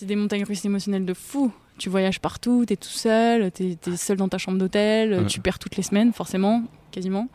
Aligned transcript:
c'est 0.00 0.06
des 0.06 0.16
montagnes 0.16 0.44
russes 0.44 0.64
émotionnelles 0.64 1.04
de 1.04 1.12
fou. 1.12 1.52
Tu 1.76 1.90
voyages 1.90 2.20
partout, 2.20 2.64
tu 2.66 2.72
es 2.72 2.76
tout 2.76 2.88
seul, 2.88 3.52
tu 3.52 3.76
es, 3.86 3.96
seul 3.96 4.16
dans 4.16 4.28
ta 4.28 4.38
chambre 4.38 4.56
d'hôtel, 4.56 5.26
tu 5.26 5.40
perds 5.40 5.58
toutes 5.58 5.76
les 5.76 5.82
semaines, 5.82 6.14
forcément, 6.14 6.62
quasiment. 6.90 7.28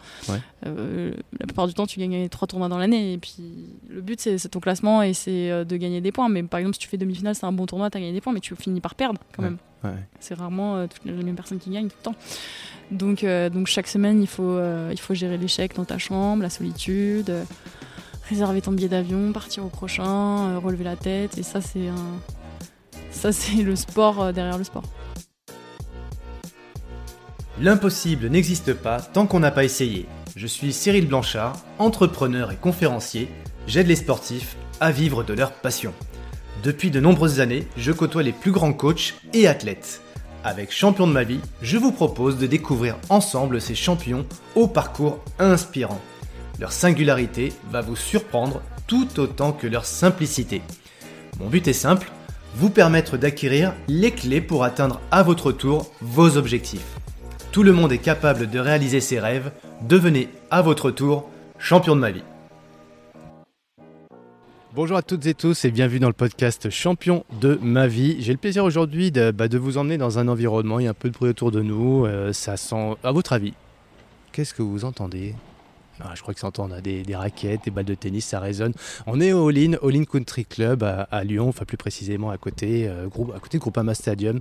Euh, 0.66 1.14
la 1.40 1.46
plupart 1.46 1.68
du 1.68 1.76
temps, 1.76 1.86
tu 1.86 2.00
gagnes 2.00 2.28
trois 2.28 2.48
tournois 2.48 2.68
dans 2.68 2.80
l'année. 2.80 3.14
Et 3.14 3.18
puis, 3.20 3.70
le 3.88 4.02
but, 4.02 4.20
c'est 4.20 4.50
ton 4.50 4.60
classement 4.60 5.04
et 5.04 5.14
c'est 5.14 5.52
euh, 5.52 5.64
de 5.64 5.78
gagner 5.78 6.02
des 6.02 6.12
points. 6.12 6.28
Mais 6.28 6.42
par 6.42 6.60
exemple, 6.60 6.76
si 6.76 6.80
tu 6.80 6.88
fais 6.88 6.98
demi-finale, 6.98 7.36
c'est 7.36 7.46
un 7.46 7.52
bon 7.52 7.68
tournoi, 7.68 7.92
tu 7.92 7.98
as 7.98 8.02
gagné 8.02 8.14
des 8.14 8.22
points, 8.22 8.34
mais 8.34 8.40
tu 8.40 8.56
finis 8.56 8.82
par 8.82 8.96
perdre 8.96 9.22
quand 9.36 9.44
même. 9.44 9.58
C'est 10.20 10.34
rarement 10.34 10.78
euh, 10.78 10.88
toutes 10.88 11.06
les 11.06 11.24
mêmes 11.24 11.36
personnes 11.36 11.60
qui 11.60 11.70
gagnent 11.70 11.90
tout 11.90 11.98
le 12.00 12.04
temps. 12.04 12.16
Donc, 12.90 13.24
donc 13.54 13.68
chaque 13.68 13.88
semaine, 13.88 14.22
il 14.22 14.28
faut, 14.28 14.60
il 14.92 15.00
faut 15.00 15.14
gérer 15.14 15.38
l'échec 15.38 15.76
dans 15.76 15.86
ta 15.86 16.00
chambre, 16.00 16.42
la 16.42 16.50
solitude 16.50 17.32
réserver 18.30 18.62
ton 18.62 18.72
billet 18.72 18.90
d'avion, 18.90 19.32
partir 19.32 19.66
au 19.66 19.70
prochain, 19.70 20.50
euh, 20.50 20.60
relever 20.60 20.84
la 20.84 20.96
tête. 20.96 21.38
Et 21.38 21.44
ça, 21.44 21.62
c'est 21.62 21.88
un... 21.88 22.20
ça, 23.16 23.32
c'est 23.32 23.64
le 23.64 23.76
sport 23.76 24.22
euh, 24.22 24.32
derrière 24.32 24.58
le 24.58 24.64
sport. 24.64 24.84
L'impossible 27.60 28.28
n'existe 28.28 28.74
pas 28.74 29.00
tant 29.00 29.26
qu'on 29.26 29.40
n'a 29.40 29.52
pas 29.52 29.64
essayé. 29.64 30.08
Je 30.36 30.46
suis 30.46 30.74
Cyril 30.74 31.08
Blanchard, 31.08 31.56
entrepreneur 31.80 32.52
et 32.52 32.58
conférencier. 32.58 33.30
J'aide 33.68 33.88
les 33.88 33.96
sportifs 33.96 34.58
à 34.82 34.92
vivre 34.92 35.24
de 35.24 35.34
leur 35.34 35.54
passion. 35.54 35.94
Depuis 36.64 36.92
de 36.92 37.00
nombreuses 37.00 37.40
années, 37.40 37.68
je 37.78 37.94
côtoie 37.94 38.24
les 38.24 38.34
plus 38.34 38.52
grands 38.52 38.74
coachs 38.74 39.16
et 39.34 39.48
athlètes. 39.48 40.02
Avec 40.44 40.72
Champion 40.72 41.08
de 41.08 41.14
ma 41.14 41.24
vie, 41.24 41.40
je 41.62 41.78
vous 41.78 41.92
propose 41.92 42.38
de 42.38 42.48
découvrir 42.48 42.98
ensemble 43.10 43.62
ces 43.62 43.76
champions 43.76 44.26
au 44.56 44.68
parcours 44.68 45.20
inspirant. 45.40 46.02
Leur 46.60 46.72
singularité 46.72 47.54
va 47.72 47.82
vous 47.82 47.96
surprendre 47.96 48.62
tout 48.88 49.20
autant 49.20 49.54
que 49.54 49.68
leur 49.68 49.86
simplicité. 49.86 50.62
Mon 51.40 51.48
but 51.48 51.68
est 51.68 51.74
simple, 51.74 52.12
vous 52.56 52.70
permettre 52.70 53.18
d'acquérir 53.18 53.74
les 53.90 54.12
clés 54.12 54.40
pour 54.40 54.64
atteindre 54.64 55.02
à 55.12 55.24
votre 55.24 55.52
tour 55.52 55.92
vos 56.02 56.38
objectifs. 56.38 56.98
Tout 57.52 57.64
le 57.64 57.74
monde 57.74 57.92
est 57.92 57.98
capable 57.98 58.50
de 58.50 58.60
réaliser 58.60 59.02
ses 59.02 59.20
rêves, 59.20 59.52
devenez 59.82 60.30
à 60.50 60.62
votre 60.62 60.90
tour 60.90 61.30
champion 61.60 61.96
de 61.96 62.02
ma 62.02 62.12
vie. 62.12 62.24
Bonjour 64.74 64.98
à 64.98 65.02
toutes 65.02 65.26
et 65.26 65.34
tous 65.34 65.66
et 65.66 65.72
bienvenue 65.72 66.00
dans 66.00 66.08
le 66.08 66.14
podcast 66.14 66.70
Champion 66.70 67.24
de 67.40 67.60
ma 67.62 67.88
vie. 67.88 68.18
J'ai 68.20 68.34
le 68.34 68.38
plaisir 68.38 68.64
aujourd'hui 68.64 69.12
de, 69.12 69.32
bah, 69.32 69.48
vous 69.52 69.78
emmener 69.78 69.98
dans 69.98 70.20
un 70.20 70.28
environnement, 70.28 70.80
il 70.80 70.84
y 70.84 70.88
a 70.88 70.92
un 70.92 70.94
peu 70.94 71.10
de 71.10 71.14
bruit 71.14 71.30
autour 71.30 71.52
de 71.52 71.62
nous, 71.62 72.06
euh, 72.06 72.34
ça 72.34 72.58
sent... 72.58 72.96
À 73.04 73.12
votre 73.12 73.32
avis, 73.34 73.54
qu'est-ce 74.32 74.54
que 74.54 74.62
vous 74.62 74.84
entendez? 74.84 75.34
Je 76.16 76.22
crois 76.22 76.34
que 76.34 76.40
ça 76.40 76.48
entend, 76.48 76.68
on 76.70 76.72
a 76.72 76.82
des, 76.82 77.04
raquettes, 77.16 77.62
des 77.66 77.72
balles 77.72 77.86
de 77.86 77.96
tennis, 77.96 78.26
ça 78.26 78.40
résonne. 78.40 78.74
On 79.08 79.20
est 79.22 79.34
au 79.34 79.50
All-In, 79.50 79.74
All 79.82 80.06
Country 80.06 80.46
Club 80.46 80.84
à, 80.84 81.24
Lyon, 81.24 81.50
enfin 81.50 81.66
plus 81.66 81.78
précisément 81.78 82.30
à 82.30 82.38
côté, 82.38 82.88
euh, 82.88 83.08
groupe, 83.08 83.34
à 83.36 83.40
côté 83.40 83.58
de 83.58 83.62
Groupama 83.62 83.94
Stadium. 83.94 84.40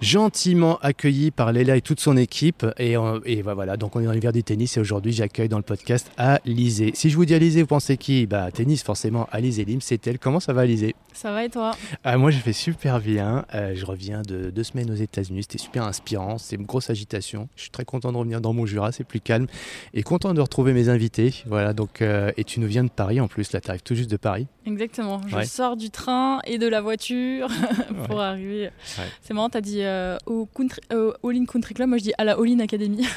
Gentiment 0.00 0.78
accueilli 0.78 1.30
par 1.30 1.52
Léla 1.52 1.76
et 1.76 1.80
toute 1.80 2.00
son 2.00 2.16
équipe. 2.16 2.66
Et, 2.78 2.96
et 3.24 3.42
voilà, 3.42 3.76
donc 3.76 3.96
on 3.96 4.00
est 4.00 4.04
dans 4.04 4.12
l'hiver 4.12 4.32
du 4.32 4.42
tennis 4.42 4.76
et 4.76 4.80
aujourd'hui 4.80 5.12
j'accueille 5.12 5.48
dans 5.48 5.56
le 5.56 5.62
podcast 5.62 6.10
Alizé. 6.16 6.92
Si 6.94 7.10
je 7.10 7.16
vous 7.16 7.24
dis 7.24 7.34
Alizé, 7.34 7.62
vous 7.62 7.68
pensez 7.68 7.96
qui? 7.96 8.26
Bah 8.26 8.50
tennis 8.50 8.82
forcément, 8.82 9.28
Alizé 9.30 9.64
Lim, 9.64 9.80
c'est 9.80 10.06
elle. 10.06 10.18
Comment 10.18 10.40
ça 10.40 10.52
va 10.52 10.62
Alizé? 10.62 10.94
Ça 11.12 11.32
va 11.32 11.44
et 11.44 11.50
toi? 11.50 11.72
Ah, 12.04 12.16
Moi 12.16 12.30
je 12.30 12.38
fais 12.38 12.52
super 12.52 13.00
bien. 13.00 13.44
Euh, 13.54 13.72
je 13.74 13.84
reviens 13.84 14.22
de 14.22 14.50
deux 14.50 14.62
semaines 14.64 14.90
aux 14.90 14.96
États-Unis, 14.96 15.42
c'était 15.42 15.58
super 15.58 15.84
inspirant, 15.84 16.38
c'est 16.38 16.56
une 16.56 16.66
grosse 16.66 16.90
agitation. 16.90 17.48
Je 17.56 17.62
suis 17.62 17.70
très 17.70 17.84
content 17.84 18.12
de 18.12 18.16
revenir 18.16 18.40
dans 18.40 18.52
mon 18.52 18.66
Jura, 18.66 18.92
c'est 18.92 19.04
plus 19.04 19.20
calme. 19.20 19.46
Et 19.94 20.02
content 20.02 20.34
de 20.34 20.40
retrouver 20.40 20.72
mes 20.72 20.87
invité. 20.88 21.34
Voilà, 21.46 21.72
donc, 21.72 22.02
euh, 22.02 22.32
et 22.36 22.44
tu 22.44 22.60
nous 22.60 22.66
viens 22.66 22.84
de 22.84 22.90
Paris 22.90 23.20
en 23.20 23.28
plus, 23.28 23.52
là, 23.52 23.60
tu 23.60 23.68
arrives 23.68 23.82
tout 23.82 23.94
juste 23.94 24.10
de 24.10 24.16
Paris. 24.16 24.46
Exactement, 24.66 25.20
je 25.26 25.44
sors 25.44 25.76
du 25.76 25.90
train 25.90 26.40
et 26.46 26.58
de 26.58 26.66
la 26.68 26.80
voiture 26.80 27.48
pour 28.06 28.20
arriver. 28.20 28.70
C'est 29.22 29.34
marrant, 29.34 29.48
tu 29.48 29.58
as 29.58 29.60
dit 29.60 29.82
euh, 29.82 30.16
au, 30.26 30.46
country, 30.46 30.80
All 30.90 31.36
In 31.36 31.44
Country 31.46 31.74
Club, 31.74 31.88
moi 31.88 31.98
je 31.98 32.04
dis 32.04 32.12
à 32.18 32.24
la 32.24 32.32
All 32.32 32.48
In 32.48 32.60
Academy. 32.60 33.06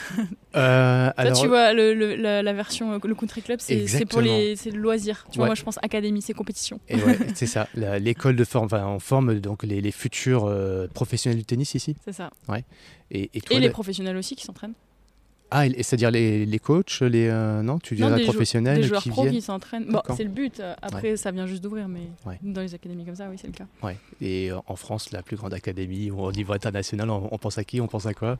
Euh, 0.53 1.09
Toi, 1.15 1.31
tu 1.31 1.47
vois, 1.47 1.71
le, 1.71 1.93
la, 1.93 2.53
version, 2.53 2.99
le 3.01 3.15
Country 3.15 3.41
Club, 3.41 3.61
c'est 3.61 4.05
pour 4.05 4.19
les 4.19 4.55
le 4.65 4.77
loisir. 4.77 5.25
Tu 5.31 5.37
vois, 5.37 5.45
moi 5.45 5.55
je 5.55 5.63
pense 5.63 5.79
Académie, 5.81 6.21
c'est 6.21 6.33
compétition. 6.33 6.81
c'est 7.35 7.45
ça, 7.45 7.69
l'école 7.73 8.35
de 8.35 8.43
forme, 8.43 8.65
enfin, 8.65 8.85
on 8.85 8.99
forme 8.99 9.39
donc 9.39 9.63
les, 9.63 9.79
les 9.79 9.91
futurs 9.91 10.53
professionnels 10.93 11.37
du 11.37 11.45
tennis 11.45 11.73
ici. 11.73 11.95
C'est 12.03 12.11
ça. 12.11 12.31
Ouais. 12.49 12.65
Et, 13.11 13.29
et 13.33 13.59
les 13.59 13.69
professionnels 13.69 14.17
aussi 14.17 14.35
qui 14.35 14.43
s'entraînent. 14.43 14.73
Ah, 15.53 15.65
c'est-à-dire 15.67 16.11
les, 16.11 16.45
les, 16.45 16.59
coachs, 16.59 17.01
les 17.01 17.27
euh, 17.27 17.61
non, 17.61 17.77
tu 17.77 17.95
dirais 17.95 18.23
professionnels 18.23 18.77
des 18.77 18.87
joueurs 18.87 19.03
qui 19.03 19.09
pro 19.09 19.23
viennent. 19.23 19.33
qui 19.33 19.41
s'entraînent. 19.41 19.85
Bon, 19.85 20.01
c'est 20.15 20.23
le 20.23 20.29
but. 20.29 20.61
Après, 20.81 21.17
ça 21.17 21.31
vient 21.31 21.45
juste 21.45 21.61
d'ouvrir, 21.61 21.89
mais 21.89 22.07
dans 22.41 22.61
les 22.61 22.73
académies 22.73 23.05
comme 23.05 23.15
ça, 23.15 23.27
oui, 23.29 23.35
c'est 23.39 23.47
le 23.47 23.53
cas. 23.53 23.65
Ouais. 23.83 23.97
Et 24.21 24.49
euh, 24.49 24.57
en 24.67 24.77
France, 24.77 25.11
la 25.11 25.21
plus 25.21 25.35
grande 25.35 25.53
académie 25.53 26.09
au 26.09 26.31
niveau 26.31 26.53
international, 26.53 27.09
on, 27.09 27.37
pense 27.37 27.57
à 27.57 27.65
qui? 27.65 27.81
On 27.81 27.87
pense 27.87 28.05
à 28.05 28.13
quoi? 28.13 28.37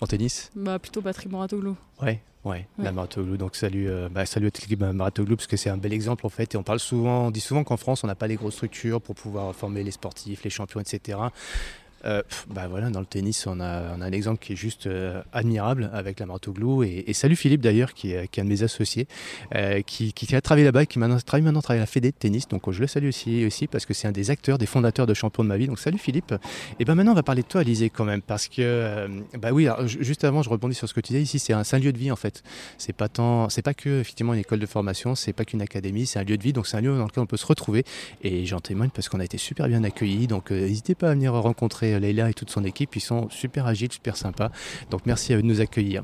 En 0.00 0.06
tennis? 0.06 0.50
Bah 0.56 0.78
plutôt 0.78 1.02
Patrick 1.02 1.30
Maratoglou. 1.30 1.76
Ouais, 2.00 2.22
ouais, 2.46 2.66
la 2.78 2.90
Maratoglou. 2.90 3.36
Donc 3.36 3.54
salut, 3.54 3.90
euh, 3.90 4.08
bah, 4.08 4.24
salut 4.24 4.46
à 4.46 4.50
toute 4.50 4.62
l'équipe 4.62 4.80
Maratoglou 4.80 5.36
parce 5.36 5.46
que 5.46 5.58
c'est 5.58 5.68
un 5.68 5.76
bel 5.76 5.92
exemple 5.92 6.24
en 6.24 6.30
fait. 6.30 6.54
Et 6.54 6.56
on 6.56 6.62
parle 6.62 6.80
souvent, 6.80 7.26
on 7.26 7.30
dit 7.30 7.40
souvent 7.40 7.64
qu'en 7.64 7.76
France, 7.76 8.02
on 8.02 8.06
n'a 8.06 8.14
pas 8.14 8.26
les 8.26 8.36
grosses 8.36 8.54
structures 8.54 9.02
pour 9.02 9.14
pouvoir 9.14 9.54
former 9.54 9.82
les 9.82 9.90
sportifs, 9.90 10.42
les 10.42 10.48
champions, 10.48 10.80
etc. 10.80 11.18
Euh, 12.04 12.22
bah 12.48 12.66
voilà, 12.68 12.90
dans 12.90 13.00
le 13.00 13.06
tennis, 13.06 13.46
on 13.46 13.60
a, 13.60 13.94
un 14.00 14.12
exemple 14.12 14.42
qui 14.42 14.54
est 14.54 14.56
juste 14.56 14.86
euh, 14.86 15.22
admirable 15.32 15.90
avec 15.92 16.20
la 16.20 16.26
Martoglou. 16.26 16.82
Et, 16.82 17.04
et 17.06 17.12
salut 17.12 17.36
Philippe 17.36 17.60
d'ailleurs, 17.60 17.94
qui, 17.94 18.12
est, 18.12 18.28
qui 18.28 18.40
est 18.40 18.42
un 18.42 18.46
de 18.46 18.50
mes 18.50 18.62
associés, 18.62 19.06
euh, 19.54 19.82
qui, 19.82 20.12
qui, 20.12 20.34
a 20.34 20.40
travaillé 20.40 20.64
là-bas, 20.64 20.86
qui 20.86 20.98
maintenant 20.98 21.18
travaille 21.18 21.42
maintenant 21.42 21.60
travaille 21.60 21.80
à 21.80 21.82
la 21.82 21.86
Fédé 21.86 22.10
de 22.10 22.16
tennis. 22.16 22.48
Donc 22.48 22.70
je 22.70 22.80
le 22.80 22.86
salue 22.86 23.08
aussi, 23.08 23.44
aussi 23.44 23.66
parce 23.66 23.86
que 23.86 23.94
c'est 23.94 24.08
un 24.08 24.12
des 24.12 24.30
acteurs, 24.30 24.58
des 24.58 24.66
fondateurs 24.66 25.06
de 25.06 25.14
Champion 25.14 25.42
de 25.42 25.48
ma 25.48 25.56
vie. 25.56 25.66
Donc 25.66 25.78
salut 25.78 25.98
Philippe. 25.98 26.34
Et 26.78 26.84
ben 26.84 26.94
maintenant, 26.94 27.12
on 27.12 27.16
va 27.16 27.22
parler 27.22 27.42
de 27.42 27.48
toi, 27.48 27.60
Alizé, 27.60 27.90
quand 27.90 28.04
même. 28.04 28.22
Parce 28.22 28.48
que, 28.48 29.06
bah 29.38 29.50
oui, 29.52 29.68
juste 29.86 30.24
avant, 30.24 30.42
je 30.42 30.50
rebondis 30.50 30.74
sur 30.74 30.88
ce 30.88 30.94
que 30.94 31.00
tu 31.00 31.12
disais. 31.12 31.22
Ici, 31.22 31.38
c'est 31.38 31.52
un, 31.52 31.62
un, 31.70 31.78
lieu 31.78 31.92
de 31.92 31.98
vie 31.98 32.10
en 32.10 32.16
fait. 32.16 32.42
C'est 32.78 32.92
pas 32.92 33.08
tant, 33.08 33.48
c'est 33.48 33.62
pas 33.62 33.74
que 33.74 34.00
effectivement 34.00 34.34
une 34.34 34.40
école 34.40 34.58
de 34.58 34.66
formation, 34.66 35.14
c'est 35.14 35.32
pas 35.32 35.44
qu'une 35.44 35.62
académie, 35.62 36.06
c'est 36.06 36.18
un 36.18 36.24
lieu 36.24 36.36
de 36.36 36.42
vie. 36.42 36.52
Donc 36.52 36.66
c'est 36.66 36.76
un 36.76 36.80
lieu 36.80 36.96
dans 36.96 37.04
lequel 37.04 37.22
on 37.22 37.26
peut 37.26 37.36
se 37.36 37.46
retrouver. 37.46 37.84
Et 38.22 38.46
j'en 38.46 38.60
témoigne 38.60 38.90
parce 38.90 39.08
qu'on 39.08 39.20
a 39.20 39.24
été 39.24 39.38
super 39.38 39.68
bien 39.68 39.84
accueillis. 39.84 40.26
Donc 40.26 40.50
n'hésitez 40.50 40.94
pas 40.94 41.10
à 41.10 41.14
venir 41.14 41.34
rencontrer 41.34 41.89
Leila 41.98 42.30
et 42.30 42.34
toute 42.34 42.50
son 42.50 42.64
équipe. 42.64 42.94
Ils 42.96 43.00
sont 43.00 43.28
super 43.30 43.66
agiles, 43.66 43.92
super 43.92 44.16
sympas. 44.16 44.50
Donc 44.90 45.02
merci 45.06 45.32
à 45.32 45.36
eux 45.36 45.42
de 45.42 45.46
nous 45.46 45.60
accueillir. 45.60 46.02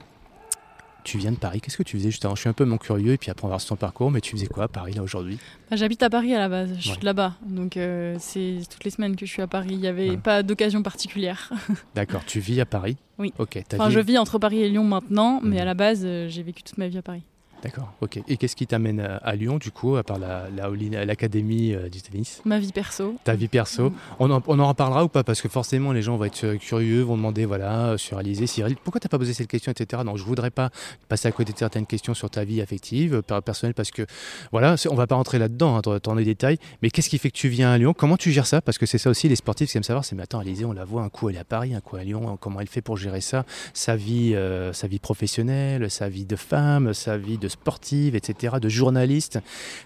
Tu 1.05 1.19
viens 1.19 1.31
de 1.31 1.37
Paris, 1.37 1.61
qu'est-ce 1.61 1.77
que 1.77 1.85
tu 1.85 1.97
faisais 1.97 2.11
juste 2.11 2.25
avant? 2.25 2.35
Je 2.35 2.41
suis 2.41 2.49
un 2.49 2.53
peu 2.53 2.65
mon 2.65 2.79
curieux 2.79 3.13
et 3.13 3.17
puis 3.17 3.31
après 3.31 3.45
on 3.45 3.49
va 3.49 3.55
voir 3.55 3.65
ton 3.65 3.77
parcours, 3.77 4.11
mais 4.11 4.21
tu 4.21 4.33
faisais 4.33 4.49
quoi 4.49 4.65
à 4.65 4.69
Paris 4.69 4.93
là 4.95 5.05
aujourd'hui? 5.05 5.39
Bah, 5.71 5.77
J'habite 5.77 6.03
à 6.03 6.11
Paris 6.11 6.35
à 6.35 6.41
la 6.41 6.49
base, 6.49 6.75
je 6.81 6.91
suis 6.95 7.01
là-bas, 7.01 7.35
donc 7.47 7.77
euh, 7.77 8.17
c'est 8.19 8.59
toutes 8.69 8.83
les 8.83 8.91
semaines 8.91 9.15
que 9.15 9.25
je 9.25 9.31
suis 9.31 9.41
à 9.41 9.47
Paris, 9.47 9.69
il 9.71 9.79
n'y 9.79 9.87
avait 9.87 10.17
pas 10.17 10.43
d'occasion 10.43 10.83
particulière. 10.83 11.53
D'accord, 11.95 12.25
tu 12.25 12.41
vis 12.41 12.61
à 12.61 12.67
Paris? 12.67 12.97
Oui. 13.21 13.33
Ok. 13.39 13.57
Enfin, 13.73 13.89
je 13.89 14.01
vis 14.01 14.19
entre 14.19 14.41
Paris 14.41 14.63
et 14.63 14.69
Lyon 14.69 14.83
maintenant, 14.83 15.39
mais 15.45 15.57
mhm. 15.57 15.63
à 15.63 15.65
la 15.65 15.75
base 15.75 16.03
euh, 16.05 16.27
j'ai 16.29 16.43
vécu 16.43 16.65
toute 16.65 16.77
ma 16.77 16.89
vie 16.89 16.99
à 16.99 17.03
Paris. 17.03 17.23
D'accord, 17.63 17.93
ok. 18.01 18.21
Et 18.29 18.37
qu'est-ce 18.37 18.55
qui 18.55 18.67
t'amène 18.67 19.01
à, 19.01 19.35
Lyon, 19.35 19.57
du 19.57 19.71
coup, 19.71 19.97
à 19.97 20.03
part 20.03 20.19
l'Académie 20.19 21.73
la, 21.73 21.79
euh, 21.79 21.89
du 21.89 22.03
tennis 22.03 22.43
Ma 22.45 22.59
vie 22.59 22.73
perso. 22.73 23.17
Ta 23.25 23.35
vie 23.35 23.49
perso. 23.49 23.91
Mm. 23.91 23.95
On, 24.21 24.31
en, 24.31 24.43
on, 24.47 24.59
en, 24.59 24.69
reparlera 24.69 25.05
ou 25.05 25.09
pas? 25.09 25.25
Parce 25.25 25.41
que 25.41 25.49
forcément, 25.49 25.93
les 25.93 26.03
gens 26.03 26.17
vont 26.17 26.25
être 26.25 26.45
euh, 26.45 26.57
curieux, 26.57 27.03
vont 27.03 27.17
demander, 27.17 27.47
voilà, 27.47 27.89
euh, 27.89 27.97
sur 27.97 28.19
Alizé, 28.19 28.47
Cyril, 28.47 28.77
pourquoi 28.77 29.01
t'as 29.01 29.09
pas 29.09 29.19
posé 29.19 29.33
cette 29.33 29.49
question, 29.49 29.73
etc. 29.73 30.03
Donc, 30.05 30.19
je 30.19 30.25
voudrais 30.25 30.51
pas 30.51 30.71
passer 31.09 31.29
à 31.29 31.33
côté 31.33 31.53
de 31.53 31.59
certaines 31.59 31.87
questions 31.87 32.15
sur 32.15 32.31
ta 32.31 32.45
vie 32.45 32.61
affective, 32.61 33.23
personnelle, 33.45 33.75
parce 33.75 33.91
que, 33.91 34.07
voilà, 34.53 34.77
on 34.91 34.95
va 34.95 35.07
pas 35.07 35.17
rentrer 35.17 35.39
là-dedans, 35.39 35.77
hein, 35.77 35.99
dans, 36.03 36.15
les 36.15 36.25
détails. 36.25 36.59
Mais 36.83 36.91
qu'est-ce 36.91 37.09
qui 37.09 37.19
fait 37.19 37.31
que 37.31 37.37
tu 37.37 37.49
viens 37.49 37.73
à 37.73 37.79
Lyon? 37.79 37.95
Comment 37.97 38.17
tu 38.17 38.33
gères 38.33 38.47
ça? 38.47 38.61
Parce 38.61 38.79
que 38.79 38.87
c'est 38.87 38.99
ça 38.99 39.11
aussi, 39.11 39.29
les 39.29 39.37
sportifs 39.37 39.71
qui 39.71 39.77
aiment 39.77 39.83
savoir, 39.83 40.05
c'est, 40.05 40.15
mais 40.15 40.23
attends, 40.23 40.41
Alizé, 40.41 40.65
on 40.65 40.73
la 40.73 40.85
voit, 40.85 41.03
un 41.03 41.09
coup 41.09 41.29
elle 41.31 41.37
est 41.37 41.41
à 41.41 41.45
Paris, 41.45 41.75
un 41.75 41.81
coup 41.81 41.97
à 41.97 42.05
Lyon, 42.05 42.37
comment 42.41 42.61
elle 42.61 42.69
fait 42.69 42.83
pour 42.83 42.97
gérer 42.97 43.21
ça? 43.21 43.45
Sa 43.73 43.97
vie, 43.97 44.37
sa 44.73 44.87
vie 44.87 44.99
professionnelle, 44.99 45.91
sa 45.91 46.09
vie 46.09 46.27
de 46.27 46.37
femme, 46.37 46.95
sa 46.95 47.17
vie 47.17 47.39
de 47.39 47.46
sportive, 47.49 48.15
etc 48.15 48.57
de 48.61 48.69
journaliste. 48.69 49.39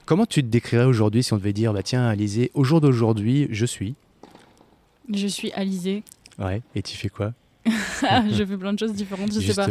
Comment 0.06 0.26
tu 0.26 0.42
te 0.42 0.48
décrirais 0.48 0.84
aujourd'hui 0.84 1.22
si 1.22 1.32
on 1.32 1.36
devait 1.36 1.52
dire, 1.52 1.72
bah 1.72 1.82
tiens, 1.82 2.06
Alizé, 2.06 2.50
au 2.54 2.64
jour 2.64 2.80
d'aujourd'hui, 2.80 3.48
je 3.50 3.66
suis 3.66 3.94
Je 5.12 5.26
suis 5.26 5.52
Alizé. 5.52 6.02
Ouais, 6.38 6.62
et 6.74 6.82
tu 6.82 6.96
fais 6.96 7.08
quoi? 7.08 7.32
je 8.30 8.44
fais 8.44 8.56
plein 8.56 8.72
de 8.72 8.78
choses 8.78 8.92
différentes. 8.92 9.32
Je 9.32 9.40
sais 9.40 9.54
pas. 9.54 9.66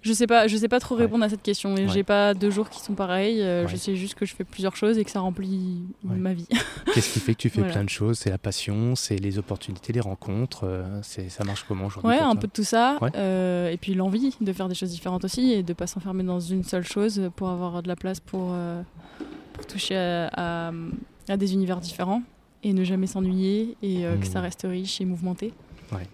Je 0.00 0.12
sais 0.12 0.26
pas. 0.26 0.46
Je 0.46 0.56
sais 0.56 0.68
pas 0.68 0.78
trop 0.78 0.94
répondre 0.94 1.24
à 1.24 1.28
cette 1.28 1.42
question. 1.42 1.76
Et 1.76 1.88
j'ai 1.88 2.04
pas 2.04 2.34
deux 2.34 2.50
jours 2.50 2.70
qui 2.70 2.80
sont 2.80 2.94
pareils. 2.94 3.42
Euh, 3.42 3.66
je 3.66 3.76
sais 3.76 3.96
juste 3.96 4.14
que 4.14 4.24
je 4.24 4.34
fais 4.34 4.44
plusieurs 4.44 4.76
choses 4.76 4.98
et 4.98 5.04
que 5.04 5.10
ça 5.10 5.20
remplit 5.20 5.82
ma 6.04 6.32
vie. 6.34 6.46
Qu'est-ce 6.94 7.12
qui 7.12 7.20
fait 7.20 7.34
que 7.34 7.40
tu 7.40 7.50
fais 7.50 7.62
plein 7.62 7.84
de 7.84 7.88
choses? 7.88 8.18
C'est 8.18 8.30
la 8.30 8.38
passion, 8.38 8.94
c'est 8.94 9.16
les 9.16 9.38
opportunités, 9.38 9.92
les 9.92 10.00
rencontres. 10.00 10.64
Euh, 10.64 11.00
c'est 11.02 11.28
ça 11.28 11.44
marche 11.44 11.64
comment 11.66 11.86
aujourd'hui 11.86 12.10
Ouais, 12.10 12.20
un 12.20 12.36
peu 12.36 12.46
de 12.46 12.52
tout 12.52 12.64
ça. 12.64 12.98
Euh, 13.16 13.70
et 13.70 13.76
puis 13.76 13.94
l'envie 13.94 14.34
de 14.40 14.52
faire 14.52 14.68
des 14.68 14.74
choses 14.74 14.90
différentes 14.90 15.24
aussi 15.24 15.52
et 15.52 15.62
de 15.62 15.72
pas 15.72 15.86
s'enfermer 15.86 16.22
dans 16.22 16.40
une 16.40 16.64
seule 16.64 16.84
chose 16.84 17.30
pour 17.36 17.48
avoir 17.48 17.82
de 17.82 17.88
la 17.88 17.96
place 17.96 18.20
pour 18.20 18.54
pour 19.52 19.66
toucher 19.66 19.96
à, 19.96 20.72
à, 21.28 21.36
des 21.36 21.52
univers 21.52 21.80
différents 21.80 22.22
et 22.62 22.72
ne 22.72 22.84
jamais 22.84 23.06
s'ennuyer 23.06 23.76
et 23.82 24.04
que 24.20 24.26
ça 24.26 24.40
mmh. 24.40 24.42
reste 24.42 24.66
riche 24.68 25.00
et 25.00 25.04
mouvementé. 25.04 25.52
Ouais 25.92 26.06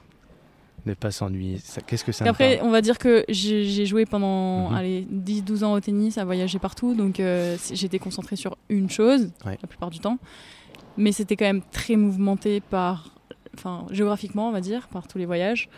ne 0.86 0.94
pas 0.94 1.10
s'ennuyer. 1.10 1.58
Qu'est-ce 1.86 2.04
que 2.04 2.12
ça 2.12 2.25
Après, 2.26 2.60
on 2.62 2.70
va 2.70 2.80
dire 2.80 2.98
que 2.98 3.25
j'ai 3.28 3.86
joué 3.86 4.06
pendant 4.06 4.72
10-12 4.72 5.58
mhm. 5.58 5.64
ans 5.64 5.72
au 5.72 5.80
tennis, 5.80 6.19
à 6.19 6.25
voyager 6.25 6.58
partout, 6.58 6.94
donc 6.94 7.20
euh, 7.20 7.56
j'étais 7.72 7.98
concentré 7.98 8.36
sur 8.36 8.56
une 8.69 8.90
chose 8.90 9.30
la 9.44 9.56
plupart 9.56 9.90
du 9.90 10.00
temps. 10.00 10.19
Mais 10.96 11.12
c'était 11.12 11.36
quand 11.36 11.44
même 11.44 11.62
très 11.70 11.94
mouvementé 11.94 12.60
par, 12.60 13.14
enfin, 13.54 13.86
géographiquement, 13.90 14.48
on 14.48 14.52
va 14.52 14.60
dire, 14.60 14.88
par 14.88 15.06
tous 15.06 15.19
les 15.19 15.26
voyages. 15.26 15.69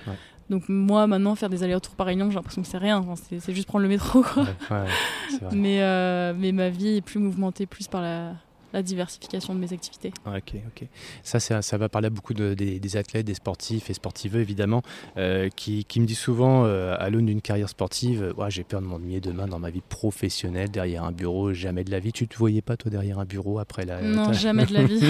Donc 0.48 0.68
moi, 0.68 1.06
maintenant, 1.06 1.36
faire 1.36 1.48
des 1.48 1.62
allers-retours 1.62 1.94
Paris-Lyon, 1.94 2.30
j'ai 2.30 2.36
l'impression 2.36 2.62
que 2.62 2.68
c'est 2.68 2.78
rien. 2.78 3.04
c'est 3.38 3.54
juste 3.54 3.68
prendre 3.68 3.82
le 3.82 3.88
métro. 3.88 4.24
mais, 5.52 5.82
euh, 5.82 6.32
mais 6.36 6.50
ma 6.50 6.70
vie 6.70 6.96
est 6.96 7.00
plus 7.02 7.20
mouvementée, 7.20 7.66
plus 7.66 7.86
par 7.86 8.02
la, 8.02 8.32
la 8.72 8.82
diversification 8.82 9.54
de 9.54 9.60
mes 9.60 9.72
activités. 9.72 10.12
Ah, 10.24 10.36
ok, 10.36 10.54
ok. 10.68 10.88
Ça, 11.22 11.40
ça 11.40 11.78
va 11.78 11.88
parler 11.88 12.06
à 12.06 12.10
beaucoup 12.10 12.34
de, 12.34 12.54
des, 12.54 12.96
athlètes, 12.96 13.26
des 13.26 13.34
sportifs 13.34 13.90
et 13.90 13.94
sportiveux 13.94 14.40
évidemment, 14.40 14.82
euh, 15.16 15.48
qui, 15.54 15.84
qui, 15.84 16.00
me 16.00 16.06
disent 16.06 16.18
souvent 16.18 16.64
euh, 16.64 16.94
à 16.98 17.10
l'aune 17.10 17.26
d'une 17.26 17.40
carrière 17.40 17.68
sportive, 17.68 18.32
ouais, 18.36 18.50
j'ai 18.50 18.64
peur 18.64 18.80
de 18.80 18.86
m'ennuyer 18.86 19.20
demain 19.20 19.46
dans 19.46 19.58
ma 19.58 19.70
vie 19.70 19.82
professionnelle, 19.88 20.70
derrière 20.70 21.04
un 21.04 21.12
bureau, 21.12 21.52
jamais 21.52 21.84
de 21.84 21.90
la 21.90 21.98
vie. 21.98 22.12
Tu 22.12 22.28
te 22.28 22.36
voyais 22.36 22.62
pas 22.62 22.76
toi 22.76 22.90
derrière 22.90 23.18
un 23.18 23.24
bureau 23.24 23.58
après 23.58 23.84
la 23.84 24.00
Non, 24.02 24.32
jamais 24.32 24.66
de 24.66 24.74
la 24.74 24.84
vie. 24.84 25.00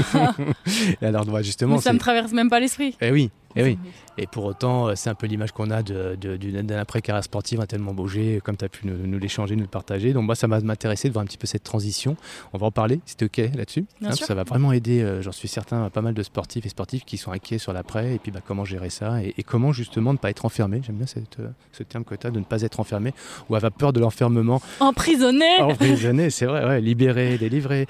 alors 1.02 1.42
justement, 1.42 1.76
Mais 1.76 1.80
ça 1.80 1.92
me 1.92 1.98
traverse 1.98 2.32
même 2.32 2.50
pas 2.50 2.60
l'esprit. 2.60 2.96
Eh 3.00 3.10
oui, 3.10 3.30
et, 3.56 3.60
eh 3.60 3.64
oui. 3.64 3.78
et 4.16 4.26
pour 4.28 4.44
autant, 4.44 4.88
euh, 4.88 4.92
c'est 4.94 5.10
un 5.10 5.14
peu 5.16 5.26
l'image 5.26 5.50
qu'on 5.50 5.70
a 5.70 5.82
d'une 5.82 6.70
après-carrière 6.72 7.24
sportive, 7.24 7.64
tellement 7.66 7.92
bougé, 7.92 8.40
comme 8.44 8.56
tu 8.56 8.64
as 8.64 8.68
pu 8.68 8.86
nous, 8.86 9.18
l'échanger, 9.18 9.56
nous 9.56 9.62
le 9.62 9.68
partager. 9.68 10.12
Donc 10.12 10.24
moi, 10.24 10.36
ça 10.36 10.46
m'a 10.46 10.56
intéressé 10.56 11.08
de 11.08 11.12
voir 11.12 11.24
un 11.24 11.26
petit 11.26 11.38
peu 11.38 11.48
cette 11.48 11.64
transition. 11.64 12.16
On 12.52 12.58
va 12.58 12.68
en 12.68 12.70
parler, 12.70 13.00
c'est 13.06 13.22
OK 13.24 13.38
là-dessus. 13.38 13.86
Hein, 14.04 14.12
ça 14.12 14.34
va 14.34 14.44
vraiment 14.44 14.72
aider, 14.72 15.02
euh, 15.02 15.20
j'en 15.20 15.32
suis 15.32 15.48
certain, 15.48 15.90
pas 15.90 16.00
mal 16.00 16.14
de 16.14 16.22
sportifs 16.22 16.64
et 16.64 16.68
sportifs 16.68 17.04
qui 17.04 17.16
sont 17.16 17.32
inquiets 17.32 17.58
sur 17.58 17.72
l'après, 17.72 18.14
et 18.14 18.18
puis 18.18 18.30
bah, 18.30 18.40
comment 18.46 18.64
gérer 18.64 18.90
ça, 18.90 19.22
et, 19.22 19.42
comment 19.42 19.72
justement 19.72 20.12
ne 20.12 20.18
pas 20.18 20.30
être 20.30 20.44
enfermé. 20.44 20.80
J'aime 20.86 20.96
bien 20.96 21.06
cette, 21.06 21.40
euh, 21.40 21.48
ce 21.72 21.82
terme 21.82 22.04
que 22.04 22.14
tu 22.14 22.26
as, 22.26 22.30
de 22.30 22.38
ne 22.38 22.44
pas 22.44 22.62
être 22.62 22.78
enfermé, 22.78 23.12
ou 23.48 23.56
avoir 23.56 23.72
peur 23.72 23.92
de 23.92 23.98
l'enfermement. 23.98 24.62
Emprisonné 24.78 25.60
Emprisonné, 25.60 26.30
c'est 26.30 26.46
vrai, 26.46 26.64
ouais, 26.64 26.80
libéré, 26.80 27.36
délivré. 27.36 27.86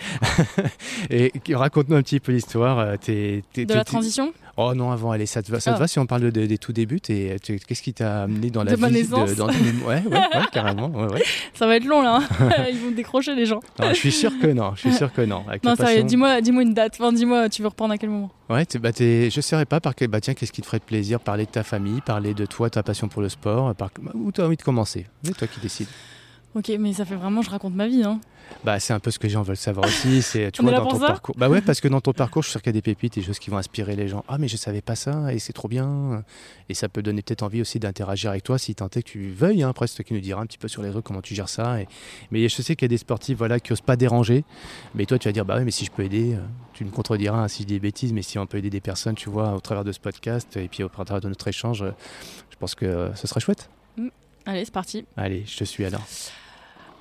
et 1.11 1.33
raconte-nous 1.53 1.97
un 1.97 2.03
petit 2.03 2.21
peu 2.21 2.33
l'histoire. 2.33 2.97
de 2.99 3.75
la 3.75 3.85
transition 3.85 4.33
Oh 4.62 4.75
non, 4.75 4.91
avant, 4.91 5.11
allez, 5.11 5.25
ça 5.25 5.43
te 5.43 5.51
va, 5.51 5.59
ça 5.59 5.71
te 5.71 5.77
ah. 5.77 5.81
va 5.81 5.89
si 5.89 5.99
on 5.99 6.05
parle 6.05 6.31
des 6.31 6.59
tout 6.59 6.75
débuts 6.75 7.01
Qu'est-ce 7.01 7.83
qui 7.83 7.95
t'a 7.95 8.25
amené 8.25 8.51
dans 8.51 8.62
la 8.62 8.73
de 8.73 8.77
vie 8.77 9.05
de, 9.05 9.35
dans, 9.35 9.47
ouais, 9.47 10.03
ouais, 10.07 10.21
carrément. 10.53 10.89
Ouais, 10.89 11.23
Ça 11.55 11.67
va 11.67 11.77
être 11.77 11.87
long 11.87 12.03
là, 12.03 12.19
hein. 12.19 12.51
ils 12.71 12.79
vont 12.79 12.91
décrocher 12.91 13.35
les 13.35 13.47
gens. 13.47 13.61
je 13.81 13.95
suis 13.95 14.12
sûr 14.12 14.39
que 14.39 14.49
non, 14.49 14.75
je 14.75 14.81
suis 14.81 14.93
sûr 14.93 15.11
que 15.11 15.23
non. 15.23 15.45
non, 15.65 15.77
sérieux, 15.77 16.03
dis-moi 16.03 16.43
dis 16.43 16.51
une 16.51 16.75
date, 16.75 16.99
enfin, 17.01 17.11
dis-moi, 17.11 17.49
tu 17.49 17.62
veux 17.62 17.69
reprendre 17.69 17.95
à 17.95 17.99
quel 17.99 18.11
moment? 18.11 18.31
Ouais, 18.51 18.67
bah, 18.79 18.91
je 18.99 19.35
ne 19.35 19.41
saurais 19.41 19.65
pas 19.65 19.81
par 19.81 19.95
quel. 19.95 20.09
Bah, 20.09 20.21
tiens, 20.21 20.35
qu'est-ce 20.35 20.53
qui 20.53 20.61
te 20.61 20.67
ferait 20.67 20.81
plaisir? 20.81 21.21
Parler 21.21 21.47
de 21.47 21.51
ta 21.51 21.63
famille, 21.63 22.03
parler 22.03 22.35
de 22.35 22.45
toi, 22.45 22.69
ta 22.69 22.83
passion 22.83 23.09
pour 23.09 23.23
le 23.23 23.31
sport. 23.31 23.75
Par... 23.75 23.89
Où 24.13 24.31
tu 24.31 24.43
as 24.43 24.45
envie 24.45 24.56
de 24.56 24.63
commencer? 24.63 25.06
C'est 25.23 25.37
toi 25.37 25.49
qui 25.49 25.61
décides. 25.61 25.89
Ok, 26.56 26.73
mais 26.81 26.93
ça 26.93 27.05
fait 27.05 27.14
vraiment, 27.14 27.43
je 27.43 27.50
raconte 27.50 27.75
ma 27.75 27.87
vie. 27.87 28.02
Hein. 28.02 28.20
Bah, 28.64 28.81
c'est 28.81 28.93
un 28.93 28.99
peu 28.99 29.12
ce 29.12 29.20
que 29.20 29.29
les 29.29 29.32
gens 29.32 29.43
veulent 29.43 29.56
savoir 29.56 29.87
aussi. 29.87 30.20
C'est, 30.20 30.50
tu 30.50 30.62
vois, 30.64 30.73
dans 30.73 30.87
ton 30.87 30.99
parcours. 30.99 31.37
Bah 31.38 31.49
ouais, 31.49 31.61
parce 31.61 31.81
que 31.81 31.87
dans 31.87 32.00
ton 32.00 32.12
parcours, 32.12 32.43
je 32.43 32.49
suis 32.49 32.52
sûr 32.52 32.61
qu'il 32.61 32.70
y 32.70 32.76
a 32.76 32.81
des 32.81 32.82
pépites, 32.82 33.14
des 33.14 33.23
choses 33.23 33.38
qui 33.38 33.50
vont 33.50 33.56
inspirer 33.56 33.94
les 33.94 34.08
gens. 34.08 34.25
Ah, 34.26 34.37
mais 34.37 34.49
je 34.49 34.56
savais 34.56 34.81
pas 34.81 34.97
ça, 34.97 35.32
et 35.32 35.38
c'est 35.38 35.52
trop 35.52 35.69
bien. 35.69 36.25
Et 36.69 36.75
ça 36.75 36.88
peut 36.88 37.02
donner 37.02 37.23
peut-être 37.23 37.43
envie 37.43 37.61
aussi 37.61 37.79
d'interagir 37.79 38.31
avec 38.31 38.43
toi 38.43 38.58
si 38.58 38.75
tant 38.75 38.87
est 38.88 39.02
que 39.02 39.08
tu 39.08 39.31
veuilles. 39.31 39.62
Hein. 39.62 39.69
Après, 39.69 39.87
c'est 39.87 39.94
toi 39.94 40.05
qui 40.05 40.14
nous 40.14 40.20
diras 40.20 40.43
un 40.43 40.47
petit 40.47 40.58
peu 40.58 40.67
sur 40.67 40.82
les 40.82 40.88
réseaux 40.88 41.02
comment 41.02 41.23
tu 41.23 41.37
gères 41.37 41.49
ça. 41.49 41.81
Et... 41.81 41.87
Mais 42.32 42.49
je 42.49 42.62
sais 42.62 42.75
qu'il 42.75 42.87
y 42.87 42.91
a 42.91 42.94
des 42.94 42.99
sportifs 42.99 43.38
voilà, 43.38 43.61
qui 43.61 43.73
osent 43.73 43.81
pas 43.81 43.96
déranger. 43.96 44.44
Mais 44.96 45.06
toi, 45.06 45.20
tu 45.20 45.29
vas 45.29 45.32
dire, 45.32 45.44
bah 45.44 45.56
ouais, 45.56 45.64
mais 45.64 45.70
si 45.70 45.85
je 45.85 45.93
peux 45.93 46.03
aider, 46.03 46.35
euh, 46.35 46.41
tu 46.73 46.85
me 46.85 46.91
contrediras 46.91 47.44
hein, 47.44 47.49
si 47.49 47.62
je 47.62 47.69
dis 47.69 47.75
des 47.75 47.81
bêtises, 47.81 48.12
mais 48.12 48.23
si 48.23 48.38
on 48.41 48.46
peut 48.46 48.58
aider 48.58 48.70
des 48.70 48.81
personnes, 48.81 49.14
tu 49.14 49.31
vois, 49.31 49.55
au 49.55 49.61
travers 49.61 49.85
de 49.85 49.93
ce 49.93 50.00
podcast 50.00 50.56
et 50.56 50.67
puis 50.67 50.82
au 50.82 50.88
travers 50.88 51.20
de 51.20 51.29
notre 51.29 51.46
échange, 51.46 51.85
je 52.50 52.56
pense 52.56 52.75
que 52.75 53.11
ce 53.14 53.29
serait 53.29 53.41
chouette. 53.41 53.70
Allez, 54.47 54.65
c'est 54.65 54.75
parti. 54.75 55.05
Allez, 55.17 55.45
je 55.47 55.57
te 55.57 55.65
suis 55.65 55.85
alors. 55.85 56.03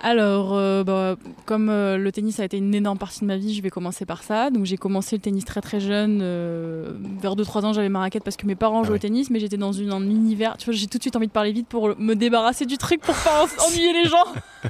Alors, 0.01 0.55
euh, 0.55 0.85
bah, 0.85 1.17
comme 1.45 1.69
euh, 1.69 1.97
le 1.97 2.11
tennis 2.13 2.39
a 2.39 2.45
été 2.45 2.57
une 2.57 2.73
énorme 2.73 2.97
partie 2.97 3.19
de 3.19 3.25
ma 3.25 3.35
vie, 3.35 3.53
je 3.53 3.61
vais 3.61 3.69
commencer 3.69 4.05
par 4.05 4.23
ça. 4.23 4.49
Donc, 4.49 4.65
j'ai 4.65 4.77
commencé 4.77 5.17
le 5.17 5.21
tennis 5.21 5.43
très 5.43 5.59
très 5.59 5.81
jeune. 5.81 6.19
Euh, 6.21 6.93
vers 7.21 7.35
2-3 7.35 7.65
ans, 7.65 7.73
j'avais 7.73 7.89
ma 7.89 7.99
raquette 7.99 8.23
parce 8.23 8.37
que 8.37 8.45
mes 8.45 8.55
parents 8.55 8.81
ah 8.81 8.85
jouaient 8.85 8.95
au 8.95 8.99
tennis, 8.99 9.29
mais 9.29 9.41
j'étais 9.41 9.57
dans 9.57 9.73
une, 9.73 9.91
un 9.91 10.01
univers. 10.01 10.55
Tu 10.57 10.65
vois, 10.65 10.73
j'ai 10.73 10.87
tout 10.87 10.97
de 10.97 11.03
suite 11.03 11.17
envie 11.17 11.27
de 11.27 11.33
parler 11.33 11.51
vite 11.51 11.67
pour 11.67 11.99
me 11.99 12.13
débarrasser 12.13 12.65
du 12.65 12.77
truc 12.77 13.01
pour 13.01 13.15
pas 13.15 13.45
ennuyer 13.67 13.91
les 13.91 14.05
gens. 14.05 14.25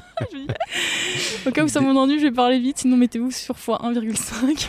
Au 1.46 1.52
cas 1.52 1.64
où 1.64 1.68
ça 1.68 1.80
m'ennuie, 1.80 2.18
je 2.18 2.26
vais 2.26 2.32
parler 2.32 2.60
vite. 2.60 2.80
Sinon, 2.80 2.98
mettez-vous 2.98 3.30
sur 3.30 3.56
x1,5. 3.56 4.68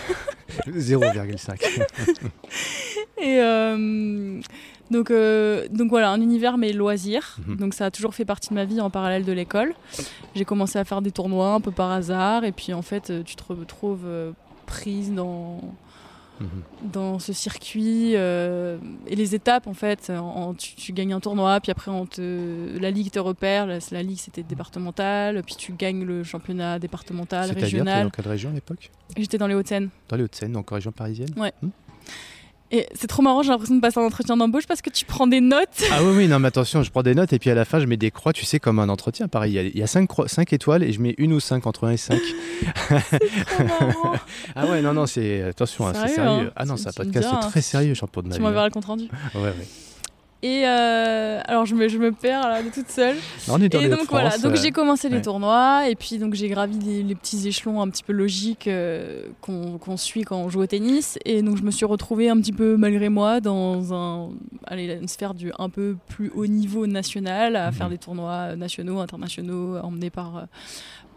0,5. 0.69 1.87
Et 3.23 3.41
donc, 4.90 5.10
euh, 5.10 5.69
donc 5.70 5.90
voilà, 5.90 6.10
un 6.10 6.20
univers 6.20 6.58
mais 6.58 6.72
loisirs. 6.72 7.37
Mhm. 7.46 7.56
Donc 7.56 7.75
ça 7.75 7.87
a 7.87 7.90
toujours 7.90 8.14
fait 8.14 8.25
partie 8.25 8.50
de 8.50 8.54
ma 8.54 8.64
vie 8.64 8.81
en 8.81 8.90
parallèle 8.90 9.25
de 9.25 9.32
l'école. 9.32 9.75
J'ai 10.34 10.44
commencé 10.44 10.78
à 10.78 10.84
faire 10.84 11.00
des 11.00 11.12
tournois 11.12 11.54
un 11.54 11.60
peu 11.60 11.70
par 11.70 11.90
hasard 11.90 12.44
et 12.44 12.52
puis 12.52 12.72
en 12.72 12.82
fait 12.82 13.10
euh, 13.10 13.22
tu 13.22 13.37
te 13.37 13.44
retrouves 13.44 14.04
euh, 14.04 14.32
prise 14.66 15.12
dans, 15.12 15.60
mhm. 16.40 16.48
dans 16.92 17.19
ce 17.20 17.32
circuit 17.32 18.14
et 18.14 19.16
les 19.16 19.34
étapes 19.34 19.69
en 19.69 19.75
fait. 19.75 20.12
tu, 20.58 20.92
gagnes 20.92 21.12
un 21.12 21.20
tournoi 21.20 21.60
puis 21.60 21.70
après 21.70 21.90
on 21.90 22.06
te, 22.06 22.78
la 22.78 22.90
ligue 22.90 23.10
te 23.10 23.20
repère. 23.20 23.66
La, 23.66 23.78
la 23.92 24.02
ligue 24.02 24.19
c'était 24.19 24.42
départemental 24.42 25.42
puis 25.44 25.54
tu 25.56 25.72
gagnes 25.72 26.04
le 26.04 26.25
championnat 26.25 26.81
départemental, 26.81 27.52
régional. 27.52 28.04
dans 28.04 28.10
quelle 28.10 28.28
région 28.28 28.50
à 28.50 28.54
l'époque? 28.54 28.90
J'étais 29.16 29.38
dans 29.38 29.46
les 29.46 29.54
Hauts-de-Seine. 29.54 29.90
Dans 30.08 30.16
les 30.16 30.25
Hauts-de-Seine, 30.25 30.52
donc 30.52 30.70
en 30.70 30.76
région 30.76 30.92
parisienne? 30.92 31.31
Ouais. 31.37 31.52
Hmm. 31.62 31.70
Et 32.72 32.87
c'est 32.94 33.08
trop 33.08 33.22
marrant, 33.22 33.43
j'ai 33.43 33.50
l'impression 33.50 33.75
de 33.75 33.81
passer 33.81 33.99
un 33.99 34.05
entretien 34.05 34.37
d'embauche 34.37 34.67
parce 34.67 34.81
que 34.81 34.90
tu 34.90 35.05
prends 35.05 35.26
des 35.26 35.40
notes. 35.40 35.82
Ah 35.90 36.05
oui, 36.05 36.12
oui, 36.17 36.28
non, 36.28 36.38
mais 36.38 36.49
attention, 36.49 36.84
je 36.84 36.90
prends 36.90 37.02
des 37.02 37.17
notes 37.17 37.32
et 37.32 37.38
puis 37.40 37.50
à 37.50 37.55
la 37.55 37.64
fin, 37.64 37.81
je 37.81 37.87
mets 37.87 37.96
des 37.96 38.12
croix, 38.12 38.32
tu 38.32 38.44
sais, 38.44 38.61
comme 38.61 38.78
un 38.78 38.88
entretien. 38.88 39.26
Pareil, 39.26 39.72
il 39.75 39.78
y 39.78 39.82
a 39.82 39.87
5 39.87 40.52
étoiles 40.52 40.84
et 40.84 40.93
je 40.93 41.00
mets 41.00 41.14
une 41.19 41.32
ou 41.32 41.40
cinq 41.40 41.67
entre 41.67 41.88
1 41.88 41.90
et 41.90 41.96
5. 41.96 42.20
ah 44.55 44.67
ouais, 44.67 44.82
non, 44.82 44.93
non, 44.93 45.06
c'est. 45.06 45.43
Attention, 45.43 45.88
hein, 45.88 45.93
c'est 45.94 46.14
sérieux. 46.14 46.46
Hein. 46.49 46.52
ah 46.55 46.64
non, 46.64 46.76
ça 46.76 46.93
podcast, 46.93 47.28
c'est 47.31 47.49
très 47.49 47.62
sérieux, 47.62 47.94
champion 47.94 48.22
de 48.22 48.28
ma 48.28 48.37
Tu 48.37 48.40
m'enverras 48.40 48.67
le 48.67 48.70
compte 48.70 48.84
rendu. 48.84 49.08
ouais, 49.34 49.40
ouais. 49.43 49.66
Et 50.42 50.62
euh, 50.64 51.40
alors 51.44 51.66
je 51.66 51.75
me, 51.75 51.88
je 51.88 51.98
me 51.98 52.12
perds 52.12 52.48
là 52.48 52.62
de 52.62 52.70
toute 52.70 52.88
seule. 52.88 53.16
on 53.48 53.60
est 53.60 53.69
dans 53.69 53.78
et 53.78 53.90
donc 53.90 54.08
voilà, 54.08 54.38
donc 54.38 54.56
j'ai 54.56 54.70
commencé 54.70 55.10
les 55.10 55.20
tournois. 55.20 55.88
Et 55.88 55.94
puis 55.94 56.16
donc 56.16 56.32
j'ai 56.32 56.48
gravi 56.48 56.78
les, 56.78 57.14
petits 57.14 57.46
échelons 57.46 57.82
un 57.82 57.88
petit 57.90 58.02
peu 58.02 58.14
logiques 58.14 58.66
euh, 58.66 59.26
qu'on 59.42 59.96
suit 59.98 60.22
quand 60.22 60.38
on 60.38 60.48
joue 60.48 60.62
au 60.62 60.66
tennis. 60.66 61.19
Et 61.26 61.42
donc 61.42 61.58
je 61.58 61.62
me 61.62 61.70
suis 61.70 61.84
retrouvée 61.84 62.31
un 62.31 62.40
petit 62.40 62.52
peu 62.52 62.78
malgré 62.78 63.10
moi 63.10 63.40
dans 63.40 63.92
un 63.92 64.31
allez, 64.66 64.98
une 65.00 65.08
sphère 65.08 65.34
du 65.34 65.52
un 65.58 65.69
peu 65.69 65.96
plus 66.08 66.31
haut 66.34 66.46
niveau 66.46 66.87
national 66.87 67.56
à 67.56 67.70
faire 67.70 67.87
mhm. 67.87 67.92
des 67.92 67.98
tournois 67.98 68.56
nationaux, 68.56 69.00
internationaux 69.00 69.76
emmenés 69.76 70.10
par 70.10 70.46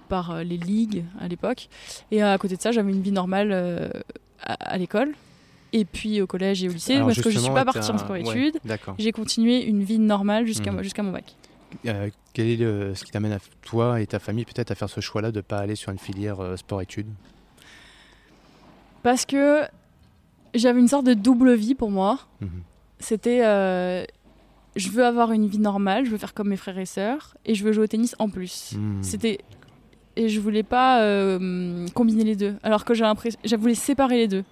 par 0.09 0.43
les 0.43 0.57
ligues 0.57 1.05
à 1.21 1.29
l'époque. 1.29 1.69
Et 2.11 2.21
à 2.21 2.37
côté 2.37 2.57
de 2.57 2.61
ça 2.61 2.73
j'avais 2.73 2.91
une 2.91 3.01
vie 3.01 3.13
normale 3.13 4.03
à 4.41 4.77
l'école 4.77 5.13
et 5.73 5.85
puis 5.85 6.21
au 6.21 6.27
collège 6.27 6.63
et 6.63 6.69
au 6.69 6.71
lycée, 6.71 6.99
parce 6.99 7.19
que 7.19 7.29
je 7.29 7.37
ne 7.37 7.43
suis 7.43 7.53
pas 7.53 7.65
partie 7.65 7.91
en 7.91 7.97
sport-études. 7.97 8.59
j'ai 8.99 9.11
continué 9.11 9.63
une 9.65 9.83
vie 9.83 9.99
normale 9.99 10.45
jusqu'à 10.45 10.71
mhm. 10.71 10.83
jusqu'à 10.83 11.03
mon 11.03 11.11
bac. 11.11 11.35
Euh, 11.87 12.09
quel 12.33 12.47
est 12.47 12.57
le, 12.57 12.93
ce 12.93 13.03
qui 13.03 13.11
t'amène 13.11 13.31
à 13.31 13.39
toi 13.63 13.99
et 13.99 14.05
ta 14.05 14.19
famille 14.19 14.45
peut-être 14.45 14.69
à 14.69 14.75
faire 14.75 14.89
ce 14.89 15.01
choix-là 15.01 15.31
de 15.31 15.37
ne 15.37 15.41
pas 15.41 15.57
aller 15.57 15.75
sur 15.75 15.91
une 15.91 15.97
filière 15.97 16.39
euh, 16.39 16.55
sport-études 16.55 17.09
Parce 19.01 19.25
que 19.25 19.63
j'avais 20.53 20.79
une 20.79 20.87
sorte 20.87 21.07
de 21.07 21.15
double 21.15 21.55
vie 21.55 21.73
pour 21.73 21.89
moi. 21.89 22.19
Mhm. 22.41 22.49
C'était 22.99 23.43
euh, 23.43 24.05
je 24.75 24.89
veux 24.89 25.03
avoir 25.03 25.31
une 25.31 25.47
vie 25.47 25.57
normale, 25.57 26.05
je 26.05 26.11
veux 26.11 26.19
faire 26.19 26.35
comme 26.35 26.49
mes 26.49 26.57
frères 26.57 26.77
et 26.77 26.85
sœurs, 26.85 27.35
et 27.45 27.55
je 27.55 27.63
veux 27.63 27.71
jouer 27.71 27.85
au 27.85 27.87
tennis 27.87 28.15
en 28.19 28.29
plus. 28.29 28.73
Mhm. 28.77 29.01
C'était 29.01 29.39
et 30.15 30.29
je 30.29 30.39
voulais 30.39 30.61
pas 30.61 30.99
combiner 31.95 32.23
les 32.23 32.35
deux, 32.35 32.55
alors 32.61 32.85
que 32.85 32.93
j'ai 32.93 33.03
l'impression, 33.03 33.39
je 33.43 33.55
voulais 33.55 33.73
séparer 33.73 34.17
les 34.17 34.27
deux. 34.27 34.43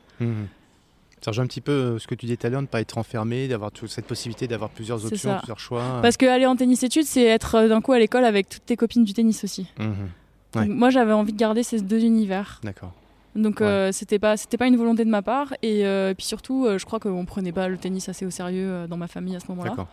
Ça 1.22 1.30
rejoint 1.30 1.44
un 1.44 1.48
petit 1.48 1.62
peu 1.62 1.72
euh, 1.72 2.00
ce 2.00 2.08
que 2.08 2.16
tu 2.16 2.26
disais 2.26 2.36
tout 2.36 2.48
à 2.48 2.50
l'heure, 2.50 2.62
de 2.62 2.66
ne 2.66 2.68
pas 2.68 2.82
être 2.82 2.98
enfermé, 2.98 3.48
d'avoir 3.48 3.72
cette 3.88 4.08
possibilité 4.08 4.48
d'avoir 4.48 4.72
plusieurs 4.72 5.06
options, 5.06 5.38
plusieurs 5.38 5.60
choix. 5.60 6.00
Parce 6.02 6.18
qu'aller 6.18 6.48
en 6.48 6.56
tennis-études, 6.56 7.06
c'est 7.06 7.24
être 7.26 7.56
euh, 7.56 7.68
d'un 7.68 7.80
coup 7.80 7.92
à 7.92 8.00
l'école 8.00 8.26
avec 8.26 8.50
toutes 8.50 8.66
tes 8.66 8.76
copines 8.76 9.04
du 9.04 9.14
tennis 9.14 9.44
aussi. 9.44 9.68
Mhm. 9.80 10.74
moi, 10.76 10.90
j'avais 10.90 11.14
envie 11.14 11.32
de 11.32 11.38
garder 11.38 11.62
ces 11.62 11.80
deux 11.82 12.04
univers. 12.04 12.60
D'accord. 12.64 12.94
Donc 13.34 13.62
euh, 13.62 13.94
c'était 13.94 14.20
pas 14.20 14.36
c'était 14.36 14.58
pas 14.58 14.68
une 14.68 14.76
volonté 14.76 15.06
de 15.06 15.10
ma 15.10 15.22
part 15.22 15.54
et, 15.64 15.86
puis 16.18 16.26
surtout 16.26 16.68
je 16.76 16.84
crois 16.84 17.00
qu'on 17.00 17.24
prenait 17.24 17.54
pas 17.54 17.70
le 17.70 17.78
tennis 17.78 18.10
assez 18.10 18.26
au 18.26 18.30
sérieux 18.30 18.88
dans 18.90 18.98
ma 18.98 19.08
famille 19.08 19.38
à 19.38 19.40
ce 19.40 19.48
moment-là. 19.48 19.88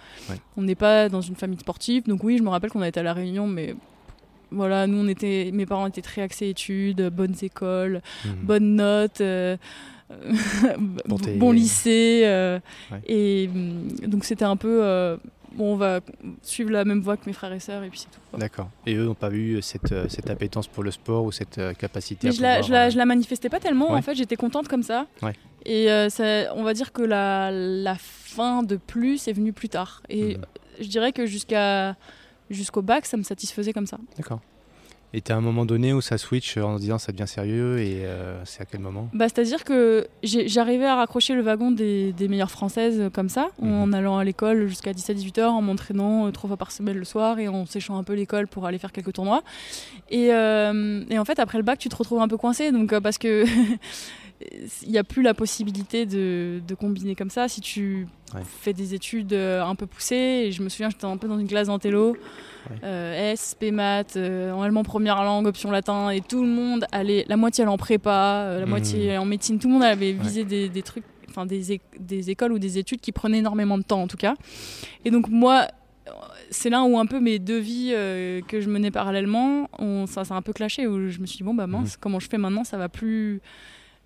On 0.57 0.63
n'est 0.63 0.75
pas 0.75 1.09
dans 1.09 1.21
une 1.21 1.37
famille 1.37 1.61
sportive 1.61 2.03
donc 2.09 2.25
oui 2.25 2.37
je 2.37 2.43
me 2.43 2.49
rappelle 2.49 2.73
qu'on 2.73 2.83
a 2.83 2.89
été 2.89 2.99
à 2.99 3.05
la 3.05 3.13
Réunion 3.13 3.47
mais 3.47 3.77
voilà 4.51 4.89
nous 4.89 4.99
on 4.99 5.07
était 5.07 5.51
mes 5.55 5.67
parents 5.67 5.87
étaient 5.87 6.03
très 6.03 6.23
axés 6.23 6.49
études 6.49 7.11
bonnes 7.11 7.37
écoles 7.41 8.03
mhm. 8.25 8.35
bonnes 8.43 8.75
notes 8.75 9.23
bon, 11.37 11.53
lycée. 11.53 12.23
Euh, 12.25 12.59
et 13.07 13.49
mm, 13.49 14.07
donc 14.07 14.25
c'était 14.25 14.45
un 14.45 14.57
peu 14.57 14.81
euh, 14.83 15.17
bon, 15.53 15.75
on 15.75 15.77
va 15.77 16.01
suivre 16.43 16.71
la 16.71 16.85
même 16.85 17.01
voie 17.01 17.17
que 17.17 17.27
mes 17.27 17.33
frères 17.33 17.53
et 17.53 17.61
sœurs 17.61 17.83
et 17.83 17.91
puis 17.91 18.01
c'est 18.01 18.11
tout. 18.11 18.39
D'accord. 18.39 18.71
Et 18.87 18.95
eux 18.95 19.05
n'ont 19.05 19.15
pas 19.15 19.31
eu 19.31 19.61
cette, 19.63 19.93
euh, 19.93 20.09
cette, 20.09 20.31
appétence 20.31 20.67
pour 20.67 20.83
le 20.83 20.91
sport 20.91 21.25
ou 21.25 21.33
cette 21.33 21.61
capacité 21.79 22.29
à 22.29 22.31
je, 22.31 22.43
la, 22.43 22.63
je, 22.63 22.73
la, 22.73 22.91
je, 22.91 22.97
la, 22.97 23.07
manifestais 23.07 23.49
pas 23.49 23.61
tellement, 23.61 23.93
en 23.93 24.03
fait, 24.03 24.15
j'étais 24.15 24.37
contente 24.37 24.69
comme 24.69 24.83
ça. 24.83 25.07
Et 25.67 25.89
ça, 26.09 26.55
on 26.55 26.63
va 26.63 26.75
dire 26.75 26.93
que 26.93 27.03
la, 27.03 27.51
la, 27.51 27.97
fin 27.99 28.63
de 28.63 28.77
plus 28.77 29.27
est 29.27 29.33
venue 29.33 29.53
plus 29.53 29.69
tard. 29.69 30.03
Et 30.09 30.37
mhm. 30.37 30.45
je 30.81 30.87
dirais 30.87 31.13
que 31.13 31.27
jusqu'à 31.27 31.97
jusqu'au 32.51 32.83
bac, 32.83 33.05
ça 33.07 33.17
me 33.17 33.23
satisfaisait 33.23 33.73
comme 33.73 33.87
ça. 33.87 33.99
D'accord. 34.17 34.41
Et 35.15 35.23
tu 35.23 35.33
as 35.33 35.37
un 35.37 35.41
moment 35.41 35.65
donné 35.65 35.95
où 35.95 36.03
ça 36.03 36.19
switch 36.19 36.59
en 36.59 36.77
disant 36.77 36.99
ça 36.99 37.13
devient 37.13 37.27
sérieux 37.27 37.79
et 37.79 38.05
euh, 38.05 38.45
c'est 38.45 38.61
à 38.61 38.67
quel 38.67 38.81
moment? 38.81 39.09
Bah, 39.15 39.27
C'est-à-dire 39.29 39.65
que 39.65 40.07
j'arrivais 40.23 40.85
à 40.85 40.97
raccrocher 40.97 41.35
le 41.35 41.41
wagon 41.41 41.71
des, 41.71 42.15
meilleures 42.29 42.51
françaises 42.51 43.11
comme 43.15 43.31
ça, 43.31 43.49
mhm. 43.61 43.73
en 43.73 43.93
allant 43.95 44.19
à 44.19 44.25
l'école 44.25 44.67
jusqu'à 44.67 44.93
17-18 44.93 45.41
heures, 45.41 45.53
en 45.55 45.63
m'entraînant 45.63 46.27
euh, 46.27 46.31
trois 46.31 46.49
fois 46.49 46.59
par 46.59 46.73
semaine 46.73 46.99
le 46.99 47.05
soir 47.05 47.39
et 47.39 47.49
en 47.49 47.65
séchant 47.65 47.97
un 47.97 48.03
peu 48.05 48.13
l'école 48.13 48.49
pour 48.49 48.67
aller 48.67 48.79
faire 48.79 48.93
quelques 48.93 49.15
tournois. 49.15 49.43
Et, 50.11 50.33
euh, 50.33 51.05
et, 51.09 51.19
en 51.19 51.25
fait, 51.25 51.39
après 51.39 51.57
le 51.57 51.65
bac, 51.65 51.79
tu 51.79 51.89
te 51.89 51.97
retrouves 51.97 52.21
un 52.21 52.29
peu 52.29 52.37
coincé 52.37 52.71
donc, 52.71 52.99
parce 53.01 53.17
que 53.17 53.45
il 54.83 54.91
n'y 54.91 54.99
a 54.99 55.05
plus 55.05 55.23
la 55.23 55.35
possibilité 55.35 56.07
de, 56.07 56.61
de, 56.67 56.75
combiner 56.75 57.15
comme 57.15 57.31
ça. 57.31 57.49
Si 57.49 57.61
tu 57.61 58.07
fais 58.61 58.73
des 58.73 58.95
études 58.95 59.33
un 59.35 59.75
peu 59.75 59.87
poussées, 59.87 60.45
et 60.47 60.53
je 60.53 60.63
me 60.63 60.69
souviens, 60.69 60.91
j'étais 60.91 61.07
un 61.07 61.17
peu 61.17 61.29
dans 61.29 61.39
une 61.39 61.49
classe 61.49 61.67
d'antélo. 61.67 62.17
Euh, 62.83 63.33
S, 63.33 63.57
P 63.59 63.71
maths, 63.71 64.17
euh, 64.17 64.53
en 64.53 64.63
allemand 64.63 64.83
première 64.83 65.23
langue, 65.23 65.47
option 65.47 65.71
latin, 65.71 66.11
et 66.11 66.21
tout 66.21 66.43
le 66.43 66.49
monde 66.49 66.87
allait, 66.93 67.25
la 67.29 67.37
moitié 67.37 67.63
allait 67.63 67.73
en 67.73 67.79
prépa, 67.79 68.45
euh, 68.47 68.61
la 68.61 68.67
mmh. 68.67 68.69
moitié 68.69 69.19
en 69.19 69.25
médecine, 69.25 69.59
tout 69.59 69.69
le 69.69 69.75
monde 69.75 69.83
avait 69.83 70.13
visé 70.13 70.45
des, 70.45 70.69
des, 70.69 70.83
trucs, 70.83 71.05
enfin 71.29 71.47
des, 71.47 71.81
des, 71.99 72.31
écoles 72.31 72.53
ou 72.53 72.59
des 72.59 72.79
études 72.79 73.01
qui 73.01 73.13
prenaient 73.13 73.39
énormément 73.39 73.79
de 73.79 73.83
temps 73.83 74.03
en 74.03 74.09
tout 74.09 74.17
cas. 74.17 74.35
Et 75.05 75.11
donc 75.11 75.29
moi, 75.29 75.67
c'est 76.51 76.71
là 76.71 76.83
où 76.83 76.99
un 76.99 77.07
peu 77.07 77.21
mes 77.21 77.39
deux 77.39 77.59
vies 77.59 77.93
que 78.49 78.61
je 78.61 78.69
menais 78.69 78.91
parallèlement, 78.91 79.69
on, 79.79 80.07
ça 80.07 80.25
s'est 80.25 80.35
un 80.35 80.43
peu 80.43 80.53
clashé, 80.53 80.87
où 80.87 81.09
je 81.09 81.21
me 81.21 81.27
suis 81.27 81.39
dit 81.39 81.45
bon 81.45 81.55
bah 81.55 81.67
mince, 81.67 81.95
mmh. 81.95 81.99
comment 82.01 82.21
je 82.21 82.29
fais 82.29 82.39
maintenant, 82.39 82.65
ça 82.65 82.77
va 82.77 82.89
plus, 82.89 83.41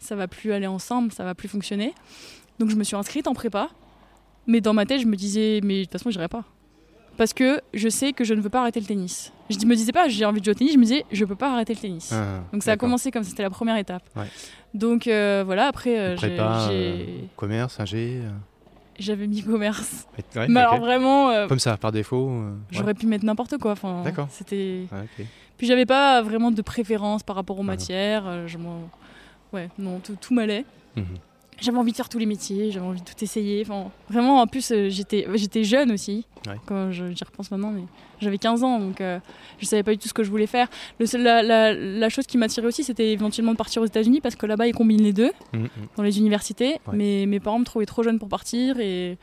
ça 0.02 0.16
va 0.16 0.28
plus 0.28 0.52
aller 0.52 0.66
ensemble, 0.66 1.12
ça 1.12 1.24
va 1.24 1.34
plus 1.34 1.48
fonctionner. 1.48 1.94
Donc 2.58 2.70
je 2.70 2.76
me 2.76 2.84
suis 2.84 2.96
inscrite 2.96 3.26
en 3.26 3.34
prépa, 3.34 3.68
mais 4.46 4.60
dans 4.60 4.74
ma 4.74 4.86
tête 4.86 5.00
je 5.00 5.06
me 5.06 5.16
disais 5.16 5.60
mais 5.62 5.78
de 5.78 5.84
toute 5.84 5.92
façon 5.92 6.10
j'irai 6.10 6.28
pas 6.28 6.44
parce 7.16 7.32
que 7.32 7.60
je 7.74 7.88
sais 7.88 8.12
que 8.12 8.24
je 8.24 8.34
ne 8.34 8.40
veux 8.40 8.48
pas 8.48 8.60
arrêter 8.60 8.80
le 8.80 8.86
tennis. 8.86 9.32
Je 9.50 9.58
ne 9.58 9.66
me 9.66 9.76
disais 9.76 9.92
pas 9.92 10.08
j'ai 10.08 10.24
envie 10.24 10.40
de 10.40 10.44
jouer 10.44 10.52
au 10.52 10.58
tennis, 10.58 10.72
je 10.72 10.78
me 10.78 10.84
disais 10.84 11.04
je 11.10 11.24
peux 11.24 11.36
pas 11.36 11.52
arrêter 11.52 11.74
le 11.74 11.80
tennis. 11.80 12.10
Ah, 12.12 12.40
Donc 12.52 12.62
ça 12.62 12.72
a 12.72 12.76
commencé 12.76 13.10
comme 13.10 13.22
c'était 13.22 13.42
la 13.42 13.50
première 13.50 13.76
étape. 13.76 14.02
Donc 14.74 15.06
euh, 15.06 15.42
voilà, 15.44 15.66
après 15.66 15.98
euh, 15.98 16.16
j'ai 16.16 16.36
euh, 16.38 17.04
commerce, 17.36 17.78
ingé. 17.78 18.22
J'avais 18.98 19.26
mis 19.26 19.42
commerce. 19.42 20.06
mais 20.48 20.60
alors 20.60 20.78
vraiment 20.78 21.46
comme 21.48 21.58
ça 21.58 21.76
par 21.76 21.92
défaut. 21.92 22.30
J'aurais 22.70 22.94
pu 22.94 23.06
mettre 23.06 23.24
n'importe 23.24 23.58
quoi. 23.58 23.72
Enfin, 23.72 24.02
D'accord. 24.04 24.28
C'était. 24.30 24.86
Puis 25.58 25.66
j'avais 25.66 25.86
pas 25.86 26.22
vraiment 26.22 26.50
de 26.50 26.62
préférence 26.62 27.22
par 27.22 27.36
rapport 27.36 27.58
aux 27.58 27.62
ah 27.62 27.66
matières. 27.66 28.48
Je 28.48 28.58
ouais, 29.52 29.68
non, 29.78 30.00
tout, 30.00 30.34
m'allait. 30.34 30.64
Mhm 30.96 31.04
j'avais 31.62 31.78
envie 31.78 31.92
de 31.92 31.96
faire 31.96 32.08
tous 32.08 32.18
les 32.18 32.26
métiers, 32.26 32.70
j'avais 32.70 32.84
envie 32.84 33.00
de 33.00 33.04
tout 33.04 33.22
essayer. 33.22 33.62
Enfin, 33.62 33.90
vraiment, 34.10 34.40
en 34.40 34.46
plus, 34.46 34.72
euh, 34.72 34.88
j'étais, 34.88 35.26
j'étais 35.34 35.64
jeune 35.64 35.92
aussi, 35.92 36.26
quand 36.66 36.90
j'y 36.90 37.24
repense 37.24 37.50
maintenant, 37.50 37.70
mais 37.70 37.84
j'avais 38.20 38.38
15 38.38 38.64
ans, 38.64 38.78
donc 38.80 39.00
euh, 39.00 39.20
je 39.58 39.66
savais 39.66 39.82
pas 39.82 39.92
du 39.92 39.98
tout 39.98 40.08
ce 40.08 40.14
que 40.14 40.24
je 40.24 40.30
voulais 40.30 40.46
faire. 40.46 40.68
Le 40.98 41.06
seul, 41.06 41.22
la, 41.22 41.72
la, 41.72 42.08
chose 42.08 42.26
qui 42.26 42.36
m'attirait 42.36 42.66
aussi, 42.66 42.84
c'était 42.84 43.12
éventuellement 43.12 43.52
de 43.52 43.56
partir 43.56 43.82
aux 43.82 43.86
États-Unis, 43.86 44.20
parce 44.20 44.34
que 44.34 44.46
là-bas, 44.46 44.66
ils 44.66 44.74
combinent 44.74 45.02
les 45.02 45.12
deux, 45.12 45.32
mm, 45.52 45.58
mm. 45.58 45.68
dans 45.96 46.02
les 46.02 46.18
universités. 46.18 46.80
Mais 46.92 47.26
mes 47.26 47.40
parents 47.40 47.58
me 47.58 47.64
trouvaient 47.64 47.86
trop 47.86 48.02
jeune 48.02 48.18
pour 48.18 48.28
partir, 48.28 48.78
et 48.80 49.18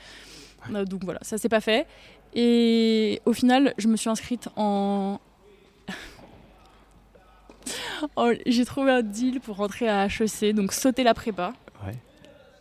euh, 0.74 0.86
donc 0.86 1.04
voilà, 1.04 1.20
ça 1.22 1.38
s'est 1.38 1.50
pas 1.50 1.62
fait. 1.62 1.88
Et 2.34 3.22
au 3.26 3.34
final, 3.34 3.74
je 3.78 3.88
me 3.88 3.98
suis 3.98 4.10
inscrite 4.10 4.50
en. 4.56 5.20
J'ai 8.46 8.66
trouvé 8.66 8.92
un 8.92 9.02
deal 9.02 9.40
pour 9.40 9.58
rentrer 9.58 9.88
à 9.88 10.06
HEC, 10.06 10.54
donc 10.54 10.74
sauter 10.74 11.04
la 11.04 11.14
prépa 11.14 11.54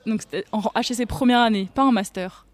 donc 0.08 0.22
en 0.52 0.62
HEC 0.74 1.06
première 1.06 1.40
année, 1.40 1.68
pas 1.72 1.84
en 1.84 1.92
master. 1.92 2.46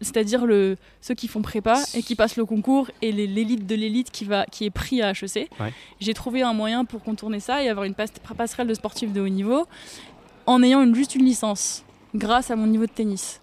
C'est-à-dire 0.00 0.46
le, 0.46 0.76
ceux 1.00 1.14
qui 1.14 1.28
font 1.28 1.42
prépa 1.42 1.80
et 1.94 2.02
qui 2.02 2.16
passent 2.16 2.36
le 2.36 2.44
concours 2.44 2.90
et 3.02 3.12
l'élite 3.12 3.66
de 3.66 3.74
l'élite 3.76 4.10
qui, 4.10 4.24
va, 4.24 4.46
qui 4.46 4.64
est 4.64 4.70
pris 4.70 5.00
à 5.00 5.12
HEC. 5.12 5.48
J'ai 6.00 6.14
trouvé 6.14 6.42
un 6.42 6.52
moyen 6.54 6.84
pour 6.84 7.04
contourner 7.04 7.38
ça 7.38 7.62
et 7.62 7.68
avoir 7.68 7.84
une 7.84 7.94
passerelle 7.94 8.66
de 8.66 8.74
sportif 8.74 9.12
de 9.12 9.20
haut 9.20 9.28
niveau 9.28 9.66
en 10.46 10.60
ayant 10.64 10.82
une, 10.82 10.94
juste 10.96 11.14
une 11.14 11.24
licence 11.24 11.84
grâce 12.16 12.50
à 12.50 12.56
mon 12.56 12.66
niveau 12.66 12.86
de 12.86 12.90
tennis. 12.90 13.41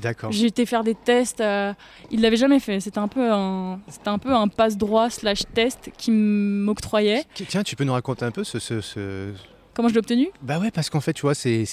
D'accord. 0.00 0.32
J'ai 0.32 0.46
été 0.46 0.66
faire 0.66 0.84
des 0.84 0.94
tests. 0.94 1.40
Euh, 1.40 1.72
il 2.10 2.20
l'avait 2.20 2.36
jamais 2.36 2.60
fait. 2.60 2.80
C'était 2.80 2.98
un 2.98 3.08
peu 3.08 3.30
un, 3.30 3.80
c'était 3.88 4.08
un 4.08 4.18
peu 4.18 4.32
un 4.32 4.48
passe 4.48 4.76
droit 4.76 5.10
slash 5.10 5.42
test 5.54 5.90
qui 5.96 6.10
m'octroyait. 6.10 7.24
Tiens, 7.48 7.62
tu 7.62 7.76
peux 7.76 7.84
nous 7.84 7.92
raconter 7.92 8.24
un 8.24 8.30
peu 8.30 8.44
ce, 8.44 8.58
ce, 8.58 9.32
Comment 9.74 9.88
je 9.88 9.94
l'ai 9.94 10.00
obtenu? 10.00 10.28
Bah 10.42 10.58
ouais, 10.58 10.70
parce 10.70 10.90
qu'en 10.90 11.00
fait, 11.00 11.12
tu 11.12 11.22
vois, 11.22 11.34
c'est 11.34 11.64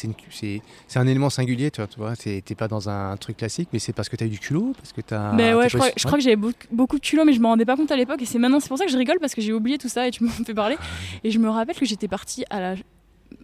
un 0.95 1.07
élément 1.07 1.29
singulier, 1.29 1.71
tu 1.71 1.81
vois. 1.97 2.15
Tu 2.15 2.41
t'es 2.41 2.55
pas 2.55 2.67
dans 2.67 2.89
un 2.89 3.17
truc 3.17 3.37
classique, 3.37 3.69
mais 3.73 3.79
c'est 3.79 3.93
parce 3.93 4.07
que 4.07 4.15
tu 4.15 4.23
as 4.23 4.27
eu 4.27 4.29
du 4.29 4.39
culot 4.39 4.73
parce 4.77 4.93
que 4.93 5.01
as, 5.13 5.33
Mais 5.33 5.53
ouais, 5.53 5.67
je 5.69 5.77
crois, 5.77 5.89
je 5.95 6.05
crois, 6.05 6.17
que 6.17 6.23
j'avais 6.23 6.35
beaucoup, 6.35 6.97
de 6.97 7.01
culot, 7.01 7.25
mais 7.25 7.33
je 7.33 7.39
me 7.39 7.47
rendais 7.47 7.65
pas 7.65 7.75
compte 7.75 7.91
à 7.91 7.95
l'époque. 7.95 8.21
Et 8.21 8.25
c'est 8.25 8.39
maintenant, 8.39 8.59
c'est 8.59 8.69
pour 8.69 8.77
ça 8.77 8.85
que 8.85 8.91
je 8.91 8.97
rigole, 8.97 9.19
parce 9.19 9.33
que 9.33 9.41
j'ai 9.41 9.53
oublié 9.53 9.77
tout 9.77 9.89
ça 9.89 10.07
et 10.07 10.11
tu 10.11 10.23
m'en 10.23 10.31
fais 10.31 10.53
parler. 10.53 10.77
Et 11.23 11.31
je 11.31 11.39
me 11.39 11.49
rappelle 11.49 11.75
que 11.75 11.85
j'étais 11.85 12.07
partie 12.07 12.45
à 12.49 12.59
la. 12.59 12.75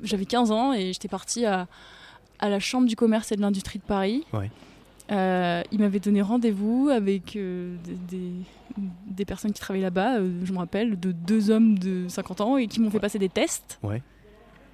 J'avais 0.02 0.26
15 0.26 0.52
ans 0.52 0.74
et 0.74 0.94
j'étais 0.94 1.10
partie 1.10 1.46
à, 1.46 1.68
à 2.40 2.50
la 2.50 2.60
Chambre 2.60 2.88
du 2.88 2.96
commerce 2.96 3.32
et 3.32 3.36
de 3.36 3.42
l'industrie 3.42 3.80
de 3.80 3.84
Paris. 3.84 4.24
Ouais. 4.34 4.50
Euh, 5.14 5.62
il 5.72 5.80
m'avait 5.80 6.00
donné 6.00 6.22
rendez-vous 6.22 6.90
avec 6.92 7.36
euh, 7.36 7.76
des, 8.10 8.32
des, 9.06 9.26
personnes 9.26 9.52
qui 9.52 9.60
travaillaient 9.60 9.86
là-bas, 9.86 10.16
euh, 10.16 10.32
je 10.44 10.52
me 10.52 10.58
rappelle, 10.58 11.00
de 11.00 11.12
deux 11.12 11.52
hommes 11.52 11.78
de 11.78 12.08
50 12.08 12.42
ans 12.42 12.58
et 12.58 12.68
qui 12.68 12.80
m'ont 12.80 12.90
fait 12.90 13.00
passer 13.00 13.20
des 13.20 13.30
tests. 13.30 13.80
Ouais. 13.84 14.02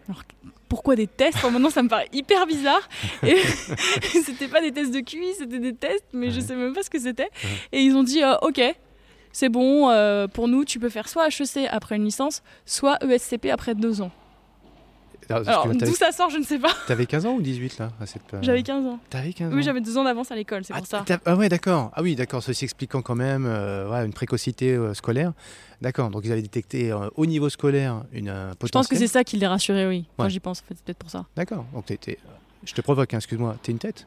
Alors, 0.07 0.23
pourquoi 0.69 0.95
des 0.95 1.07
tests? 1.07 1.43
Maintenant, 1.43 1.69
ça 1.69 1.83
me 1.83 1.89
paraît 1.89 2.07
hyper 2.13 2.45
bizarre. 2.47 2.87
Et 3.23 3.35
c'était 4.23 4.47
pas 4.47 4.61
des 4.61 4.71
tests 4.71 4.93
de 4.93 5.01
QI, 5.01 5.33
c'était 5.37 5.59
des 5.59 5.73
tests, 5.73 6.05
mais 6.13 6.31
je 6.31 6.39
sais 6.39 6.55
même 6.55 6.73
pas 6.73 6.83
ce 6.83 6.89
que 6.89 6.99
c'était. 6.99 7.29
Et 7.71 7.81
ils 7.81 7.95
ont 7.95 8.03
dit 8.03 8.23
euh, 8.23 8.35
Ok, 8.41 8.61
c'est 9.33 9.49
bon, 9.49 9.89
pour 10.33 10.47
nous, 10.47 10.63
tu 10.63 10.79
peux 10.79 10.89
faire 10.89 11.09
soit 11.09 11.27
HEC 11.27 11.67
après 11.69 11.97
une 11.97 12.05
licence, 12.05 12.43
soit 12.65 12.97
ESCP 13.03 13.47
après 13.51 13.75
deux 13.75 14.01
ans. 14.01 14.11
Alors, 15.29 15.67
d'où 15.67 15.93
ça 15.93 16.11
sort, 16.11 16.29
je 16.29 16.37
ne 16.37 16.43
sais 16.43 16.59
pas. 16.59 16.71
T'avais 16.87 17.05
15 17.05 17.25
ans 17.25 17.33
ou 17.33 17.41
18 17.41 17.77
là 17.77 17.91
J'avais 18.41 18.63
15 18.63 18.85
ans. 18.85 18.99
T'avais 19.09 19.33
15 19.33 19.51
ans 19.51 19.55
Oui, 19.55 19.63
j'avais 19.63 19.81
deux 19.81 19.97
ans 19.97 20.03
d'avance 20.03 20.31
à 20.31 20.35
l'école, 20.35 20.63
c'est 20.63 20.73
ah, 20.73 20.77
pour 20.77 20.87
ça. 20.87 21.05
Ah 21.25 21.35
ouais, 21.35 21.49
d'accord. 21.49 21.91
Ah 21.93 22.01
oui, 22.01 22.15
d'accord, 22.15 22.41
ceci 22.41 22.65
expliquant 22.65 23.01
quand 23.01 23.15
même 23.15 23.45
euh, 23.45 24.05
une 24.05 24.13
précocité 24.13 24.73
euh, 24.73 24.93
scolaire. 24.93 25.33
D'accord, 25.81 26.09
donc 26.09 26.25
ils 26.25 26.31
avaient 26.31 26.41
détecté 26.41 26.91
euh, 26.91 27.09
au 27.15 27.25
niveau 27.25 27.49
scolaire 27.49 28.03
une 28.11 28.25
potentiel. 28.27 28.67
Je 28.67 28.71
pense 28.71 28.87
que 28.87 28.95
c'est 28.95 29.07
ça 29.07 29.23
qui 29.23 29.37
les 29.37 29.47
rassurait, 29.47 29.87
oui. 29.87 30.05
Moi, 30.17 30.29
j'y 30.29 30.39
pense, 30.39 30.61
en 30.61 30.63
fait, 30.67 30.75
c'est 30.75 30.83
peut-être 30.83 30.97
pour 30.97 31.09
ça. 31.09 31.25
D'accord, 31.35 31.65
donc 31.73 31.85
t'étais... 31.85 32.17
Je 32.65 32.73
te 32.73 32.81
provoque, 32.81 33.13
hein, 33.13 33.17
excuse-moi, 33.17 33.55
t'es 33.63 33.71
une 33.71 33.79
tête? 33.79 34.05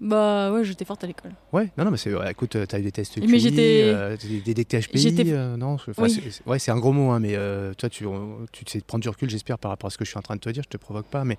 Bah 0.00 0.50
ouais, 0.50 0.64
j'étais 0.64 0.86
forte 0.86 1.04
à 1.04 1.06
l'école. 1.06 1.32
Ouais, 1.52 1.70
non, 1.76 1.84
non, 1.84 1.90
mais 1.90 1.98
c'est, 1.98 2.10
écoute, 2.30 2.56
t'as 2.66 2.78
eu 2.78 2.82
des 2.82 2.90
tests 2.90 3.20
QI, 3.20 3.26
mais 3.26 3.38
j'étais, 3.38 3.82
euh, 3.84 4.16
des, 4.16 4.54
des 4.54 4.64
HPI, 4.64 5.14
euh, 5.32 5.58
non, 5.58 5.76
oui. 5.98 6.10
c'est, 6.10 6.46
ouais, 6.46 6.58
c'est 6.58 6.70
un 6.70 6.78
gros 6.78 6.92
mot, 6.92 7.10
hein, 7.10 7.20
mais 7.20 7.34
euh, 7.34 7.74
toi, 7.74 7.90
tu, 7.90 8.06
tu 8.50 8.64
sais 8.66 8.80
prendre 8.80 9.02
du 9.02 9.10
recul, 9.10 9.28
j'espère, 9.28 9.58
par 9.58 9.70
rapport 9.70 9.88
à 9.88 9.90
ce 9.90 9.98
que 9.98 10.06
je 10.06 10.10
suis 10.10 10.18
en 10.18 10.22
train 10.22 10.36
de 10.36 10.40
te 10.40 10.48
dire, 10.48 10.62
je 10.62 10.70
te 10.70 10.78
provoque 10.78 11.04
pas, 11.04 11.24
mais 11.24 11.36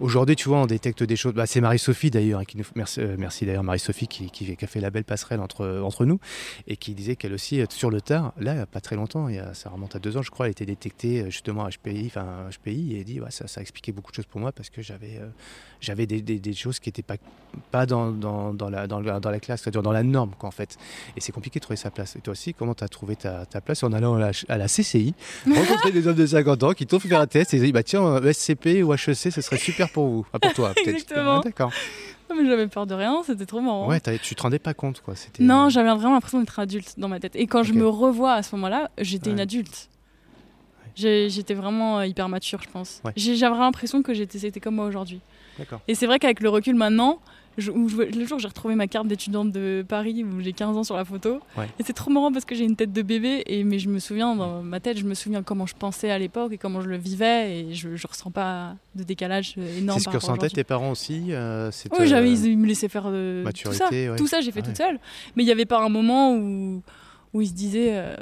aujourd'hui, 0.00 0.36
tu 0.36 0.50
vois, 0.50 0.58
on 0.58 0.66
détecte 0.66 1.02
des 1.02 1.16
choses. 1.16 1.32
Bah, 1.32 1.46
c'est 1.46 1.62
Marie-Sophie 1.62 2.10
d'ailleurs, 2.10 2.40
hein, 2.40 2.44
qui 2.44 2.58
nous, 2.58 2.64
merci, 2.74 3.00
merci 3.16 3.46
d'ailleurs 3.46 3.64
Marie-Sophie 3.64 4.06
qui, 4.06 4.30
qui, 4.30 4.54
a 4.60 4.66
fait 4.66 4.80
la 4.80 4.90
belle 4.90 5.04
passerelle 5.04 5.40
entre, 5.40 5.80
entre 5.82 6.04
nous 6.04 6.20
et 6.66 6.76
qui 6.76 6.94
disait 6.94 7.16
qu'elle 7.16 7.32
aussi, 7.32 7.62
sur 7.70 7.88
le 7.88 8.02
tard, 8.02 8.34
là, 8.38 8.66
pas 8.66 8.82
très 8.82 8.96
longtemps, 8.96 9.28
il 9.28 9.36
y 9.36 9.38
a, 9.38 9.54
ça 9.54 9.70
remonte 9.70 9.96
à 9.96 9.98
deux 9.98 10.18
ans, 10.18 10.22
je 10.22 10.30
crois, 10.30 10.44
elle 10.44 10.52
était 10.52 10.66
détectée 10.66 11.24
justement 11.30 11.66
HPI, 11.66 12.04
enfin 12.06 12.50
HPI, 12.50 12.96
et 12.96 13.04
dit, 13.04 13.18
ouais, 13.22 13.30
ça, 13.30 13.46
ça 13.46 13.60
a 13.60 13.62
expliqué 13.62 13.92
beaucoup 13.92 14.10
de 14.10 14.16
choses 14.16 14.26
pour 14.26 14.42
moi 14.42 14.52
parce 14.52 14.68
que 14.68 14.82
j'avais, 14.82 15.20
j'avais 15.80 16.06
des, 16.06 16.20
des, 16.20 16.52
choses 16.52 16.78
qui 16.78 16.90
n'étaient 16.90 17.02
pas, 17.02 17.16
pas 17.70 17.86
dans, 17.86 17.93
dans, 17.94 18.52
dans 18.52 18.70
la, 18.70 18.86
dans, 18.86 19.00
dans 19.00 19.30
la 19.30 19.40
classe, 19.40 19.62
c'est-à-dire 19.62 19.82
dans 19.82 19.92
la 19.92 20.02
norme, 20.02 20.32
quoi, 20.38 20.48
en 20.48 20.52
fait. 20.52 20.76
Et 21.16 21.20
c'est 21.20 21.32
compliqué 21.32 21.58
de 21.58 21.62
trouver 21.62 21.76
sa 21.76 21.90
place. 21.90 22.16
Et 22.16 22.20
toi 22.20 22.32
aussi, 22.32 22.54
comment 22.54 22.74
tu 22.74 22.84
as 22.84 22.88
trouvé 22.88 23.16
ta, 23.16 23.46
ta, 23.46 23.60
place 23.60 23.82
en 23.82 23.92
allant 23.92 24.14
à 24.16 24.58
la, 24.58 24.66
CCI, 24.66 25.14
rencontrer 25.46 25.92
des 25.92 26.06
hommes 26.06 26.16
de 26.16 26.26
50 26.26 26.62
ans 26.62 26.72
qui 26.72 26.86
t'ont 26.86 26.98
fait 26.98 27.08
faire 27.08 27.20
un 27.20 27.26
test 27.26 27.54
et 27.54 27.56
ils 27.56 27.60
ont 27.60 27.66
dit, 27.66 27.72
bah 27.72 27.82
tiens, 27.82 28.20
SCP 28.32 28.82
ou 28.82 28.92
HEC, 28.92 29.14
ce 29.14 29.40
serait 29.40 29.56
super 29.56 29.90
pour 29.90 30.06
vous. 30.06 30.26
pour 30.40 30.52
toi, 30.52 30.72
peut-être. 30.74 30.88
Exactement. 30.88 31.40
D'accord. 31.40 31.72
Non, 32.30 32.36
mais 32.36 32.48
j'avais 32.48 32.66
peur 32.68 32.86
de 32.86 32.94
rien, 32.94 33.22
c'était 33.24 33.46
trop 33.46 33.60
marrant. 33.60 33.88
Ouais, 33.88 34.00
tu 34.00 34.34
te 34.34 34.42
rendais 34.42 34.58
pas 34.58 34.74
compte, 34.74 35.00
quoi. 35.02 35.14
Non, 35.40 35.68
j'avais 35.68 35.88
vraiment 35.94 36.14
l'impression 36.14 36.40
d'être 36.40 36.58
adulte 36.58 36.94
dans 36.98 37.08
ma 37.08 37.20
tête. 37.20 37.36
Et 37.36 37.46
quand 37.46 37.62
je 37.62 37.74
me 37.74 37.86
revois 37.86 38.32
à 38.32 38.42
ce 38.42 38.54
moment-là, 38.56 38.90
j'étais 38.98 39.30
une 39.30 39.40
adulte. 39.40 39.88
J'étais 40.96 41.54
vraiment 41.54 41.98
euh, 41.98 42.06
hyper 42.06 42.28
mature, 42.28 42.62
je 42.62 42.68
pense. 42.70 43.02
J'avais 43.16 43.56
l'impression 43.56 44.02
que 44.02 44.14
c'était 44.14 44.60
comme 44.60 44.76
moi 44.76 44.86
aujourd'hui. 44.86 45.20
Et 45.88 45.94
c'est 45.94 46.06
vrai 46.06 46.18
qu'avec 46.18 46.40
le 46.40 46.48
recul 46.48 46.74
maintenant, 46.74 47.20
le 47.56 47.62
jour 47.62 47.76
où 47.76 48.38
j'ai 48.38 48.48
retrouvé 48.48 48.74
ma 48.74 48.86
carte 48.86 49.06
d'étudiante 49.06 49.52
de 49.52 49.84
Paris 49.86 50.24
où 50.24 50.40
j'ai 50.40 50.52
15 50.52 50.76
ans 50.76 50.84
sur 50.84 50.96
la 50.96 51.04
photo. 51.04 51.40
Et 51.78 51.82
c'est 51.84 51.92
trop 51.92 52.10
marrant 52.10 52.32
parce 52.32 52.44
que 52.44 52.54
j'ai 52.54 52.64
une 52.64 52.76
tête 52.76 52.92
de 52.92 53.02
bébé 53.02 53.42
et 53.46 53.64
mais 53.64 53.78
je 53.78 53.88
me 53.88 53.98
souviens 53.98 54.34
dans 54.34 54.62
ma 54.62 54.80
tête, 54.80 54.98
je 54.98 55.04
me 55.04 55.14
souviens 55.14 55.42
comment 55.42 55.66
je 55.66 55.74
pensais 55.74 56.10
à 56.10 56.18
l'époque 56.18 56.52
et 56.52 56.58
comment 56.58 56.80
je 56.80 56.88
le 56.88 56.96
vivais 56.96 57.60
et 57.60 57.74
je, 57.74 57.96
je 57.96 58.06
ressens 58.06 58.30
pas 58.30 58.76
de 58.94 59.02
décalage 59.02 59.54
énorme. 59.56 59.98
C'est 59.98 60.04
ce 60.04 60.10
que 60.10 60.16
ressentaient 60.16 60.48
tes 60.48 60.64
parents 60.64 60.90
aussi. 60.90 61.26
Euh, 61.30 61.70
oui, 61.98 62.06
j'avais 62.06 62.32
ils 62.32 62.58
me 62.58 62.66
laissaient 62.66 62.88
faire 62.88 63.04
euh, 63.06 63.44
tout 63.52 63.72
ça. 63.72 63.88
Tout 64.16 64.26
ça, 64.26 64.40
j'ai 64.40 64.52
fait 64.52 64.62
toute 64.62 64.76
seule. 64.76 64.98
Mais 65.36 65.42
il 65.42 65.46
n'y 65.46 65.52
avait 65.52 65.66
pas 65.66 65.80
un 65.80 65.88
moment 65.88 66.34
où 66.34 66.82
où 67.32 67.40
ils 67.40 67.48
se 67.48 67.52
disaient. 67.52 68.16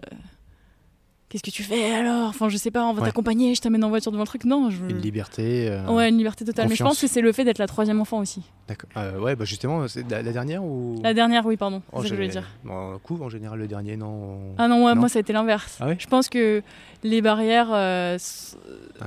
Qu'est-ce 1.33 1.43
que 1.43 1.51
tu 1.51 1.63
fais 1.63 1.95
alors? 1.95 2.29
Enfin, 2.29 2.51
je 2.51 2.59
sais 2.59 2.71
pas, 2.71 2.85
on 2.85 2.93
va 2.93 3.07
t'accompagner, 3.07 3.55
je 3.55 3.61
t'amène 3.63 3.83
en 3.85 3.89
voiture 3.89 4.13
devant 4.13 4.25
le 4.25 4.27
truc. 4.27 4.45
Non, 4.45 4.69
je... 4.69 4.85
une 4.85 5.01
liberté. 5.01 5.67
Euh, 5.71 5.87
ouais, 5.87 6.11
une 6.11 6.19
liberté 6.19 6.45
totale. 6.45 6.69
Mais 6.69 6.75
je 6.75 6.85
pense 6.85 7.01
que 7.01 7.07
c'est 7.07 7.23
le 7.23 7.33
fait 7.33 7.43
d'être 7.43 7.57
la 7.57 7.67
troisième 7.67 8.03
enfant 8.03 8.19
aussi. 8.19 8.43
D'accord. 8.69 8.91
Euh, 8.99 9.19
ouais, 9.19 9.35
bah 9.35 9.47
justement, 9.47 9.89
c'est 9.89 10.07
la, 10.11 10.23
dernière 10.25 10.63
ou? 10.63 11.01
La 11.03 11.15
dernière, 11.15 11.47
oui, 11.47 11.57
pardon. 11.57 11.81
C'est 11.91 11.97
ce 11.97 12.03
que 12.03 12.09
je 12.11 12.15
voulais 12.17 12.29
dire. 12.29 12.47
Bon, 12.65 12.99
coup, 12.99 13.19
en 13.23 13.31
général, 13.31 13.59
le 13.59 13.67
dernier, 13.67 13.97
non? 13.97 14.41
Ah 14.59 14.69
non, 14.69 14.95
moi, 14.95 15.09
ça 15.09 15.21
a 15.21 15.21
été 15.21 15.33
l'inverse. 15.33 15.79
Ah 15.81 15.87
je 15.99 16.07
pense 16.07 16.29
que 16.29 16.63
les 17.03 17.23
barrières, 17.23 17.71
euh, 17.73 18.19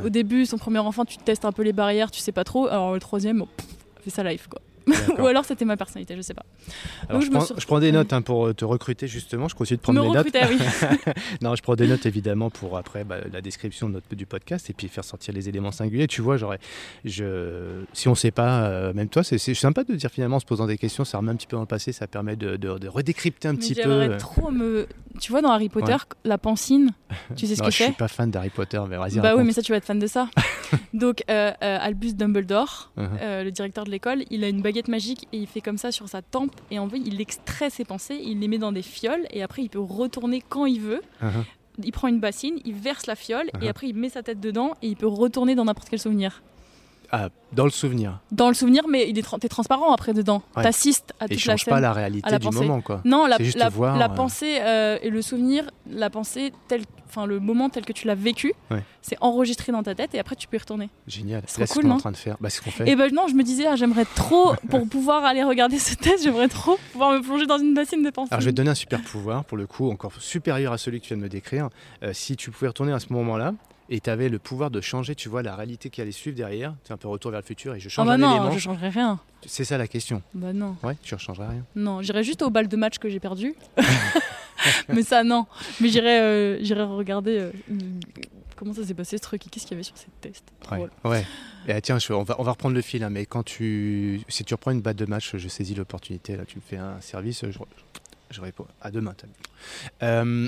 au 0.03 0.09
début, 0.09 0.47
son 0.47 0.57
premier 0.57 0.79
enfant, 0.79 1.05
tu 1.05 1.19
testes 1.19 1.45
un 1.45 1.51
peu 1.51 1.61
les 1.61 1.73
barrières, 1.73 2.09
tu 2.09 2.21
sais 2.21 2.31
pas 2.31 2.43
trop. 2.43 2.65
Alors 2.65 2.95
le 2.95 2.99
troisième, 2.99 3.45
fais 4.01 4.09
ça 4.09 4.23
live, 4.23 4.47
quoi. 4.49 4.61
Ou 5.19 5.25
alors 5.25 5.45
c'était 5.45 5.65
ma 5.65 5.77
personnalité, 5.77 6.15
je 6.15 6.21
sais 6.21 6.33
pas. 6.33 6.45
je, 7.09 7.65
prends, 7.65 7.79
des 7.79 7.91
notes 7.91 8.13
hein, 8.13 8.21
pour 8.21 8.53
te 8.53 8.65
recruter 8.65 9.07
justement. 9.07 9.47
Je 9.47 9.55
continue 9.55 9.77
de 9.77 9.81
prendre 9.81 10.01
mes 10.01 10.11
notes. 10.11 10.27
Oui. 10.33 10.57
non, 11.41 11.55
je 11.55 11.61
prends 11.61 11.75
des 11.75 11.87
notes 11.87 12.05
évidemment 12.05 12.49
pour 12.49 12.77
après 12.77 13.03
bah, 13.03 13.17
la 13.31 13.41
description 13.41 13.89
de 13.89 13.95
notre, 13.95 14.13
du 14.15 14.25
podcast 14.25 14.69
et 14.69 14.73
puis 14.73 14.87
faire 14.87 15.03
sortir 15.03 15.33
les 15.33 15.49
éléments 15.49 15.71
singuliers. 15.71 16.07
Tu 16.07 16.21
vois, 16.21 16.37
j'aurais, 16.37 16.59
je, 17.03 17.83
si 17.93 18.07
on 18.07 18.11
ne 18.11 18.15
sait 18.15 18.31
pas, 18.31 18.65
euh, 18.65 18.93
même 18.93 19.09
toi, 19.09 19.23
c'est 19.23 19.37
sympa 19.53 19.83
de 19.83 19.93
dire 19.95 20.09
finalement 20.09 20.37
en 20.37 20.39
se 20.39 20.45
posant 20.45 20.67
des 20.67 20.77
questions, 20.77 21.05
ça 21.05 21.17
remet 21.17 21.31
un 21.31 21.35
petit 21.35 21.47
peu 21.47 21.55
dans 21.55 21.61
le 21.61 21.67
passé, 21.67 21.91
ça 21.91 22.07
permet 22.07 22.35
de, 22.35 22.57
de, 22.57 22.87
redécrypter 22.87 23.47
un 23.47 23.55
petit 23.55 23.75
peu. 23.75 23.89
Euh. 23.89 24.17
trop 24.17 24.51
me. 24.51 24.87
Tu 25.19 25.31
vois, 25.31 25.41
dans 25.41 25.51
Harry 25.51 25.69
Potter, 25.69 25.95
la 26.25 26.37
pancine, 26.37 26.91
tu 27.35 27.47
sais 27.47 27.55
ce 27.55 27.61
que 27.61 27.71
c'est 27.71 27.85
Je 27.85 27.89
suis 27.89 27.93
pas 27.93 28.07
fan 28.07 28.29
d'Harry 28.29 28.49
Potter, 28.49 28.81
mais 28.89 28.97
vas-y. 28.97 29.19
Bah 29.19 29.35
oui, 29.35 29.43
mais 29.45 29.53
ça, 29.53 29.61
tu 29.61 29.71
vas 29.71 29.77
être 29.77 29.85
fan 29.85 29.99
de 29.99 30.07
ça. 30.07 30.29
Donc, 30.93 31.23
euh, 31.29 31.51
Albus 31.61 32.15
Dumbledore, 32.15 32.91
uh-huh. 32.97 33.43
le 33.43 33.49
directeur 33.49 33.85
de 33.85 33.91
l'école, 33.91 34.23
il 34.29 34.43
a 34.43 34.49
une 34.49 34.61
baguette 34.61 34.74
magique 34.87 35.27
et 35.31 35.37
il 35.37 35.47
fait 35.47 35.61
comme 35.61 35.77
ça 35.77 35.91
sur 35.91 36.07
sa 36.07 36.21
tempe 36.21 36.51
et 36.71 36.79
en 36.79 36.87
fait 36.89 36.97
il 36.97 37.19
extrait 37.21 37.69
ses 37.69 37.85
pensées, 37.85 38.19
il 38.21 38.39
les 38.39 38.47
met 38.47 38.57
dans 38.57 38.71
des 38.71 38.81
fioles 38.81 39.27
et 39.31 39.41
après 39.43 39.63
il 39.63 39.69
peut 39.69 39.79
retourner 39.79 40.43
quand 40.47 40.65
il 40.65 40.81
veut. 40.81 41.01
Uh-huh. 41.21 41.43
Il 41.83 41.91
prend 41.91 42.07
une 42.07 42.19
bassine, 42.19 42.59
il 42.63 42.73
verse 42.73 43.05
la 43.05 43.15
fiole 43.15 43.49
et 43.61 43.65
uh-huh. 43.65 43.69
après 43.69 43.87
il 43.87 43.95
met 43.95 44.09
sa 44.09 44.23
tête 44.23 44.39
dedans 44.39 44.73
et 44.81 44.87
il 44.87 44.95
peut 44.95 45.07
retourner 45.07 45.55
dans 45.55 45.65
n'importe 45.65 45.89
quel 45.89 45.99
souvenir. 45.99 46.41
Ah, 47.11 47.29
dans 47.53 47.63
le 47.63 47.71
souvenir. 47.71 48.19
Dans 48.31 48.47
le 48.49 48.53
souvenir, 48.53 48.83
mais 48.87 49.09
il 49.09 49.17
est 49.17 49.49
transparent 49.49 49.93
après 49.93 50.13
dedans. 50.13 50.41
Ouais. 50.55 50.63
T'assistes 50.63 51.13
à 51.19 51.27
toute 51.27 51.45
et 51.45 51.47
la 51.47 51.57
scène. 51.57 51.73
pas 51.73 51.79
la 51.79 51.93
réalité 51.93 52.37
du 52.37 52.49
moment, 52.49 52.81
quoi. 52.81 53.01
Non, 53.05 53.25
la, 53.25 53.37
la, 53.37 53.69
la 53.69 54.05
euh, 54.05 54.09
pensée 54.09 54.57
euh, 54.61 54.97
et 55.01 55.09
le 55.09 55.21
souvenir, 55.21 55.69
la 55.89 56.09
pensée 56.09 56.51
telle, 56.67 56.81
enfin 57.07 57.25
le 57.25 57.39
moment 57.39 57.69
tel 57.69 57.85
que 57.85 57.93
tu 57.93 58.07
l'as 58.07 58.15
vécu, 58.15 58.53
c'est 59.01 59.17
enregistré 59.21 59.71
dans 59.71 59.83
ta 59.83 59.95
tête 59.95 60.13
et 60.15 60.19
après 60.19 60.35
tu 60.35 60.47
peux 60.47 60.57
y 60.57 60.59
retourner. 60.59 60.89
Génial. 61.07 61.43
C'est 61.47 61.61
cool, 61.61 61.67
ce 61.67 61.73
qu'on 61.79 61.89
est 61.89 61.93
en 61.93 61.97
train 61.97 62.11
de 62.11 62.17
faire. 62.17 62.37
Bah, 62.41 62.49
ce 62.49 62.61
qu'on 62.61 62.71
fait. 62.71 62.89
Et 62.89 62.95
ben 62.95 63.11
non, 63.13 63.27
je 63.27 63.35
me 63.35 63.43
disais, 63.43 63.67
ah, 63.67 63.75
j'aimerais 63.75 64.05
trop 64.05 64.55
pour 64.69 64.87
pouvoir 64.89 65.23
aller 65.23 65.43
regarder 65.43 65.79
ce 65.79 65.95
test, 65.95 66.23
j'aimerais 66.23 66.49
trop 66.49 66.77
pouvoir 66.91 67.11
me 67.11 67.21
plonger 67.21 67.45
dans 67.45 67.57
une 67.57 67.73
bassine 67.73 68.03
de 68.03 68.09
pensée. 68.09 68.29
Alors 68.31 68.41
je 68.41 68.45
vais 68.45 68.51
te 68.51 68.57
donner 68.57 68.71
un 68.71 68.75
super 68.75 69.01
pouvoir 69.01 69.45
pour 69.45 69.57
le 69.57 69.67
coup, 69.67 69.89
encore 69.89 70.11
supérieur 70.19 70.73
à 70.73 70.77
celui 70.77 70.99
que 70.99 71.05
tu 71.05 71.13
viens 71.13 71.17
de 71.17 71.23
me 71.23 71.29
décrire. 71.29 71.69
Euh, 72.03 72.11
si 72.13 72.35
tu 72.35 72.51
pouvais 72.51 72.67
retourner 72.67 72.91
à 72.91 72.99
ce 72.99 73.13
moment-là, 73.13 73.53
et 73.89 73.99
tu 73.99 74.09
avais 74.09 74.29
le 74.29 74.39
pouvoir 74.39 74.71
de 74.71 74.81
changer, 74.81 75.15
tu 75.15 75.29
vois, 75.29 75.43
la 75.43 75.55
réalité 75.55 75.89
qui 75.89 76.01
allait 76.01 76.11
suivre 76.11 76.35
derrière. 76.35 76.75
Tu 76.85 76.93
un 76.93 76.97
peu 76.97 77.07
retour 77.07 77.31
vers 77.31 77.41
le 77.41 77.45
futur 77.45 77.75
et 77.75 77.79
je 77.79 77.89
change 77.89 78.07
ah 78.09 78.17
bah 78.17 78.27
un 78.27 78.45
non, 78.45 78.51
je 78.51 78.59
changerais 78.59 78.89
rien. 78.89 79.19
C'est 79.45 79.65
ça 79.65 79.77
la 79.77 79.87
question. 79.87 80.21
Bah 80.33 80.53
non. 80.53 80.75
Ouais, 80.83 80.95
tu 81.03 81.13
ne 81.13 81.19
changerais 81.19 81.49
rien. 81.49 81.65
Non, 81.75 82.01
j'irais 82.01 82.23
juste 82.23 82.41
au 82.41 82.49
bal 82.49 82.67
de 82.67 82.77
match 82.77 82.97
que 82.97 83.09
j'ai 83.09 83.19
perdu. 83.19 83.55
mais 84.89 85.03
ça, 85.03 85.23
non. 85.23 85.45
Mais 85.81 85.89
j'irais 85.89 86.19
euh, 86.19 86.85
regarder 86.85 87.37
euh, 87.37 87.51
comment 88.55 88.73
ça 88.73 88.83
s'est 88.83 88.93
passé 88.93 89.17
ce 89.17 89.21
truc 89.21 89.43
qu'est-ce 89.51 89.65
qu'il 89.65 89.73
y 89.73 89.75
avait 89.75 89.83
sur 89.83 89.97
cette 89.97 90.19
test. 90.21 90.43
Ouais. 90.71 90.87
ouais. 91.03 91.25
Et 91.67 91.73
ah, 91.73 91.81
tiens, 91.81 91.97
on, 92.09 92.23
va, 92.23 92.35
on 92.39 92.43
va 92.43 92.51
reprendre 92.51 92.75
le 92.75 92.81
fil, 92.81 93.03
hein, 93.03 93.09
mais 93.09 93.25
quand 93.25 93.43
tu. 93.43 94.21
Si 94.27 94.43
tu 94.43 94.53
reprends 94.53 94.71
une 94.71 94.81
balle 94.81 94.95
de 94.95 95.05
match, 95.05 95.35
je 95.35 95.47
saisis 95.47 95.75
l'opportunité, 95.75 96.35
là, 96.37 96.45
tu 96.45 96.57
me 96.57 96.61
fais 96.61 96.77
un 96.77 97.01
service, 97.01 97.45
je, 97.45 97.59
je, 98.29 98.41
réponds. 98.41 98.67
À 98.81 98.91
demain, 98.91 99.15
euh, 100.03 100.47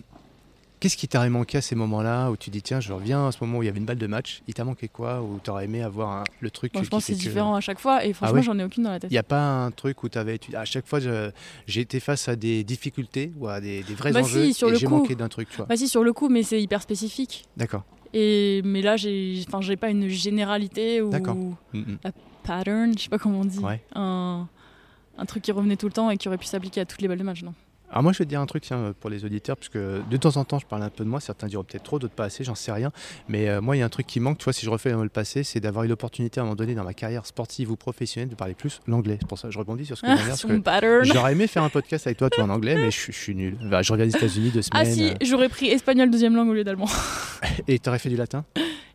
Qu'est-ce 0.79 0.96
qui 0.96 1.07
t'aurait 1.07 1.29
manqué 1.29 1.57
à 1.57 1.62
ces 1.62 1.74
moments-là 1.74 2.29
où 2.29 2.38
tu 2.38 2.51
dis 2.51 2.62
tiens 2.62 2.79
je 2.79 2.93
reviens 2.93 3.27
à 3.27 3.31
ce 3.31 3.43
moment 3.43 3.60
où 3.60 3.63
il 3.63 3.65
y 3.65 3.69
avait 3.69 3.79
une 3.79 3.86
balle 3.86 3.98
de 3.98 4.05
match 4.05 4.43
Il 4.48 4.53
t'a 4.53 4.63
manqué 4.63 4.88
quoi 4.88 5.22
Ou 5.24 5.39
t'aurais 5.43 5.65
aimé 5.65 5.81
avoir 5.81 6.24
le 6.39 6.51
truc 6.51 6.72
Je 6.75 6.88
pense 6.88 7.05
que 7.05 7.13
c'est 7.13 7.19
différent 7.19 7.55
à 7.55 7.62
chaque 7.62 7.79
fois 7.79 8.05
et 8.05 8.13
franchement 8.13 8.38
ah 8.39 8.41
j'en 8.43 8.60
ai 8.60 8.63
aucune 8.63 8.84
dans 8.84 8.91
la 8.91 9.00
tête. 9.00 9.10
Il 9.10 9.13
n'y 9.13 9.19
a 9.19 9.24
pas 9.24 9.41
un 9.41 9.72
truc 9.72 10.03
où 10.03 10.10
tu 10.10 10.17
avais 10.17 10.39
à 10.53 10.65
chaque 10.65 10.86
fois 10.86 11.00
j'ai 11.00 11.81
été 11.81 12.00
face 12.00 12.27
à 12.27 12.36
des 12.36 12.63
difficultés 12.63 13.31
ou 13.39 13.48
à 13.48 13.60
des, 13.60 13.81
vrais 13.81 14.12
bah 14.12 14.22
enjeux 14.22 14.53
sur 14.53 14.72
et 14.72 14.75
j'ai 14.75 14.88
manqué 14.88 15.15
d'un 15.15 15.29
truc. 15.29 15.50
Tu 15.50 15.62
Bah 15.67 15.75
si 15.75 15.88
sur 15.88 16.03
le 16.03 16.13
coup 16.13 16.29
mais 16.29 16.43
c'est 16.43 16.62
hyper 16.62 16.81
spécifique. 16.81 17.48
D'accord. 17.57 17.84
Et 18.13 18.62
mais 18.63 18.81
là 18.81 18.98
j'ai 18.98 19.43
enfin 19.48 19.62
j'ai 19.62 19.77
pas 19.77 19.89
une 19.89 20.07
généralité 20.07 21.01
ou 21.01 21.12
mm, 21.12 21.53
mm. 21.74 21.98
un 22.05 22.12
pattern, 22.43 22.98
je 22.98 23.03
sais 23.03 23.10
pas 23.10 23.17
comment 23.17 23.39
on 23.39 23.46
dit. 23.46 23.62
Un, 23.96 24.48
un 25.17 25.25
truc 25.25 25.43
qui 25.43 25.51
revenait 25.51 25.75
tout 25.75 25.88
le 25.88 25.91
temps 25.91 26.10
et 26.12 26.17
qui 26.17 26.27
aurait 26.27 26.38
pu 26.38 26.46
s'appliquer 26.46 26.81
à 26.81 26.86
toutes 26.86 27.01
les 27.01 27.07
balles 27.07 27.17
de 27.17 27.24
match 27.24 27.41
non. 27.43 27.53
Alors 27.89 28.03
moi 28.03 28.12
je 28.12 28.17
vais 28.19 28.26
te 28.26 28.30
dire 28.30 28.41
un 28.41 28.45
truc 28.45 28.63
tiens, 28.63 28.93
pour 29.00 29.10
les 29.10 29.23
auditeurs, 29.23 29.56
puisque 29.56 29.78
de 29.78 30.17
temps 30.17 30.38
en 30.38 30.43
temps 30.43 30.60
je 30.60 30.65
parle 30.65 30.84
un 30.84 30.89
peu 30.89 31.04
de 31.04 31.10
moi, 31.10 31.19
certains 31.19 31.47
diront 31.47 31.63
peut-être 31.63 31.84
trop, 31.84 32.00
d'autres 32.00 32.13
pas 32.13 32.26
assez, 32.26 32.43
j'en 32.43 32.56
sais 32.56 32.71
rien. 32.71 32.91
Mais 33.30 33.50
euh, 33.50 33.62
moi 33.62 33.76
il 33.76 33.80
y 33.80 33.82
a 33.82 33.86
un 33.86 33.89
truc 33.89 34.08
qui 34.08 34.19
manque, 34.19 34.38
tu 34.38 34.43
vois, 34.43 34.54
si 34.54 34.65
je 34.65 34.69
refais 34.69 34.91
le 34.91 35.10
passé, 35.10 35.43
c'est 35.43 35.60
d'avoir 35.60 35.86
eu 35.86 35.88
l'opportunité 35.88 36.39
à 36.39 36.43
un 36.43 36.45
moment 36.45 36.56
donné 36.56 36.76
dans 36.76 36.84
ma 36.84 36.93
carrière 36.93 37.26
sportive 37.26 37.71
ou 37.71 37.76
professionnelle 37.76 38.30
de 38.30 38.36
parler 38.36 38.56
plus 38.56 38.82
l'anglais. 38.88 39.17
C'est 39.21 39.28
pour 39.28 39.39
ça 39.39 39.47
que 39.47 39.54
je 39.54 39.60
rebondis 39.60 39.86
sur 39.86 39.97
ce 39.97 40.02
que 40.02 40.08
dire. 40.08 41.13
J'aurais 41.13 41.32
aimé 41.32 41.47
faire 41.47 41.63
un 41.63 41.69
podcast 41.69 42.08
avec 42.08 42.17
toi, 42.17 42.30
toi 42.30 42.43
en 42.43 42.50
anglais, 42.50 42.76
mais 42.76 42.91
je, 42.91 43.12
suis 43.12 43.36
nul. 43.36 43.58
je 43.62 43.91
reviens 43.91 44.06
des 44.06 44.15
États-Unis 44.15 44.52
deux 44.52 44.62
semaines. 44.62 44.86
Ah 44.86 44.91
si, 44.91 45.13
j'aurais 45.21 45.50
pris 45.50 45.67
espagnol 45.67 46.10
deuxième 46.10 46.36
langue 46.36 46.50
au 46.50 46.54
lieu 46.54 46.63
d'allemand. 46.63 46.88
Et 47.67 47.80
t'aurais 47.80 48.00
fait 48.00 48.10
du 48.10 48.17
latin? 48.17 48.43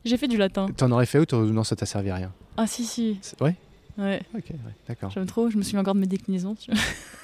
J'ai 0.05 0.16
fait 0.16 0.28
du 0.28 0.37
latin. 0.37 0.66
T'en 0.76 0.90
aurais 0.90 1.07
fait 1.07 1.33
ou 1.33 1.37
non 1.46 1.64
ça 1.64 1.76
t'a 1.76 1.87
servi 1.87 2.11
à 2.11 2.16
rien 2.16 2.33
Ah 2.57 2.66
si 2.66 2.85
si. 2.85 3.20
Ouais? 3.40 3.55
Ouais. 3.98 4.22
Ok, 4.35 4.44
d'accord. 4.88 5.11
J'aime 5.11 5.26
trop, 5.26 5.50
je 5.50 5.57
me 5.57 5.62
suis 5.62 5.74
mis 5.74 5.81
encore 5.81 5.94
de 5.94 6.00
mes 6.00 6.07
déclinaisons. 6.07 6.55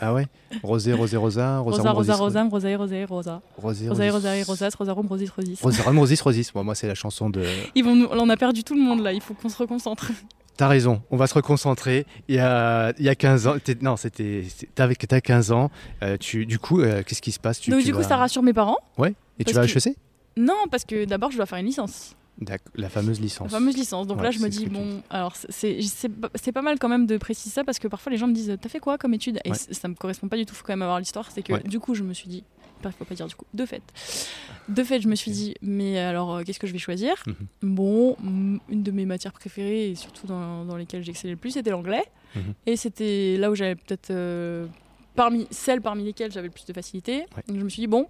ah 0.01 0.13
ouais? 0.13 0.27
Rosé, 0.63 0.93
rosé, 0.93 1.17
rosa, 1.17 1.59
rosa, 1.59 1.93
rosa, 1.93 2.15
rosa, 2.15 2.45
rosa, 2.45 2.77
rosa, 2.77 3.07
rosa. 3.07 3.43
Rosé, 3.57 3.89
rosa, 3.89 4.11
rosa, 4.13 4.45
rosas, 4.45 4.71
rosarum, 4.77 5.07
rosis, 5.07 5.31
rosis. 5.31 5.61
Rosarum, 5.63 5.99
rosis, 5.99 6.21
rosis. 6.21 6.53
Bon, 6.53 6.65
moi, 6.65 6.75
c'est 6.75 6.87
la 6.87 6.95
chanson 6.95 7.31
de. 7.31 7.43
Ils 7.75 7.85
vont. 7.85 8.09
On 8.13 8.29
a 8.29 8.37
perdu 8.37 8.65
tout 8.65 8.75
le 8.75 8.83
monde 8.83 9.01
là, 9.03 9.13
il 9.13 9.21
faut 9.21 9.35
qu'on 9.35 9.49
se 9.49 9.57
reconcentre. 9.57 10.13
T'as 10.59 10.67
raison, 10.67 11.03
on 11.13 11.17
va 11.17 11.29
se 11.29 11.35
reconcentrer. 11.35 12.05
Il 12.27 12.35
y 12.35 12.41
a, 12.41 12.93
il 12.99 13.05
y 13.05 13.09
a 13.09 13.15
15 13.15 13.47
ans, 13.47 13.55
non, 13.81 13.97
c'était, 13.97 14.45
t'as 14.75 15.21
15 15.21 15.53
ans. 15.53 15.71
Euh, 16.03 16.17
tu, 16.19 16.47
du 16.47 16.59
coup, 16.59 16.81
euh, 16.81 17.05
qu'est-ce 17.07 17.23
qui 17.23 17.31
se 17.31 17.39
passe? 17.39 17.61
Tu, 17.61 17.71
Donc, 17.71 17.85
du 17.85 17.95
coup, 17.95 18.03
ça 18.03 18.17
rassure 18.17 18.43
mes 18.43 18.53
parents. 18.53 18.79
Ouais, 18.99 19.15
et 19.39 19.45
tu 19.45 19.55
vas 19.55 19.61
à 19.61 19.65
HEC 19.67 19.95
Non, 20.37 20.65
parce 20.69 20.85
que 20.85 21.05
d'abord, 21.05 21.31
je 21.31 21.37
dois 21.37 21.47
faire 21.47 21.59
une 21.59 21.67
licence. 21.67 22.17
La 22.75 22.89
fameuse 22.89 23.21
licence. 23.21 23.51
La 23.51 23.59
fameuse 23.59 23.77
licence. 23.77 24.07
Donc 24.07 24.23
là, 24.23 24.31
je 24.31 24.39
me 24.39 24.49
dis, 24.49 24.67
bon, 24.67 25.03
alors 25.11 25.35
c'est 25.51 26.53
pas 26.53 26.63
mal 26.63 26.79
quand 26.79 26.89
même 26.89 27.07
de 27.07 27.17
préciser 27.17 27.51
ça 27.51 27.65
parce 27.65 27.79
que 27.79 27.89
parfois 27.89 28.13
les 28.13 28.19
gens 28.19 28.29
me 28.29 28.35
disent, 28.35 28.57
t'as 28.61 28.69
fait 28.69 28.81
quoi 28.81 28.99
comme 28.99 29.15
étude? 29.15 29.41
Et 29.45 29.55
ça 29.55 29.89
me 29.89 29.95
correspond 29.95 30.29
pas 30.29 30.37
du 30.37 30.47
tout, 30.47 30.55
faut 30.55 30.65
quand 30.65 30.73
même 30.73 30.83
avoir 30.83 30.99
l'histoire. 30.99 31.31
C'est 31.31 31.43
que 31.43 31.67
du 31.67 31.81
coup, 31.81 31.95
je 31.95 32.03
me 32.03 32.15
suis 32.15 32.29
dit, 32.29 32.45
il 32.85 32.93
faut 32.93 33.05
pas 33.05 33.15
dire 33.15 33.27
du 33.27 33.35
coup, 33.35 33.45
de 33.55 33.67
fait. 33.67 33.83
De 34.69 34.85
fait, 34.85 35.01
je 35.01 35.09
me 35.09 35.15
suis 35.15 35.31
dit, 35.31 35.55
mais 35.63 35.99
alors, 35.99 36.37
euh, 36.37 36.43
qu'est-ce 36.45 36.59
que 36.59 36.67
je 36.67 36.73
vais 36.73 36.79
choisir 36.79 37.23
mhm. 37.27 37.35
Bon, 37.75 38.17
une 38.23 38.83
de 38.83 38.91
mes 38.91 39.05
matières 39.05 39.33
préférées 39.33 39.91
et 39.91 39.95
surtout 39.95 40.27
dans, 40.27 40.65
dans 40.65 40.77
lesquelles 40.77 41.03
j'excellais 41.03 41.33
le 41.33 41.39
plus, 41.39 41.53
c'était 41.53 41.71
l'anglais. 41.71 42.05
Mhm. 42.37 42.55
Et 42.67 42.77
c'était 42.77 43.37
là 43.39 43.51
où 43.51 43.55
j'avais 43.55 43.75
peut-être. 43.75 44.11
Euh, 44.11 44.67
parmi 45.17 45.49
celles 45.51 45.81
parmi 45.81 46.05
lesquelles 46.05 46.31
j'avais 46.31 46.47
le 46.47 46.53
plus 46.53 46.67
de 46.67 46.73
facilité. 46.73 47.25
Donc 47.49 47.59
je 47.59 47.65
me 47.65 47.69
suis 47.69 47.81
dit, 47.81 47.87
bon, 47.89 48.07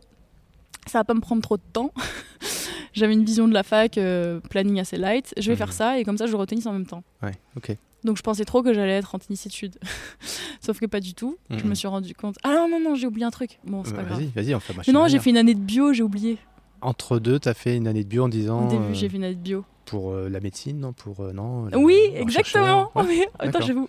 ça 0.86 0.98
va 0.98 1.04
pas 1.04 1.14
me 1.14 1.20
prendre 1.20 1.42
trop 1.42 1.56
de 1.56 1.62
temps. 1.72 1.92
J'avais 2.92 3.12
une 3.12 3.24
vision 3.24 3.48
de 3.48 3.54
la 3.54 3.62
fac, 3.62 3.98
euh, 3.98 4.40
planning 4.50 4.80
assez 4.80 4.96
light. 4.96 5.34
Je 5.36 5.50
vais 5.50 5.56
faire 5.56 5.68
mhm. 5.68 5.72
ça 5.72 5.98
et 5.98 6.04
comme 6.04 6.18
ça, 6.18 6.26
je 6.26 6.36
retennis 6.36 6.66
en 6.66 6.72
même 6.72 6.86
temps. 6.86 7.02
Ouais, 7.22 7.32
ok. 7.56 7.76
Donc 8.04 8.16
je 8.16 8.22
pensais 8.22 8.44
trop 8.44 8.62
que 8.62 8.72
j'allais 8.72 8.98
être 8.98 9.14
en 9.14 9.18
tennis 9.18 9.44
études. 9.46 9.76
Sauf 10.60 10.78
que 10.78 10.86
pas 10.86 11.00
du 11.00 11.14
tout. 11.14 11.36
Je 11.50 11.56
me 11.56 11.68
mhm. 11.68 11.74
suis 11.74 11.88
rendu 11.88 12.14
compte. 12.14 12.36
Ah 12.44 12.54
non, 12.54 12.68
non, 12.68 12.80
non, 12.80 12.94
j'ai 12.94 13.06
oublié 13.06 13.26
un 13.26 13.30
truc. 13.30 13.58
Bon, 13.64 13.82
c'est 13.84 13.94
pas 13.94 14.02
grave. 14.02 14.18
Vas-y, 14.18 14.28
vas-y, 14.28 14.54
on 14.54 14.60
fait 14.60 14.92
Non, 14.92 15.08
j'ai 15.08 15.18
fait 15.18 15.30
une 15.30 15.36
année 15.36 15.54
de 15.54 15.60
bio, 15.60 15.92
j'ai 15.92 16.02
oublié. 16.02 16.38
Entre 16.80 17.18
deux, 17.18 17.40
tu 17.40 17.48
as 17.48 17.54
fait 17.54 17.76
une 17.76 17.88
année 17.88 18.04
de 18.04 18.08
bio 18.08 18.24
en 18.24 18.28
disant. 18.28 18.66
Au 18.66 18.70
début, 18.70 18.94
j'ai 18.94 19.08
fait 19.08 19.16
une 19.16 19.24
année 19.24 19.34
de 19.34 19.40
bio. 19.40 19.64
Pour 19.84 20.12
euh, 20.12 20.28
la 20.28 20.40
médecine, 20.40 20.78
non 20.78 20.92
Pour. 20.92 21.20
Euh, 21.20 21.32
non 21.32 21.68
Oui, 21.74 21.98
exactement. 22.14 22.92
Attends, 23.38 23.60
j'avoue 23.62 23.88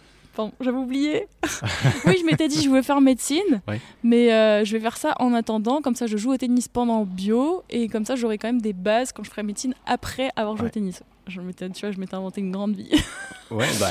j'avais 0.60 0.78
oublié. 0.78 1.28
oui, 2.06 2.16
je 2.20 2.26
m'étais 2.26 2.48
dit 2.48 2.62
je 2.62 2.70
voulais 2.70 2.84
faire 2.84 3.02
médecine, 3.02 3.62
mais 4.04 4.34
euh, 4.34 4.64
je 4.66 4.74
vais 4.74 4.80
faire 4.80 4.98
ça 4.98 5.16
en 5.20 5.34
attendant. 5.34 5.82
Comme 5.82 5.96
ça, 5.96 6.08
je 6.08 6.18
joue 6.18 6.34
au 6.34 6.38
tennis 6.38 6.68
pendant 6.68 7.06
bio 7.06 7.64
et 7.70 7.88
comme 7.88 8.06
ça, 8.06 8.16
j'aurai 8.16 8.38
quand 8.38 8.48
même 8.48 8.62
des 8.62 8.74
bases 8.74 9.12
quand 9.12 9.24
je 9.24 9.30
ferai 9.30 9.44
médecine 9.44 9.74
après 9.86 10.30
avoir 10.36 10.58
joué 10.58 10.68
au 10.68 10.70
tennis. 10.70 11.04
Je 11.28 11.42
m'étais, 11.42 11.70
tu 11.70 11.82
vois, 11.82 11.92
je 11.92 12.00
m'étais 12.00 12.16
inventé 12.16 12.42
une 12.42 12.52
grande 12.52 12.76
vie. 12.76 12.90
ouais, 13.52 13.68
bah, 13.80 13.88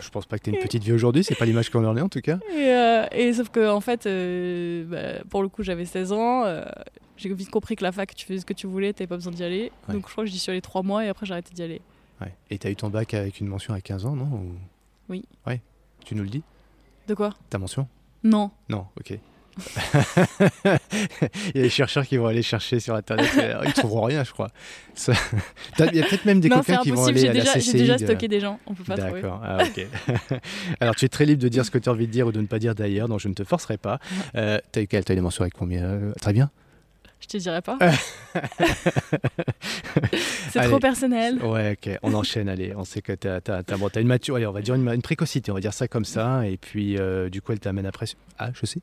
je 0.00 0.08
pense 0.10 0.26
pas 0.26 0.38
que 0.38 0.44
tu 0.44 0.50
aies 0.50 0.54
une 0.54 0.62
petite 0.62 0.82
vie 0.82 0.92
aujourd'hui. 0.92 1.22
C'est 1.22 1.36
pas 1.36 1.44
l'image 1.44 1.70
qu'on 1.70 1.84
en 1.84 1.96
est 1.96 2.00
en 2.00 2.08
tout 2.08 2.20
cas. 2.20 2.38
Et, 2.50 2.68
euh, 2.68 3.06
et 3.12 3.32
sauf 3.32 3.50
que 3.50 3.70
en 3.70 3.80
fait, 3.80 4.06
euh, 4.06 4.84
bah, 4.86 5.24
pour 5.30 5.42
le 5.42 5.48
coup, 5.48 5.62
j'avais 5.62 5.84
16 5.84 6.12
ans. 6.12 6.44
j'ai 7.16 7.32
vite 7.32 7.50
compris 7.50 7.76
que 7.76 7.84
la 7.84 7.92
fac, 7.92 8.14
tu 8.14 8.26
faisais 8.26 8.40
ce 8.40 8.46
que 8.46 8.54
tu 8.54 8.66
voulais, 8.66 8.92
t'avais 8.92 9.06
pas 9.06 9.16
besoin 9.16 9.32
d'y 9.32 9.44
aller. 9.44 9.70
Donc 9.88 10.06
je 10.08 10.12
crois 10.12 10.24
que 10.24 10.30
j'y 10.30 10.38
suis 10.38 10.50
allé 10.50 10.60
3 10.60 10.82
mois 10.82 11.04
et 11.04 11.08
après 11.08 11.26
j'ai 11.26 11.32
arrêté 11.32 11.54
d'y 11.54 11.62
aller. 11.62 11.80
Ouais. 12.20 12.34
Et 12.50 12.58
t'as 12.58 12.70
eu 12.70 12.76
ton 12.76 12.88
bac 12.88 13.14
avec 13.14 13.40
une 13.40 13.48
mention 13.48 13.74
à 13.74 13.80
15 13.80 14.06
ans, 14.06 14.16
non 14.16 14.28
Oui. 15.08 15.24
Ouais. 15.46 15.60
Tu 16.04 16.14
nous 16.14 16.22
le 16.22 16.28
dis 16.28 16.42
De 17.08 17.14
quoi 17.14 17.30
Ta 17.50 17.58
mention 17.58 17.86
Non. 18.24 18.50
Non, 18.68 18.86
ok. 18.98 19.18
il 20.64 21.56
y 21.56 21.58
a 21.58 21.62
des 21.62 21.68
chercheurs 21.68 22.06
qui 22.06 22.16
vont 22.16 22.26
aller 22.26 22.42
chercher 22.42 22.80
sur 22.80 22.94
internet, 22.94 23.28
ils 23.36 23.68
ne 23.68 23.72
trouveront 23.74 24.04
rien, 24.04 24.24
je 24.24 24.32
crois. 24.32 24.48
Il 25.78 25.94
y 25.94 26.00
a 26.00 26.06
peut-être 26.06 26.24
même 26.24 26.40
des 26.40 26.48
copains 26.48 26.78
qui 26.78 26.90
vont 26.90 27.04
aller 27.04 27.28
à 27.28 27.32
la 27.34 27.44
CCI. 27.44 27.60
J'ai 27.60 27.78
déjà 27.78 27.98
stocké 27.98 28.28
des 28.28 28.40
gens, 28.40 28.58
on 28.66 28.74
peut 28.74 28.84
pas 28.84 28.96
trouver. 28.96 29.20
D'accord, 29.20 29.42
ah, 29.44 29.58
ok. 29.62 29.86
Alors 30.80 30.94
tu 30.94 31.04
es 31.04 31.08
très 31.08 31.26
libre 31.26 31.42
de 31.42 31.48
dire 31.48 31.66
ce 31.66 31.70
que 31.70 31.78
tu 31.78 31.88
as 31.88 31.92
envie 31.92 32.06
de 32.06 32.12
dire 32.12 32.26
ou 32.26 32.32
de 32.32 32.40
ne 32.40 32.46
pas 32.46 32.58
dire 32.58 32.74
d'ailleurs, 32.74 33.08
donc 33.08 33.20
je 33.20 33.28
ne 33.28 33.34
te 33.34 33.44
forcerai 33.44 33.76
pas. 33.76 33.98
Euh, 34.36 34.58
tu 34.72 34.78
as 34.78 34.82
eu 34.82 34.86
quelle? 34.86 35.04
T'as 35.04 35.12
eu 35.12 35.16
des 35.16 35.22
mentions 35.22 35.42
avec 35.42 35.54
combien? 35.54 35.84
Euh, 35.84 36.12
Très 36.20 36.32
bien 36.32 36.50
Je 37.22 37.28
te 37.28 37.36
dirai 37.36 37.62
pas. 37.62 37.78
c'est 40.50 40.60
trop 40.64 40.80
personnel. 40.80 41.40
Ouais, 41.42 41.78
ok. 41.78 41.98
On 42.02 42.12
enchaîne. 42.14 42.48
Allez, 42.48 42.74
on 42.76 42.84
sait 42.84 43.00
que 43.00 43.12
tu 43.12 43.28
as, 43.28 43.40
as, 43.46 44.00
une 44.00 44.08
maturité, 44.08 44.46
on 44.46 44.52
va 44.52 44.60
dire 44.60 44.74
une, 44.74 45.02
précocité, 45.02 45.52
on 45.52 45.54
va 45.54 45.60
dire 45.60 45.72
ça 45.72 45.86
comme 45.86 46.04
ça. 46.04 46.44
Et 46.48 46.56
puis, 46.56 46.98
euh, 46.98 47.30
du 47.30 47.40
coup, 47.40 47.52
elle 47.52 47.60
t'amène 47.60 47.86
après. 47.86 48.06
Ah, 48.38 48.50
je 48.52 48.66
sais. 48.66 48.80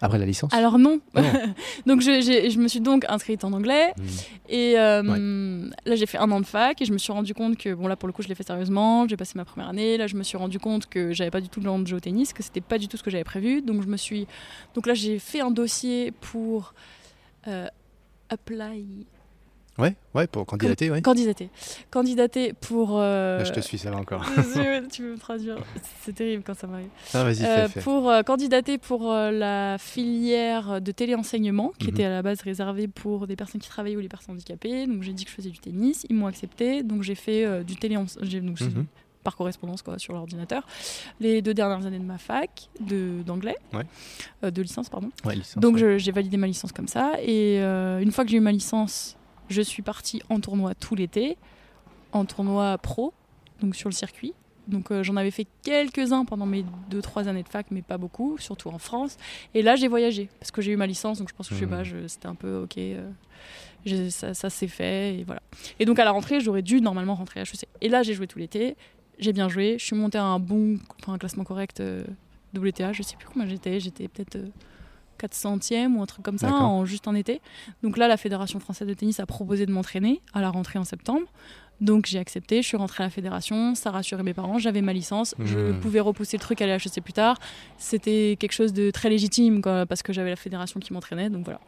Après 0.00 0.18
la 0.18 0.26
licence 0.26 0.52
Alors 0.52 0.78
non. 0.78 0.98
donc 1.86 2.00
je, 2.00 2.20
je, 2.50 2.58
me 2.58 2.66
suis 2.66 2.80
donc 2.80 3.04
inscrite 3.08 3.44
en 3.44 3.52
anglais. 3.52 3.94
Hmm. 3.96 4.02
Et 4.48 4.74
euh, 4.76 5.70
là, 5.86 5.94
j'ai 5.94 6.06
fait 6.06 6.18
un 6.18 6.30
an 6.32 6.40
de 6.40 6.46
fac 6.46 6.82
et 6.82 6.84
je 6.84 6.92
me 6.92 6.98
suis 6.98 7.12
rendu 7.12 7.34
compte 7.34 7.56
que, 7.56 7.72
bon, 7.72 7.86
là, 7.86 7.94
pour 7.94 8.08
le 8.08 8.12
coup, 8.12 8.22
je 8.22 8.28
l'ai 8.28 8.34
fait 8.34 8.46
sérieusement. 8.46 9.06
J'ai 9.06 9.16
passé 9.16 9.34
ma 9.36 9.44
première 9.44 9.68
année. 9.68 9.96
Là, 9.96 10.08
je 10.08 10.16
me 10.16 10.24
suis 10.24 10.36
rendu 10.36 10.58
compte 10.58 10.86
que 10.86 11.12
j'avais 11.12 11.30
pas 11.30 11.40
du 11.40 11.48
tout 11.48 11.60
le 11.60 11.66
temps 11.66 11.78
de 11.78 11.86
jouer 11.86 11.98
au 11.98 12.00
tennis, 12.00 12.32
que 12.32 12.42
c'était 12.42 12.60
pas 12.60 12.78
du 12.78 12.88
tout 12.88 12.96
ce 12.96 13.04
que 13.04 13.10
j'avais 13.10 13.22
prévu. 13.22 13.62
Donc, 13.62 13.82
je 13.82 13.88
me 13.88 13.96
suis. 13.96 14.26
Donc 14.74 14.88
là, 14.88 14.94
j'ai 14.94 15.20
fait 15.20 15.40
un 15.40 15.52
dossier 15.52 16.12
pour 16.20 16.74
euh, 17.48 17.68
apply 18.30 19.06
Ouais, 19.76 19.96
ouais, 20.14 20.28
pour 20.28 20.46
candidater, 20.46 20.88
ouais. 20.88 21.02
Candidater. 21.02 21.50
Candidater 21.90 22.52
pour. 22.52 22.90
Euh... 22.92 23.44
je 23.44 23.52
te 23.52 23.58
suis, 23.58 23.76
ça 23.76 23.90
va 23.90 23.96
encore. 23.96 24.24
tu 24.92 25.02
veux 25.02 25.12
me 25.12 25.18
traduire? 25.18 25.56
C'est 26.02 26.12
terrible 26.12 26.44
quand 26.46 26.54
ça 26.54 26.68
m'arrive. 26.68 26.90
Ah, 27.12 27.24
vas-y, 27.24 27.44
euh, 27.44 27.66
Pour 27.82 28.08
euh, 28.08 28.22
candidater 28.22 28.78
pour 28.78 29.12
la 29.12 29.76
filière 29.80 30.80
de 30.80 30.92
téléenseignement, 30.92 31.72
qui 31.76 31.88
mhm. 31.88 31.92
était 31.92 32.04
à 32.04 32.10
la 32.10 32.22
base 32.22 32.40
réservée 32.42 32.86
pour 32.86 33.26
des 33.26 33.34
personnes 33.34 33.60
qui 33.60 33.68
travaillaient 33.68 33.96
ou 33.96 34.00
les 34.00 34.08
personnes 34.08 34.36
handicapées. 34.36 34.86
Donc 34.86 35.02
j'ai 35.02 35.12
dit 35.12 35.24
que 35.24 35.30
je 35.30 35.34
faisais 35.34 35.50
du 35.50 35.58
tennis, 35.58 36.06
ils 36.08 36.14
m'ont 36.14 36.28
accepté. 36.28 36.84
Donc 36.84 37.02
j'ai 37.02 37.16
fait 37.16 37.64
du 37.64 37.74
téléenseignement. 37.74 38.54
Par 39.24 39.36
correspondance 39.36 39.82
quoi, 39.82 39.98
sur 39.98 40.12
l'ordinateur. 40.12 40.66
Les 41.18 41.42
deux 41.42 41.54
dernières 41.54 41.84
années 41.86 41.98
de 41.98 42.04
ma 42.04 42.18
fac 42.18 42.68
d'anglais, 42.80 43.56
ouais. 43.72 44.50
de 44.50 44.62
licence, 44.62 44.88
pardon. 44.88 45.10
Ouais, 45.24 45.34
licence, 45.34 45.58
Donc 45.58 45.76
j'ai 45.76 46.12
validé 46.12 46.36
ma 46.36 46.46
licence 46.46 46.72
comme 46.72 46.88
ça. 46.88 47.14
Et 47.22 47.58
une 47.58 48.12
fois 48.12 48.24
que 48.24 48.30
j'ai 48.30 48.36
eu 48.36 48.40
ma 48.40 48.52
licence, 48.52 49.16
je 49.48 49.62
suis 49.62 49.82
partie 49.82 50.22
en 50.28 50.40
tournoi 50.40 50.74
tout 50.74 50.94
l'été, 50.94 51.36
en 52.12 52.24
tournoi 52.24 52.78
pro, 52.78 53.12
donc 53.60 53.74
sur 53.74 53.88
le 53.88 53.94
circuit. 53.94 54.34
Donc 54.66 54.90
euh, 54.90 55.02
j'en 55.02 55.16
avais 55.16 55.30
fait 55.30 55.46
quelques-uns 55.62 56.24
pendant 56.24 56.46
mes 56.46 56.64
2-3 56.90 57.28
années 57.28 57.42
de 57.42 57.48
fac, 57.48 57.66
mais 57.70 57.82
pas 57.82 57.98
beaucoup, 57.98 58.38
surtout 58.38 58.68
en 58.68 58.78
France. 58.78 59.18
Et 59.54 59.62
là 59.62 59.76
j'ai 59.76 59.88
voyagé, 59.88 60.28
parce 60.40 60.50
que 60.50 60.62
j'ai 60.62 60.72
eu 60.72 60.76
ma 60.76 60.86
licence, 60.86 61.18
donc 61.18 61.28
je 61.28 61.34
pense 61.34 61.48
que 61.48 61.54
je 61.54 61.60
sais 61.60 61.66
pas, 61.66 61.82
mmh. 61.82 62.08
c'était 62.08 62.28
un 62.28 62.34
peu 62.34 62.62
ok, 62.62 62.78
euh, 62.78 63.10
ça, 64.10 64.32
ça 64.32 64.48
s'est 64.48 64.68
fait, 64.68 65.16
et 65.16 65.24
voilà. 65.24 65.42
Et 65.80 65.84
donc 65.84 65.98
à 65.98 66.04
la 66.04 66.12
rentrée, 66.12 66.40
j'aurais 66.40 66.62
dû 66.62 66.80
normalement 66.80 67.14
rentrer 67.14 67.40
à 67.40 67.42
HEC. 67.42 67.66
Et 67.82 67.88
là 67.90 68.02
j'ai 68.02 68.14
joué 68.14 68.26
tout 68.26 68.38
l'été, 68.38 68.76
j'ai 69.18 69.32
bien 69.32 69.48
joué, 69.48 69.76
je 69.78 69.84
suis 69.84 69.96
montée 69.96 70.18
à 70.18 70.24
un 70.24 70.38
bon, 70.38 70.78
enfin 71.00 71.14
un 71.14 71.18
classement 71.18 71.44
correct 71.44 71.80
euh, 71.80 72.04
WTA, 72.56 72.92
je 72.92 73.02
sais 73.02 73.16
plus 73.16 73.26
comment 73.32 73.46
j'étais, 73.46 73.80
j'étais 73.80 74.08
peut-être... 74.08 74.38
400e 75.16 75.94
ou 75.94 76.02
un 76.02 76.06
truc 76.06 76.24
comme 76.24 76.38
ça 76.38 76.52
en 76.52 76.84
juste 76.84 77.06
un 77.06 77.14
été. 77.14 77.40
Donc 77.84 77.96
là, 77.96 78.08
la 78.08 78.16
Fédération 78.16 78.58
française 78.58 78.88
de 78.88 78.94
tennis 78.94 79.20
a 79.20 79.26
proposé 79.26 79.64
de 79.64 79.70
m'entraîner 79.70 80.20
à 80.32 80.40
la 80.40 80.50
rentrée 80.50 80.76
en 80.78 80.84
septembre. 80.84 81.28
Donc 81.80 82.06
j'ai 82.06 82.18
accepté, 82.18 82.62
je 82.62 82.68
suis 82.68 82.76
rentrée 82.76 83.02
à 83.02 83.06
la 83.06 83.10
fédération, 83.10 83.74
ça 83.74 83.90
rassurait 83.90 84.22
mes 84.22 84.34
parents, 84.34 84.58
j'avais 84.58 84.80
ma 84.80 84.92
licence, 84.92 85.34
je 85.40 85.72
pouvais 85.72 86.00
repousser 86.00 86.36
le 86.36 86.40
truc 86.40 86.62
à 86.62 86.66
l'HEC 86.66 87.02
plus 87.02 87.12
tard. 87.12 87.38
C'était 87.78 88.36
quelque 88.38 88.52
chose 88.52 88.72
de 88.72 88.90
très 88.90 89.10
légitime 89.10 89.60
quoi, 89.60 89.84
parce 89.84 90.02
que 90.02 90.12
j'avais 90.12 90.30
la 90.30 90.36
fédération 90.36 90.78
qui 90.78 90.92
m'entraînait, 90.92 91.30
donc 91.30 91.44
voilà. 91.44 91.60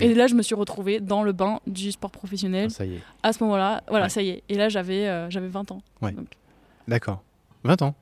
Et 0.00 0.14
là, 0.14 0.26
je 0.26 0.34
me 0.34 0.42
suis 0.42 0.54
retrouvée 0.54 1.00
dans 1.00 1.22
le 1.22 1.32
bain 1.32 1.60
du 1.66 1.92
sport 1.92 2.10
professionnel. 2.10 2.68
Ah, 2.70 2.74
ça 2.74 2.86
y 2.86 2.94
est. 2.94 3.00
À 3.22 3.32
ce 3.32 3.42
moment-là, 3.44 3.82
voilà, 3.88 4.08
ça 4.08 4.22
y 4.22 4.30
est. 4.30 4.42
Et 4.48 4.54
là, 4.54 4.68
j'avais 4.68 5.06
euh, 5.08 5.28
j'avais 5.28 5.48
20 5.48 5.72
ans. 5.72 5.82
Ouais. 6.00 6.14
D'accord. 6.88 7.22
20 7.64 7.82
ans. 7.82 7.94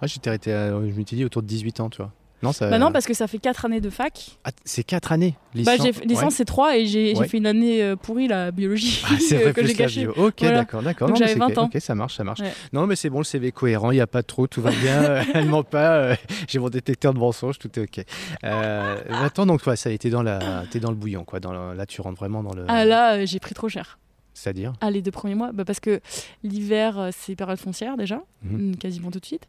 Ah, 0.00 0.06
j'étais 0.06 0.28
arrêté, 0.28 0.50
je 0.50 0.98
me 0.98 1.02
dit 1.02 1.24
autour 1.24 1.42
de 1.42 1.46
18 1.46 1.80
ans, 1.80 1.90
tu 1.90 1.98
vois. 1.98 2.12
Non, 2.42 2.50
ça... 2.50 2.68
bah 2.68 2.78
non, 2.78 2.90
parce 2.90 3.06
que 3.06 3.14
ça 3.14 3.28
fait 3.28 3.38
4 3.38 3.66
années 3.66 3.80
de 3.80 3.88
fac. 3.88 4.36
Ah, 4.44 4.50
c'est 4.64 4.82
4 4.82 5.12
années 5.12 5.36
licence, 5.54 5.78
bah, 5.78 6.00
licence 6.04 6.34
c'est 6.34 6.44
3 6.44 6.76
et 6.76 6.86
j'ai 6.86 7.14
fait 7.14 7.38
une 7.38 7.46
année 7.46 7.82
euh, 7.82 7.94
pourrie, 7.94 8.26
la 8.26 8.50
biologie, 8.50 9.02
ah, 9.04 9.14
vrai, 9.36 9.52
que 9.52 9.64
j'ai 9.64 9.74
gâchée. 9.74 10.06
Ok, 10.08 10.40
d'accord, 10.40 10.82
d'accord. 10.82 11.08
Donc 11.08 11.18
j'avais 11.18 11.34
20 11.34 11.58
ans. 11.58 11.64
Ok, 11.66 11.80
ça 11.80 11.94
marche, 11.94 12.16
ça 12.16 12.24
marche. 12.24 12.40
Non, 12.72 12.86
mais 12.86 12.96
c'est 12.96 13.10
bon, 13.10 13.18
le 13.18 13.24
CV 13.24 13.48
est 13.48 13.52
cohérent, 13.52 13.92
il 13.92 13.94
n'y 13.94 14.00
a 14.00 14.06
pas 14.08 14.22
trop, 14.22 14.46
tout 14.46 14.60
va 14.60 14.70
bien, 14.70 15.22
elle 15.34 15.46
ment 15.46 15.62
pas, 15.62 15.92
euh, 15.92 16.16
j'ai 16.48 16.58
mon 16.58 16.68
détecteur 16.68 17.14
de 17.14 17.18
mensonges, 17.18 17.58
tout 17.58 17.70
est 17.78 17.82
ok. 17.82 18.04
Euh, 18.44 18.96
attends, 19.22 19.46
donc 19.46 19.62
toi, 19.62 19.76
ça 19.76 19.90
a 19.90 19.92
été 19.92 20.10
dans, 20.10 20.22
la... 20.22 20.64
es 20.74 20.80
dans 20.80 20.90
le 20.90 20.96
bouillon, 20.96 21.24
quoi. 21.24 21.38
Dans 21.38 21.52
Là, 21.52 21.86
tu 21.86 22.00
rentres 22.00 22.18
vraiment 22.18 22.42
dans 22.42 22.54
le... 22.54 22.64
Ah 22.66 22.84
là, 22.84 23.14
euh, 23.14 23.26
j'ai 23.26 23.38
pris 23.38 23.54
trop 23.54 23.68
cher. 23.68 23.98
C'est-à-dire 24.34 24.72
Ah, 24.80 24.90
les 24.90 25.02
deux 25.02 25.10
premiers 25.10 25.34
mois 25.34 25.52
bah, 25.52 25.64
Parce 25.64 25.80
que 25.80 26.00
l'hiver, 26.42 27.10
c'est 27.12 27.36
période 27.36 27.58
foncière 27.58 27.96
déjà, 27.96 28.22
mhm. 28.42 28.76
quasiment 28.76 29.10
tout 29.10 29.20
de 29.20 29.26
suite. 29.26 29.46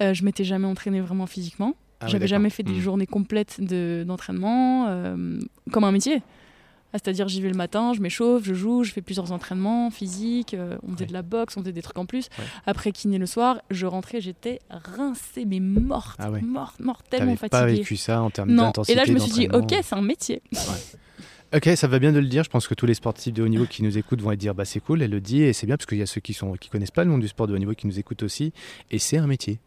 je 0.00 0.24
m'étais 0.24 0.44
jamais 0.44 0.66
entraînée 0.66 1.00
vraiment 1.00 1.26
physiquement. 1.26 1.74
Ah 2.00 2.06
J'avais 2.06 2.28
jamais 2.28 2.50
fait 2.50 2.62
des 2.62 2.72
hmm. 2.72 2.80
journées 2.80 3.06
complètes 3.06 3.60
d'entraînement 3.60 4.86
euh, 4.88 5.40
comme 5.72 5.84
un 5.84 5.90
métier. 5.90 6.22
Ah, 6.92 6.96
c'est-à-dire, 7.02 7.28
j'y 7.28 7.42
vais 7.42 7.50
le 7.50 7.56
matin, 7.56 7.92
je 7.92 8.00
m'échauffe, 8.00 8.44
je 8.44 8.54
joue, 8.54 8.82
je 8.82 8.92
fais 8.92 9.02
plusieurs 9.02 9.32
entraînements 9.32 9.90
physiques, 9.90 10.54
euh, 10.54 10.78
on 10.82 10.92
faisait 10.94 11.04
de 11.04 11.12
la 11.12 11.20
boxe, 11.20 11.56
on 11.58 11.60
faisait 11.60 11.72
des 11.72 11.82
trucs 11.82 11.98
en 11.98 12.06
plus. 12.06 12.28
Après 12.66 12.92
kiné 12.92 13.18
le 13.18 13.26
soir, 13.26 13.60
je 13.70 13.84
rentrais, 13.84 14.22
j'étais 14.22 14.60
rincée, 14.70 15.44
mais 15.44 15.60
morte, 15.60 16.18
ah 16.18 16.30
morte, 16.30 16.80
morte, 16.80 17.04
tellement 17.10 17.36
fatiguée. 17.36 17.60
pas 17.60 17.66
vécu 17.66 17.96
ça 17.96 18.22
en 18.22 18.30
termes 18.30 18.56
d'intensité 18.56 18.92
Et 18.92 18.96
là, 18.96 19.04
je 19.04 19.12
me 19.12 19.18
suis 19.18 19.32
dit, 19.32 19.48
ok, 19.52 19.74
c'est 19.82 19.96
un 19.96 20.02
métier. 20.02 20.40
Ok, 21.54 21.70
ça 21.76 21.86
va 21.86 21.98
bien 21.98 22.12
de 22.12 22.18
le 22.18 22.26
dire. 22.26 22.44
Je 22.44 22.50
pense 22.50 22.68
que 22.68 22.74
tous 22.74 22.84
les 22.84 22.94
sportifs 22.94 23.32
de 23.32 23.42
haut 23.42 23.48
niveau 23.48 23.64
qui 23.64 23.82
nous 23.82 23.96
écoutent 23.96 24.20
vont 24.20 24.34
dire 24.34 24.54
bah 24.54 24.66
c'est 24.66 24.80
cool, 24.80 25.02
elle 25.02 25.10
le 25.10 25.20
dit 25.20 25.42
et 25.42 25.52
c'est 25.54 25.66
bien 25.66 25.76
parce 25.76 25.86
qu'il 25.86 25.98
y 25.98 26.02
a 26.02 26.06
ceux 26.06 26.20
qui 26.20 26.34
sont 26.34 26.52
qui 26.52 26.68
connaissent 26.68 26.90
pas 26.90 27.04
le 27.04 27.10
monde 27.10 27.22
du 27.22 27.28
sport 27.28 27.46
de 27.46 27.54
haut 27.54 27.58
niveau 27.58 27.72
qui 27.72 27.86
nous 27.86 27.98
écoutent 27.98 28.22
aussi 28.22 28.52
et 28.90 28.98
c'est 28.98 29.16
un 29.16 29.26
métier. 29.26 29.58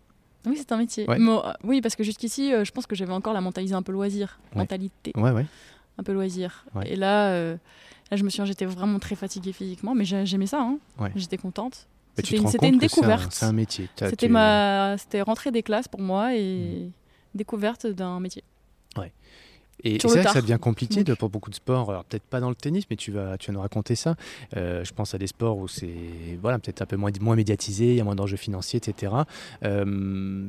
Oui, 0.45 0.55
c'est 0.57 0.71
un 0.71 0.77
métier. 0.77 1.09
Euh, 1.09 1.53
oui, 1.63 1.81
parce 1.81 1.95
que 1.95 2.03
jusqu'ici, 2.03 2.53
euh, 2.53 2.63
je 2.63 2.71
pense 2.71 2.87
que 2.87 2.95
j'avais 2.95 3.13
encore 3.13 3.33
la 3.33 3.41
mentalité 3.41 3.73
un 3.73 3.83
peu 3.83 3.91
loisir. 3.91 4.39
Mentalité. 4.55 5.11
Ouais, 5.15 5.31
ouais. 5.31 5.45
Un 5.97 6.03
peu 6.03 6.13
loisir. 6.13 6.65
Et 6.85 6.95
là, 6.95 7.29
euh, 7.29 7.57
là, 8.09 8.17
je 8.17 8.23
me 8.23 8.29
suis 8.29 8.43
j'étais 8.45 8.65
vraiment 8.65 8.99
très 8.99 9.15
fatiguée 9.15 9.53
physiquement, 9.53 9.93
mais 9.93 10.05
j'aimais 10.05 10.47
ça. 10.47 10.61
Hein. 10.61 11.09
J'étais 11.15 11.37
contente. 11.37 11.87
C'était 12.17 12.37
une, 12.69 12.77
découverte. 12.77 13.31
C'est 13.31 13.45
un, 13.45 13.53
métier. 13.53 13.87
C'était 13.95 14.27
ma... 14.27 14.95
rentrée 15.21 15.51
des 15.51 15.63
classes 15.63 15.87
pour 15.87 16.01
moi 16.01 16.35
et 16.35 16.87
mm. 16.87 16.91
découverte 17.35 17.87
d'un 17.87 18.19
métier. 18.19 18.43
Et, 19.83 19.97
c'est 19.99 20.07
vrai 20.07 20.23
que 20.23 20.31
ça 20.31 20.41
devient 20.41 20.57
compliqué 20.59 21.03
pour 21.15 21.29
beaucoup 21.29 21.49
de 21.49 21.55
sports. 21.55 21.89
Alors 21.89 22.05
peut-être 22.05 22.23
pas 22.23 22.39
dans 22.39 22.49
le 22.49 22.55
tennis, 22.55 22.85
mais 22.89 22.95
tu 22.95 23.11
vas, 23.11 23.37
tu 23.37 23.47
vas 23.47 23.53
nous 23.53 23.61
raconter 23.61 23.95
ça. 23.95 24.15
Euh, 24.55 24.83
je 24.83 24.93
pense 24.93 25.13
à 25.13 25.17
des 25.17 25.27
sports 25.27 25.57
où 25.57 25.67
c'est 25.67 25.89
voilà, 26.41 26.59
peut-être 26.59 26.81
un 26.81 26.85
peu 26.85 26.97
moins, 26.97 27.11
moins 27.19 27.35
médiatisé, 27.35 27.91
il 27.91 27.95
y 27.95 28.01
a 28.01 28.03
moins 28.03 28.15
d'enjeux 28.15 28.37
financiers, 28.37 28.77
etc. 28.77 29.13
Euh, 29.63 29.85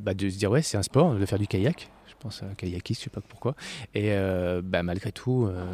bah 0.03 0.15
de 0.15 0.29
se 0.29 0.39
dire 0.39 0.51
ouais, 0.51 0.63
c'est 0.63 0.77
un 0.77 0.83
sport, 0.83 1.15
de 1.15 1.27
faire 1.27 1.39
du 1.39 1.47
kayak 1.47 1.91
pense 2.17 2.43
à 2.43 2.47
kayakiste, 2.57 3.01
je 3.01 3.05
sais 3.05 3.11
pas 3.11 3.21
pourquoi. 3.21 3.55
Et 3.95 4.13
euh, 4.13 4.63
bah, 4.63 4.83
malgré 4.83 5.13
tout, 5.13 5.47
euh, 5.47 5.65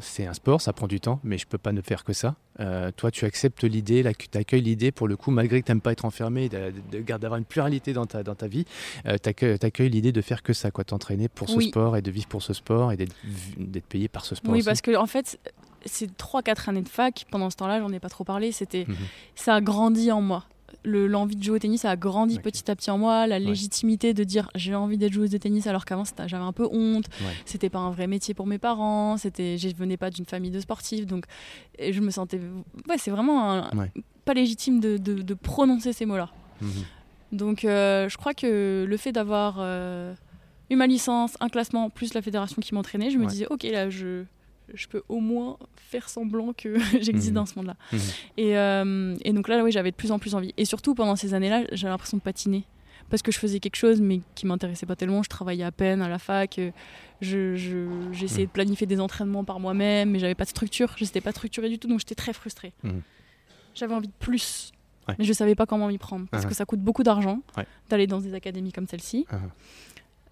c'est 0.00 0.26
un 0.26 0.34
sport, 0.34 0.60
ça 0.60 0.72
prend 0.72 0.86
du 0.86 1.00
temps, 1.00 1.20
mais 1.24 1.38
je 1.38 1.46
peux 1.46 1.58
pas 1.58 1.72
ne 1.72 1.80
faire 1.80 2.04
que 2.04 2.12
ça. 2.12 2.36
Euh, 2.60 2.90
toi, 2.94 3.10
tu 3.10 3.24
acceptes 3.24 3.64
l'idée, 3.64 4.10
tu 4.18 4.38
accueilles 4.38 4.62
l'idée 4.62 4.92
pour 4.92 5.08
le 5.08 5.16
coup, 5.16 5.30
malgré 5.30 5.60
que 5.60 5.66
tu 5.66 5.72
n'aimes 5.72 5.80
pas 5.80 5.92
être 5.92 6.04
enfermé, 6.04 6.48
d'avoir 6.48 7.36
une 7.36 7.44
pluralité 7.44 7.92
dans 7.92 8.06
ta, 8.06 8.22
dans 8.22 8.34
ta 8.34 8.46
vie, 8.46 8.64
tu 9.04 9.28
accueilles 9.28 9.90
l'idée 9.90 10.12
de 10.12 10.20
faire 10.20 10.42
que 10.42 10.52
ça, 10.52 10.70
quoi, 10.70 10.84
t'entraîner 10.84 11.28
pour 11.28 11.48
ce 11.48 11.60
sport 11.60 11.96
et 11.96 12.02
de 12.02 12.10
vivre 12.10 12.28
pour 12.28 12.42
ce 12.42 12.52
sport 12.52 12.92
et 12.92 12.96
d'être 12.96 13.86
payé 13.86 14.08
par 14.08 14.24
ce 14.24 14.34
sport. 14.34 14.52
Oui, 14.52 14.62
parce 14.62 14.80
que 14.80 14.96
en 14.96 15.06
fait, 15.06 15.38
ces 15.84 16.06
3-4 16.06 16.70
années 16.70 16.82
de 16.82 16.88
fac, 16.88 17.26
pendant 17.30 17.50
ce 17.50 17.56
temps-là, 17.56 17.80
j'en 17.80 17.92
ai 17.92 18.00
pas 18.00 18.08
trop 18.08 18.24
parlé, 18.24 18.52
c'était 18.52 18.84
mhm. 18.86 18.96
ça 19.34 19.56
a 19.56 19.60
grandi 19.60 20.12
en 20.12 20.20
moi 20.20 20.44
l'envie 20.84 21.36
de 21.36 21.42
jouer 21.42 21.56
au 21.56 21.58
tennis 21.58 21.84
a 21.84 21.96
grandi 21.96 22.38
petit 22.38 22.70
à 22.70 22.76
petit 22.76 22.90
en 22.90 22.98
moi, 22.98 23.26
la 23.26 23.38
légitimité 23.38 24.14
de 24.14 24.24
dire 24.24 24.50
j'ai 24.54 24.74
envie 24.74 24.98
d'être 24.98 25.12
joueuse 25.12 25.30
de 25.30 25.38
tennis 25.38 25.66
alors 25.66 25.84
qu'avant 25.84 26.04
j'avais 26.26 26.42
un 26.42 26.52
peu 26.52 26.68
honte, 26.70 27.06
c'était 27.44 27.70
pas 27.70 27.78
un 27.78 27.90
vrai 27.90 28.06
métier 28.06 28.34
pour 28.34 28.46
mes 28.46 28.58
parents, 28.58 29.16
c'était 29.16 29.58
je 29.58 29.74
venais 29.74 29.96
pas 29.96 30.10
d'une 30.10 30.26
famille 30.26 30.50
de 30.50 30.60
sportifs 30.60 31.06
donc 31.06 31.24
je 31.78 32.00
me 32.00 32.10
sentais 32.10 32.40
ouais 32.88 32.98
c'est 32.98 33.10
vraiment 33.10 33.68
pas 34.24 34.34
légitime 34.34 34.80
de, 34.80 34.96
de, 34.96 35.34
prononcer 35.34 35.92
ces 35.92 36.06
mots-là. 36.06 36.30
Mhm. 36.60 36.70
Donc 37.32 37.64
euh, 37.64 38.08
je 38.08 38.16
crois 38.16 38.34
que 38.34 38.84
le 38.88 38.96
fait 38.96 39.12
d'avoir 39.12 39.56
euh, 39.58 40.14
eu 40.70 40.76
ma 40.76 40.86
licence, 40.86 41.36
un 41.40 41.48
classement 41.48 41.90
plus 41.90 42.14
la 42.14 42.22
fédération 42.22 42.60
qui 42.60 42.74
m'entraînait, 42.74 43.10
je 43.10 43.18
me 43.18 43.26
disais 43.26 43.46
ok 43.50 43.64
là 43.64 43.90
je 43.90 44.24
je 44.74 44.88
peux 44.88 45.02
au 45.08 45.20
moins 45.20 45.58
faire 45.76 46.08
semblant 46.08 46.52
que 46.52 46.78
j'existe 47.00 47.28
mhm. 47.28 47.34
dans 47.34 47.46
ce 47.46 47.54
monde-là. 47.56 47.76
Mhm. 47.92 48.00
Et, 48.36 48.56
euh, 48.56 49.16
et, 49.24 49.32
donc 49.32 49.48
là, 49.48 49.62
oui, 49.62 49.72
j'avais 49.72 49.90
de 49.90 49.96
plus 49.96 50.12
en 50.12 50.18
plus 50.18 50.34
envie. 50.34 50.52
Et 50.56 50.64
surtout, 50.64 50.94
pendant 50.94 51.16
ces 51.16 51.34
années-là, 51.34 51.64
j'avais 51.72 51.90
l'impression 51.90 52.16
de 52.16 52.22
patiner. 52.22 52.64
Parce 53.10 53.22
que 53.22 53.30
je 53.30 53.38
faisais 53.38 53.60
quelque 53.60 53.76
chose, 53.76 54.00
mais 54.00 54.20
qui 54.34 54.46
m'intéressait 54.46 54.86
pas 54.86 54.96
tellement. 54.96 55.22
Je 55.22 55.28
travaillais 55.28 55.64
à 55.64 55.72
peine 55.72 56.00
à 56.00 56.08
la 56.08 56.18
fac. 56.18 56.58
J'essayais 57.20 57.56
je, 57.56 57.86
j'essayais 58.12 58.46
de 58.46 58.50
planifier 58.50 58.86
des 58.86 59.00
entraînements 59.00 59.44
par 59.44 59.60
moi-même, 59.60 60.10
mais 60.10 60.18
j'avais 60.18 60.34
pas 60.34 60.44
de 60.44 60.50
structure. 60.50 60.94
Je 60.96 61.04
n'étais 61.04 61.20
pas 61.20 61.32
structurée 61.32 61.68
du 61.68 61.78
tout, 61.78 61.88
donc 61.88 61.98
j'étais 61.98 62.14
très 62.14 62.32
frustrée. 62.32 62.72
Mhm. 62.82 63.02
J'avais 63.74 63.94
envie 63.94 64.08
de 64.08 64.12
plus. 64.18 64.72
Mais 65.18 65.24
je 65.24 65.32
savais 65.32 65.54
pas 65.54 65.66
comment 65.66 65.88
m'y 65.88 65.98
prendre. 65.98 66.26
Parce 66.30 66.44
uh-huh. 66.44 66.48
que 66.48 66.54
ça 66.54 66.64
coûte 66.64 66.80
beaucoup 66.80 67.02
d'argent 67.02 67.40
d'aller 67.90 68.06
dans 68.06 68.20
des 68.20 68.34
académies 68.34 68.72
comme 68.72 68.86
celle-ci. 68.86 69.26
Uh-huh. 69.30 69.38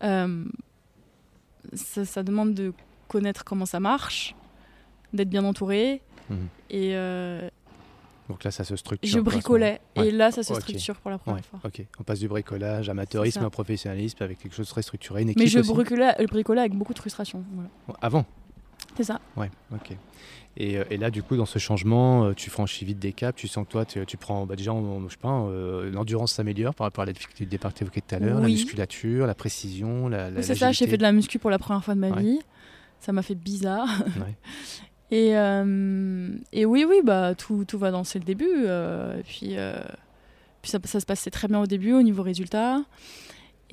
Euh, 0.05 0.45
ça, 1.75 2.05
ça 2.05 2.23
demande 2.23 2.55
de 2.55 2.73
connaître 3.11 3.45
comment 3.45 3.67
ça 3.67 3.81
marche, 3.81 4.35
d'être 5.13 5.29
bien 5.29 5.45
entouré. 5.45 6.01
Mhm. 6.31 6.49
Et 6.71 6.91
euh, 6.95 7.49
donc 8.29 8.45
là, 8.45 8.53
ça 8.53 8.63
se 8.63 8.77
structure. 8.77 9.11
Je 9.11 9.19
bricolais. 9.19 9.81
Et 9.97 10.13
là, 10.13 10.31
ça 10.31 10.45
se 10.45 10.55
structure 10.55 10.95
pour 10.97 11.11
la 11.11 11.19
première 11.19 11.45
fois. 11.45 11.61
Ok. 11.65 11.85
On 11.99 12.05
passe 12.05 12.21
du 12.21 12.29
bricolage, 12.29 12.89
amateurisme 12.89 13.45
au 13.45 13.51
professionnalisme 13.51 14.23
avec 14.23 14.39
quelque 14.39 14.55
chose 14.55 14.67
de 14.67 14.71
très 14.71 14.83
structuré. 14.83 15.23
Une 15.23 15.33
Mais 15.37 15.49
je 15.49 15.59
bricolais, 15.59 16.15
bricolais 16.29 16.61
avec 16.61 16.75
beaucoup 16.75 16.95
de 16.95 17.01
frustration. 17.01 17.45
Avant 18.01 18.25
C'est 18.97 19.05
ça. 19.05 19.21
Ouais, 19.37 19.51
ok. 19.75 19.97
Et, 20.57 20.75
et, 20.91 20.97
là, 20.97 21.11
du 21.11 21.23
coup, 21.23 21.37
dans 21.37 21.47
ce 21.47 21.59
changement, 21.59 22.33
tu 22.35 22.51
franchis 22.51 22.85
vite 22.85 23.01
des 23.01 23.13
caps. 23.13 23.41
Tu 23.41 23.49
sens 23.49 23.65
que 23.67 23.71
toi, 23.73 23.85
tu, 23.85 24.05
tu 24.07 24.17
prends 24.17 24.47
bah, 24.47 24.55
déjà, 24.55 24.73
je 24.73 25.09
sais 25.09 25.17
pas, 25.21 25.49
l'endurance 25.91 26.33
s'améliore 26.33 26.75
par 26.75 26.87
rapport 26.87 27.03
à 27.03 27.07
la 27.07 27.13
difficulté 27.13 27.45
du 27.45 27.51
départ 27.51 27.73
que 27.73 27.79
tu 27.79 27.85
évoquais 27.85 28.01
tout 28.01 28.15
à 28.15 28.21
l'heure, 28.21 28.41
la 28.41 28.47
musculature, 28.47 29.27
la 29.27 29.35
précision, 29.35 30.09
la. 30.09 30.41
c'est 30.43 30.55
ça, 30.55 30.71
j'ai 30.71 30.87
fait 30.87 30.99
de 30.99 31.03
la 31.03 31.11
muscu 31.11 31.41
pour 31.41 31.51
la 31.51 31.59
première 31.59 31.83
fois 31.83 31.97
de 31.97 32.01
ma 32.01 32.13
vie. 32.13 32.39
Ça 33.01 33.13
m'a 33.13 33.23
fait 33.23 33.35
bizarre. 33.35 33.89
Ouais. 34.17 34.37
Et, 35.11 35.37
euh, 35.37 36.29
et, 36.53 36.65
oui, 36.65 36.85
oui, 36.89 37.01
bah, 37.03 37.35
tout, 37.35 37.65
tout 37.65 37.79
va 37.79 37.91
danser 37.91 38.19
le 38.19 38.25
début. 38.25 38.49
Euh, 38.49 39.19
et 39.19 39.23
puis, 39.23 39.57
euh, 39.57 39.83
puis 40.63 40.71
ça, 40.71 40.79
ça, 40.85 41.01
se 41.01 41.07
passait 41.07 41.31
très 41.31 41.49
bien 41.49 41.61
au 41.61 41.67
début 41.67 41.93
au 41.93 42.03
niveau 42.03 42.23
résultat. 42.23 42.83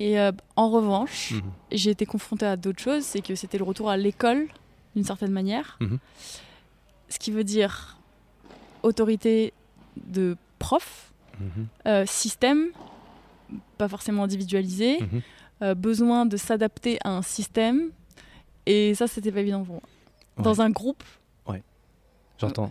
Et 0.00 0.16
en 0.54 0.70
revanche, 0.70 1.32
mhm. 1.32 1.42
j'ai 1.72 1.90
été 1.90 2.06
confrontée 2.06 2.46
à 2.46 2.56
d'autres 2.56 2.80
choses. 2.80 3.02
C'est 3.02 3.20
que 3.20 3.34
c'était 3.34 3.58
le 3.58 3.64
retour 3.64 3.90
à 3.90 3.96
l'école, 3.96 4.46
d'une 4.94 5.04
certaine 5.04 5.32
manière. 5.32 5.76
Mhm. 5.80 5.98
Ce 7.08 7.18
qui 7.18 7.32
veut 7.32 7.42
dire 7.42 7.98
autorité 8.84 9.52
de 9.96 10.36
prof, 10.60 11.12
mhm. 11.40 12.06
système, 12.06 12.68
pas 13.76 13.88
forcément 13.88 14.22
individualisé, 14.22 14.98
besoin 15.76 16.26
de 16.26 16.36
s'adapter 16.36 16.98
à 17.02 17.10
un 17.10 17.22
système. 17.22 17.90
Et 18.70 18.94
ça, 18.94 19.06
c'était 19.06 19.32
pas 19.32 19.40
évident 19.40 19.64
pour 19.64 19.76
moi. 19.76 19.82
Dans 20.36 20.60
un 20.60 20.70
groupe, 20.70 21.02
J'entends. 22.38 22.70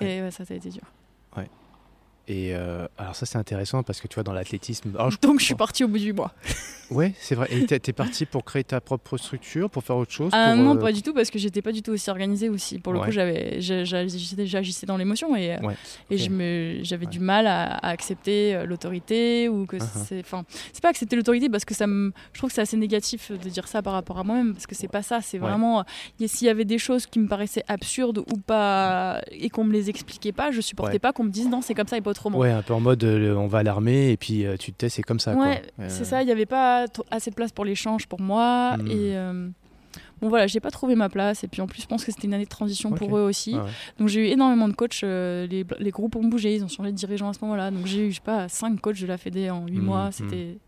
Et 0.00 0.20
ouais, 0.20 0.30
ça, 0.30 0.44
ça 0.44 0.52
a 0.52 0.56
été 0.56 0.68
dur. 0.68 0.82
Et 2.28 2.54
euh, 2.54 2.86
alors 2.98 3.14
ça 3.14 3.24
c'est 3.24 3.38
intéressant 3.38 3.82
parce 3.82 4.00
que 4.00 4.08
tu 4.08 4.14
vois 4.14 4.24
dans 4.24 4.32
l'athlétisme... 4.32 4.92
Donc 5.22 5.40
je 5.40 5.44
suis 5.44 5.54
partie 5.54 5.84
au 5.84 5.88
bout 5.88 5.98
du 5.98 6.12
mois. 6.12 6.32
Ouais, 6.90 7.14
c'est 7.18 7.34
vrai. 7.34 7.48
Et 7.50 7.66
t'es 7.66 7.92
parti 7.92 8.26
pour 8.26 8.44
créer 8.44 8.64
ta 8.64 8.80
propre 8.80 9.16
structure, 9.16 9.68
pour 9.70 9.82
faire 9.82 9.96
autre 9.96 10.12
chose 10.12 10.30
ah, 10.32 10.54
Non, 10.54 10.76
euh, 10.76 10.80
pas 10.80 10.92
du 10.92 11.02
tout, 11.02 11.12
parce 11.12 11.30
que 11.30 11.38
j'étais 11.38 11.62
pas 11.62 11.72
du 11.72 11.82
tout 11.82 11.92
aussi 11.92 12.10
organisée 12.10 12.48
aussi. 12.48 12.78
Pour 12.78 12.92
le 12.92 13.00
coup, 13.00 13.10
j'avais, 13.10 13.60
j'agissais 13.60 14.86
dans 14.86 14.96
l'émotion 14.96 15.36
et, 15.36 15.56
et 16.10 16.18
je 16.18 16.80
j'avais 16.82 17.06
du 17.06 17.20
mal 17.20 17.46
à, 17.46 17.76
accepter 17.78 18.54
euh, 18.54 18.66
l'autorité 18.66 19.48
ou 19.48 19.66
que 19.66 19.76
uh-huh. 19.76 20.04
c'est, 20.06 20.20
enfin, 20.20 20.44
c'est 20.72 20.82
pas 20.82 20.90
accepter 20.90 21.16
l'autorité 21.16 21.48
parce 21.48 21.64
que 21.64 21.74
ça 21.74 21.86
me, 21.86 22.12
je 22.32 22.38
trouve 22.38 22.50
que 22.50 22.54
c'est 22.54 22.60
assez 22.60 22.76
négatif 22.76 23.32
de 23.32 23.48
dire 23.48 23.66
ça 23.66 23.82
par 23.82 23.92
rapport 23.92 24.18
à 24.18 24.24
moi-même 24.24 24.52
parce 24.52 24.66
que 24.66 24.74
c'est 24.74 24.88
pas 24.88 25.02
ça. 25.02 25.20
C'est 25.20 25.38
vraiment, 25.38 25.84
s'il 26.24 26.46
y 26.46 26.50
avait 26.50 26.64
des 26.64 26.78
choses 26.78 27.06
qui 27.06 27.18
me 27.18 27.26
paraissaient 27.26 27.64
absurdes 27.68 28.18
ou 28.18 28.38
pas 28.38 29.22
et 29.32 29.50
qu'on 29.50 29.64
me 29.64 29.72
les 29.72 29.90
expliquait 29.90 30.32
pas, 30.32 30.50
je 30.50 30.60
supportais 30.60 30.98
pas 30.98 31.12
qu'on 31.12 31.24
me 31.24 31.30
dise 31.30 31.48
non, 31.48 31.62
c'est 31.62 31.74
comme 31.74 31.88
ça 31.88 31.96
et 31.96 32.00
pas 32.00 32.10
autrement. 32.16 32.38
Ouais, 32.38 32.50
un 32.50 32.62
peu 32.62 32.74
en 32.74 32.80
mode 32.80 33.04
on 33.04 33.46
va 33.46 33.58
à 33.58 33.62
l'armée 33.62 34.10
et 34.10 34.16
puis 34.16 34.44
tu 34.58 34.72
te 34.72 34.78
tais, 34.78 34.88
c'est 34.88 35.02
comme 35.02 35.20
ça. 35.20 35.34
Ouais, 35.34 35.62
c'est 35.88 36.04
ça. 36.04 36.22
Il 36.22 36.28
y 36.28 36.32
avait 36.32 36.46
pas 36.46 36.86
assez 37.10 37.30
de 37.30 37.34
place 37.34 37.52
pour 37.52 37.64
l'échange 37.64 38.06
pour 38.06 38.20
moi. 38.20 38.76
Hmm. 38.76 38.86
Et 38.86 39.16
euh, 39.16 39.48
bon, 40.20 40.28
voilà, 40.28 40.46
j'ai 40.46 40.60
pas 40.60 40.70
trouvé 40.70 40.94
ma 40.94 41.08
place. 41.08 41.44
Et 41.44 41.48
puis 41.48 41.60
en 41.60 41.66
plus, 41.66 41.82
je 41.82 41.86
pense 41.86 42.04
que 42.04 42.12
c'était 42.12 42.26
une 42.26 42.34
année 42.34 42.44
de 42.44 42.50
transition 42.50 42.90
pour 42.90 43.16
eux 43.16 43.22
aussi. 43.22 43.56
Donc 43.98 44.08
j'ai 44.08 44.28
eu 44.28 44.32
énormément 44.32 44.68
de 44.68 44.74
coachs. 44.74 45.02
Euh, 45.04 45.46
les, 45.46 45.64
les, 45.78 45.90
groupes 45.90 46.16
ont 46.16 46.24
bougé, 46.24 46.54
ils 46.54 46.64
ont 46.64 46.68
changé 46.68 46.90
de 46.90 46.96
dirigeant 46.96 47.28
à 47.28 47.32
ce 47.32 47.38
moment-là. 47.42 47.70
Donc 47.70 47.86
j'ai 47.86 48.06
eu, 48.06 48.10
je 48.10 48.16
sais 48.16 48.22
pas, 48.22 48.48
5 48.48 48.80
coachs 48.80 49.00
de 49.00 49.06
la 49.06 49.18
Fédé 49.18 49.50
en 49.50 49.66
8 49.66 49.78
hmm. 49.78 49.82
mois. 49.82 50.08
Hmm. 50.08 50.12
C'était. 50.12 50.58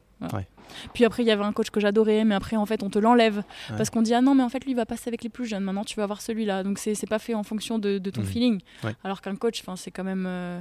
Puis 0.92 1.04
après, 1.04 1.22
il 1.22 1.26
y 1.26 1.30
avait 1.30 1.44
un 1.44 1.52
coach 1.52 1.70
que 1.70 1.78
j'adorais, 1.78 2.24
mais 2.24 2.34
après, 2.34 2.56
en 2.56 2.66
fait, 2.66 2.82
on 2.82 2.90
te 2.90 2.98
l'enlève. 2.98 3.42
Parce 3.76 3.88
qu'on 3.88 4.02
dit, 4.02 4.14
ah 4.14 4.20
non, 4.20 4.34
mais 4.34 4.42
en 4.42 4.48
fait, 4.48 4.64
lui, 4.64 4.72
il 4.72 4.76
va 4.76 4.84
passer 4.84 5.08
avec 5.08 5.22
les 5.22 5.28
plus 5.28 5.46
jeunes. 5.46 5.62
Maintenant, 5.62 5.84
tu 5.84 5.94
vas 5.94 6.02
avoir 6.02 6.20
celui-là. 6.20 6.64
Donc, 6.64 6.78
c'est 6.78 7.08
pas 7.08 7.20
fait 7.20 7.34
en 7.34 7.44
fonction 7.44 7.78
de, 7.78 7.98
ton 7.98 8.24
feeling. 8.24 8.60
Alors 9.04 9.20
qu'un 9.20 9.36
coach, 9.36 9.62
c'est 9.76 9.90
quand 9.90 10.04
même. 10.04 10.24
Euh, 10.26 10.60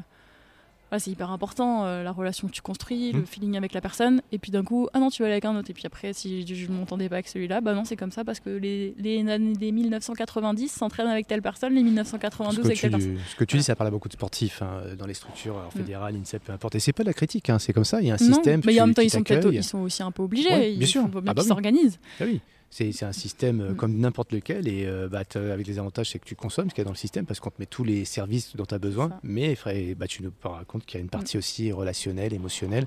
c'est 0.97 1.11
hyper 1.11 1.31
important, 1.31 1.85
euh, 1.85 2.03
la 2.03 2.11
relation 2.11 2.47
que 2.47 2.53
tu 2.53 2.61
construis, 2.61 3.11
le 3.11 3.21
mmh. 3.21 3.25
feeling 3.25 3.57
avec 3.57 3.73
la 3.73 3.81
personne. 3.81 4.21
Et 4.31 4.37
puis 4.37 4.51
d'un 4.51 4.63
coup, 4.63 4.87
ah 4.93 4.99
non, 4.99 5.09
tu 5.09 5.21
vas 5.21 5.25
aller 5.27 5.33
avec 5.33 5.45
un 5.45 5.55
autre. 5.55 5.69
Et 5.69 5.73
puis 5.73 5.85
après, 5.85 6.13
si 6.13 6.45
je 6.47 6.71
ne 6.71 6.77
m'entendais 6.77 7.09
pas 7.09 7.15
avec 7.15 7.27
celui-là, 7.27 7.61
bah 7.61 7.73
non, 7.73 7.83
c'est 7.85 7.95
comme 7.95 8.11
ça 8.11 8.23
parce 8.23 8.39
que 8.39 8.49
les, 8.49 8.95
les 8.97 9.29
années 9.29 9.53
des 9.53 9.71
1990 9.71 10.69
s'entraînent 10.69 11.07
avec 11.07 11.27
telle 11.27 11.41
personne, 11.41 11.73
les 11.73 11.83
1992 11.83 12.65
avec 12.65 12.79
telle 12.79 12.91
personne. 12.91 13.17
Ce 13.29 13.35
que 13.35 13.43
tu 13.43 13.57
dis, 13.57 13.63
ça 13.63 13.75
parle 13.75 13.89
à 13.89 13.91
beaucoup 13.91 14.07
de 14.07 14.13
sportifs 14.13 14.61
hein, 14.61 14.81
dans 14.97 15.05
les 15.05 15.13
structures 15.13 15.57
mmh. 15.57 15.77
fédérales, 15.77 16.15
INSEP, 16.15 16.43
peu 16.45 16.53
importe. 16.53 16.75
Et 16.75 16.79
c'est 16.79 16.93
pas 16.93 17.03
de 17.03 17.09
la 17.09 17.13
critique, 17.13 17.49
hein, 17.49 17.59
c'est 17.59 17.73
comme 17.73 17.85
ça, 17.85 18.01
il 18.01 18.07
y 18.07 18.11
a 18.11 18.15
un 18.15 18.17
système. 18.17 18.61
Mais 18.65 18.79
en 18.79 18.87
même 18.87 18.95
temps, 18.95 19.01
ils 19.01 19.09
sont, 19.09 19.23
ils 19.51 19.63
sont 19.63 19.79
aussi 19.79 20.03
un 20.03 20.11
peu 20.11 20.23
obligés. 20.23 20.75
bien 20.75 20.87
sûr. 20.87 21.03
Il 21.05 21.11
faut 21.11 21.21
bien 21.21 21.31
ah 21.31 21.33
bah 21.33 21.41
qu'ils 21.41 21.49
s'organisent. 21.49 21.99
Ah 22.19 22.23
oui. 22.25 22.41
C'est 22.69 23.03
un 23.03 23.13
système 23.13 23.61
euh, 23.61 23.71
mm. 23.71 23.75
comme 23.75 23.97
n'importe 23.97 24.33
lequel 24.33 24.67
et 24.67 24.85
euh, 24.85 25.07
bah, 25.07 25.23
avec 25.35 25.65
les 25.67 25.79
avantages, 25.79 26.11
c'est 26.11 26.19
que 26.19 26.25
tu 26.25 26.35
consommes 26.35 26.69
ce 26.69 26.75
qu'il 26.75 26.81
y 26.81 26.85
a 26.85 26.85
dans 26.85 26.91
le 26.91 26.97
système 26.97 27.25
parce 27.25 27.39
qu'on 27.39 27.49
te 27.49 27.59
met 27.59 27.65
tous 27.65 27.83
les 27.83 28.05
services 28.05 28.55
dont 28.55 28.65
tu 28.65 28.75
as 28.75 28.79
besoin. 28.79 29.19
Mais 29.23 29.57
bah, 29.97 30.07
tu 30.07 30.23
nous 30.23 30.31
racontes 30.43 30.85
qu'il 30.85 30.99
y 30.99 31.01
a 31.01 31.03
une 31.03 31.09
partie 31.09 31.37
mm. 31.37 31.39
aussi 31.39 31.71
relationnelle, 31.71 32.33
émotionnelle. 32.33 32.85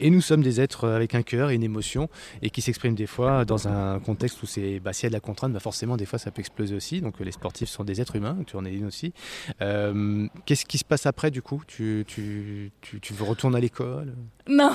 Et 0.00 0.10
nous 0.10 0.20
sommes 0.20 0.42
des 0.42 0.60
êtres 0.60 0.88
avec 0.88 1.14
un 1.14 1.22
cœur 1.22 1.50
et 1.50 1.54
une 1.54 1.62
émotion 1.62 2.08
et 2.42 2.50
qui 2.50 2.62
s'expriment 2.62 2.94
des 2.94 3.06
fois 3.06 3.44
dans 3.44 3.68
un 3.68 3.98
contexte 4.00 4.42
où 4.42 4.46
c'est 4.46 4.80
bah, 4.80 4.92
s'il 4.92 5.04
y 5.04 5.06
a 5.06 5.10
de 5.10 5.14
la 5.14 5.20
contrainte, 5.20 5.52
bah, 5.52 5.60
forcément 5.60 5.96
des 5.96 6.06
fois 6.06 6.18
ça 6.18 6.30
peut 6.30 6.40
exploser 6.40 6.74
aussi. 6.74 7.00
Donc 7.00 7.18
les 7.20 7.32
sportifs 7.32 7.68
sont 7.68 7.84
des 7.84 8.00
êtres 8.00 8.16
humains, 8.16 8.38
tu 8.46 8.56
en 8.56 8.64
es 8.64 8.72
une 8.72 8.86
aussi. 8.86 9.12
Euh, 9.60 10.28
qu'est-ce 10.44 10.64
qui 10.64 10.78
se 10.78 10.84
passe 10.84 11.06
après 11.06 11.30
du 11.30 11.42
coup? 11.42 11.62
Tu, 11.66 12.04
tu, 12.06 12.70
tu, 12.80 13.00
tu 13.00 13.12
retourner 13.22 13.58
à 13.58 13.60
l'école? 13.60 14.14
Non. 14.48 14.72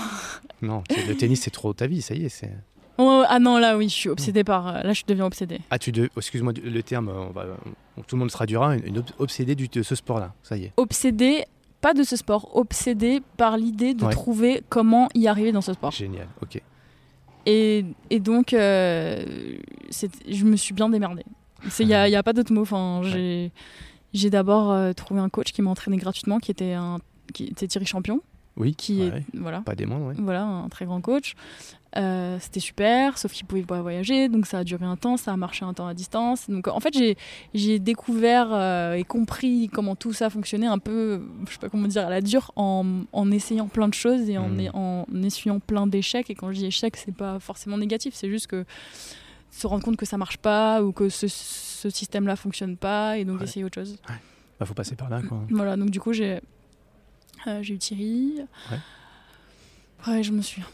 Non, 0.62 0.84
le 0.90 1.14
tennis 1.16 1.42
c'est 1.42 1.52
trop 1.52 1.74
ta 1.74 1.88
vie, 1.88 2.02
ça 2.02 2.16
y 2.16 2.26
est. 2.26 2.30
c'est... 2.30 2.52
Oh, 2.98 3.24
ah 3.28 3.40
non, 3.40 3.58
là 3.58 3.78
oui, 3.78 3.90
je 3.90 3.94
suis 3.96 4.10
obsédée 4.10 4.44
par. 4.44 4.68
Euh, 4.68 4.82
là, 4.82 4.94
je 4.94 5.04
deviens 5.08 5.26
obsédée. 5.26 5.60
Ah, 5.70 5.80
tu 5.80 5.92
de... 5.92 6.10
excuse-moi 6.16 6.54
le 6.64 6.84
terme, 6.84 7.10
on 7.10 7.32
va... 7.32 7.46
tout 8.08 8.16
le 8.16 8.20
monde 8.20 8.30
se 8.30 8.36
traduira, 8.36 8.76
une, 8.76 9.04
obsédée 9.18 9.56
de 9.56 9.84
ce 9.84 9.96
sport-là, 9.96 10.34
ça 10.44 10.58
y 10.58 10.66
est. 10.66 10.74
Obsédée, 10.78 11.46
pas 11.80 11.94
de 11.94 12.04
ce 12.04 12.16
sport, 12.16 12.56
obsédée 12.56 13.22
par 13.38 13.58
l'idée 13.58 13.94
de 13.94 14.10
trouver 14.10 14.64
comment 14.70 15.10
y 15.16 15.28
arriver 15.28 15.52
dans 15.52 15.62
ce 15.62 15.74
sport. 15.74 15.92
Génial, 15.92 16.28
ok. 16.42 16.62
Et, 17.46 17.86
et 18.10 18.20
donc, 18.20 18.54
euh, 18.54 19.58
je 20.30 20.46
me 20.46 20.56
suis 20.56 20.74
bien 20.74 20.90
démerdée. 20.90 21.26
Il 21.80 21.88
n'y 21.88 21.94
a, 21.94 22.08
y 22.08 22.16
a, 22.16 22.24
pas 22.24 22.34
d'autre 22.34 22.54
mot. 22.54 22.62
Enfin, 22.62 23.02
j'ai 24.14 24.30
d'abord 24.30 24.72
euh, 24.72 24.94
trouvé 24.94 25.20
un 25.20 25.30
coach 25.30 25.52
qui 25.52 25.62
m'a 25.62 25.72
entraîné 25.72 25.98
gratuitement, 25.98 26.40
qui 26.40 26.52
était, 26.52 26.74
un, 26.74 27.00
qui 27.34 27.46
était 27.46 27.68
Thierry 27.68 27.86
Champion. 27.86 28.22
Oui, 28.58 28.76
qui 28.76 29.02
est 29.02 29.24
voilà, 29.34 29.62
pas 29.62 29.76
des 29.76 29.86
moindres. 29.86 30.14
Voilà, 30.20 30.44
un 30.44 30.70
très 30.70 30.86
grand 30.86 31.02
coach. 31.02 31.36
Euh, 31.98 32.38
c'était 32.40 32.62
super, 32.62 33.18
sauf 33.18 33.34
qu'il 33.34 33.46
pouvait 33.46 33.64
pas 33.64 33.82
voyager, 33.82 34.30
donc 34.30 34.46
ça 34.46 34.60
a 34.60 34.64
duré 34.64 34.86
un 34.86 34.96
temps, 34.96 35.18
ça 35.18 35.34
a 35.34 35.38
marché 35.38 35.66
un 35.66 35.74
temps 35.74 35.88
à 35.88 35.94
distance. 35.94 36.50
Donc 36.50 36.68
en 36.68 36.80
fait, 36.80 36.96
j'ai 37.54 37.80
découvert 37.80 38.48
euh, 38.52 38.94
et 38.94 39.04
compris 39.04 39.70
comment 39.74 39.98
tout 39.98 40.14
ça 40.14 40.30
fonctionnait 40.30 40.68
un 40.68 40.80
peu, 40.80 41.22
je 41.48 41.52
sais 41.52 41.60
pas 41.60 41.68
comment 41.68 41.88
dire, 41.88 42.08
à 42.08 42.10
la 42.10 42.22
dure, 42.22 42.52
en, 42.56 43.04
en 43.12 43.32
essayant 43.32 43.68
plein 43.68 43.90
de 43.90 43.94
choses 43.94 44.30
et 44.30 44.38
en, 44.38 44.48
hmm. 44.48 44.70
en 44.74 45.06
essuyant 45.22 45.60
plein 45.60 45.86
d'échecs. 45.86 46.30
Et 46.30 46.36
quand 46.36 46.52
je 46.52 46.60
dis 46.60 46.66
échec, 46.66 46.96
c'est 46.96 47.16
pas 47.16 47.40
forcément 47.40 47.78
négatif, 47.78 48.14
c'est 48.16 48.30
juste 48.30 48.48
que 48.48 48.64
se 49.52 49.68
rendre 49.68 49.84
compte 49.84 49.98
que 49.98 50.06
ça 50.06 50.18
marche 50.18 50.38
pas 50.38 50.82
ou 50.82 50.94
que 50.94 51.10
ce, 51.10 51.28
ce 51.28 51.90
système-là 51.90 52.38
fonctionne 52.38 52.78
pas 52.78 53.18
et 53.18 53.26
donc 53.26 53.42
essayer 53.42 53.66
autre 53.66 53.76
chose. 53.76 53.98
Ouais. 54.08 54.16
Bah, 54.58 54.66
faut 54.66 54.74
passer 54.74 54.96
par 54.96 55.10
là, 55.10 55.22
quoi. 55.22 55.42
Voilà, 55.50 55.76
donc 55.76 55.90
du 55.90 56.00
coup, 56.00 56.14
j'ai 56.14 56.40
euh, 57.48 57.64
eu 57.64 57.78
Thierry. 57.78 58.36
Ouais. 58.72 58.80
Ouais, 60.08 60.24
je 60.24 60.32
me 60.32 60.42
souviens 60.42 60.68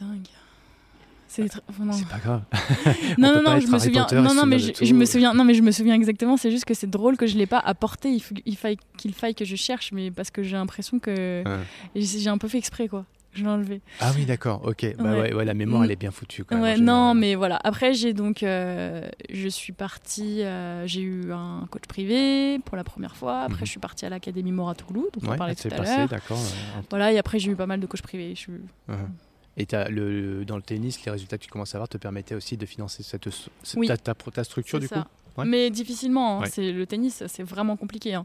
dingue. 0.00 0.28
C'est 1.26 1.48
pas 2.08 2.18
grave. 2.18 2.42
non, 3.18 3.34
non, 3.34 3.42
non, 3.42 3.58
je 3.58 3.66
me 3.66 3.78
souviens. 3.78 4.06
Non, 4.12 4.34
non, 4.34 4.46
mais 4.46 4.58
je, 4.58 4.94
me 4.94 5.04
souviens. 5.04 5.34
Non, 5.34 5.44
mais 5.44 5.54
je 5.54 5.62
me 5.62 5.72
souviens 5.72 5.94
exactement. 5.94 6.36
C'est 6.36 6.50
juste 6.50 6.64
que 6.64 6.74
c'est 6.74 6.88
drôle 6.88 7.16
que 7.16 7.26
je 7.26 7.36
l'ai 7.36 7.46
pas 7.46 7.58
apporté. 7.58 8.10
Il, 8.10 8.20
faut, 8.20 8.34
il 8.46 8.56
faille 8.56 8.76
qu'il 8.96 9.14
faille 9.14 9.34
que 9.34 9.44
je 9.44 9.56
cherche, 9.56 9.90
mais 9.92 10.10
parce 10.10 10.30
que 10.30 10.42
j'ai 10.42 10.56
l'impression 10.56 10.98
que 10.98 11.42
j'ai 11.96 12.28
un 12.28 12.38
peu 12.38 12.48
fait 12.48 12.58
exprès, 12.58 12.88
quoi. 12.88 13.04
Je 13.32 13.42
l'ai 13.42 13.48
enlevé. 13.48 13.82
Ah 14.00 14.12
oui, 14.14 14.26
d'accord. 14.26 14.62
Ok. 14.64 14.86
Bah 14.96 15.12
ouais. 15.12 15.34
ouais, 15.34 15.44
la 15.44 15.54
mémoire, 15.54 15.82
elle 15.82 15.90
est 15.90 15.96
bien 15.96 16.12
foutue. 16.12 16.44
Quand 16.44 16.56
non, 16.78 17.14
mais 17.14 17.34
voilà. 17.34 17.58
Après, 17.64 17.92
j'ai 17.92 18.12
donc, 18.12 18.44
euh, 18.44 19.08
je 19.28 19.48
suis 19.48 19.72
partie. 19.72 20.42
Euh, 20.42 20.86
j'ai 20.86 21.00
eu 21.00 21.32
un 21.32 21.66
coach 21.68 21.86
privé 21.88 22.60
pour 22.60 22.76
la 22.76 22.84
première 22.84 23.16
fois. 23.16 23.40
Après, 23.40 23.62
mhm. 23.62 23.66
je 23.66 23.70
suis 23.70 23.80
partie 23.80 24.06
à 24.06 24.08
l'académie 24.08 24.52
Moratoglou, 24.52 25.08
dont 25.12 25.32
on 25.32 25.36
parlait 25.36 25.56
tout 25.56 25.68
à 25.68 25.82
l'heure. 25.82 26.08
D'accord. 26.08 26.38
Voilà. 26.90 27.12
Et 27.12 27.18
après, 27.18 27.40
j'ai 27.40 27.50
eu 27.50 27.56
pas 27.56 27.66
mal 27.66 27.80
de 27.80 27.86
coachs 27.86 28.02
privés. 28.02 28.34
Je... 28.36 28.52
Uh-huh. 28.92 29.08
Et 29.56 29.66
le, 29.88 30.44
dans 30.44 30.56
le 30.56 30.62
tennis, 30.62 31.04
les 31.04 31.12
résultats 31.12 31.38
que 31.38 31.44
tu 31.44 31.50
commences 31.50 31.74
à 31.74 31.78
avoir 31.78 31.88
te 31.88 31.96
permettaient 31.96 32.34
aussi 32.34 32.56
de 32.56 32.66
financer 32.66 33.02
cette, 33.02 33.28
ta, 34.32 34.44
structure 34.44 34.80
du 34.80 34.88
coup? 34.88 35.00
Mais 35.44 35.70
difficilement. 35.70 36.42
Hein. 36.42 36.46
C'est, 36.50 36.70
le 36.70 36.86
tennis, 36.86 37.24
c'est 37.26 37.42
vraiment 37.42 37.76
compliqué. 37.76 38.14
Hein. 38.14 38.24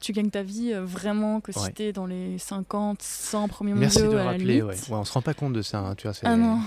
Tu 0.00 0.12
gagnes 0.12 0.30
ta 0.30 0.42
vie 0.42 0.72
euh, 0.72 0.84
vraiment 0.84 1.40
que 1.40 1.52
si 1.52 1.72
tu 1.74 1.82
es 1.82 1.92
dans 1.92 2.06
les 2.06 2.38
50, 2.38 3.02
100 3.02 3.48
premiers 3.48 3.74
Merci 3.74 3.98
mondiaux. 3.98 4.14
Merci 4.14 4.24
de 4.24 4.30
rappeler. 4.30 4.62
Ouais. 4.62 4.74
on 4.90 5.04
se 5.04 5.12
rend 5.12 5.22
pas 5.22 5.34
compte 5.34 5.52
de 5.52 5.62
ça. 5.62 5.80
Hein, 5.80 5.94
tu 5.94 6.06
vois, 6.06 6.16
ah 6.22 6.36
non. 6.36 6.60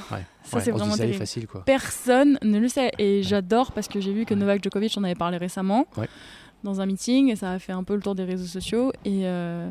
Ça, 0.43 0.60
c'est 0.60 0.72
vraiment 0.72 0.95
facile. 0.95 1.48
Quoi. 1.48 1.63
Personne 1.65 2.38
ne 2.43 2.60
le 2.60 2.67
sait. 2.67 2.91
Et 3.00 3.24
j'adore 3.24 3.72
parce 3.72 3.88
que 3.88 4.00
j'ai 4.00 4.13
vu 4.13 4.26
que 4.26 4.34
Novak 4.34 4.63
Djokovic 4.63 4.95
en 4.98 5.04
avait 5.04 5.15
parlé 5.15 5.38
récemment 5.38 5.88
dans 6.63 6.82
un 6.82 6.86
meeting. 6.86 7.32
Et 7.32 7.36
ça 7.36 7.54
a 7.54 7.60
fait 7.60 7.74
un 7.74 7.84
peu 7.84 7.95
le 7.95 8.02
tour 8.02 8.15
des 8.15 8.26
réseaux 8.26 8.48
sociaux. 8.48 8.91
Et, 9.06 9.22
euh, 9.24 9.69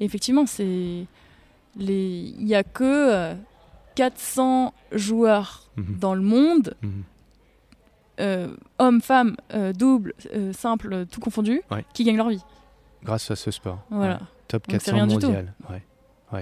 effectivement, 0.00 0.46
c'est. 0.46 1.06
Il 1.78 2.44
n'y 2.44 2.54
a 2.54 2.64
que 2.64 2.84
euh, 2.84 3.34
400 3.94 4.74
joueurs 4.92 5.70
mhm. 5.76 5.98
dans 5.98 6.14
le 6.14 6.22
monde, 6.22 6.74
mhm. 6.82 7.02
euh, 8.20 8.48
hommes, 8.78 9.00
femmes, 9.00 9.36
euh, 9.54 9.72
double, 9.72 10.14
euh, 10.34 10.52
simple, 10.52 11.06
tout 11.06 11.20
confondu, 11.20 11.62
qui 11.94 12.04
gagnent 12.04 12.16
leur 12.16 12.28
vie. 12.28 12.42
Grâce 13.04 13.30
à 13.30 13.36
ce 13.36 13.50
sport. 13.50 13.80
Voilà. 13.90 14.20
Top 14.48 14.66
400 14.66 15.06
mondial. 15.06 15.54
Ouais, 15.70 15.82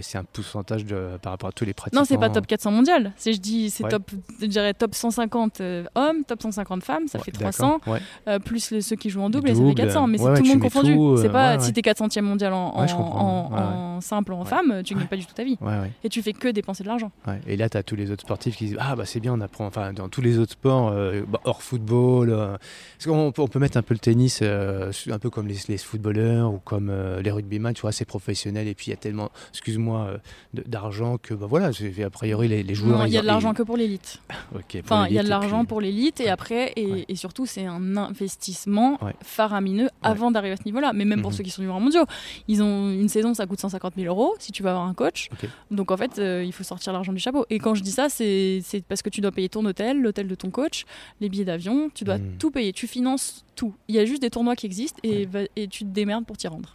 c'est 0.00 0.18
un 0.18 0.24
pourcentage 0.24 0.84
de, 0.84 1.18
par 1.22 1.32
rapport 1.32 1.48
à 1.48 1.52
tous 1.52 1.64
les 1.64 1.74
pratiquants. 1.74 2.00
Non, 2.00 2.04
c'est 2.04 2.18
pas 2.18 2.30
top 2.30 2.46
400 2.46 2.70
mondial. 2.70 3.12
C'est 3.16 3.32
je 3.32 3.40
dis 3.40 3.70
c'est 3.70 3.88
top 3.88 4.10
je 4.40 4.46
dirais 4.46 4.74
top 4.74 4.94
150 4.94 5.60
euh, 5.60 5.84
hommes, 5.94 6.24
top 6.24 6.42
150 6.42 6.82
femmes, 6.82 7.08
ça 7.08 7.18
fait 7.18 7.32
300 7.32 7.80
euh, 8.28 8.38
plus 8.38 8.70
les, 8.70 8.80
ceux 8.80 8.96
qui 8.96 9.10
jouent 9.10 9.22
en 9.22 9.30
double, 9.30 9.50
et 9.50 9.54
ça 9.54 9.62
fait 9.62 9.74
400 9.74 10.06
mais 10.06 10.18
c'est 10.18 10.34
tout 10.34 10.42
le 10.42 10.48
monde 10.48 10.60
confondu. 10.60 10.96
C'est 11.20 11.28
pas 11.30 11.58
si 11.58 11.72
t'es 11.72 11.80
400e 11.80 12.20
mondial 12.22 12.52
en, 12.52 12.74
en, 12.76 14.00
simple 14.00 14.32
en 14.32 14.44
femme, 14.44 14.82
tu 14.84 14.94
gagnes 14.94 15.06
pas 15.06 15.16
du 15.16 15.26
tout 15.26 15.34
ta 15.34 15.44
vie. 15.44 15.58
Et 16.04 16.08
tu 16.08 16.22
fais 16.22 16.32
que 16.32 16.48
dépenser 16.48 16.82
de 16.82 16.88
l'argent. 16.88 17.10
Et 17.46 17.56
là 17.56 17.68
tu 17.68 17.76
as 17.76 17.82
tous 17.82 17.96
les 17.96 18.10
autres 18.10 18.22
sportifs 18.22 18.56
qui 18.56 18.66
disent 18.66 18.76
"Ah 18.78 18.96
bah 18.96 19.04
c'est 19.06 19.20
bien, 19.20 19.34
on 19.34 19.40
apprend 19.40 19.66
enfin 19.66 19.92
dans 19.92 20.08
tous 20.08 20.20
les 20.20 20.38
autres 20.38 20.52
sports 20.52 20.88
euh, 20.88 21.22
bah, 21.26 21.40
hors 21.44 21.62
football 21.62 22.58
on, 23.06 23.32
peut 23.32 23.58
mettre 23.58 23.76
un 23.76 23.82
peu 23.82 23.94
le 23.94 24.00
tennis 24.00 24.42
un 24.42 25.18
peu 25.18 25.30
comme 25.30 25.48
les, 25.48 25.56
les 25.68 25.78
footballeurs 25.78 26.52
ou 26.52 26.58
comme 26.58 26.92
les 27.22 27.30
rugbyman, 27.30 27.74
tu 27.74 27.82
vois, 27.82 27.92
c'est 27.92 28.04
professionnel 28.04 28.68
et 28.68 28.74
puis 28.74 28.86
il 28.88 28.90
y 28.90 28.92
a 28.92 28.96
tellement 28.96 29.30
excuse 29.50 29.78
moi 29.80 30.06
euh, 30.06 30.18
d'argent 30.66 31.18
que 31.18 31.34
bah 31.34 31.46
voilà, 31.48 31.68
a 31.68 32.10
priori 32.10 32.48
les, 32.48 32.62
les 32.62 32.74
joueurs. 32.74 33.06
il 33.06 33.12
y 33.12 33.18
a 33.18 33.22
de 33.22 33.26
l'argent 33.26 33.54
que 33.54 33.62
pour 33.62 33.76
l'élite. 33.76 34.20
enfin, 34.84 35.06
il 35.08 35.14
y 35.14 35.18
a 35.18 35.22
de 35.22 35.28
l'argent 35.28 35.64
pour 35.64 35.80
l'élite 35.80 36.20
et 36.20 36.28
après 36.28 36.72
et, 36.76 37.16
surtout 37.16 37.46
c'est 37.46 37.66
un 37.66 37.96
investissement 37.96 38.98
faramineux 39.22 39.88
avant 40.02 40.30
d'arriver 40.30 40.54
à 40.54 40.56
ce 40.56 40.64
niveau-là. 40.64 40.92
Mais 40.92 41.04
même 41.04 41.22
pour 41.22 41.30
mhm. 41.30 41.36
ceux 41.36 41.44
qui 41.44 41.50
sont 41.50 41.62
numéros 41.62 41.80
mondiaux, 41.80 42.04
ils 42.48 42.62
ont 42.62 42.90
une 42.90 43.08
saison, 43.08 43.34
ça 43.34 43.46
coûte 43.46 43.60
150 43.60 43.94
000 43.96 44.06
euros 44.06 44.34
si 44.38 44.52
tu 44.52 44.62
vas 44.62 44.70
avoir 44.70 44.86
un 44.86 44.94
coach. 44.94 45.28
Donc 45.70 45.90
en 45.90 45.96
fait, 45.96 46.18
euh, 46.18 46.44
il 46.44 46.52
faut 46.52 46.64
sortir 46.64 46.92
l'argent 46.92 47.12
du 47.12 47.20
chapeau. 47.20 47.46
Et 47.50 47.58
quand 47.58 47.74
je 47.74 47.82
dis 47.82 47.92
ça, 47.92 48.08
c'est 48.08 48.62
parce 48.88 49.02
que 49.02 49.10
tu 49.10 49.20
dois 49.20 49.32
payer 49.32 49.48
ton 49.48 49.64
hôtel, 49.64 50.00
l'hôtel 50.00 50.28
de 50.28 50.34
ton 50.34 50.50
coach, 50.50 50.84
les 51.20 51.28
billets 51.28 51.44
d'avion, 51.44 51.90
tu 51.94 52.04
dois 52.04 52.18
mhm. 52.18 52.36
tout 52.38 52.50
payer. 52.50 52.72
Tu 52.72 52.86
finances 52.86 53.44
tout. 53.56 53.74
Il 53.88 53.94
y 53.94 53.98
a 53.98 54.04
juste 54.04 54.22
des 54.22 54.30
tournois 54.30 54.56
qui 54.56 54.66
existent 54.66 55.00
et, 55.02 55.28
et 55.56 55.68
tu 55.68 55.84
te 55.84 55.90
démerdes 55.90 56.24
pour 56.24 56.36
t'y 56.36 56.48
rendre. 56.48 56.74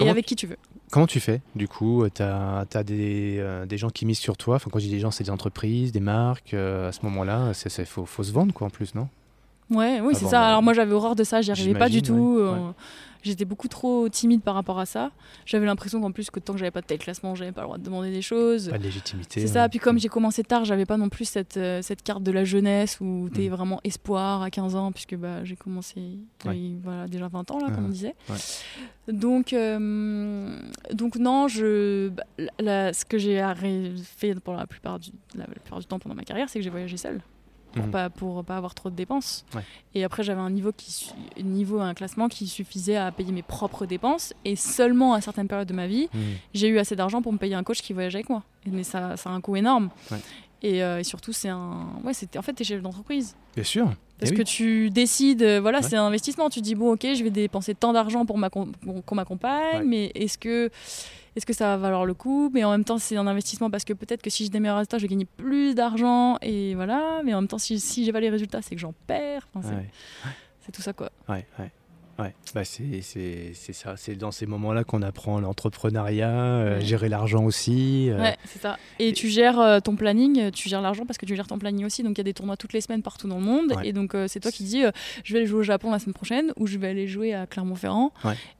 Et 0.00 0.08
avec 0.08 0.26
qui 0.26 0.36
tu 0.36 0.46
veux. 0.46 0.56
Comment 0.90 1.06
tu 1.06 1.20
fais 1.20 1.40
du 1.54 1.68
coup 1.68 2.04
Tu 2.12 2.22
as, 2.22 2.66
as 2.72 2.82
des, 2.82 3.36
euh, 3.38 3.64
des, 3.66 3.78
gens 3.78 3.90
qui 3.90 4.06
misent 4.06 4.18
sur 4.18 4.36
toi 4.36 4.56
enfin, 4.56 4.70
Quand 4.72 4.78
je 4.78 4.86
dis 4.86 4.90
des 4.90 4.98
gens, 4.98 5.10
c'est 5.10 5.24
des 5.24 5.30
entreprises, 5.30 5.92
des 5.92 6.00
marques. 6.00 6.54
Euh, 6.54 6.88
à 6.88 6.92
ce 6.92 7.00
moment-là, 7.04 7.52
il 7.64 7.86
faut, 7.86 8.04
faut, 8.06 8.22
se 8.22 8.32
vendre 8.32 8.52
quoi, 8.52 8.66
en 8.66 8.70
plus, 8.70 8.94
non? 8.94 9.08
Ouais, 9.70 10.00
oui, 10.00 10.14
c'est 10.16 10.26
ça. 10.26 10.48
Alors 10.48 10.62
moi, 10.62 10.72
j'avais 10.72 10.92
horreur 10.92 11.14
de 11.14 11.22
ça, 11.22 11.42
j'y 11.42 11.52
arrivais 11.52 11.78
pas 11.78 11.88
du 11.88 12.02
tout. 12.02 12.38
Euh, 12.40 12.72
J'étais 13.22 13.44
beaucoup 13.44 13.68
trop 13.68 14.08
timide 14.08 14.42
par 14.42 14.54
rapport 14.54 14.78
à 14.78 14.86
ça. 14.86 15.10
J'avais 15.46 15.66
l'impression 15.66 16.00
qu'en 16.00 16.12
plus 16.12 16.30
que 16.30 16.40
tant 16.40 16.52
que 16.54 16.58
j'avais 16.58 16.70
pas 16.70 16.80
de 16.80 16.86
tel 16.86 16.98
classement, 16.98 17.34
j'avais 17.34 17.52
pas 17.52 17.62
le 17.62 17.66
droit 17.66 17.78
de 17.78 17.82
demander 17.82 18.10
des 18.10 18.22
choses. 18.22 18.70
Pas 18.70 18.78
de 18.78 18.84
légitimité. 18.84 19.40
C'est 19.40 19.46
ça. 19.46 19.68
Puis 19.68 19.78
comme 19.78 19.98
j'ai 19.98 20.08
commencé 20.08 20.42
tard, 20.42 20.64
j'avais 20.64 20.86
pas 20.86 20.96
non 20.96 21.08
plus 21.08 21.24
cette, 21.24 21.56
euh, 21.56 21.82
cette 21.82 22.02
carte 22.02 22.22
de 22.22 22.32
la 22.32 22.44
jeunesse 22.44 22.98
où 23.00 23.28
tu 23.32 23.44
es 23.44 23.48
mm. 23.48 23.52
vraiment 23.52 23.80
espoir 23.84 24.42
à 24.42 24.50
15 24.50 24.76
ans, 24.76 24.92
puisque 24.92 25.16
bah, 25.16 25.44
j'ai 25.44 25.56
commencé 25.56 26.18
voilà, 26.44 27.06
déjà 27.08 27.28
20 27.28 27.50
ans, 27.50 27.58
là, 27.58 27.70
comme 27.74 27.86
on 27.86 27.88
disait. 27.88 28.14
Donc, 29.08 29.52
euh, 29.52 30.56
donc 30.92 31.16
non, 31.16 31.48
je, 31.48 32.08
bah, 32.08 32.92
ce 32.92 33.04
que 33.04 33.18
j'ai 33.18 33.44
fait 34.04 34.38
pour 34.40 34.54
la 34.54 34.66
plupart, 34.66 34.98
du, 34.98 35.10
la 35.34 35.44
plupart 35.44 35.78
du 35.78 35.86
temps 35.86 35.98
pendant 35.98 36.14
ma 36.14 36.24
carrière, 36.24 36.48
c'est 36.48 36.58
que 36.58 36.62
j'ai 36.62 36.70
voyagé 36.70 36.96
seule 36.96 37.20
pour 37.72 37.84
mhm. 37.84 37.90
pas 37.90 38.10
pour 38.10 38.44
pas 38.44 38.56
avoir 38.56 38.74
trop 38.74 38.90
de 38.90 38.94
dépenses. 38.94 39.44
Et 39.94 40.04
après 40.04 40.22
j'avais 40.22 40.40
un 40.40 40.50
niveau 40.50 40.72
qui 40.72 41.12
niveau 41.42 41.80
un 41.80 41.94
classement 41.94 42.28
qui 42.28 42.46
suffisait 42.46 42.96
à 42.96 43.10
payer 43.12 43.32
mes 43.32 43.42
propres 43.42 43.86
dépenses 43.86 44.34
et 44.44 44.56
seulement 44.56 45.14
à 45.14 45.20
certaines 45.20 45.48
périodes 45.48 45.68
de 45.68 45.74
ma 45.74 45.86
vie, 45.86 46.08
mhm. 46.12 46.20
j'ai 46.54 46.68
eu 46.68 46.78
assez 46.78 46.96
d'argent 46.96 47.22
pour 47.22 47.32
me 47.32 47.38
payer 47.38 47.54
un 47.54 47.62
coach 47.62 47.82
qui 47.82 47.92
voyageait 47.92 48.18
avec 48.18 48.28
moi. 48.28 48.42
Mais 48.66 48.84
ça, 48.84 49.16
ça 49.16 49.30
a 49.30 49.32
un 49.32 49.40
coût 49.40 49.56
énorme. 49.56 49.90
Euh, 50.62 50.98
et, 50.98 51.04
surtout 51.04 51.32
c'est 51.32 51.48
un 51.48 51.88
ouais, 52.04 52.12
c'était 52.12 52.38
en 52.38 52.42
fait 52.42 52.52
tu 52.52 52.62
es 52.62 52.66
chef 52.66 52.82
d'entreprise. 52.82 53.36
Bien 53.54 53.64
sûr. 53.64 53.90
Parce 54.20 54.32
eh 54.32 54.34
que 54.34 54.42
tu 54.42 54.90
décides, 54.90 55.42
euh, 55.42 55.60
voilà, 55.62 55.80
c'est 55.80 55.96
un 55.96 56.04
investissement. 56.04 56.50
Tu 56.50 56.60
dis, 56.60 56.74
bon, 56.74 56.92
ok, 56.92 57.06
je 57.14 57.24
vais 57.24 57.30
dépenser 57.30 57.74
tant 57.74 57.94
d'argent 57.94 58.26
pour 58.26 58.36
qu'on 58.50 59.14
m'accompagne, 59.14 59.82
mais 59.86 60.12
est-ce 60.14 60.36
que 60.36 60.70
est-ce 61.36 61.46
que 61.46 61.52
ça 61.52 61.66
va 61.66 61.76
valoir 61.76 62.04
le 62.06 62.14
coup? 62.14 62.50
Mais 62.52 62.64
en 62.64 62.70
même 62.70 62.84
temps, 62.84 62.98
c'est 62.98 63.16
un 63.16 63.26
investissement 63.26 63.70
parce 63.70 63.84
que 63.84 63.92
peut-être 63.92 64.22
que 64.22 64.30
si 64.30 64.46
je 64.46 64.50
démarre 64.50 64.76
résultats, 64.76 64.98
je 64.98 65.02
vais 65.02 65.08
gagner 65.08 65.26
plus 65.36 65.74
d'argent 65.74 66.38
et 66.42 66.74
voilà. 66.74 67.22
Mais 67.24 67.34
en 67.34 67.40
même 67.40 67.48
temps, 67.48 67.58
si, 67.58 67.78
si 67.80 68.04
j'ai 68.04 68.12
pas 68.12 68.20
les 68.20 68.30
résultats, 68.30 68.62
c'est 68.62 68.74
que 68.74 68.80
j'en 68.80 68.94
perds. 69.06 69.48
c'est 70.60 70.72
tout 70.72 70.82
ça, 70.82 70.92
quoi. 70.92 71.10
Ouais, 71.28 71.46
ouais. 71.58 71.70
Ouais, 72.20 72.34
bah 72.54 72.64
c'est 72.64 73.02
ça. 73.72 73.96
C'est 73.96 74.14
dans 74.14 74.30
ces 74.30 74.46
moments-là 74.46 74.84
qu'on 74.84 75.02
apprend 75.02 75.40
l'entrepreneuriat, 75.40 76.30
euh, 76.30 76.80
gérer 76.80 77.08
l'argent 77.08 77.44
aussi. 77.44 78.08
Euh. 78.10 78.20
Ouais, 78.20 78.36
c'est 78.44 78.60
ça. 78.60 78.78
Et, 78.98 79.12
tu 79.12 79.28
gères 79.28 79.60
euh, 79.60 79.80
ton 79.80 79.96
planning, 79.96 80.50
tu 80.50 80.68
gères 80.68 80.80
l'argent 80.80 81.04
parce 81.06 81.18
que 81.18 81.26
tu 81.26 81.36
gères 81.36 81.46
ton 81.46 81.58
planning 81.58 81.84
aussi. 81.84 82.02
Donc 82.02 82.12
il 82.12 82.18
y 82.18 82.22
a 82.22 82.24
des 82.24 82.34
tournois 82.34 82.56
toutes 82.56 82.72
les 82.72 82.80
semaines 82.80 83.02
partout 83.02 83.28
dans 83.28 83.38
le 83.38 83.44
monde. 83.44 83.72
Et 83.84 83.92
donc 83.92 84.16
c'est 84.26 84.40
toi 84.40 84.50
qui 84.50 84.64
dis 84.64 84.82
je 85.24 85.32
vais 85.32 85.40
aller 85.40 85.46
jouer 85.46 85.60
au 85.60 85.64
Japon 85.64 85.90
la 85.90 85.98
semaine 85.98 86.14
prochaine 86.14 86.52
ou 86.56 86.66
je 86.66 86.78
vais 86.78 86.88
aller 86.88 87.06
jouer 87.06 87.34
à 87.34 87.46
Clermont-Ferrand. 87.46 88.12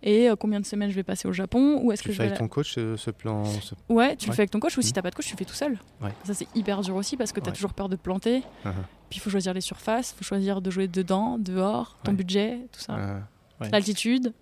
Et 0.02 0.28
combien 0.38 0.60
de 0.60 0.66
semaines 0.66 0.90
je 0.90 0.96
vais 0.96 1.02
passer 1.02 1.26
au 1.26 1.32
Japon 1.32 1.80
ou 1.82 1.92
est-ce 1.92 2.02
que 2.02 2.12
fais 2.12 2.24
avec 2.24 2.38
ton 2.38 2.48
coach 2.48 2.74
ce, 2.74 3.10
plan 3.10 3.44
Ouais, 3.88 4.16
tu 4.16 4.28
le 4.28 4.34
fais 4.34 4.42
avec 4.42 4.50
ton 4.50 4.60
coach 4.60 4.76
ou 4.76 4.82
si 4.82 4.90
si 4.90 4.94
t'as 4.94 5.02
pas 5.02 5.10
de 5.10 5.14
coach, 5.14 5.26
tu 5.26 5.36
fais 5.36 5.44
tout 5.44 5.54
seul. 5.54 5.78
Ça 6.24 6.34
c'est 6.34 6.48
hyper 6.54 6.80
dur 6.80 6.96
aussi 6.96 7.16
parce 7.16 7.32
que 7.32 7.40
tu 7.40 7.48
as 7.48 7.52
toujours 7.52 7.72
peur 7.72 7.88
de 7.88 7.96
te 7.96 8.02
planter. 8.02 8.42
Uh-huh. 8.64 8.72
Puis 9.08 9.18
il 9.18 9.20
faut 9.20 9.30
choisir 9.30 9.54
les 9.54 9.60
surfaces, 9.60 10.12
il 10.12 10.18
faut 10.18 10.24
choisir 10.24 10.60
de 10.60 10.70
jouer 10.70 10.88
dedans, 10.88 11.38
dehors, 11.38 11.96
ton 12.04 12.12
budget, 12.12 12.58
tout 12.72 12.80
ça. 12.80 12.94
Uh-huh. 12.94 13.20
L'altitude. 13.60 14.32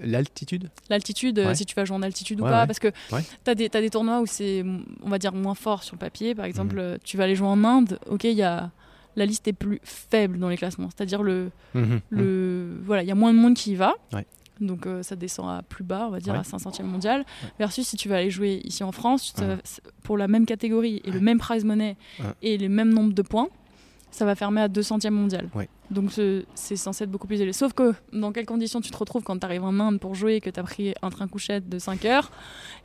L'altitude? 0.00 0.70
L'altitude, 0.90 1.38
euh, 1.38 1.54
si 1.54 1.64
tu 1.64 1.74
vas 1.74 1.84
jouer 1.84 1.96
en 1.96 2.02
altitude 2.02 2.40
ou 2.40 2.44
pas. 2.44 2.66
Parce 2.66 2.78
que 2.78 2.88
tu 3.08 3.50
as, 3.50 3.54
des, 3.54 3.70
as 3.72 3.80
des 3.80 3.90
tournois 3.90 4.20
où 4.20 4.26
c'est, 4.26 4.64
on 5.02 5.08
va 5.08 5.18
dire, 5.18 5.32
moins 5.32 5.54
fort 5.54 5.82
sur 5.82 5.94
le 5.94 6.00
papier. 6.00 6.34
Par 6.34 6.44
exemple, 6.44 6.74
mhm. 6.74 6.80
euh, 6.80 6.98
tu 7.04 7.16
vas 7.16 7.24
aller 7.24 7.36
jouer 7.36 7.48
en 7.48 7.62
Inde. 7.64 7.98
Ok, 8.08 8.24
il 8.24 8.32
y 8.32 8.42
a 8.42 8.70
la 9.18 9.24
liste 9.24 9.48
est 9.48 9.54
plus 9.54 9.80
faible 9.82 10.38
dans 10.38 10.50
les 10.50 10.58
classements. 10.58 10.90
C'est-à-dire 10.94 11.22
le, 11.22 11.50
mhm. 11.74 12.00
le 12.10 12.68
mhm. 12.74 12.82
voilà, 12.84 13.02
il 13.02 13.08
y 13.08 13.12
a 13.12 13.14
moins 13.14 13.32
de 13.32 13.38
monde 13.38 13.54
qui 13.54 13.72
y 13.72 13.74
va. 13.74 13.94
Donc 14.60 14.86
euh, 14.86 15.02
ça 15.02 15.16
descend 15.16 15.50
à 15.50 15.62
plus 15.62 15.84
bas, 15.84 16.06
on 16.08 16.10
va 16.10 16.18
dire 16.18 16.34
à 16.34 16.42
500e 16.42 16.82
mondial. 16.82 17.24
Versus 17.58 17.86
si 17.86 17.96
tu 17.96 18.08
vas 18.08 18.16
aller 18.16 18.30
jouer 18.30 18.60
ici 18.64 18.84
en 18.84 18.92
France, 18.92 19.34
pour 20.02 20.16
la 20.16 20.28
même 20.28 20.46
catégorie 20.46 21.00
et 21.04 21.10
le 21.10 21.20
même 21.20 21.38
prize 21.38 21.64
money 21.64 21.96
et 22.42 22.58
le 22.58 22.68
même 22.68 22.92
nombre 22.92 23.12
de 23.12 23.22
points, 23.22 23.48
ça 24.10 24.24
va 24.24 24.34
fermer 24.34 24.62
à 24.62 24.68
200e 24.68 25.10
mondial. 25.10 25.48
Donc 25.90 26.10
c'est 26.54 26.76
censé 26.76 27.04
être 27.04 27.10
beaucoup 27.10 27.26
plus 27.26 27.40
élevé. 27.40 27.52
Sauf 27.52 27.72
que 27.72 27.94
dans 28.12 28.32
quelles 28.32 28.46
conditions 28.46 28.80
tu 28.80 28.90
te 28.90 28.96
retrouves 28.96 29.22
quand 29.22 29.38
tu 29.38 29.44
arrives 29.44 29.64
en 29.64 29.78
Inde 29.78 30.00
pour 30.00 30.14
jouer 30.14 30.36
et 30.36 30.40
que 30.40 30.50
tu 30.50 30.58
as 30.58 30.62
pris 30.62 30.94
un 31.02 31.10
train 31.10 31.28
couchette 31.28 31.68
de 31.68 31.78
5 31.78 32.04
heures 32.06 32.30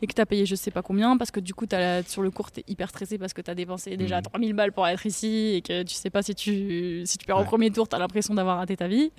et 0.02 0.08
que 0.08 0.14
tu 0.14 0.22
as 0.22 0.26
payé 0.26 0.46
je 0.46 0.56
sais 0.56 0.72
pas 0.72 0.82
combien 0.82 1.18
parce 1.18 1.32
que 1.32 1.40
du 1.40 1.54
coup 1.54 1.66
as 1.72 2.04
sur 2.04 2.22
le 2.22 2.30
cours 2.30 2.52
tu 2.52 2.60
es 2.60 2.64
hyper 2.68 2.90
stressé 2.90 3.18
parce 3.18 3.34
que 3.34 3.42
tu 3.42 3.50
as 3.50 3.56
dépensé 3.56 3.98
déjà 3.98 4.22
3000 4.22 4.54
mmh. 4.54 4.58
balles 4.58 4.72
pour 4.72 4.88
être 4.88 5.06
ici 5.06 5.54
et 5.56 5.62
que 5.62 5.84
tu 5.84 5.96
sais 5.96 6.10
pas 6.10 6.22
si 6.22 6.36
tu, 6.36 7.02
si 7.06 7.18
tu 7.18 7.26
perds 7.26 7.40
au 7.40 7.44
premier 7.44 7.72
tour, 7.72 7.88
tu 7.88 7.96
as 7.96 8.00
l'impression 8.00 8.34
d'avoir 8.34 8.58
raté 8.58 8.78
ta 8.78 8.88
vie. 8.88 9.12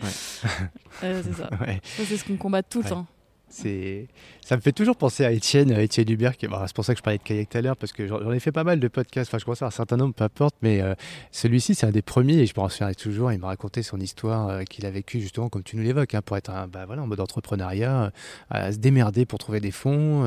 Euh, 1.02 1.22
c'est 1.24 1.32
ça. 1.36 1.50
c'est 1.96 2.16
ce 2.16 2.24
qu'on 2.24 2.36
combat 2.36 2.62
tout 2.62 2.82
le 2.82 2.88
temps. 2.88 3.06
C'est, 3.52 4.08
ça 4.40 4.56
me 4.56 4.62
fait 4.62 4.72
toujours 4.72 4.96
penser 4.96 5.26
à 5.26 5.30
Étienne, 5.30 5.70
Étienne 5.72 6.10
Hubert. 6.10 6.38
Qui... 6.38 6.46
c'est 6.66 6.74
pour 6.74 6.84
ça 6.86 6.94
que 6.94 6.98
je 6.98 7.02
parlais 7.02 7.18
de 7.18 7.22
kayak 7.22 7.50
tout 7.50 7.58
à 7.58 7.60
l'heure, 7.60 7.76
parce 7.76 7.92
que 7.92 8.06
j'en 8.06 8.32
ai 8.32 8.40
fait 8.40 8.50
pas 8.50 8.64
mal 8.64 8.80
de 8.80 8.88
podcasts. 8.88 9.28
Enfin, 9.28 9.38
je 9.38 9.44
à 9.44 9.52
avoir 9.52 9.68
un 9.68 9.70
certain 9.70 9.98
nombre, 9.98 10.14
peu 10.14 10.24
importe, 10.24 10.56
mais 10.62 10.80
euh, 10.80 10.94
celui-ci, 11.32 11.74
c'est 11.74 11.86
un 11.86 11.90
des 11.90 12.00
premiers, 12.00 12.38
et 12.38 12.46
je 12.46 12.54
m'en 12.56 12.70
souviens 12.70 12.92
toujours. 12.94 13.30
Il 13.30 13.38
m'a 13.38 13.48
raconté 13.48 13.82
son 13.82 14.00
histoire 14.00 14.48
euh, 14.48 14.62
qu'il 14.62 14.86
a 14.86 14.90
vécue, 14.90 15.20
justement, 15.20 15.50
comme 15.50 15.62
tu 15.62 15.76
nous 15.76 15.82
l'évoques, 15.82 16.14
hein, 16.14 16.22
pour 16.22 16.38
être 16.38 16.48
un, 16.48 16.66
bah, 16.66 16.86
voilà, 16.86 17.02
en 17.02 17.06
mode 17.06 17.20
entrepreneuriat, 17.20 18.04
euh, 18.04 18.10
à 18.48 18.72
se 18.72 18.78
démerder 18.78 19.26
pour 19.26 19.38
trouver 19.38 19.60
des 19.60 19.70
fonds. 19.70 20.24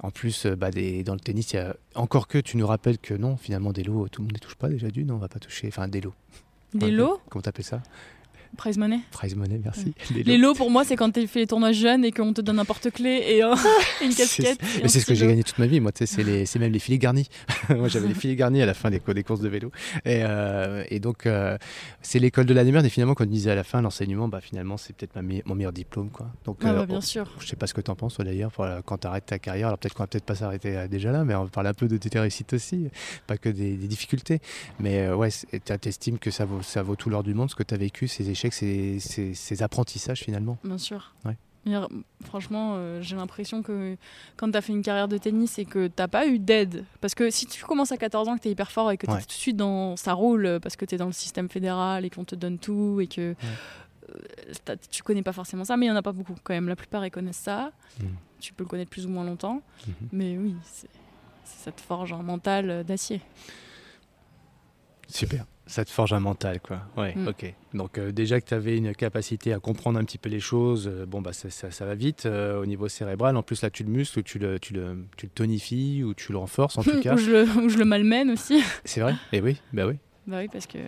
en 0.00 0.10
plus, 0.10 0.46
bah, 0.46 0.70
des, 0.70 1.04
dans 1.04 1.14
le 1.14 1.20
tennis, 1.20 1.52
il 1.52 1.56
y 1.56 1.58
a 1.58 1.76
encore 1.94 2.26
que 2.26 2.38
tu 2.38 2.56
nous 2.56 2.66
rappelles 2.66 2.98
que 2.98 3.12
non, 3.12 3.36
finalement, 3.36 3.72
des 3.72 3.84
lots, 3.84 4.08
tout 4.08 4.22
le 4.22 4.28
monde 4.28 4.34
ne 4.34 4.38
touche 4.38 4.54
pas 4.56 4.68
déjà 4.68 4.88
d'une, 4.88 5.10
on 5.10 5.18
va 5.18 5.28
pas 5.28 5.38
toucher. 5.38 5.68
Enfin, 5.68 5.88
des 5.88 6.00
lots. 6.00 6.14
Des 6.72 6.90
lots? 6.90 7.20
Comment 7.28 7.42
t'appelles 7.42 7.64
ça? 7.64 7.82
Prize 8.56 8.78
money. 8.78 9.00
Prize 9.10 9.34
money, 9.34 9.60
merci. 9.62 9.94
Les, 10.10 10.38
lots. 10.38 10.54
pour 10.54 10.70
moi, 10.70 10.84
c'est 10.84 10.96
quand 10.96 11.10
tu 11.10 11.26
fais 11.26 11.40
les 11.40 11.46
tournois 11.46 11.72
jeunes 11.72 12.04
et 12.04 12.12
qu'on 12.12 12.32
te 12.32 12.40
donne 12.40 12.58
un 12.58 12.64
porte-clé 12.64 13.24
et 13.28 13.42
une 14.04 14.14
casquette. 14.14 14.58
C'est 14.86 15.00
ce 15.00 15.06
que 15.06 15.14
j'ai 15.14 15.26
gagné 15.26 15.42
toute 15.42 15.58
ma 15.58 15.66
vie. 15.66 15.80
Moi, 15.80 15.92
c'est 15.94 16.56
même 16.58 16.72
les 16.72 16.78
filets 16.78 16.98
garnis. 16.98 17.28
moi, 17.70 17.88
j'avais 17.88 18.08
les 18.08 18.14
filets 18.14 18.36
garnis 18.36 18.62
à 18.62 18.66
la 18.66 18.74
fin 18.74 18.90
des, 18.90 19.00
des 19.00 19.22
courses 19.22 19.40
de 19.40 19.48
vélo. 19.48 19.70
Et, 20.04 20.22
euh, 20.22 20.84
et 20.90 21.00
donc, 21.00 21.26
euh, 21.26 21.56
c'est 22.02 22.18
l'école 22.18 22.46
de 22.46 22.54
la 22.54 22.64
merde. 22.64 22.86
Et 22.86 22.88
finalement, 22.88 23.14
quand 23.14 23.24
on 23.24 23.30
disait 23.30 23.50
à 23.50 23.54
la 23.54 23.64
fin, 23.64 23.80
l'enseignement, 23.80 24.28
bah, 24.28 24.40
finalement, 24.40 24.76
c'est 24.76 24.94
peut-être 24.94 25.18
mon 25.46 25.54
meilleur 25.54 25.72
diplôme. 25.72 26.10
Quoi. 26.10 26.30
Donc, 26.44 26.58
ah, 26.62 26.72
bah, 26.72 26.80
euh, 26.80 26.86
bien 26.86 27.00
sûr. 27.00 27.30
Je 27.40 27.46
sais 27.46 27.56
pas 27.56 27.66
ce 27.66 27.74
que 27.74 27.80
tu 27.80 27.90
en 27.90 27.96
penses, 27.96 28.18
d'ailleurs, 28.18 28.52
quand 28.84 28.98
tu 28.98 29.06
arrêtes 29.06 29.26
ta 29.26 29.38
carrière. 29.38 29.68
Alors, 29.68 29.78
peut-être 29.78 29.94
qu'on 29.94 30.02
va 30.02 30.08
peut-être 30.08 30.24
pas 30.24 30.34
s'arrêter 30.34 30.88
déjà 30.88 31.12
là, 31.12 31.24
mais 31.24 31.34
on 31.34 31.44
va 31.44 31.50
parler 31.50 31.70
un 31.70 31.74
peu 31.74 31.88
de 31.88 31.96
tes 31.96 32.18
réussites 32.18 32.52
aussi. 32.52 32.88
Pas 33.26 33.36
que 33.36 33.48
des, 33.48 33.76
difficultés. 33.76 34.40
Mais 34.80 35.08
ouais, 35.10 35.28
tu 35.30 35.88
estimes 35.88 36.18
que 36.18 36.30
ça 36.30 36.44
vaut, 36.44 36.62
ça 36.62 36.82
vaut 36.82 36.96
tout 36.96 37.08
l'or 37.08 37.22
du 37.22 37.34
monde, 37.34 37.50
ce 37.50 37.54
que 37.54 37.62
tu 37.62 37.74
as 37.74 37.78
vécu, 37.78 38.08
ces 38.08 38.28
échecs, 38.36 38.52
c'est 38.52 38.98
ces, 39.00 39.62
apprentissages 39.62 40.20
finalement. 40.20 40.58
Bien 40.64 40.78
sûr. 40.78 41.14
Franchement, 42.24 42.74
euh, 42.76 43.02
j'ai 43.02 43.16
l'impression 43.16 43.62
que 43.62 43.96
quand 44.36 44.50
tu 44.50 44.56
as 44.56 44.60
fait 44.60 44.72
une 44.72 44.82
carrière 44.82 45.08
de 45.08 45.18
tennis 45.18 45.58
et 45.58 45.64
que 45.64 45.88
tu 45.88 46.08
pas 46.08 46.26
eu 46.28 46.38
d'aide, 46.38 46.84
parce 47.00 47.14
que 47.14 47.28
si 47.30 47.46
tu 47.46 47.64
commences 47.64 47.90
à 47.90 47.96
14 47.96 48.28
ans, 48.28 48.36
que 48.36 48.42
tu 48.42 48.48
es 48.48 48.52
hyper 48.52 48.70
fort 48.70 48.90
et 48.92 48.96
que 48.96 49.06
tout 49.06 49.16
de 49.16 49.32
suite 49.32 49.56
dans 49.56 49.96
ça 49.96 50.12
roule 50.12 50.60
parce 50.62 50.76
que 50.76 50.84
tu 50.84 50.94
es 50.94 50.98
dans 50.98 51.06
le 51.06 51.12
système 51.12 51.48
fédéral 51.48 52.04
et 52.04 52.10
qu'on 52.10 52.24
te 52.24 52.36
donne 52.36 52.58
tout 52.58 53.00
et 53.00 53.08
que 53.08 53.34
euh, 54.10 54.76
tu 54.90 55.02
connais 55.02 55.22
pas 55.22 55.32
forcément 55.32 55.64
ça, 55.64 55.76
mais 55.76 55.86
il 55.86 55.88
n'y 55.88 55.94
en 55.94 55.98
a 55.98 56.02
pas 56.02 56.12
beaucoup 56.12 56.36
quand 56.44 56.54
même. 56.54 56.68
La 56.68 56.76
plupart, 56.76 57.04
ils 57.04 57.10
connaissent 57.10 57.36
ça. 57.36 57.72
Mm. 58.00 58.06
Tu 58.38 58.52
peux 58.52 58.62
le 58.62 58.68
connaître 58.68 58.90
plus 58.90 59.06
ou 59.06 59.08
moins 59.08 59.24
longtemps, 59.24 59.60
mm-hmm. 59.88 60.08
mais 60.12 60.38
oui, 60.38 60.54
ça 61.44 61.72
te 61.72 61.80
forge 61.80 62.12
un 62.12 62.22
mental 62.22 62.84
d'acier. 62.84 63.20
Super. 65.08 65.46
Ça 65.68 65.84
te 65.84 65.90
forge 65.90 66.12
un 66.12 66.20
mental, 66.20 66.60
quoi. 66.60 66.82
Ouais, 66.96 67.14
mm. 67.16 67.28
ok. 67.28 67.54
Donc 67.74 67.98
euh, 67.98 68.12
déjà 68.12 68.40
que 68.40 68.46
tu 68.46 68.54
avais 68.54 68.76
une 68.76 68.94
capacité 68.94 69.52
à 69.52 69.58
comprendre 69.58 69.98
un 69.98 70.04
petit 70.04 70.18
peu 70.18 70.28
les 70.28 70.38
choses, 70.38 70.88
euh, 70.88 71.06
bon 71.06 71.20
bah 71.20 71.32
ça, 71.32 71.50
ça, 71.50 71.84
va 71.84 71.94
vite 71.94 72.24
euh, 72.26 72.60
au 72.60 72.66
niveau 72.66 72.88
cérébral. 72.88 73.36
En 73.36 73.42
plus 73.42 73.62
là, 73.62 73.70
tu 73.70 73.82
le 73.82 73.90
muscles, 73.90 74.22
tu 74.22 74.38
le, 74.38 74.60
tu 74.60 74.74
le, 74.74 75.04
tu 75.16 75.26
le 75.26 75.30
tonifies 75.30 76.04
ou 76.04 76.14
tu 76.14 76.30
le 76.30 76.38
renforces 76.38 76.78
en 76.78 76.84
tout 76.84 77.00
cas. 77.02 77.14
ou, 77.14 77.18
je 77.18 77.30
le, 77.30 77.42
ou 77.64 77.68
je 77.68 77.78
le 77.78 77.84
malmène 77.84 78.30
aussi. 78.30 78.62
C'est 78.84 79.00
vrai? 79.00 79.14
Et 79.32 79.38
eh 79.38 79.40
oui, 79.40 79.60
bah 79.72 79.86
oui. 79.86 79.94
Bah 80.28 80.38
oui, 80.40 80.48
parce 80.52 80.66
que 80.66 80.78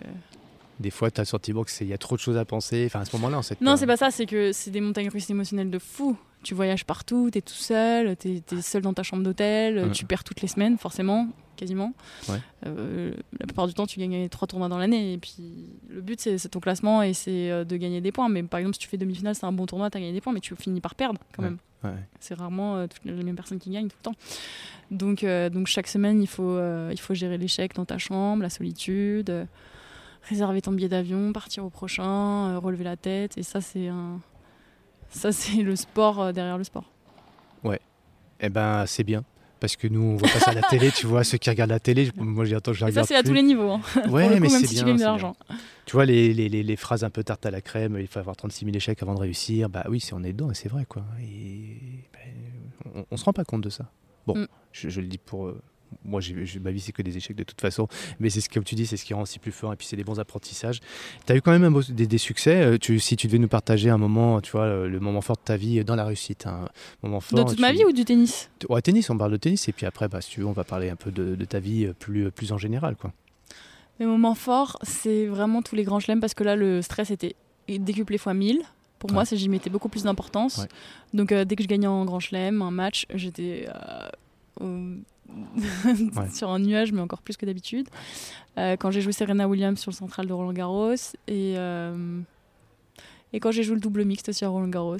des 0.79 0.91
fois, 0.91 1.11
tu 1.11 1.19
as 1.19 1.23
le 1.23 1.27
sentiment 1.27 1.63
qu'il 1.63 1.87
y 1.87 1.93
a 1.93 1.97
trop 1.97 2.15
de 2.15 2.21
choses 2.21 2.37
à 2.37 2.45
penser. 2.45 2.85
Enfin, 2.85 3.01
à 3.01 3.05
ce 3.05 3.15
moment-là, 3.17 3.37
en 3.37 3.41
fait. 3.41 3.59
Non, 3.59 3.75
c'est 3.75 3.85
pas 3.85 3.97
ça. 3.97 4.11
C'est 4.11 4.25
que 4.25 4.53
c'est 4.53 4.71
des 4.71 4.81
montagnes 4.81 5.09
russes 5.09 5.29
émotionnelles 5.29 5.71
de 5.71 5.79
fou. 5.79 6.17
Tu 6.41 6.53
voyages 6.53 6.85
partout, 6.85 7.29
tu 7.29 7.39
es 7.39 7.41
tout 7.41 7.53
seul, 7.53 8.15
tu 8.15 8.37
es, 8.37 8.61
seul 8.61 8.81
dans 8.81 8.93
ta 8.93 9.03
chambre 9.03 9.23
d'hôtel, 9.23 9.91
tu 9.91 10.05
perds 10.05 10.23
toutes 10.23 10.41
les 10.41 10.47
semaines, 10.47 10.77
forcément, 10.77 11.27
quasiment. 11.59 11.93
Euh, 12.65 13.13
la 13.39 13.45
plupart 13.45 13.67
du 13.67 13.73
temps, 13.73 13.85
tu 13.85 13.99
gagnes 13.99 14.29
trois 14.29 14.47
tournois 14.47 14.69
dans 14.69 14.77
l'année. 14.77 15.13
Et 15.13 15.17
puis, 15.17 15.69
le 15.89 16.01
but, 16.01 16.19
c'est 16.19 16.49
ton 16.49 16.59
classement 16.59 17.03
et 17.03 17.13
c'est 17.13 17.51
euh, 17.51 17.63
de 17.63 17.77
gagner 17.77 18.01
des 18.01 18.11
points. 18.11 18.29
Mais 18.29 18.43
par 18.43 18.59
exemple, 18.59 18.75
si 18.75 18.79
tu 18.79 18.87
fais 18.87 18.97
demi-finale, 18.97 19.35
c'est 19.35 19.45
un 19.45 19.51
bon 19.51 19.65
tournoi, 19.65 19.89
tu 19.89 19.97
as 19.97 20.01
gagné 20.01 20.13
des 20.13 20.21
points, 20.21 20.33
mais 20.33 20.39
tu 20.39 20.55
finis 20.55 20.81
par 20.81 20.95
perdre 20.95 21.19
quand 21.35 21.43
même. 21.43 21.57
C'est 22.19 22.33
rarement 22.33 22.75
euh, 22.75 22.87
toutes 22.87 23.05
les 23.05 23.23
mêmes 23.23 23.35
personnes 23.35 23.59
qui 23.59 23.69
gagnent 23.69 23.87
tout 23.87 23.97
le 23.99 24.03
temps. 24.03 24.15
Donc, 24.91 25.23
donc 25.53 25.67
chaque 25.67 25.87
semaine, 25.87 26.21
il 26.21 26.27
faut, 26.27 26.59
il 26.91 26.99
faut 26.99 27.13
gérer 27.13 27.37
l'échec 27.37 27.73
dans 27.75 27.85
ta 27.85 27.97
chambre, 27.97 28.41
la 28.41 28.49
solitude 28.49 29.31
réserver 30.29 30.61
ton 30.61 30.71
billet 30.71 30.89
d'avion, 30.89 31.33
partir 31.33 31.65
au 31.65 31.69
prochain, 31.69 32.49
euh, 32.49 32.59
relever 32.59 32.83
la 32.83 32.97
tête. 32.97 33.37
Et 33.37 33.43
ça, 33.43 33.61
c'est 33.61 33.87
un... 33.87 34.19
ça, 35.09 35.31
c'est 35.33 35.63
le 35.63 35.75
sport 35.75 36.21
euh, 36.21 36.31
derrière 36.31 36.57
le 36.57 36.63
sport. 36.63 36.85
Ouais. 37.63 37.79
Eh 38.39 38.49
ben, 38.49 38.85
c'est 38.85 39.03
bien. 39.03 39.23
Parce 39.59 39.75
que 39.75 39.87
nous, 39.87 40.01
on 40.01 40.15
voit 40.15 40.29
pas 40.29 40.39
ça 40.39 40.51
à 40.51 40.53
la 40.53 40.61
télé, 40.61 40.91
tu 40.91 41.05
vois, 41.05 41.23
ceux 41.23 41.37
qui 41.37 41.49
regardent 41.49 41.71
la 41.71 41.79
télé, 41.79 42.09
moi 42.15 42.45
je 42.45 42.55
attends, 42.55 42.73
je 42.73 42.85
regarde. 42.85 43.05
ça, 43.05 43.07
c'est 43.07 43.15
à 43.15 43.23
tous 43.23 43.33
les 43.33 43.43
niveaux. 43.43 43.71
Hein. 43.71 43.81
Ouais, 44.09 44.39
mais 44.39 44.49
c'est 44.49 44.67
bien. 44.69 44.85
Tu, 44.85 44.93
de 44.95 44.99
l'argent. 45.01 45.35
tu 45.85 45.93
vois, 45.93 46.05
les, 46.05 46.33
les, 46.33 46.49
les, 46.49 46.75
phrases 46.75 47.03
un 47.03 47.09
peu 47.09 47.23
tarte 47.23 47.45
à 47.45 47.51
la 47.51 47.61
crème, 47.61 47.97
il 47.99 48.07
faut 48.07 48.19
avoir 48.19 48.35
36 48.35 48.65
000 48.65 48.77
échecs 48.77 49.03
avant 49.03 49.15
de 49.15 49.19
réussir. 49.19 49.69
Bah 49.69 49.85
oui, 49.89 49.99
si 49.99 50.13
on 50.13 50.23
est 50.23 50.33
dedans, 50.33 50.49
c'est 50.53 50.69
vrai, 50.69 50.85
quoi. 50.85 51.03
Et, 51.21 52.05
ben, 52.13 52.93
on, 52.95 53.05
on, 53.11 53.17
se 53.17 53.25
rend 53.25 53.33
pas 53.33 53.43
compte 53.43 53.61
de 53.61 53.69
ça. 53.69 53.91
Bon, 54.25 54.35
mm. 54.37 54.47
je, 54.71 54.89
je, 54.89 55.01
le 55.01 55.07
dis 55.07 55.17
pour, 55.17 55.53
euh, 55.91 55.95
moi, 56.05 56.21
ma 56.61 56.71
vie, 56.71 56.79
c'est 56.79 56.91
que 56.91 57.01
des 57.01 57.17
échecs 57.17 57.35
de 57.35 57.43
toute 57.43 57.61
façon. 57.61 57.87
Mais 58.19 58.29
c'est 58.29 58.41
ce 58.41 58.49
que 58.49 58.59
tu 58.59 58.75
dis, 58.75 58.85
c'est 58.85 58.97
ce 58.97 59.05
qui 59.05 59.13
rend 59.13 59.21
aussi 59.21 59.39
plus 59.39 59.51
fort. 59.51 59.73
Et 59.73 59.75
puis, 59.75 59.87
c'est 59.87 59.95
des 59.95 60.03
bons 60.03 60.19
apprentissages. 60.19 60.79
Tu 61.25 61.33
as 61.33 61.35
eu 61.35 61.41
quand 61.41 61.57
même 61.57 61.81
des, 61.89 62.17
succès. 62.17 62.61
Euh, 62.61 62.77
tu, 62.77 62.99
si 62.99 63.15
tu 63.15 63.27
devais 63.27 63.39
nous 63.39 63.47
partager 63.47 63.89
un 63.89 63.97
moment, 63.97 64.41
tu 64.41 64.51
vois, 64.51 64.87
le, 64.87 64.99
moment 64.99 65.21
fort 65.21 65.37
de 65.37 65.41
ta 65.43 65.57
vie 65.57 65.83
dans 65.83 65.95
la 65.95 66.05
réussite, 66.05 66.47
un 66.47 66.67
moment 67.03 67.19
fort. 67.19 67.43
De 67.43 67.49
toute 67.49 67.59
ma 67.59 67.71
vie 67.71 67.85
ou 67.85 67.91
du 67.91 68.05
tennis? 68.05 68.49
Ouais, 68.67 68.81
tennis, 68.81 69.09
on 69.09 69.17
parle 69.17 69.31
de 69.31 69.37
tennis. 69.37 69.67
Et 69.67 69.71
puis 69.71 69.85
après, 69.85 70.07
bah, 70.07 70.21
si 70.21 70.31
tu 70.31 70.41
veux, 70.41 70.47
on 70.47 70.51
va 70.51 70.63
parler 70.63 70.89
un 70.89 70.95
peu 70.95 71.11
de, 71.11 71.35
ta 71.45 71.59
vie 71.59 71.85
euh, 71.85 71.93
plus, 71.93 72.31
plus 72.31 72.51
en 72.51 72.57
général. 72.57 72.95
Quoi. 72.95 73.11
Mes 73.99 74.05
moments 74.05 74.35
forts, 74.35 74.77
c'est 74.83 75.25
vraiment 75.25 75.61
tous 75.61 75.75
les 75.75 75.83
grands 75.83 75.99
chelems 75.99 76.21
parce 76.21 76.33
que 76.33 76.43
là, 76.43 76.55
le 76.55 76.81
stress 76.81 77.11
était 77.11 77.35
décuplé 77.67 78.17
fois 78.17 78.33
1000. 78.33 78.61
Pour 78.97 79.11
moi, 79.11 79.23
j'y 79.31 79.49
mettais 79.49 79.69
beaucoup 79.69 79.87
plus 79.87 80.03
d'importance. 80.03 80.65
Donc, 81.13 81.31
euh, 81.31 81.45
dès 81.45 81.55
que 81.55 81.63
je 81.63 81.67
gagnais 81.67 81.87
en 81.87 82.03
grand 82.03 82.19
chelem, 82.19 82.61
un 82.61 82.71
match, 82.71 83.05
j'étais 83.13 83.67
sur 86.33 86.49
un 86.49 86.59
nuage, 86.59 86.91
mais 86.91 87.01
encore 87.01 87.21
plus 87.21 87.37
que 87.37 87.45
d'habitude. 87.45 87.87
Euh, 88.57 88.75
quand 88.77 88.91
j'ai 88.91 89.01
joué 89.01 89.13
Serena 89.13 89.47
Williams 89.47 89.79
sur 89.79 89.91
le 89.91 89.95
central 89.95 90.27
de 90.27 90.33
Roland 90.33 90.53
Garros 90.53 90.93
et, 91.27 91.53
euh, 91.57 92.19
et 93.33 93.39
quand 93.39 93.51
j'ai 93.51 93.63
joué 93.63 93.75
le 93.75 93.81
double 93.81 94.05
mixte 94.05 94.29
aussi 94.29 94.45
à 94.45 94.49
Roland 94.49 94.67
Garros. 94.67 94.97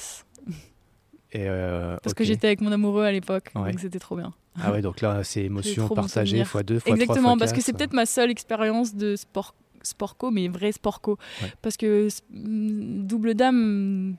Et 1.32 1.48
euh, 1.48 1.98
Parce 2.04 2.14
que 2.14 2.24
j'étais 2.24 2.48
avec 2.48 2.62
mon 2.62 2.72
amoureux 2.72 3.04
à 3.04 3.12
l'époque, 3.12 3.52
donc 3.54 3.80
c'était 3.80 4.00
trop 4.00 4.16
bien. 4.16 4.34
Ah 4.62 4.72
ouais, 4.72 4.82
donc 4.82 5.02
là, 5.02 5.24
c'est 5.24 5.44
émotion 5.44 5.88
partagée 5.88 6.44
fois 6.44 6.64
deux, 6.64 6.80
fois 6.80 6.94
Exactement, 6.94 7.38
parce 7.38 7.54
que 7.54 7.62
c'est 7.62 7.74
peut-être 7.74 7.94
ma 7.94 8.06
seule 8.06 8.32
expérience 8.32 8.96
de 8.96 9.16
sport, 9.16 9.54
sportco, 9.84 10.32
mais 10.32 10.48
vrai 10.48 10.72
sportco. 10.72 11.18
Parce 11.62 11.78
que 11.78 12.08
double 12.32 13.36
dame 13.36 14.16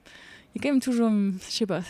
il 0.54 0.58
y 0.58 0.60
a 0.60 0.62
quand 0.62 0.74
même 0.74 0.80
toujours, 0.80 1.10
je 1.10 1.50
sais 1.50 1.66
pas. 1.66 1.80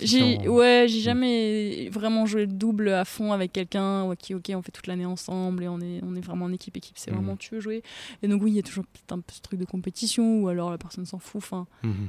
J'ai, 0.00 0.38
hein. 0.38 0.48
ouais, 0.48 0.86
j'ai 0.88 1.00
jamais 1.00 1.88
vraiment 1.90 2.26
joué 2.26 2.42
le 2.42 2.52
double 2.52 2.88
à 2.88 3.04
fond 3.04 3.32
avec 3.32 3.52
quelqu'un. 3.52 4.12
qui 4.16 4.34
ok, 4.34 4.50
on 4.54 4.62
fait 4.62 4.72
toute 4.72 4.88
l'année 4.88 5.06
ensemble 5.06 5.62
et 5.62 5.68
on 5.68 5.80
est, 5.80 6.00
on 6.02 6.16
est 6.16 6.20
vraiment 6.20 6.46
en 6.46 6.52
équipe. 6.52 6.76
Équipe, 6.76 6.98
c'est 6.98 7.12
mhm. 7.12 7.18
vraiment 7.18 7.36
tu 7.36 7.54
veux 7.54 7.60
jouer. 7.60 7.82
Et 8.22 8.28
donc 8.28 8.42
oui, 8.42 8.52
il 8.52 8.54
y 8.56 8.58
a 8.58 8.62
toujours 8.62 8.84
un 9.10 9.20
peu 9.20 9.32
ce 9.32 9.40
truc 9.40 9.60
de 9.60 9.64
compétition 9.64 10.40
ou 10.40 10.48
alors 10.48 10.70
la 10.70 10.78
personne 10.78 11.06
s'en 11.06 11.20
fout. 11.20 11.42
Enfin, 11.42 11.66
mhm. 11.84 12.08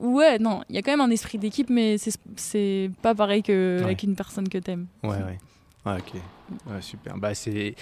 ouais, 0.00 0.38
non, 0.38 0.62
il 0.68 0.74
y 0.74 0.78
a 0.78 0.82
quand 0.82 0.92
même 0.92 1.00
un 1.00 1.10
esprit 1.10 1.38
d'équipe, 1.38 1.70
mais 1.70 1.96
c'est, 1.96 2.12
c'est 2.36 2.90
pas 3.00 3.14
pareil 3.14 3.42
que 3.42 3.80
avec 3.82 4.02
une 4.02 4.16
personne 4.16 4.48
que 4.50 4.58
t'aimes. 4.58 4.86
Ouais, 5.02 5.10
ouais. 5.10 5.38
Ah, 5.86 5.96
ok, 5.96 6.20
ouais, 6.70 6.82
super. 6.82 7.16
Bah 7.16 7.34
c'est 7.34 7.74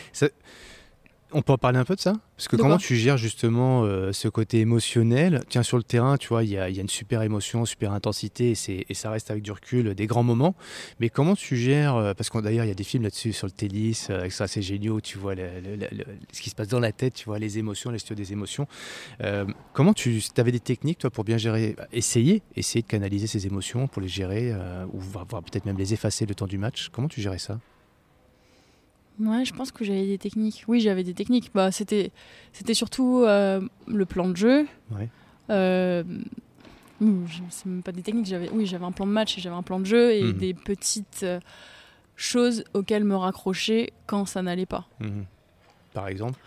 on 1.32 1.42
peut 1.42 1.52
en 1.52 1.58
parler 1.58 1.78
un 1.78 1.84
peu 1.84 1.94
de 1.94 2.00
ça? 2.00 2.14
Parce 2.36 2.48
que 2.48 2.56
comment 2.56 2.78
tu 2.78 2.94
gères 2.94 3.16
justement 3.16 3.82
euh, 3.82 4.12
ce 4.12 4.28
côté 4.28 4.60
émotionnel? 4.60 5.42
Tiens, 5.48 5.62
sur 5.62 5.76
le 5.76 5.82
terrain, 5.82 6.16
tu 6.16 6.28
vois, 6.28 6.44
il 6.44 6.50
y, 6.50 6.58
a, 6.58 6.68
une 6.68 6.88
super 6.88 7.22
émotion, 7.22 7.64
super 7.64 7.92
intensité, 7.92 8.52
et, 8.68 8.86
et, 8.88 8.94
ça 8.94 9.10
reste 9.10 9.30
avec 9.30 9.42
du 9.42 9.50
recul 9.50 9.94
des 9.94 10.06
grands 10.06 10.22
moments. 10.22 10.54
Mais 11.00 11.08
comment 11.08 11.34
tu 11.34 11.56
gères 11.56 11.96
euh, 11.96 12.14
Parce 12.14 12.30
que 12.30 12.38
d'ailleurs, 12.38 12.64
il 12.64 12.68
y 12.68 12.70
a 12.70 12.74
des 12.76 12.84
films 12.84 13.02
là-dessus 13.02 13.32
sur 13.32 13.46
le 13.46 13.52
tennis, 13.52 14.08
euh, 14.10 14.30
ça 14.30 14.46
c'est 14.46 14.62
génial, 14.62 15.02
tu 15.02 15.18
vois 15.18 15.34
ce 15.34 16.40
qui 16.40 16.50
se 16.50 16.54
passe 16.54 16.68
dans 16.68 16.80
la 16.80 16.92
tête, 16.92 17.14
tu 17.14 17.24
vois 17.24 17.38
les 17.38 17.58
émotions, 17.58 17.90
les 17.90 17.98
des 18.08 18.32
émotions. 18.32 18.66
comment 19.72 19.92
tu 19.92 20.22
avais 20.38 20.52
des 20.52 20.60
techniques, 20.60 20.98
toi, 20.98 21.10
pour 21.10 21.24
bien 21.24 21.36
gérer 21.36 21.74
bah, 21.76 21.86
Essayer, 21.92 22.42
essayer 22.56 22.82
de 22.82 22.86
canaliser 22.86 23.26
ces 23.26 23.46
émotions 23.46 23.88
pour 23.88 24.00
les 24.00 24.08
gérer, 24.08 24.54
ou 24.92 25.00
peut-être 25.00 25.66
même 25.66 25.76
les 25.76 25.92
effacer 25.92 26.24
le 26.24 26.34
temps 26.34 26.46
du 26.46 26.58
match? 26.58 26.88
Comment 26.90 27.08
tu 27.08 27.20
gérais 27.20 27.38
ça? 27.38 27.58
Ouais, 29.20 29.44
je 29.44 29.52
pense 29.52 29.72
que 29.72 29.84
j'avais 29.84 30.06
des 30.06 30.18
techniques. 30.18 30.64
Oui, 30.68 30.80
j'avais 30.80 31.02
des 31.02 31.14
techniques. 31.14 31.50
Bah, 31.54 31.72
c'était, 31.72 32.12
c'était 32.52 32.74
surtout 32.74 33.24
euh, 33.24 33.60
le 33.86 34.06
plan 34.06 34.28
de 34.28 34.36
jeu. 34.36 34.66
Ouais. 34.92 35.08
Euh, 35.50 36.04
c'est 37.50 37.66
même 37.66 37.82
pas 37.82 37.92
des 37.92 38.02
techniques. 38.02 38.26
J'avais, 38.26 38.50
oui, 38.50 38.66
j'avais 38.66 38.84
un 38.84 38.92
plan 38.92 39.06
de 39.06 39.12
match 39.12 39.36
et 39.38 39.40
j'avais 39.40 39.56
un 39.56 39.62
plan 39.62 39.80
de 39.80 39.86
jeu 39.86 40.12
et 40.12 40.22
mhm. 40.22 40.32
des 40.34 40.54
petites 40.54 41.22
euh, 41.22 41.40
choses 42.16 42.64
auxquelles 42.74 43.04
me 43.04 43.16
raccrocher 43.16 43.92
quand 44.06 44.24
ça 44.24 44.42
n'allait 44.42 44.66
pas. 44.66 44.86
Mhm. 45.00 45.24
Par 45.94 46.08
exemple? 46.08 46.38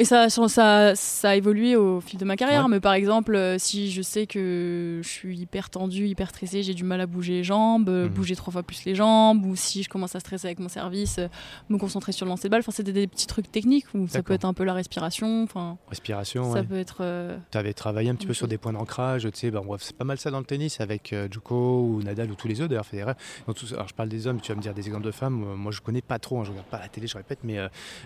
Et 0.00 0.04
ça, 0.04 0.30
ça, 0.30 0.94
ça 0.96 1.28
a 1.28 1.34
évolué 1.34 1.76
au 1.76 2.00
fil 2.00 2.18
de 2.18 2.24
ma 2.24 2.36
carrière. 2.36 2.70
Mais 2.70 2.80
par 2.80 2.94
exemple, 2.94 3.34
euh, 3.34 3.58
si 3.58 3.90
je 3.90 4.00
sais 4.00 4.26
que 4.26 5.00
je 5.02 5.08
suis 5.08 5.40
hyper 5.40 5.68
tendue, 5.68 6.06
hyper 6.06 6.30
stressée, 6.30 6.62
j'ai 6.62 6.72
du 6.72 6.84
mal 6.84 7.02
à 7.02 7.06
bouger 7.06 7.34
les 7.34 7.44
jambes, 7.44 7.90
euh, 7.90 8.06
mhm. 8.06 8.14
bouger 8.14 8.34
trois 8.34 8.50
fois 8.50 8.62
plus 8.62 8.82
les 8.86 8.94
jambes, 8.94 9.44
ou 9.44 9.56
si 9.56 9.82
je 9.82 9.90
commence 9.90 10.16
à 10.16 10.20
stresser 10.20 10.46
avec 10.46 10.58
mon 10.58 10.70
service, 10.70 11.18
euh, 11.18 11.28
me 11.68 11.76
concentrer 11.76 12.12
sur 12.12 12.24
le 12.24 12.30
lancer 12.30 12.48
de 12.48 12.50
balle. 12.50 12.60
Enfin, 12.60 12.72
c'est 12.74 12.82
des, 12.82 13.06
petits 13.06 13.26
trucs 13.26 13.52
techniques 13.52 13.92
ou 13.92 14.08
ça 14.08 14.22
peut 14.22 14.32
être 14.32 14.46
un 14.46 14.54
peu 14.54 14.64
la 14.64 14.72
respiration. 14.72 15.42
Enfin, 15.42 15.76
respiration, 15.90 16.54
ça 16.54 16.62
peut 16.62 16.78
être. 16.78 17.04
Tu 17.50 17.58
avais 17.58 17.74
travaillé 17.74 18.08
un 18.08 18.14
petit 18.14 18.26
peu 18.26 18.32
sur 18.32 18.48
des 18.48 18.56
points 18.56 18.72
d'ancrage. 18.72 19.24
Tu 19.24 19.38
sais, 19.38 19.50
ben, 19.50 19.62
c'est 19.80 19.96
pas 19.96 20.04
mal 20.04 20.16
ça 20.16 20.30
dans 20.30 20.38
le 20.38 20.46
tennis 20.46 20.80
avec 20.80 21.14
Djoko 21.30 21.82
ou 21.82 22.02
Nadal 22.02 22.30
ou 22.30 22.36
tous 22.36 22.48
les 22.48 22.62
autres 22.62 22.70
d'ailleurs. 22.70 22.86
Federer. 22.86 23.12
alors, 23.46 23.88
je 23.88 23.94
parle 23.94 24.08
des 24.08 24.26
hommes, 24.26 24.40
tu 24.40 24.50
vas 24.50 24.56
me 24.56 24.62
dire 24.62 24.72
des 24.72 24.86
exemples 24.86 25.04
de 25.04 25.10
femmes. 25.10 25.56
Moi, 25.56 25.72
je 25.72 25.82
connais 25.82 26.00
pas 26.00 26.18
trop. 26.18 26.40
Hein, 26.40 26.44
je 26.44 26.52
regarde 26.52 26.68
pas 26.68 26.78
la 26.78 26.88
télé, 26.88 27.06
je 27.06 27.18
répète, 27.18 27.40
mais 27.42 27.58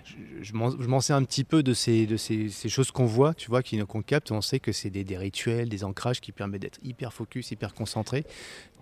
je, 0.05 0.17
je 0.43 0.53
m'en 0.55 1.01
sais 1.01 1.13
un 1.13 1.23
petit 1.23 1.45
peu 1.45 1.63
de 1.63 1.73
de 1.89 2.17
ces, 2.17 2.69
choses 2.69 2.91
qu'on 2.91 3.05
voit, 3.05 3.35
tu 3.35 3.49
vois, 3.51 3.63
qu'on 3.63 4.03
capte, 4.03 4.31
on 4.31 4.41
sait 4.41 4.61
que 4.61 4.73
c'est 4.73 4.91
des, 4.91 5.17
rituels, 5.17 5.69
des 5.69 5.85
ancrages 5.85 6.21
qui 6.21 6.33
permettent 6.33 6.63
d'être 6.63 6.81
hyper 6.83 7.13
focus, 7.13 7.51
hyper 7.51 7.75
concentré. 7.75 8.25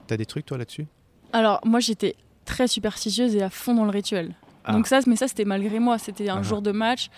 Tu 0.06 0.14
as 0.14 0.16
des 0.16 0.26
trucs, 0.26 0.46
toi, 0.46 0.58
là-dessus? 0.58 0.86
Alors, 1.32 1.60
moi, 1.64 1.80
j'étais 1.80 2.16
très 2.44 2.68
superstitieuse 2.68 3.34
et 3.34 3.42
à 3.42 3.50
fond 3.50 3.74
dans 3.74 3.84
le 3.84 3.90
rituel. 3.90 4.34
Ah. 4.64 4.72
Donc 4.72 4.86
ça, 4.86 5.00
mais 5.06 5.16
ça, 5.16 5.28
c'était 5.28 5.44
malgré 5.44 5.78
moi. 5.78 5.98
C'était 5.98 6.28
un 6.28 6.38
ah. 6.38 6.42
jour 6.42 6.62
de 6.62 6.72
match. 6.72 7.08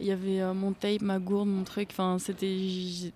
Il 0.00 0.06
y 0.06 0.12
avait 0.12 0.40
euh, 0.40 0.54
mon 0.54 0.72
tape, 0.72 1.02
ma 1.02 1.18
gourde, 1.18 1.48
mon 1.48 1.64
truc. 1.64 1.88
Enfin, 1.92 2.18
c'était 2.18 3.12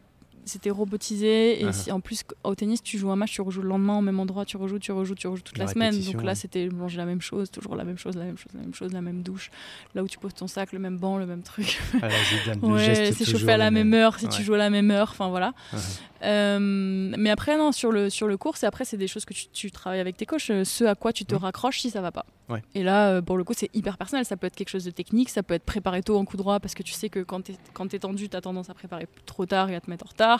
c'était 0.49 0.71
robotisé. 0.71 1.63
Et 1.63 1.67
uh-huh. 1.67 1.93
en 1.93 2.01
plus, 2.01 2.25
au 2.45 2.55
tennis, 2.55 2.83
tu 2.83 2.99
joues 2.99 3.11
un 3.11 3.17
match, 3.17 3.33
tu 3.33 3.41
rejoues 3.41 3.63
le 3.63 3.69
lendemain 3.69 3.99
au 3.99 4.01
même 4.01 4.19
endroit, 4.19 4.45
tu 4.45 4.57
rejoues, 4.57 4.79
tu 4.79 4.93
rejoues, 4.93 5.15
tu 5.15 5.27
rejoues 5.27 5.43
toute 5.43 5.59
la, 5.59 5.67
semaine. 5.67 5.99
Donc 6.01 6.23
là, 6.23 6.35
c'était 6.35 6.69
manger 6.69 6.99
la 6.99 7.07
même 7.07 7.21
chose, 7.21 7.51
toujours 7.51 7.77
la 7.77 7.85
même 7.85 7.99
chose, 7.99 8.17
la 8.17 8.25
même 8.25 8.39
chose, 8.39 8.53
la 8.55 8.61
même 8.61 8.75
chose, 8.75 8.93
la 8.93 9.01
même 9.01 9.23
douche. 9.23 9.51
Là 9.95 10.03
où 10.03 10.09
tu 10.09 10.19
poses 10.19 10.35
ton 10.35 10.47
sac, 10.47 10.73
le 10.73 10.79
même 10.79 10.99
banc, 10.99 11.19
le 11.19 11.27
même 11.27 11.43
truc. 11.43 11.81
Ah, 12.03 12.09
ouais, 12.63 13.13
c'est 13.13 13.25
chauffé 13.25 13.53
à 13.53 13.57
la 13.57 13.71
même 13.71 13.95
heure, 13.95 14.19
si 14.19 14.29
tu 14.29 14.43
joues 14.43 14.55
à 14.55 14.59
la 14.59 14.71
même 14.71 14.91
heure. 14.91 15.11
Enfin 15.11 15.29
voilà. 15.29 15.53
Uh-huh. 15.73 16.01
Euh, 16.23 16.59
mais 16.61 17.31
après, 17.31 17.57
non, 17.57 17.73
sur 17.73 17.93
le, 17.93 18.11
sur 18.11 18.27
le 18.27 18.37
cours, 18.37 18.57
et 18.63 18.67
après, 18.67 18.85
c'est 18.85 18.97
des 18.97 19.07
choses 19.07 19.25
que 19.25 19.35
tu, 19.35 19.49
tu, 19.49 19.71
travailles 19.71 20.01
avec 20.01 20.17
tes 20.17 20.27
coachs, 20.27 20.51
euh, 20.51 20.65
ce 20.65 20.85
à 20.85 20.95
quoi 20.95 21.13
tu 21.13 21.25
te 21.25 21.35
mmh. 21.35 21.39
raccroches 21.39 21.81
si 21.81 21.91
ça 21.91 22.01
va 22.01 22.11
pas. 22.11 22.27
Et 22.75 22.83
là, 22.83 23.11
euh, 23.11 23.23
pour 23.23 23.37
le 23.37 23.45
coup, 23.45 23.53
c'est 23.55 23.69
hyper 23.75 23.99
personnel. 23.99 24.25
Ça 24.25 24.37
peut 24.37 24.47
être 24.47 24.57
quelque 24.57 24.71
chose 24.71 24.85
de 24.85 24.91
technique, 24.91 25.29
ça 25.29 25.43
peut 25.43 25.55
être 25.55 25.65
préparé 25.65 26.03
tôt 26.03 26.17
en 26.17 26.25
coup 26.25 26.39
droit 26.39 26.61
parce 26.61 26.75
que 26.75 26.83
tu 26.83 26.93
sais 26.93 27.11
que 27.11 27.21
quand 27.21 27.43
tu 27.43 27.53
es, 27.53 27.97
es, 27.97 27.99
tendu, 27.99 28.29
tu 28.29 28.37
as 28.37 28.41
tendance 28.41 28.71
à 28.71 28.75
préparer 28.75 29.07
trop 29.27 29.45
tard 29.45 29.69
et 29.69 29.75
à 29.75 29.81
te 29.81 29.91
mettre 29.91 30.07
en 30.07 30.09
retard. 30.09 30.38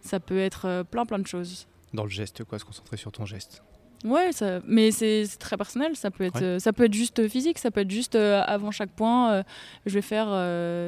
Ça 0.00 0.20
peut 0.20 0.38
être 0.38 0.84
plein, 0.90 1.06
plein 1.06 1.18
de 1.18 1.26
choses. 1.26 1.66
Dans 1.94 2.04
le 2.04 2.10
geste, 2.10 2.44
quoi, 2.44 2.58
se 2.58 2.64
concentrer 2.64 2.96
sur 2.96 3.12
ton 3.12 3.24
geste. 3.24 3.62
Ouais, 4.04 4.30
ça, 4.32 4.60
mais 4.64 4.90
c'est 4.92 5.26
très 5.38 5.56
personnel. 5.56 5.96
Ça 5.96 6.10
peut 6.10 6.24
être, 6.24 6.42
euh, 6.42 6.58
ça 6.58 6.72
peut 6.72 6.84
être 6.84 6.94
juste 6.94 7.26
physique, 7.28 7.58
ça 7.58 7.70
peut 7.70 7.80
être 7.80 7.90
juste 7.90 8.14
euh, 8.14 8.42
avant 8.46 8.70
chaque 8.70 8.90
point, 8.90 9.32
euh, 9.32 9.42
je 9.86 9.94
vais 9.94 10.02
faire 10.02 10.28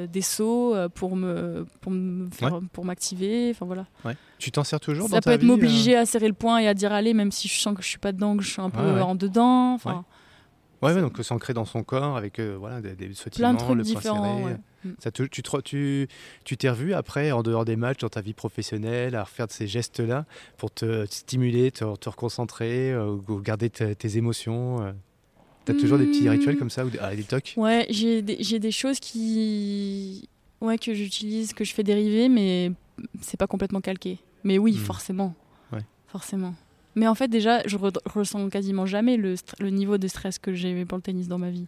des 0.09 0.23
sauts 0.23 0.77
pour 0.95 1.17
me, 1.17 1.67
pour 1.81 1.93
pour 2.73 2.85
m'activer. 2.85 3.51
Enfin 3.51 3.67
voilà. 3.67 3.87
Tu 4.39 4.53
t'en 4.53 4.65
sers 4.65 4.81
toujours. 4.81 5.09
Ça 5.09 5.21
peut 5.21 5.31
être 5.31 5.43
m'obliger 5.43 5.97
à 5.97 6.07
serrer 6.07 6.29
le 6.29 6.35
point 6.35 6.59
et 6.59 6.69
à 6.69 6.75
dire 6.75 6.93
allez, 6.93 7.15
même 7.15 7.33
si 7.33 7.49
je 7.49 7.59
sens 7.59 7.77
que 7.77 7.83
je 7.83 7.89
suis 7.89 7.99
pas 7.99 8.13
dedans, 8.13 8.37
que 8.37 8.43
je 8.43 8.51
suis 8.51 8.63
un 8.63 8.71
peu 8.71 9.01
en 9.01 9.15
dedans. 9.15 9.75
Enfin. 9.75 10.05
Ouais, 10.83 10.99
donc 11.01 11.19
s'ancrer 11.23 11.53
dans 11.53 11.67
son 11.67 11.83
corps 11.83 12.17
avec 12.17 12.41
voilà 12.41 12.81
des, 12.81 12.95
des 12.95 13.13
sautillements, 13.15 13.75
le 13.75 13.83
différents, 13.83 14.17
point 14.17 14.49
serré. 14.49 14.57
Mm. 14.85 14.91
Ça 14.99 15.11
tu, 15.11 15.29
tu, 15.29 16.09
tu 16.45 16.57
t'es 16.57 16.71
revu 16.71 16.95
après, 16.95 17.33
en 17.33 17.43
dehors 17.43 17.65
des 17.65 17.77
matchs, 17.77 17.99
dans 17.99 18.09
ta 18.09 18.21
vie 18.21 18.33
professionnelle, 18.33 19.15
à 19.15 19.25
refaire 19.25 19.47
ces 19.51 19.67
gestes-là 19.67 20.25
pour 20.57 20.71
te, 20.71 21.05
stimuler, 21.07 21.71
te, 21.71 21.97
te 21.97 22.09
reconcentrer, 22.09 22.93
euh, 22.93 23.19
ou 23.29 23.41
garder 23.41 23.69
tes 23.71 24.17
émotions 24.17 24.83
euh? 24.83 24.93
T'as 25.67 25.75
toujours 25.75 25.99
des 25.99 26.07
petits 26.07 26.29
rituels 26.29 26.57
comme 26.57 26.71
ça 26.71 26.85
ou 26.85 26.91
des, 26.91 26.99
ah, 27.01 27.15
des 27.15 27.23
tocs? 27.23 27.55
Ouais, 27.57 27.87
j'ai 27.91 28.23
des, 28.23 28.59
des, 28.59 28.71
choses 28.71 28.99
qui, 28.99 30.29
ouais, 30.61 30.79
que 30.79 30.95
j'utilise, 30.95 31.53
que 31.53 31.65
je 31.65 31.75
fais 31.75 31.83
dériver, 31.83 32.29
mais 32.29 32.73
c'est 33.21 33.37
pas 33.37 33.47
complètement 33.47 33.81
calqué. 33.81 34.19
Mais 34.43 34.59
oui, 34.59 34.73
mm. 34.73 34.77
forcément. 34.77 35.35
Ouais. 35.73 35.85
Forcément. 36.09 36.55
Mais 36.95 37.07
en 37.07 37.15
fait, 37.15 37.29
déjà, 37.29 37.67
je 37.67 37.77
ressens 37.77 38.49
quasiment 38.49 38.87
jamais 38.87 39.17
le, 39.17 39.37
niveau 39.71 39.99
de 39.99 40.09
stress 40.09 40.39
que 40.39 40.53
j'ai 40.53 40.85
pour 40.85 40.99
le 40.99 41.03
tennis 41.03 41.29
dans 41.29 41.39
ma 41.39 41.51
vie 41.51 41.67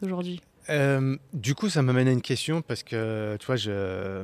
d'aujourd'hui. 0.00 0.40
Euh, 0.68 1.16
du 1.32 1.54
coup, 1.54 1.68
ça 1.68 1.82
m'amène 1.82 2.08
à 2.08 2.12
une 2.12 2.22
question 2.22 2.62
parce 2.62 2.82
que, 2.82 3.36
tu 3.38 3.46
vois, 3.46 3.56
je, 3.56 4.22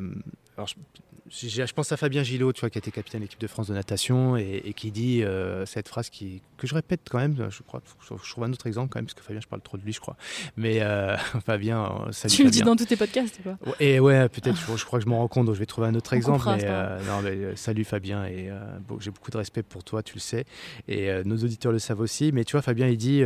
je, 1.33 1.73
pense 1.73 1.91
à 1.93 1.97
Fabien 1.97 2.23
Gillot, 2.23 2.53
tu 2.53 2.61
vois, 2.61 2.71
qui 2.71 2.79
a 2.79 2.81
été 2.81 2.91
capitaine 2.91 3.21
de 3.21 3.25
l'équipe 3.25 3.41
de 3.41 3.47
France 3.47 3.69
de 3.69 3.75
natation 3.75 4.37
et, 4.37 4.73
qui 4.77 4.91
dit 4.91 5.23
euh, 5.23 5.65
cette 5.67 5.89
phrase 5.89 6.11
qui, 6.11 6.43
que 6.59 6.67
je 6.67 6.75
répète 6.75 7.01
quand 7.11 7.19
même. 7.19 7.49
Je 7.51 7.63
crois, 7.63 7.81
je, 8.01 8.31
trouve 8.31 8.45
un 8.45 8.53
autre 8.53 8.67
exemple 8.67 8.91
quand 8.91 8.99
même 8.99 9.07
parce 9.07 9.15
que 9.15 9.23
Fabien, 9.23 9.41
je 9.41 9.49
parle 9.49 9.63
trop 9.63 9.79
de 9.79 9.83
lui, 9.83 9.93
je 9.93 10.01
crois. 10.01 10.17
Mais 10.57 10.83
euh, 10.83 11.17
Fabien, 11.47 12.07
ça 12.11 12.29
Tu 12.29 12.45
le 12.45 12.51
dis 12.51 12.61
dans 12.61 12.77
tous 12.77 12.85
tes 12.85 12.97
podcasts, 12.97 13.41
quoi. 13.43 13.57
Et 13.81 13.99
ouais, 13.99 14.29
peut-être. 14.29 14.59
je, 14.77 14.85
crois 14.85 14.99
que 14.99 15.05
je 15.05 15.09
m'en 15.09 15.19
rends 15.19 15.29
compte, 15.29 15.47
donc 15.47 15.55
je 15.55 15.61
vais 15.61 15.67
trouver 15.67 15.87
un 15.87 15.95
autre 15.95 16.13
exemple. 16.13 16.45
Mais, 16.47 16.65
non, 16.65 17.23
mais, 17.23 17.57
salut 17.57 17.85
Fabien 17.85 18.25
et 18.25 18.51
bon, 18.87 18.99
j'ai 19.01 19.11
beaucoup 19.11 19.31
de 19.31 19.39
respect 19.39 19.63
pour 19.63 19.85
toi, 19.85 20.03
tu 20.03 20.15
le 20.15 20.21
sais, 20.21 20.45
et 20.89 21.11
nos 21.25 21.37
auditeurs 21.37 21.73
le 21.73 21.79
savent 21.79 22.01
aussi. 22.01 22.31
Mais 22.33 22.45
tu 22.45 22.53
vois, 22.53 22.63
Fabien, 22.63 22.89
il 22.89 22.97
dit 22.97 23.23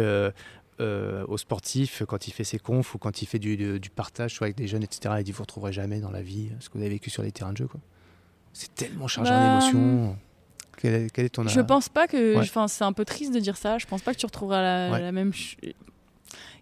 euh, 0.79 1.25
aux 1.27 1.39
sportifs 1.39 2.03
quand 2.07 2.29
il 2.29 2.33
fait 2.33 2.45
ses 2.45 2.59
confs 2.59 2.95
ou 2.95 2.99
quand 2.99 3.23
il 3.23 3.27
fait 3.27 3.39
du, 3.39 3.81
partage 3.95 4.35
soit 4.35 4.45
avec 4.45 4.59
des 4.59 4.69
jeunes, 4.69 4.83
etc. 4.83 5.15
Il 5.19 5.25
dit 5.25 5.33
Vous 5.33 5.39
ne 5.39 5.45
retrouverez 5.45 5.73
jamais 5.73 6.01
dans 6.01 6.11
la 6.11 6.21
vie 6.21 6.51
ce 6.61 6.69
que 6.69 6.77
vous 6.77 6.85
avez 6.85 6.91
vécu 6.91 7.09
sur 7.09 7.23
les 7.23 7.33
terrains 7.33 7.53
de 7.53 7.57
jeu. 7.57 7.69
C'est 8.59 8.75
tellement 8.75 9.07
chargé 9.07 9.31
en 9.31 9.35
bah, 9.35 9.59
émotions. 9.61 10.17
Quel 10.79 10.95
est, 10.95 11.29
ton 11.29 11.47
Je 11.47 11.61
pense 11.61 11.91
pas 11.91 12.07
que. 12.07 12.39
Enfin, 12.39 12.69
c'est 12.69 12.85
un 12.85 12.95
peu 12.95 13.05
triste 13.05 13.35
de 13.35 13.39
dire 13.39 13.59
ça. 13.59 13.77
Je 13.77 13.85
pense 13.85 14.01
pas 14.01 14.15
que 14.15 14.19
tu 14.19 14.25
retrouveras 14.25 14.63
la, 14.63 14.99
la 14.99 15.13
même. 15.13 15.33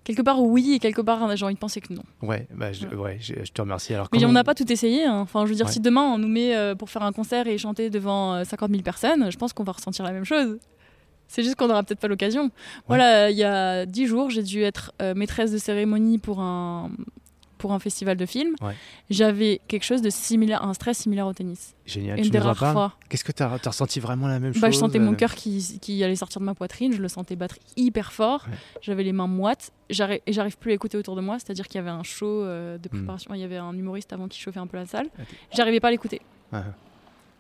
Quelque 0.02 0.20
part 0.20 0.42
oui 0.42 0.72
et 0.72 0.80
quelque 0.80 1.00
part 1.00 1.34
j'ai 1.36 1.44
envie 1.44 1.54
de 1.54 1.58
penser 1.60 1.80
que 1.80 1.92
non. 1.92 2.02
Ouais, 2.20 2.48
bah, 2.52 2.72
je, 2.72 2.88
ouais. 2.88 3.18
je, 3.20 3.34
te 3.44 3.62
remercie. 3.62 3.94
Alors, 3.94 4.08
Mais 4.12 4.24
on 4.24 4.32
n'a 4.32 4.42
pas 4.42 4.56
tout 4.56 4.70
essayé. 4.72 5.04
Hein. 5.04 5.20
Enfin, 5.20 5.44
je 5.44 5.50
veux 5.50 5.54
dire, 5.54 5.68
si 5.68 5.78
demain 5.78 6.02
on 6.02 6.18
nous 6.18 6.28
met 6.28 6.56
euh, 6.56 6.74
pour 6.74 6.90
faire 6.90 7.02
un 7.02 7.12
concert 7.12 7.46
et 7.46 7.56
chanter 7.58 7.90
devant 7.90 8.44
50 8.44 8.68
euh, 8.68 8.72
000 8.72 8.82
personnes, 8.82 9.30
je 9.30 9.38
pense 9.38 9.52
qu'on 9.52 9.64
va 9.64 9.72
ressentir 9.72 10.04
la 10.04 10.10
même 10.10 10.24
chose. 10.24 10.58
C'est 11.28 11.44
juste 11.44 11.54
qu'on 11.54 11.68
n'aura 11.68 11.84
peut-être 11.84 12.00
pas 12.00 12.08
l'occasion. 12.08 12.50
Voilà, 12.88 13.30
il 13.30 13.36
y 13.36 13.44
a 13.44 13.86
dix 13.86 14.06
jours, 14.06 14.30
j'ai 14.30 14.42
dû 14.42 14.62
être 14.62 14.92
euh, 15.00 15.14
maîtresse 15.14 15.52
de 15.52 15.58
cérémonie 15.58 16.18
pour 16.18 16.40
un, 16.40 16.90
pour 17.64 17.72
un 17.72 17.78
festival 17.78 18.18
de 18.18 18.26
films. 18.26 18.56
J'avais 19.08 19.62
quelque 19.68 19.84
chose 19.84 20.02
de 20.02 20.10
similaire, 20.10 20.62
un 20.62 20.74
stress 20.74 20.98
similaire 20.98 21.26
au 21.26 21.32
tennis. 21.32 21.74
Génial. 21.86 22.18
Une 22.18 22.24
tu 22.24 22.30
des 22.30 22.38
rares 22.38 22.58
fois. 22.58 22.92
Qu'est-ce 23.08 23.24
que 23.24 23.32
tu 23.32 23.42
as, 23.42 23.56
ressenti 23.56 24.00
vraiment 24.00 24.28
la 24.28 24.38
même 24.38 24.52
bah, 24.52 24.66
chose 24.66 24.74
Je 24.74 24.78
sentais 24.80 24.98
mon 24.98 25.12
euh 25.12 25.16
cœur 25.16 25.34
qui, 25.34 25.78
qui, 25.80 26.04
allait 26.04 26.14
sortir 26.14 26.42
de 26.42 26.44
ma 26.44 26.54
poitrine. 26.54 26.92
Je 26.92 27.00
le 27.00 27.08
sentais 27.08 27.36
battre 27.36 27.56
hyper 27.78 28.12
fort. 28.12 28.44
J'avais 28.82 29.02
les 29.02 29.12
mains 29.12 29.28
moites. 29.28 29.72
Et 29.88 30.32
j'arrive 30.32 30.58
plus 30.58 30.72
à 30.72 30.74
écouter 30.74 30.98
autour 30.98 31.16
de 31.16 31.22
moi. 31.22 31.38
C'est-à-dire 31.38 31.66
qu'il 31.68 31.76
y 31.76 31.78
avait 31.78 31.88
un 31.88 32.02
show 32.02 32.26
euh, 32.26 32.76
de 32.76 32.86
hmm. 32.86 32.98
préparation. 32.98 33.32
Il 33.32 33.40
y 33.40 33.44
avait 33.44 33.56
un 33.56 33.72
humoriste 33.72 34.12
avant 34.12 34.28
qui 34.28 34.38
chauffait 34.38 34.60
un 34.60 34.66
peu 34.66 34.76
la 34.76 34.84
salle. 34.84 35.08
J'arrivais 35.56 35.80
pas 35.80 35.88
à 35.88 35.92
l'écouter. 35.92 36.20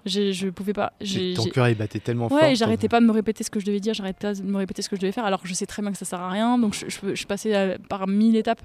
Je 0.06 0.48
pouvais 0.50 0.72
pas. 0.72 0.92
Ton 1.34 1.44
cœur 1.46 1.68
il 1.68 1.76
battait 1.76 2.00
tellement 2.00 2.28
fort. 2.28 2.40
Ouais, 2.40 2.54
j'arrêtais 2.54 2.88
pas 2.88 3.00
de 3.00 3.06
me 3.06 3.12
répéter 3.12 3.44
ce 3.44 3.50
que 3.50 3.60
je 3.60 3.66
devais 3.66 3.80
dire, 3.80 3.94
j'arrêtais 3.94 4.28
pas 4.28 4.34
de 4.34 4.42
me 4.42 4.56
répéter 4.56 4.82
ce 4.82 4.88
que 4.88 4.96
je 4.96 5.00
devais 5.00 5.12
faire, 5.12 5.24
alors 5.24 5.42
que 5.42 5.48
je 5.48 5.54
sais 5.54 5.66
très 5.66 5.82
bien 5.82 5.92
que 5.92 5.98
ça 5.98 6.04
sert 6.04 6.20
à 6.20 6.30
rien. 6.30 6.58
Donc 6.58 6.74
je, 6.74 7.14
je, 7.14 7.26
passais 7.26 7.78
par 7.88 8.06
mille 8.06 8.36
étapes 8.36 8.62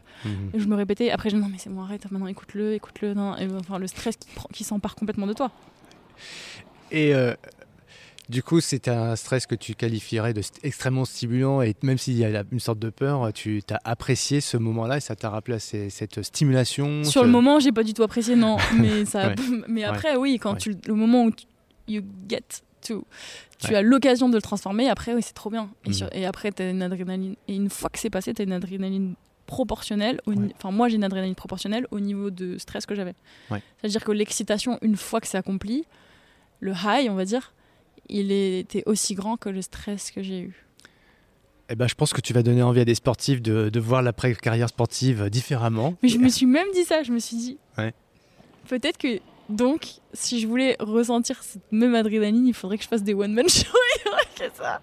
et 0.54 0.60
je 0.60 0.68
me 0.68 0.76
répétais. 0.76 1.12
Après, 1.12 1.30
je 1.30 1.36
me 1.36 1.42
non, 1.42 1.48
mais 1.50 1.58
c'est 1.58 1.70
moi, 1.70 1.86
arrête, 1.86 2.10
maintenant 2.12 2.28
écoute-le, 2.28 2.74
écoute-le. 2.74 3.14
enfin, 3.58 3.80
le 3.80 3.88
stress 3.88 4.18
qui, 4.18 4.28
qui 4.54 4.64
s'empare 4.64 4.96
complètement 4.96 5.28
de 5.28 5.34
toi. 5.34 5.52
Et 6.92 7.14
euh, 7.14 7.34
du 8.30 8.44
coup, 8.44 8.62
c'est 8.62 8.88
un 8.88 9.16
stress 9.16 9.48
que 9.48 9.56
tu 9.56 9.74
qualifierais 9.74 10.34
de 10.34 10.42
extrêmement 10.62 11.06
stimulant 11.06 11.64
et 11.64 11.76
même 11.82 11.98
s'il 11.98 12.16
y 12.16 12.24
a 12.24 12.44
une 12.52 12.60
sorte 12.60 12.78
de 12.78 12.92
peur, 12.92 13.34
tu 13.34 13.64
as 13.72 13.80
apprécié 13.84 14.40
ce 14.40 14.56
moment-là 14.58 14.98
et 14.98 15.00
ça 15.00 15.16
t'a 15.16 15.32
rappelé 15.32 15.58
cette 15.58 16.22
stimulation. 16.22 17.04
Sur 17.04 17.24
le 17.24 17.30
moment, 17.30 17.60
j'ai 17.60 17.72
pas 17.72 17.84
du 17.84 17.96
tout 17.96 18.04
apprécié, 18.04 18.36
non. 18.36 18.58
Mais, 18.80 19.06
ça, 19.06 19.34
mais 19.68 19.84
après, 19.84 20.16
oui, 20.16 20.38
quand 20.40 20.56
tu, 20.56 20.76
le 20.88 20.94
moment 20.94 21.24
où 21.24 21.32
tu, 21.32 21.46
you 21.88 22.04
get 22.30 22.44
to, 22.86 23.04
tu 23.58 23.76
as 23.76 23.82
l'occasion 23.82 24.30
de 24.30 24.36
le 24.36 24.42
transformer, 24.42 24.88
après, 24.90 25.16
oui, 25.16 25.22
c'est 25.24 25.34
trop 25.34 25.50
bien. 25.50 25.70
Et, 25.86 26.22
mhm. 26.22 26.26
après, 26.26 26.52
tu 26.52 26.62
as 26.62 26.70
une 26.70 26.84
adrénaline. 26.84 27.36
Et 27.48 27.56
une 27.56 27.70
fois 27.70 27.90
que 27.90 27.98
c'est 27.98 28.12
passé, 28.12 28.34
tu 28.36 28.44
as 28.44 28.46
une 28.46 28.54
adrénaline 28.54 29.16
proportionnelle. 29.48 30.22
Enfin, 30.56 30.70
moi, 30.70 30.88
j'ai 30.88 30.96
une 30.96 31.04
adrénaline 31.04 31.34
proportionnelle 31.34 31.88
au 31.90 32.00
niveau 32.00 32.30
de 32.30 32.60
stress 32.60 32.86
que 32.86 32.94
j'avais. 32.94 33.16
C'est-à-dire 33.50 34.04
que 34.04 34.12
l'excitation, 34.12 34.78
une 34.84 34.96
fois 34.96 35.20
que 35.20 35.28
c'est 35.28 35.38
accompli, 35.38 35.86
le 36.60 36.74
high, 36.74 37.10
on 37.10 37.16
va 37.16 37.26
dire, 37.26 37.54
il 38.10 38.32
était 38.32 38.84
aussi 38.86 39.16
grand 39.16 39.38
que 39.38 39.50
le 39.50 39.62
stress 39.62 40.12
que 40.12 40.22
j'ai 40.22 40.42
eu. 40.42 40.66
Eh 41.70 41.76
ben, 41.76 41.88
je 41.88 41.94
pense 41.94 42.14
que 42.14 42.22
tu 42.22 42.34
vas 42.34 42.42
donner 42.42 42.64
envie 42.64 42.82
à 42.82 42.86
des 42.86 42.96
sportifs 42.96 43.42
de, 43.42 43.70
de 43.70 43.80
voir 43.80 44.02
l'après-carrière 44.02 44.70
sportive 44.70 45.30
différemment. 45.30 45.94
Mais 46.02 46.10
je 46.10 46.18
me 46.18 46.28
suis 46.30 46.48
même 46.48 46.68
dit 46.74 46.84
ça, 46.84 47.04
je 47.04 47.12
me 47.12 47.20
suis 47.20 47.38
dit, 47.38 47.58
ouais. 47.78 47.94
peut-être 48.68 48.98
que, 48.98 49.20
donc, 49.50 49.86
si 50.14 50.40
je 50.40 50.48
voulais 50.48 50.76
ressentir 50.80 51.44
cette 51.44 51.72
même 51.72 51.94
adrénaline, 51.94 52.48
il 52.48 52.56
faudrait 52.56 52.78
que 52.78 52.84
je 52.84 52.90
fasse 52.90 53.04
des 53.04 53.14
one-man 53.14 53.48
shows, 53.50 53.68
il 54.06 54.12
y 54.12 54.50
que 54.50 54.56
ça. 54.58 54.82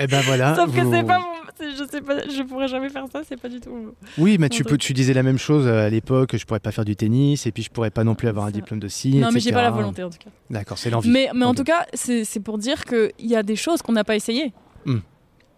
Eh 0.00 0.06
ben 0.06 0.20
voilà. 0.22 0.56
Sauf 0.56 0.74
que 0.74 0.90
c'est 0.90 1.04
pas 1.04 1.18
mon 1.18 1.40
je 1.60 1.84
sais 1.90 2.00
pas, 2.00 2.26
je 2.28 2.42
pourrais 2.42 2.68
jamais 2.68 2.88
faire 2.88 3.04
ça, 3.12 3.20
c'est 3.26 3.38
pas 3.38 3.48
du 3.48 3.60
tout. 3.60 3.94
Oui, 4.18 4.38
mais 4.38 4.48
tu, 4.48 4.64
peux, 4.64 4.78
tu 4.78 4.92
disais 4.92 5.12
la 5.12 5.22
même 5.22 5.38
chose 5.38 5.66
euh, 5.66 5.86
à 5.86 5.90
l'époque, 5.90 6.36
je 6.36 6.44
pourrais 6.44 6.60
pas 6.60 6.72
faire 6.72 6.84
du 6.84 6.96
tennis, 6.96 7.46
et 7.46 7.52
puis 7.52 7.62
je 7.62 7.70
pourrais 7.70 7.90
pas 7.90 8.04
non 8.04 8.14
plus 8.14 8.28
avoir 8.28 8.46
un 8.46 8.50
diplôme 8.50 8.80
de 8.80 8.88
scie. 8.88 9.16
Non, 9.16 9.30
mais 9.32 9.40
j'ai 9.40 9.52
pas 9.52 9.62
la 9.62 9.70
volonté 9.70 10.02
en 10.02 10.10
tout 10.10 10.18
cas. 10.18 10.30
D'accord, 10.48 10.78
c'est 10.78 10.90
l'envie. 10.90 11.10
Mais, 11.10 11.28
mais 11.34 11.44
en 11.44 11.54
tout 11.54 11.64
cas, 11.64 11.86
c'est 11.94 12.40
pour 12.40 12.58
dire 12.58 12.84
qu'il 12.84 13.10
y 13.20 13.36
a 13.36 13.42
des 13.42 13.56
choses 13.56 13.82
qu'on 13.82 13.92
n'a 13.92 14.04
pas 14.04 14.16
essayées. 14.16 14.52
Hmm. 14.86 14.98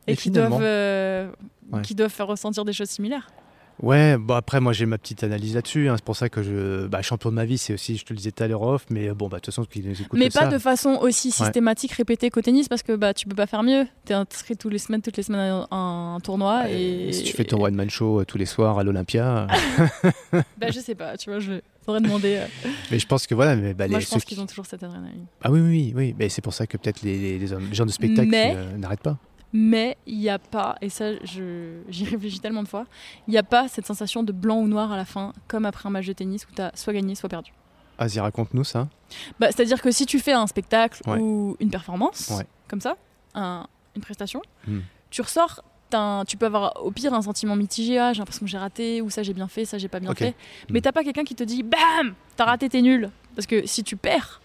Et, 0.09 0.17
qui, 0.17 0.33
doivent, 0.33 0.59
euh, 0.61 1.31
qui 1.85 1.95
doivent 1.95 2.11
faire 2.11 2.27
ressentir 2.27 2.65
des 2.65 2.73
choses 2.73 2.89
similaires. 2.89 3.29
Ouais, 3.81 4.17
bon 4.19 4.35
après 4.35 4.61
moi 4.61 4.73
j'ai 4.73 4.87
ma 4.87 4.99
petite 4.99 5.25
analyse 5.25 5.55
là-dessus. 5.55 5.89
Hein. 5.89 5.95
C'est 5.97 6.05
pour 6.05 6.17
ça 6.17 6.29
que 6.29 6.43
je, 6.43 6.87
bah, 6.87 7.03
champion 7.03 7.31
de 7.31 7.35
ma 7.35 7.45
vie, 7.45 7.59
c'est 7.59 7.75
aussi, 7.75 7.97
je 7.97 8.05
te 8.05 8.13
le 8.13 8.19
disais 8.19 8.33
tout 8.33 8.43
à 8.43 8.49
l'heure 8.49 8.63
off, 8.63 8.87
mais 8.91 9.11
bon 9.11 9.29
bah 9.29 9.39
de 9.39 9.43
toute 9.43 9.55
façon 9.55 9.65
qui 9.65 9.81
nous 9.81 10.01
écoutent. 10.01 10.19
Mais 10.19 10.31
pas 10.31 10.47
de 10.47 10.59
façon 10.59 10.99
aussi 11.01 11.31
systématique, 11.31 11.93
répétée 11.93 12.31
qu'au 12.31 12.43
tennis, 12.43 12.69
parce 12.69 12.83
que 12.83 12.95
bah 12.95 13.15
tu 13.15 13.27
peux 13.27 13.35
pas 13.35 13.47
faire 13.47 13.63
mieux. 13.63 13.87
T'es 14.05 14.15
inscrit 14.15 14.57
tous 14.57 14.69
les 14.69 14.79
semaines, 14.79 15.03
toutes 15.03 15.17
les 15.17 15.23
semaines 15.23 15.65
à 15.71 15.77
un, 15.77 16.21
tournoi 16.21 16.71
et... 16.71 17.13
Si 17.13 17.25
tu 17.25 17.33
fais 17.35 17.45
ton 17.45 17.63
one 17.63 17.75
man 17.75 17.91
show 17.91 18.21
euh, 18.21 18.25
tous 18.25 18.39
les 18.39 18.47
soirs 18.47 18.79
à 18.79 18.85
l'Olympia. 18.85 19.47
bah 20.33 20.71
je 20.71 20.81
sais 20.81 20.95
pas, 20.95 21.17
tu 21.17 21.31
vois, 21.31 21.41
je 21.41 21.61
faudrait 21.85 22.01
demander. 22.01 22.37
Euh. 22.37 22.69
Mais 22.91 22.99
je 22.99 23.07
pense 23.07 23.27
que 23.27 23.35
voilà, 23.35 23.57
mais 23.57 23.75
bah, 23.75 23.89
moi 23.89 24.01
je 24.01 24.09
pense 24.09 24.25
qu'ils 24.25 24.41
ont 24.41 24.47
toujours 24.47 24.67
cette 24.67 24.83
adrénaline. 24.83 25.27
Ah 25.43 25.51
oui 25.51 25.61
oui 25.61 25.93
oui, 25.97 26.15
mais 26.19 26.29
c'est 26.29 26.43
pour 26.43 26.55
ça 26.55 26.67
que 26.67 26.77
peut-être 26.77 27.03
les, 27.03 27.39
les, 27.39 27.47
gens 27.47 27.87
de 27.87 27.91
spectacle 27.91 28.31
euh, 28.33 28.77
n'arrêtent 28.77 29.03
pas 29.03 29.19
mais 29.53 29.97
il 30.07 30.19
n'y 30.19 30.29
a 30.29 30.39
pas, 30.39 30.77
et 30.81 30.89
ça 30.89 31.13
j'y 31.25 32.05
réfléchis 32.05 32.41
tellement 32.41 32.63
de 32.63 32.69
fois, 32.69 32.87
il 33.29 33.33
n'y 33.33 33.39
a 33.39 33.43
pas 33.43 33.69
cette 33.69 33.87
sensation 33.87 34.23
de 34.23 34.33
blanc 34.33 34.59
ou 34.59 34.69
noir 34.69 34.93
à 34.93 34.97
la 34.97 35.05
fin, 35.05 35.33
comme 35.49 35.67
après 35.67 35.87
un 35.89 35.91
match 35.91 36.07
de 36.07 36.13
tennis 36.13 36.47
où 36.51 36.55
tu 36.55 36.63
as 36.63 36.73
soit 36.75 36.93
gagné, 36.93 37.15
soit 37.15 37.29
perdu. 37.29 37.53
Vas-y, 37.99 38.19
raconte-nous 38.19 38.65
ça. 38.65 38.89
Bah, 39.39 39.49
C'est-à-dire 39.49 39.81
que 39.81 39.91
si 39.91 40.07
tu 40.07 40.19
fais 40.19 40.33
un 40.33 40.47
spectacle 40.47 41.03
ou 41.09 41.57
une 41.61 41.71
performance, 41.71 42.33
comme 42.67 42.81
ça, 42.81 42.97
une 43.35 44.03
prestation, 44.03 44.43
hmm. 44.67 44.81
tu 45.11 45.23
ressors, 45.23 45.63
tu 46.27 46.37
peux 46.37 46.47
avoir 46.47 46.85
au 46.85 46.91
pire 46.91 47.13
un 47.13 47.23
sentiment 47.23 47.55
mitigé, 47.55 47.99
ah, 47.99 48.13
j'ai 48.13 48.21
l'impression 48.21 48.47
que 48.47 48.51
j'ai 48.51 48.59
raté, 48.59 49.03
ou 49.03 49.11
ça 49.11 49.23
j'ai 49.23 49.35
bien 49.35 49.49
fait, 49.49 49.67
ça 49.67 49.79
j'ai 49.79 49.89
pas 49.89 50.01
bien 50.01 50.15
fait, 50.15 50.31
hmm. 50.31 50.73
mais 50.73 50.81
t'as 50.81 50.93
pas 50.93 51.05
quelqu'un 51.05 51.25
qui 51.25 51.35
te 51.35 51.45
dit, 51.45 51.63
bam, 51.63 52.15
t'as 52.37 52.47
raté, 52.47 52.69
t'es 52.69 52.83
nul. 52.83 53.11
Parce 53.37 53.47
que 53.47 53.67
si 53.67 53.85
tu 53.85 53.97
perds, 53.97 54.42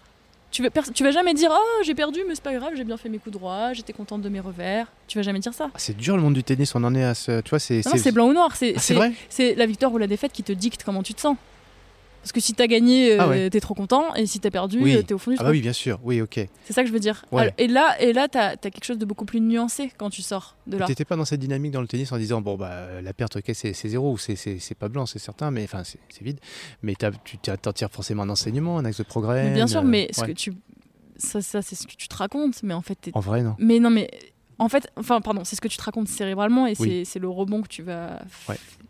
tu 0.50 0.62
vas, 0.62 0.70
tu 0.94 1.04
vas 1.04 1.10
jamais 1.10 1.34
dire 1.34 1.50
oh 1.52 1.82
j'ai 1.84 1.94
perdu 1.94 2.20
mais 2.26 2.34
c'est 2.34 2.42
pas 2.42 2.54
grave 2.54 2.72
j'ai 2.74 2.84
bien 2.84 2.96
fait 2.96 3.08
mes 3.08 3.18
coups 3.18 3.34
droits 3.34 3.72
j'étais 3.72 3.92
contente 3.92 4.22
de 4.22 4.28
mes 4.28 4.40
revers. 4.40 4.86
Tu 5.06 5.18
vas 5.18 5.22
jamais 5.22 5.40
dire 5.40 5.54
ça. 5.54 5.70
Ah, 5.74 5.78
c'est 5.78 5.96
dur 5.96 6.16
le 6.16 6.22
monde 6.22 6.34
du 6.34 6.44
tennis 6.44 6.74
on 6.74 6.84
en 6.84 6.94
est 6.94 7.04
à 7.04 7.14
ce 7.14 7.40
tu 7.40 7.50
vois 7.50 7.58
c'est 7.58 7.82
c'est 7.82 8.12
blanc 8.12 8.28
ou 8.28 8.32
noir 8.32 8.56
c'est 8.56 8.74
ah, 8.76 9.10
c'est 9.28 9.54
la 9.54 9.66
victoire 9.66 9.92
ou 9.92 9.98
la 9.98 10.06
défaite 10.06 10.32
qui 10.32 10.42
te 10.42 10.52
dicte 10.52 10.82
comment 10.84 11.02
tu 11.02 11.14
te 11.14 11.20
sens 11.20 11.36
parce 12.22 12.32
que 12.32 12.40
si 12.40 12.54
t'as 12.54 12.66
gagné, 12.66 13.16
tu 13.16 13.20
euh, 13.20 13.46
ah 13.46 13.50
t'es 13.50 13.60
trop 13.60 13.74
content, 13.74 14.14
et 14.14 14.26
si 14.26 14.40
t'as 14.40 14.50
perdu, 14.50 14.82
tu 14.82 15.04
t'es 15.04 15.14
au 15.14 15.18
fond 15.18 15.30
du 15.30 15.36
ah 15.40 15.44
bah 15.44 15.50
oui, 15.50 15.60
bien 15.60 15.72
sûr, 15.72 15.98
oui, 16.02 16.20
ok. 16.20 16.40
C'est 16.64 16.72
ça 16.72 16.82
que 16.82 16.88
je 16.88 16.92
veux 16.92 17.00
dire. 17.00 17.24
Et 17.58 17.68
là, 17.68 18.00
et 18.00 18.12
là, 18.12 18.28
t'as 18.28 18.50
as 18.50 18.56
quelque 18.56 18.84
chose 18.84 18.98
de 18.98 19.04
beaucoup 19.04 19.24
plus 19.24 19.40
nuancé 19.40 19.90
quand 19.96 20.10
tu 20.10 20.22
sors 20.22 20.56
de 20.66 20.76
là. 20.76 20.86
T'étais 20.86 21.04
pas 21.04 21.16
dans 21.16 21.24
cette 21.24 21.40
dynamique 21.40 21.72
dans 21.72 21.80
le 21.80 21.88
tennis 21.88 22.12
en 22.12 22.18
disant 22.18 22.40
bon 22.40 22.56
bah 22.56 23.00
la 23.02 23.12
perte, 23.12 23.36
ok, 23.36 23.50
c'est 23.54 23.72
zéro 23.88 24.12
ou 24.12 24.18
c'est 24.18 24.78
pas 24.78 24.88
blanc, 24.88 25.06
c'est 25.06 25.18
certain, 25.18 25.50
mais 25.50 25.64
enfin 25.64 25.82
c'est 25.84 26.22
vide. 26.22 26.40
Mais 26.82 26.94
tu 27.24 27.38
t'en 27.38 27.72
tires 27.72 27.90
forcément 27.90 28.24
un 28.24 28.30
enseignement, 28.30 28.78
un 28.78 28.84
axe 28.84 28.98
de 28.98 29.04
progrès. 29.04 29.50
bien 29.50 29.66
sûr, 29.66 29.82
mais 29.82 30.08
ce 30.12 30.24
que 30.24 30.32
tu 30.32 30.54
ça, 31.16 31.40
ça 31.42 31.62
c'est 31.62 31.74
ce 31.74 31.86
que 31.86 31.94
tu 31.94 32.08
te 32.08 32.16
racontes, 32.16 32.62
mais 32.62 32.74
en 32.74 32.82
fait. 32.82 33.10
En 33.12 33.20
vrai, 33.20 33.42
non. 33.42 33.56
Mais 33.58 33.80
non, 33.80 33.90
mais 33.90 34.08
en 34.58 34.68
fait, 34.68 34.90
enfin, 34.96 35.20
pardon, 35.20 35.44
c'est 35.44 35.56
ce 35.56 35.60
que 35.60 35.68
tu 35.68 35.76
te 35.76 35.82
racontes 35.82 36.08
cérébralement 36.08 36.66
et 36.66 36.74
c'est 37.04 37.18
le 37.18 37.28
rebond 37.28 37.62
que 37.62 37.68
tu 37.68 37.82
vas 37.82 38.22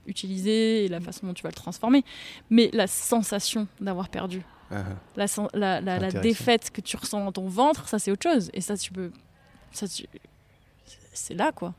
utiliser 0.08 0.84
et 0.84 0.88
la 0.88 1.00
façon 1.00 1.26
dont 1.26 1.34
tu 1.34 1.42
vas 1.42 1.50
le 1.50 1.54
transformer. 1.54 2.04
Mais 2.50 2.70
la 2.72 2.86
sensation 2.86 3.68
d'avoir 3.80 4.08
perdu, 4.08 4.42
ah 4.70 4.84
ah. 5.16 5.26
la, 5.54 5.80
la, 5.80 5.98
la, 5.98 6.10
défaite 6.12 6.70
que 6.70 6.80
tu 6.80 6.96
ressens 6.96 7.24
dans 7.24 7.32
ton 7.32 7.48
ventre, 7.48 7.88
ça 7.88 7.98
c'est 7.98 8.10
autre 8.10 8.28
chose. 8.30 8.50
Et 8.52 8.60
ça, 8.60 8.76
tu 8.76 8.92
peux. 8.92 9.10
Ça, 9.72 9.86
c'est 11.12 11.34
là, 11.34 11.52
quoi. 11.52 11.74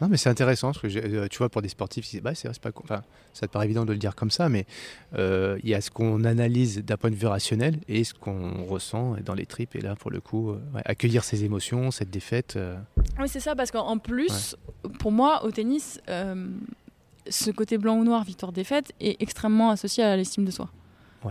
Non, 0.00 0.08
mais 0.08 0.16
c'est 0.16 0.28
intéressant 0.28 0.72
parce 0.72 0.80
que 0.80 0.98
euh, 0.98 1.28
tu 1.28 1.38
vois, 1.38 1.48
pour 1.48 1.62
des 1.62 1.68
sportifs, 1.68 2.20
bah, 2.20 2.34
c'est 2.34 2.58
pas, 2.58 2.70
enfin, 2.82 3.02
ça 3.32 3.46
te 3.46 3.52
paraît 3.52 3.66
évident 3.66 3.84
de 3.84 3.92
le 3.92 3.98
dire 3.98 4.16
comme 4.16 4.30
ça, 4.30 4.48
mais 4.48 4.66
euh, 5.14 5.58
il 5.62 5.70
y 5.70 5.74
a 5.74 5.80
ce 5.80 5.90
qu'on 5.90 6.24
analyse 6.24 6.84
d'un 6.84 6.96
point 6.96 7.10
de 7.10 7.14
vue 7.14 7.26
rationnel 7.26 7.78
et 7.88 8.02
ce 8.02 8.12
qu'on 8.12 8.64
ressent 8.64 9.16
dans 9.24 9.34
les 9.34 9.46
tripes. 9.46 9.76
Et 9.76 9.80
là, 9.80 9.94
pour 9.94 10.10
le 10.10 10.20
coup, 10.20 10.50
euh, 10.50 10.58
accueillir 10.84 11.22
ses 11.22 11.44
émotions, 11.44 11.90
cette 11.90 12.10
défaite. 12.10 12.58
Oui, 13.18 13.28
c'est 13.28 13.40
ça, 13.40 13.54
parce 13.54 13.70
qu'en 13.70 13.98
plus, 13.98 14.56
pour 14.98 15.12
moi, 15.12 15.44
au 15.44 15.50
tennis, 15.50 16.00
ce 17.28 17.50
côté 17.50 17.78
blanc 17.78 17.96
ou 17.96 18.04
noir, 18.04 18.24
victoire-défaite, 18.24 18.92
est 19.00 19.20
extrêmement 19.20 19.70
associé 19.70 20.04
à 20.04 20.16
l'estime 20.16 20.44
de 20.44 20.50
soi. 20.50 20.70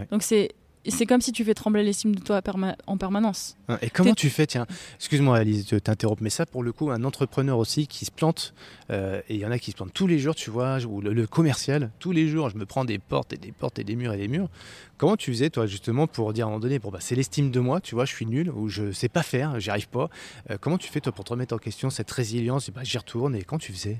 Donc 0.09 0.23
c'est 0.23 0.55
c'est 0.91 1.05
comme 1.05 1.21
si 1.21 1.31
tu 1.31 1.43
fais 1.43 1.53
trembler 1.53 1.83
l'estime 1.83 2.15
de 2.15 2.21
toi 2.21 2.41
en 2.87 2.97
permanence. 2.97 3.55
Hein, 3.69 3.77
et 3.81 3.89
comment 3.89 4.13
tu 4.13 4.29
fais, 4.29 4.45
tiens, 4.45 4.65
excuse-moi 4.97 5.37
Alice 5.37 5.65
de 5.67 5.79
t'interrompre, 5.79 6.21
mais 6.21 6.29
ça 6.29 6.45
pour 6.45 6.63
le 6.63 6.71
coup, 6.71 6.91
un 6.91 7.03
entrepreneur 7.03 7.57
aussi 7.57 7.87
qui 7.87 8.05
se 8.05 8.11
plante, 8.11 8.53
euh, 8.89 9.21
et 9.29 9.35
il 9.35 9.39
y 9.39 9.45
en 9.45 9.51
a 9.51 9.59
qui 9.59 9.71
se 9.71 9.75
plantent 9.77 9.93
tous 9.93 10.07
les 10.07 10.19
jours, 10.19 10.35
tu 10.35 10.49
vois, 10.49 10.79
ou 10.83 11.01
le, 11.01 11.27
commercial, 11.27 11.91
tous 11.99 12.11
les 12.11 12.27
jours, 12.27 12.49
je 12.49 12.57
me 12.57 12.65
prends 12.65 12.85
des 12.85 12.99
portes 12.99 13.31
et 13.33 13.37
des 13.37 13.51
portes 13.51 13.79
et 13.79 13.83
des 13.83 13.95
murs 13.95 14.13
et 14.13 14.17
des 14.17 14.27
murs. 14.27 14.49
Comment 14.97 15.15
tu 15.15 15.31
faisais 15.31 15.49
toi 15.49 15.65
justement 15.65 16.07
pour 16.07 16.33
dire 16.33 16.45
à 16.45 16.47
un 16.47 16.51
moment 16.51 16.59
donné, 16.59 16.79
bon 16.79 16.89
bah 16.89 16.99
c'est 17.01 17.15
l'estime 17.15 17.49
de 17.49 17.59
moi, 17.59 17.79
tu 17.79 17.95
vois, 17.95 18.05
je 18.05 18.13
suis 18.13 18.25
nul, 18.25 18.49
ou 18.49 18.67
je 18.67 18.91
sais 18.91 19.09
pas 19.09 19.23
faire, 19.23 19.59
j'y 19.59 19.69
arrive 19.69 19.89
pas. 19.89 20.09
Euh, 20.51 20.57
comment 20.59 20.77
tu 20.77 20.89
fais 20.89 20.99
toi 20.99 21.11
pour 21.11 21.23
te 21.23 21.31
remettre 21.31 21.55
en 21.55 21.59
question 21.59 21.89
cette 21.89 22.11
résilience, 22.11 22.69
et 22.69 22.71
bah, 22.71 22.81
j'y 22.83 22.97
retourne, 22.97 23.35
et 23.35 23.43
quand 23.43 23.57
tu 23.57 23.71
faisais? 23.71 23.99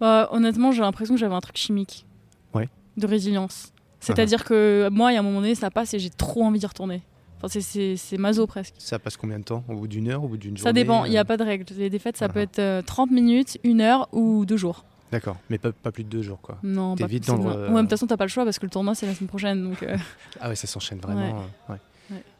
Bah, 0.00 0.28
Honnêtement, 0.32 0.72
j'ai 0.72 0.80
l'impression 0.80 1.14
que 1.14 1.20
j'avais 1.20 1.34
un 1.34 1.40
truc 1.40 1.56
chimique. 1.56 2.06
Ouais. 2.54 2.68
De 2.96 3.06
résilience. 3.06 3.72
C'est-à-dire 4.02 4.44
que 4.44 4.88
moi, 4.90 5.12
il 5.12 5.14
y 5.14 5.16
a 5.16 5.20
un 5.20 5.24
moment 5.24 5.40
donné, 5.40 5.54
ça 5.54 5.70
passe 5.70 5.94
et 5.94 5.98
j'ai 5.98 6.10
trop 6.10 6.42
envie 6.42 6.58
d'y 6.58 6.66
retourner. 6.66 7.02
Enfin, 7.42 7.60
c'est 7.60 8.18
maso 8.18 8.46
presque. 8.46 8.74
Ça 8.78 8.98
passe 8.98 9.16
combien 9.16 9.38
de 9.38 9.44
temps? 9.44 9.64
Au 9.68 9.74
bout 9.74 9.88
d'une 9.88 10.08
heure 10.08 10.22
Au 10.22 10.28
bout 10.28 10.36
d'une 10.36 10.56
journée 10.56 10.68
Ça 10.68 10.72
dépend, 10.72 11.04
il 11.04 11.10
n'y 11.10 11.18
a 11.18 11.22
euh 11.22 11.24
pas 11.24 11.36
de 11.36 11.42
règle. 11.42 11.64
Les 11.76 11.90
défaites, 11.90 12.16
ça 12.16 12.28
peut 12.28 12.40
être 12.40 12.84
30 12.84 13.10
euh, 13.10 13.14
minutes, 13.14 13.58
une 13.64 13.80
heure 13.80 14.08
ou 14.12 14.44
deux 14.44 14.56
jours. 14.56 14.84
D'accord, 15.10 15.36
mais 15.50 15.58
pas, 15.58 15.72
plus 15.92 16.04
de 16.04 16.08
deux 16.08 16.22
jours 16.22 16.40
quoi. 16.40 16.56
Non, 16.62 16.96
pas 16.96 17.06
vite 17.06 17.26
dans 17.26 17.36
le... 17.36 17.68
Ouais, 17.68 17.74
de 17.74 17.80
toute 17.80 17.90
façon, 17.90 18.06
t'as 18.06 18.16
pas 18.16 18.24
le 18.24 18.30
choix 18.30 18.44
parce 18.44 18.58
que 18.58 18.64
le 18.64 18.70
tournoi 18.70 18.94
c'est 18.94 19.04
la 19.04 19.14
semaine 19.14 19.28
prochaine. 19.28 19.62
Donc 19.62 19.82
euh. 19.82 19.98
ah 20.40 20.48
ouais, 20.48 20.54
ça 20.54 20.66
s'enchaîne 20.66 21.00
vraiment. 21.00 21.44
Ouais. 21.68 21.76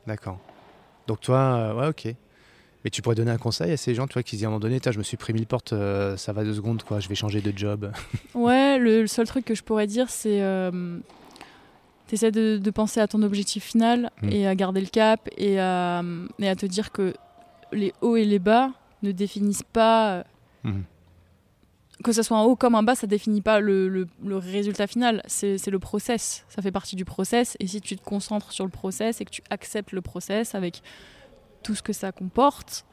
D'accord. 0.07 0.39
Donc 1.07 1.21
toi, 1.21 1.75
ouais, 1.77 1.89
ok. 1.89 2.15
Mais 2.85 2.91
tu 2.91 3.03
pourrais 3.03 3.15
donner 3.15 3.31
un 3.31 3.39
conseil 3.39 3.73
à 3.73 3.77
ces 3.77 3.95
gens, 3.95 4.07
tu 4.07 4.15
vois, 4.15 4.23
qui 4.23 4.37
disent 4.37 4.45
à 4.45 4.49
un 4.49 4.51
moment 4.51 4.61
donné, 4.61 4.81
je 4.85 4.99
me 4.99 5.03
suis 5.03 5.17
pris 5.17 5.33
mille 5.33 5.47
portes, 5.47 5.75
ça 6.17 6.33
va 6.33 6.45
deux 6.45 6.55
secondes, 6.55 6.83
quoi, 6.83 6.99
je 6.99 7.09
vais 7.09 7.15
changer 7.15 7.41
de 7.41 7.57
job. 7.57 7.93
ouais, 8.35 8.79
le, 8.79 9.07
seul 9.07 9.27
truc 9.27 9.45
que 9.45 9.55
je 9.55 9.63
pourrais 9.63 9.87
dire, 9.87 10.09
c'est 10.09 10.41
tu 12.17 12.31
de, 12.31 12.71
penser 12.71 13.01
à 13.01 13.09
ton 13.09 13.23
objectif 13.23 13.65
final 13.65 14.11
mm. 14.23 14.29
et 14.31 14.47
à 14.47 14.55
garder 14.55 14.81
le 14.81 14.87
cap 14.87 15.29
et 15.37 15.59
à, 15.59 16.03
et 16.39 16.49
à, 16.49 16.57
te 16.57 16.67
dire 16.67 16.93
que 16.93 17.15
les 17.73 17.93
hauts 18.01 18.17
et 18.17 18.25
les 18.25 18.39
bas 18.39 18.71
ne 19.03 19.13
définissent 19.13 19.63
pas. 19.63 20.25
Mm. 20.63 20.83
Que 22.05 22.13
ce 22.13 22.23
soit 22.23 22.37
un 22.37 22.43
haut 22.43 22.57
comme 22.57 22.75
un 22.75 22.83
bas, 22.83 22.97
ça 22.97 23.07
définit 23.07 23.43
pas 23.43 23.61
le, 23.61 23.89
le, 23.89 24.37
résultat 24.37 24.89
final. 24.89 25.23
C'est 25.27 25.69
le 25.69 25.79
process. 25.79 26.45
Ça 26.49 26.61
fait 26.61 26.73
partie 26.73 26.97
du 26.97 27.05
process. 27.05 27.57
Et 27.61 27.69
si 27.69 27.81
tu 27.81 27.97
te 27.97 28.03
concentres 28.03 28.51
sur 28.53 28.65
le 28.65 28.71
process 28.71 29.21
et 29.21 29.25
que 29.25 29.31
tu 29.31 29.43
acceptes 29.51 29.93
le 29.93 30.01
process 30.01 30.57
avec 30.57 30.83
tout 31.63 31.77
ce 31.77 31.83
que 31.83 31.93
ça 31.93 32.11
comporte, 32.11 32.85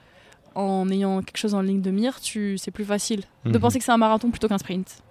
en 0.53 0.89
ayant 0.89 1.21
quelque 1.23 1.37
chose 1.37 1.55
en 1.55 1.61
ligne 1.61 1.81
de 1.81 1.89
mire, 1.89 2.19
c'est 2.21 2.71
plus 2.71 2.85
facile 2.85 3.23
de 3.45 3.51
mm-hmm. 3.51 3.59
penser 3.59 3.79
que 3.79 3.85
c'est 3.85 3.91
un 3.91 3.97
marathon 3.97 4.29
plutôt 4.29 4.47
qu'un 4.47 4.57
sprint. 4.59 5.01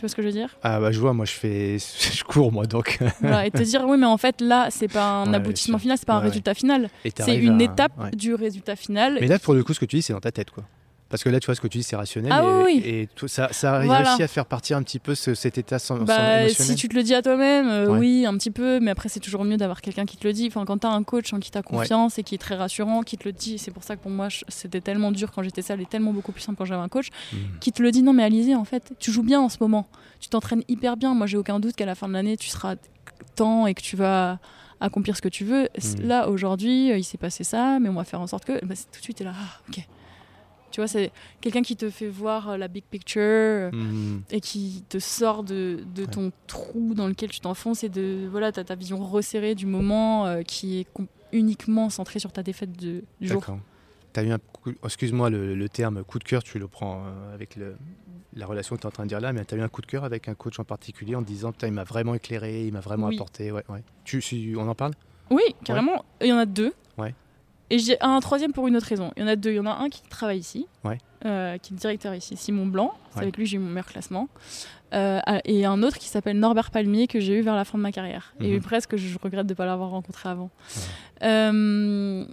Tu 0.00 0.04
vois 0.04 0.08
ce 0.08 0.14
que 0.16 0.22
je 0.22 0.28
veux 0.28 0.32
dire? 0.32 0.56
Ah 0.62 0.80
bah 0.80 0.92
je 0.92 0.98
vois, 0.98 1.12
moi 1.12 1.26
je 1.26 1.32
fais, 1.32 1.76
je 2.14 2.24
cours 2.24 2.50
moi 2.52 2.64
donc. 2.64 3.00
et 3.44 3.50
te 3.50 3.62
dire 3.62 3.84
oui 3.86 3.98
mais 3.98 4.06
en 4.06 4.16
fait 4.16 4.40
là 4.40 4.68
c'est 4.70 4.88
pas 4.88 5.04
un 5.04 5.34
aboutissement 5.34 5.76
final, 5.76 5.98
c'est 5.98 6.06
pas 6.06 6.14
un 6.14 6.20
résultat 6.20 6.54
final, 6.54 6.88
c'est 7.18 7.36
une 7.36 7.60
étape 7.60 8.16
du 8.16 8.34
résultat 8.34 8.76
final. 8.76 9.18
Mais 9.20 9.26
là 9.26 9.38
pour 9.38 9.52
le 9.52 9.62
coup 9.62 9.74
ce 9.74 9.80
que 9.80 9.84
tu 9.84 9.96
dis 9.96 10.02
c'est 10.02 10.14
dans 10.14 10.20
ta 10.20 10.32
tête 10.32 10.52
quoi. 10.52 10.64
Parce 11.10 11.24
que 11.24 11.28
là, 11.28 11.40
tu 11.40 11.46
vois, 11.46 11.56
ce 11.56 11.60
que 11.60 11.66
tu 11.66 11.78
dis, 11.78 11.84
c'est 11.84 11.96
rationnel. 11.96 12.32
Ah 12.32 12.64
et, 12.68 13.08
tout, 13.16 13.26
ça, 13.26 13.48
ça 13.50 13.78
réussi 13.78 14.22
à 14.22 14.28
faire 14.28 14.46
partir 14.46 14.76
un 14.76 14.82
petit 14.84 15.00
peu 15.00 15.16
cet 15.16 15.58
état 15.58 15.80
sans, 15.80 15.98
bah, 15.98 16.48
Si 16.48 16.76
tu 16.76 16.88
te 16.88 16.94
le 16.94 17.02
dis 17.02 17.14
à 17.14 17.20
toi-même, 17.20 17.68
euh, 17.68 17.98
oui, 17.98 18.24
un 18.26 18.34
petit 18.34 18.52
peu. 18.52 18.78
Mais 18.78 18.92
après, 18.92 19.08
c'est 19.08 19.18
toujours 19.18 19.44
mieux 19.44 19.56
d'avoir 19.56 19.82
quelqu'un 19.82 20.06
qui 20.06 20.16
te 20.16 20.26
le 20.26 20.32
dit. 20.32 20.46
Enfin, 20.46 20.64
quand 20.64 20.78
tu 20.78 20.86
as 20.86 20.90
un 20.90 21.02
coach 21.02 21.32
en 21.32 21.40
qui 21.40 21.50
tu 21.50 21.58
as 21.58 21.62
confiance 21.62 22.18
et 22.18 22.22
qui 22.22 22.36
est 22.36 22.38
très 22.38 22.54
rassurant, 22.54 23.02
qui 23.02 23.18
te 23.18 23.24
le 23.24 23.32
dit. 23.32 23.58
C'est 23.58 23.72
pour 23.72 23.82
ça 23.82 23.96
que 23.96 24.02
pour 24.02 24.12
moi, 24.12 24.28
c'était 24.46 24.80
tellement 24.80 25.10
dur 25.10 25.32
quand 25.32 25.42
j'étais 25.42 25.62
seule 25.62 25.80
et 25.80 25.86
tellement 25.86 26.12
beaucoup 26.12 26.30
plus 26.30 26.42
simple 26.42 26.56
quand 26.56 26.64
j'avais 26.64 26.82
un 26.82 26.88
coach 26.88 27.08
hmm. 27.32 27.36
qui 27.60 27.72
te 27.72 27.82
le 27.82 27.90
dit. 27.90 28.02
Non, 28.02 28.12
mais 28.12 28.22
allez 28.22 28.54
en 28.54 28.64
fait, 28.64 28.92
tu 29.00 29.10
joues 29.10 29.24
bien 29.24 29.40
en 29.40 29.48
ce 29.48 29.58
moment. 29.60 29.88
Tu 30.20 30.28
t'entraînes 30.28 30.62
hyper 30.68 30.96
bien. 30.96 31.14
Moi, 31.14 31.26
j'ai 31.26 31.36
aucun 31.36 31.58
doute 31.58 31.74
qu'à 31.74 31.86
la 31.86 31.96
fin 31.96 32.06
de 32.06 32.12
l'année, 32.12 32.36
tu 32.36 32.48
seras 32.48 32.76
temps 33.34 33.66
et 33.66 33.74
que 33.74 33.82
tu 33.82 33.96
vas 33.96 34.38
accomplir 34.78 35.16
ce 35.16 35.22
que 35.22 35.28
tu 35.28 35.44
veux. 35.44 35.64
Hmm. 35.64 36.06
Là, 36.06 36.28
aujourd'hui, 36.28 36.96
il 36.96 37.04
s'est 37.04 37.18
passé 37.18 37.42
ça, 37.42 37.80
mais 37.80 37.88
on 37.88 37.94
va 37.94 38.04
faire 38.04 38.20
en 38.20 38.28
sorte 38.28 38.44
que. 38.44 38.64
Bah, 38.64 38.76
tout 38.92 39.00
de 39.00 39.02
suite, 39.02 39.16
tu 39.16 39.24
es 39.24 39.26
là. 39.26 39.32
Ah, 39.34 39.60
ok 39.68 39.84
tu 40.70 40.80
vois, 40.80 40.88
c'est 40.88 41.10
quelqu'un 41.40 41.62
qui 41.62 41.76
te 41.76 41.90
fait 41.90 42.08
voir 42.08 42.50
euh, 42.50 42.56
la 42.56 42.68
big 42.68 42.84
picture 42.84 43.20
euh, 43.22 43.70
mhm. 43.72 44.22
et 44.30 44.40
qui 44.40 44.84
te 44.88 44.98
sort 44.98 45.42
de, 45.42 45.80
de 45.94 46.04
ton 46.04 46.32
trou 46.46 46.94
dans 46.94 47.08
lequel 47.08 47.30
tu 47.30 47.40
t'enfonces 47.40 47.84
et 47.84 47.88
de 47.88 48.28
voilà, 48.30 48.48
as 48.48 48.52
ta 48.52 48.74
vision 48.74 48.98
resserrée 48.98 49.54
du 49.54 49.66
moment 49.66 50.26
euh, 50.26 50.42
qui 50.42 50.80
est 50.80 50.86
uniquement 51.32 51.90
centrée 51.90 52.18
sur 52.18 52.32
ta 52.32 52.42
défaite 52.42 52.72
de, 52.72 53.04
du 53.20 53.28
jour. 53.28 53.44
As 54.16 54.24
eu 54.24 54.30
un 54.30 54.38
excuse-moi 54.84 55.30
le, 55.30 55.68
terme 55.68 56.02
coup 56.02 56.18
de 56.18 56.24
cœur, 56.24 56.42
tu 56.42 56.58
le 56.58 56.66
prends 56.66 57.04
avec 57.32 57.54
le, 57.54 57.76
la 58.34 58.44
relation 58.44 58.74
que 58.74 58.80
tu 58.80 58.86
es 58.86 58.88
en 58.88 58.90
train 58.90 59.04
de 59.04 59.08
dire 59.08 59.20
là, 59.20 59.32
mais 59.32 59.44
tu 59.44 59.54
as 59.54 59.58
eu 59.58 59.62
un 59.62 59.68
coup 59.68 59.82
de 59.82 59.86
cœur 59.86 60.04
avec 60.04 60.28
un 60.28 60.34
coach 60.34 60.58
en 60.58 60.64
particulier 60.64 61.14
en 61.14 61.22
te 61.22 61.28
disant 61.28 61.52
il 61.62 61.72
m'a 61.72 61.84
vraiment 61.84 62.14
éclairé, 62.14 62.66
il 62.66 62.72
m'a 62.72 62.80
vraiment 62.80 63.06
apporté. 63.06 63.52
Ouais, 63.52 63.64
ouais. 63.68 63.82
Tu, 64.04 64.56
on 64.58 64.68
en 64.68 64.74
parle? 64.74 64.94
Oui, 65.30 65.42
carrément. 65.64 66.04
Il 66.20 66.26
y 66.26 66.32
en 66.32 66.38
a 66.38 66.46
deux. 66.46 66.72
Ouais. 66.98 67.14
Et 67.70 67.78
j'ai 67.78 68.00
un 68.00 68.18
troisième 68.20 68.52
pour 68.52 68.66
une 68.66 68.76
autre 68.76 68.86
raison. 68.86 69.12
Il 69.16 69.22
y 69.22 69.24
en 69.24 69.28
a 69.28 69.36
deux. 69.36 69.50
Il 69.50 69.56
y 69.56 69.60
en 69.60 69.66
a 69.66 69.76
un 69.76 69.88
qui 69.88 70.02
travaille 70.02 70.38
ici, 70.38 70.66
euh, 71.24 71.56
qui 71.58 71.72
est 71.72 71.76
directeur 71.76 72.14
ici, 72.14 72.36
Simon 72.36 72.66
Blanc. 72.66 72.92
Avec 73.16 73.36
lui 73.36 73.46
j'ai 73.46 73.56
eu 73.56 73.60
mon 73.60 73.70
meilleur 73.70 73.86
classement. 73.86 74.28
Euh, 74.92 75.20
et 75.44 75.64
un 75.64 75.82
autre 75.84 75.98
qui 75.98 76.08
s'appelle 76.08 76.38
Norbert 76.38 76.72
Palmier, 76.72 77.06
que 77.06 77.20
j'ai 77.20 77.38
eu 77.38 77.42
vers 77.42 77.54
la 77.54 77.64
fin 77.64 77.78
de 77.78 77.82
ma 77.82 77.92
carrière. 77.92 78.34
Et 78.40 78.54
mhm. 78.54 78.60
presque, 78.60 78.96
je 78.96 79.18
regrette 79.22 79.46
de 79.46 79.52
ne 79.52 79.56
pas 79.56 79.66
l'avoir 79.66 79.90
rencontré 79.90 80.28
avant. 80.28 80.50
Euh, 81.22 82.24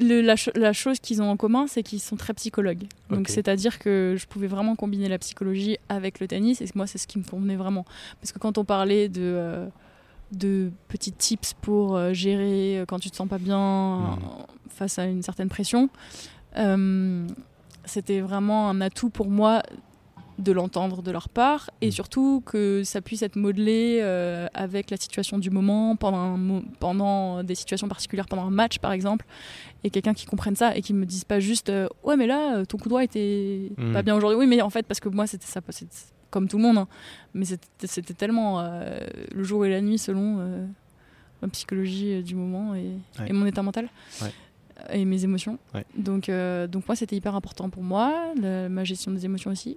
la, 0.00 0.72
chose 0.72 0.98
qu'ils 0.98 1.22
ont 1.22 1.30
en 1.30 1.36
commun, 1.36 1.66
c'est 1.68 1.84
qu'ils 1.84 2.00
sont 2.00 2.16
très 2.16 2.34
psychologues. 2.34 2.84
Donc, 3.08 3.28
c'est-à-dire 3.28 3.78
que 3.78 4.16
je 4.18 4.26
pouvais 4.26 4.48
vraiment 4.48 4.74
combiner 4.74 5.08
la 5.08 5.18
psychologie 5.18 5.78
avec 5.88 6.18
le 6.18 6.26
tennis. 6.26 6.60
Et 6.60 6.66
moi, 6.74 6.88
c'est 6.88 6.98
ce 6.98 7.06
qui 7.06 7.18
me 7.18 7.24
convenait 7.24 7.56
vraiment. 7.56 7.84
Parce 8.20 8.32
que 8.32 8.40
quand 8.40 8.58
on 8.58 8.64
parlait 8.64 9.08
de 9.08 9.68
de 10.32 10.72
petits 10.88 11.12
tips 11.12 11.54
pour 11.54 11.96
euh, 11.96 12.12
gérer 12.12 12.78
euh, 12.78 12.86
quand 12.86 12.98
tu 12.98 13.10
te 13.10 13.16
sens 13.16 13.28
pas 13.28 13.38
bien 13.38 13.98
mmh. 13.98 14.18
face 14.68 14.98
à 14.98 15.04
une 15.04 15.22
certaine 15.22 15.48
pression. 15.48 15.88
Euh, 16.56 17.26
c'était 17.84 18.20
vraiment 18.20 18.68
un 18.68 18.80
atout 18.80 19.10
pour 19.10 19.28
moi 19.28 19.62
de 20.38 20.50
l'entendre 20.50 21.02
de 21.02 21.10
leur 21.10 21.28
part 21.28 21.70
et 21.80 21.88
mmh. 21.88 21.92
surtout 21.92 22.42
que 22.44 22.82
ça 22.84 23.00
puisse 23.00 23.22
être 23.22 23.36
modelé 23.36 24.00
avec 24.54 24.90
la 24.90 24.96
situation 24.96 25.38
du 25.38 25.50
moment 25.50 25.94
pendant, 25.94 26.62
pendant 26.80 27.44
des 27.44 27.54
situations 27.54 27.86
particulières 27.86 28.26
pendant 28.26 28.46
un 28.46 28.50
match 28.50 28.78
par 28.78 28.92
exemple 28.92 29.26
et 29.84 29.90
quelqu'un 29.90 30.14
qui 30.14 30.24
comprenne 30.24 30.56
ça 30.56 30.74
et 30.74 30.80
qui 30.80 30.94
me 30.94 31.04
dise 31.04 31.24
pas 31.24 31.38
juste 31.38 31.70
ouais 32.02 32.16
mais 32.16 32.26
là 32.26 32.64
ton 32.64 32.78
coup 32.78 32.88
droit 32.88 33.04
était 33.04 33.72
pas 33.76 34.00
mmh. 34.00 34.04
bien 34.04 34.16
aujourd'hui 34.16 34.38
oui 34.38 34.46
mais 34.46 34.62
en 34.62 34.70
fait 34.70 34.86
parce 34.86 35.00
que 35.00 35.10
moi 35.10 35.26
c'était 35.26 35.46
ça 35.46 35.60
comme 36.32 36.48
tout 36.48 36.56
le 36.56 36.64
monde. 36.64 36.78
Hein. 36.78 36.88
Mais 37.34 37.44
c'était 37.44 38.14
tellement 38.14 38.58
euh, 38.58 38.98
le 39.32 39.44
jour 39.44 39.64
et 39.64 39.70
la 39.70 39.80
nuit 39.80 39.98
selon 39.98 40.38
euh, 40.40 40.66
ma 41.42 41.48
psychologie 41.48 42.14
euh, 42.14 42.22
du 42.22 42.34
moment 42.34 42.74
et, 42.74 43.32
mon 43.32 43.46
état 43.46 43.62
mental. 43.62 43.88
Et 44.90 45.04
mes 45.04 45.22
émotions. 45.22 45.58
Donc, 45.96 46.28
donc 46.28 46.88
moi, 46.88 46.96
c'était 46.96 47.14
hyper 47.14 47.36
important 47.36 47.70
pour 47.70 47.84
moi, 47.84 48.32
ma 48.34 48.82
gestion 48.82 49.12
des 49.12 49.24
émotions 49.24 49.52
aussi. 49.52 49.76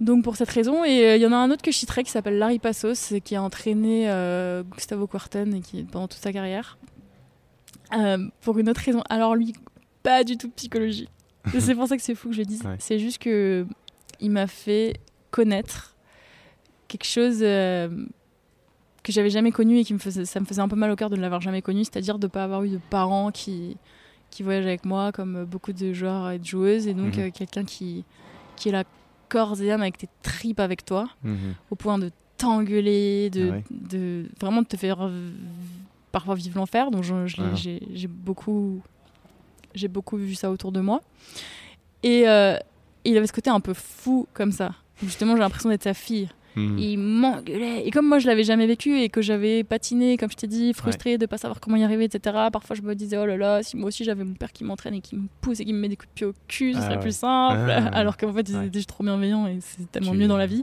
Donc 0.00 0.24
pour 0.24 0.34
cette 0.34 0.50
raison, 0.50 0.84
et 0.84 1.14
il 1.14 1.22
y 1.22 1.26
en 1.26 1.30
a 1.30 1.36
un 1.36 1.48
autre 1.52 1.62
que 1.62 1.70
je 1.70 1.76
citerai 1.76 2.02
qui 2.02 2.10
s'appelle 2.10 2.38
Larry 2.38 2.58
Passos, 2.58 3.14
qui 3.22 3.36
a 3.36 3.42
entraîné 3.42 4.08
Gustavo 4.72 5.06
Kuerten 5.06 5.54
et 5.54 5.60
qui 5.60 5.84
pendant 5.84 6.08
toute 6.08 6.20
sa 6.20 6.32
carrière. 6.32 6.78
pour 8.40 8.58
une 8.58 8.68
autre 8.68 8.80
raison. 8.80 9.04
Alors 9.08 9.36
lui, 9.36 9.52
pas 10.02 10.24
du 10.24 10.36
tout 10.36 10.48
psychologie. 10.50 11.08
c'est 11.58 11.74
pour 11.74 11.86
ça 11.86 11.96
que 11.96 12.02
c'est 12.02 12.14
fou 12.14 12.30
que 12.30 12.34
je 12.34 12.42
dise. 12.42 12.62
C'est 12.78 12.98
juste 12.98 13.18
que 13.18 13.66
il 14.22 14.30
m'a 14.30 14.46
fait 14.46 14.98
connaître 15.30 15.96
quelque 16.88 17.04
chose 17.04 17.40
euh, 17.42 17.88
que 19.02 19.12
j'avais 19.12 19.30
jamais 19.30 19.50
connu 19.50 19.78
et 19.78 19.84
qui 19.84 19.92
me 19.92 19.98
faisait, 19.98 20.24
ça 20.24 20.40
me 20.40 20.44
faisait 20.44 20.60
un 20.60 20.68
peu 20.68 20.76
mal 20.76 20.90
au 20.90 20.96
cœur 20.96 21.10
de 21.10 21.16
ne 21.16 21.20
l'avoir 21.20 21.40
jamais 21.40 21.62
connu, 21.62 21.84
c'est-à-dire 21.84 22.18
de 22.18 22.26
ne 22.26 22.30
pas 22.30 22.44
avoir 22.44 22.62
eu 22.62 22.68
de 22.68 22.80
parents 22.90 23.30
qui, 23.30 23.76
qui 24.30 24.42
voyagent 24.42 24.66
avec 24.66 24.84
moi, 24.84 25.10
comme 25.12 25.44
beaucoup 25.44 25.72
de 25.72 25.92
joueurs 25.92 26.30
et 26.30 26.38
de 26.38 26.44
joueuses, 26.44 26.86
et 26.86 26.94
donc 26.94 27.16
mhm. 27.16 27.24
euh, 27.24 27.30
quelqu'un 27.30 27.64
qui, 27.64 28.04
qui 28.56 28.68
est 28.68 28.72
là 28.72 28.84
corps 29.28 29.60
et 29.60 29.72
âme 29.72 29.80
avec 29.80 29.98
tes 29.98 30.08
tripes 30.22 30.60
avec 30.60 30.84
toi, 30.84 31.08
mhm. 31.24 31.54
au 31.70 31.74
point 31.74 31.98
de 31.98 32.10
t'engueuler, 32.36 33.30
de, 33.30 33.62
de, 33.70 34.26
vraiment 34.40 34.62
de 34.62 34.66
te 34.66 34.76
faire 34.76 35.10
parfois 36.10 36.34
vivre 36.34 36.58
l'enfer. 36.58 36.90
Donc 36.90 37.02
j'ai 37.02 38.06
beaucoup, 38.08 38.82
j'ai 39.74 39.88
beaucoup 39.88 40.18
vu 40.18 40.34
ça 40.34 40.50
autour 40.50 40.70
de 40.70 40.80
moi. 40.80 41.00
Et, 42.02 42.28
euh, 42.28 42.58
il 43.04 43.16
avait 43.16 43.26
ce 43.26 43.32
côté 43.32 43.50
un 43.50 43.60
peu 43.60 43.74
fou 43.74 44.26
comme 44.34 44.52
ça. 44.52 44.72
Justement, 45.02 45.34
j'ai 45.34 45.40
l'impression 45.40 45.68
d'être 45.68 45.82
sa 45.82 45.94
fille. 45.94 46.28
Hmm. 46.56 46.78
Il 46.78 46.98
m'engueulait. 46.98 47.86
Et 47.86 47.90
comme 47.90 48.08
moi, 48.08 48.18
je 48.18 48.26
l'avais 48.26 48.44
jamais 48.44 48.66
vécu 48.66 49.00
et 49.00 49.08
que 49.08 49.22
j'avais 49.22 49.64
patiné, 49.64 50.16
comme 50.16 50.30
je 50.30 50.36
t'ai 50.36 50.46
dit, 50.46 50.72
frustré 50.72 51.18
de 51.18 51.26
pas 51.26 51.38
savoir 51.38 51.60
comment 51.60 51.76
y 51.76 51.84
arriver, 51.84 52.04
etc. 52.04 52.36
Parfois, 52.52 52.76
je 52.76 52.82
me 52.82 52.94
disais, 52.94 53.16
oh 53.18 53.26
là 53.26 53.36
là, 53.36 53.62
si 53.62 53.76
moi 53.76 53.88
aussi 53.88 54.04
j'avais 54.04 54.24
mon 54.24 54.34
père 54.34 54.52
qui 54.52 54.64
m'entraîne 54.64 54.94
et 54.94 55.00
qui 55.00 55.16
me 55.16 55.26
pousse 55.40 55.60
et 55.60 55.64
qui 55.64 55.72
me 55.72 55.78
met 55.78 55.88
des 55.88 55.96
coups 55.96 56.08
de 56.10 56.14
pied 56.14 56.26
au 56.26 56.34
cul, 56.48 56.74
ce 56.74 56.80
serait 56.80 56.94
ah 56.94 56.98
plus 56.98 57.16
simple. 57.16 57.70
Ah. 57.70 57.88
Alors 57.92 58.16
qu'en 58.16 58.32
fait, 58.32 58.48
ils 58.48 58.56
étaient 58.56 58.78
juste 58.78 58.88
trop 58.88 59.04
bienveillants 59.04 59.46
et 59.46 59.58
c'est 59.60 59.90
tellement 59.90 60.14
mieux 60.14 60.28
dans 60.28 60.36
la 60.36 60.46
vie. 60.46 60.62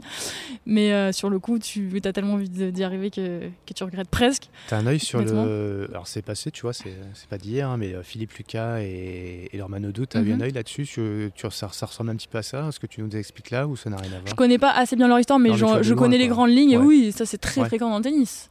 Mais 0.66 0.92
euh, 0.92 1.12
sur 1.12 1.30
le 1.30 1.38
coup, 1.38 1.58
tu 1.58 1.90
as 2.04 2.12
tellement 2.12 2.34
envie 2.34 2.48
d'y 2.48 2.84
arriver 2.84 3.10
que, 3.10 3.40
que, 3.66 3.74
tu 3.74 3.84
regrettes 3.84 4.10
presque. 4.10 4.48
T'as 4.68 4.78
un 4.78 4.86
œil 4.86 5.00
sur 5.00 5.20
le. 5.20 5.88
Alors, 5.90 6.06
c'est 6.06 6.22
passé, 6.22 6.50
tu 6.50 6.62
vois, 6.62 6.72
c'est 6.72 6.94
pas 7.28 7.38
d'hier, 7.38 7.68
hein, 7.68 7.76
mais 7.76 7.94
euh, 7.94 8.02
Philippe 8.02 8.32
Lucas 8.34 8.80
et, 8.80 9.48
et 9.52 9.56
leur 9.56 9.68
Manodou, 9.68 10.06
t'as 10.06 10.20
vu 10.20 10.32
un 10.32 10.40
œil 10.40 10.52
là-dessus 10.52 10.86
tu, 10.90 11.30
ça, 11.50 11.68
ça, 11.72 11.86
ressemble 11.86 12.10
un 12.10 12.16
petit 12.16 12.28
peu 12.28 12.38
à 12.38 12.42
ça 12.42 12.66
Est-ce 12.68 12.80
que 12.80 12.86
tu 12.86 13.00
nous 13.00 13.10
expliques 13.16 13.50
là 13.50 13.66
ou 13.66 13.76
ça 13.76 13.90
n'a 13.90 13.96
rien 13.96 14.10
à 14.12 14.14
voir? 14.16 14.26
Je 14.26 14.34
connais 14.34 14.58
pas 14.58 14.72
assez 14.72 14.96
bien 14.96 15.08
leur 15.08 15.18
histoire, 15.18 15.38
mais 15.38 15.50
je 15.80 15.94
connais 15.94 16.18
les 16.18 16.28
grandes 16.28 16.50
lignes. 16.50 16.72
Et 16.72 16.78
oui, 16.78 17.12
ça 17.12 17.26
c'est 17.26 17.38
très 17.38 17.64
fréquent 17.64 17.90
dans 17.90 17.98
le 17.98 18.04
tennis. 18.04 18.50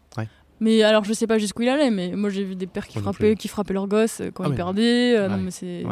Mais 0.61 0.83
alors 0.83 1.05
je 1.05 1.13
sais 1.13 1.27
pas 1.27 1.37
jusqu'où 1.37 1.61
il 1.61 1.69
allait, 1.69 1.89
mais 1.89 2.11
moi 2.15 2.29
j'ai 2.29 2.43
vu 2.43 2.55
des 2.55 2.67
pères 2.67 2.87
qui 2.87 2.99
frappaient, 2.99 3.35
qui 3.35 3.47
frappaient 3.47 3.73
leur 3.73 3.87
gosse 3.87 4.19
euh, 4.19 4.29
quand 4.29 4.43
ah 4.43 4.49
ils 4.49 4.55
perdaient. 4.55 5.15
Euh, 5.15 5.29
non, 5.29 5.37
mais 5.37 5.51
c'est... 5.51 5.85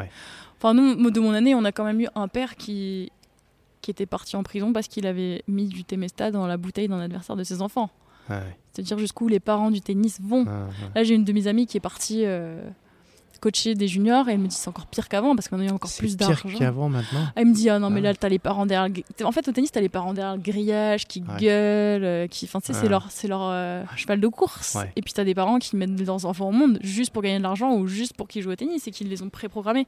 Enfin 0.57 0.73
nous, 0.73 1.09
de 1.09 1.19
mon 1.19 1.31
année, 1.33 1.55
on 1.55 1.63
a 1.63 1.71
quand 1.71 1.85
même 1.85 2.01
eu 2.01 2.07
un 2.15 2.27
père 2.27 2.55
qui, 2.55 3.11
qui 3.81 3.91
était 3.91 4.05
parti 4.05 4.35
en 4.35 4.43
prison 4.43 4.73
parce 4.73 4.87
qu'il 4.87 5.07
avait 5.07 5.43
mis 5.47 5.67
du 5.67 5.85
Temesta 5.85 6.31
dans 6.31 6.47
la 6.47 6.57
bouteille 6.57 6.89
d'un 6.89 6.99
adversaire 6.99 7.35
de 7.35 7.43
ses 7.43 7.61
enfants. 7.61 7.89
C'est-à-dire 8.73 8.99
jusqu'où 8.99 9.29
les 9.29 9.39
parents 9.39 9.71
du 9.71 9.79
tennis 9.79 10.19
vont. 10.21 10.45
Ah, 10.47 10.67
Là 10.95 11.03
j'ai 11.03 11.15
une 11.15 11.23
de 11.23 11.31
mes 11.31 11.47
amies 11.47 11.65
qui 11.65 11.77
est 11.77 11.81
partie... 11.81 12.23
Euh, 12.25 12.61
coacher 13.39 13.75
des 13.75 13.87
juniors 13.87 14.27
et 14.29 14.33
elle 14.33 14.39
me 14.39 14.47
dit 14.47 14.55
c'est 14.55 14.67
encore 14.67 14.87
pire 14.87 15.07
qu'avant 15.07 15.35
parce 15.35 15.47
qu'on 15.47 15.59
a 15.59 15.65
eu 15.65 15.69
encore 15.69 15.91
plus 15.97 16.17
d'argent. 16.17 16.49
pire 16.49 16.59
qu'avant 16.59 16.89
maintenant 16.89 17.27
Elle 17.35 17.47
me 17.47 17.53
dit 17.53 17.69
ah 17.69 17.79
non 17.79 17.89
mais 17.89 17.99
ah. 17.99 18.03
là 18.03 18.13
t'as 18.15 18.29
les 18.29 18.39
parents 18.39 18.65
derrière 18.65 18.89
le... 18.89 19.25
En 19.25 19.31
fait 19.31 19.47
au 19.47 19.51
tennis 19.51 19.71
t'as 19.71 19.81
les 19.81 19.89
parents 19.89 20.13
derrière 20.13 20.35
le 20.35 20.41
grillage 20.41 21.07
qui 21.07 21.21
gueulent, 21.21 22.03
euh, 22.03 22.27
qui... 22.27 22.45
Enfin 22.45 22.59
tu 22.59 22.67
sais 22.67 22.73
c'est 22.73 22.89
leur, 22.89 23.07
c'est 23.09 23.27
leur 23.27 23.41
euh, 23.43 23.83
cheval 23.95 24.19
de 24.19 24.27
course. 24.27 24.77
Et 24.95 25.01
puis 25.01 25.13
t'as 25.13 25.23
des 25.23 25.35
parents 25.35 25.59
qui 25.59 25.75
mettent 25.75 25.99
leurs 25.99 26.25
enfants 26.25 26.49
au 26.49 26.51
monde 26.51 26.79
juste 26.81 27.11
pour 27.11 27.21
gagner 27.21 27.37
de 27.37 27.43
l'argent 27.43 27.73
ou 27.75 27.87
juste 27.87 28.13
pour 28.13 28.27
qu'ils 28.27 28.41
jouent 28.41 28.51
au 28.51 28.55
tennis 28.55 28.87
et 28.87 28.91
qui 28.91 29.03
les 29.03 29.21
ont 29.21 29.29
préprogrammés. 29.29 29.87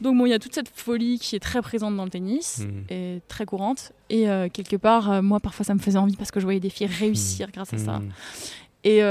Donc 0.00 0.16
bon 0.16 0.26
il 0.26 0.30
y 0.30 0.34
a 0.34 0.38
toute 0.38 0.54
cette 0.54 0.70
folie 0.74 1.18
qui 1.18 1.36
est 1.36 1.40
très 1.40 1.62
présente 1.62 1.96
dans 1.96 2.04
le 2.04 2.10
tennis 2.10 2.60
hmm. 2.60 2.92
et 2.92 3.22
très 3.28 3.46
courante. 3.46 3.92
Et 4.10 4.28
euh, 4.28 4.48
quelque 4.52 4.76
part 4.76 5.22
moi 5.22 5.40
parfois 5.40 5.64
ça 5.64 5.74
me 5.74 5.80
faisait 5.80 5.98
envie 5.98 6.16
parce 6.16 6.30
que 6.30 6.40
je 6.40 6.44
voyais 6.44 6.60
des 6.60 6.70
filles 6.70 6.86
réussir 6.86 7.48
hmm. 7.48 7.52
grâce 7.52 7.72
à 7.74 7.78
ça. 7.78 7.98
Hmm. 7.98 8.10
Et 8.84 9.02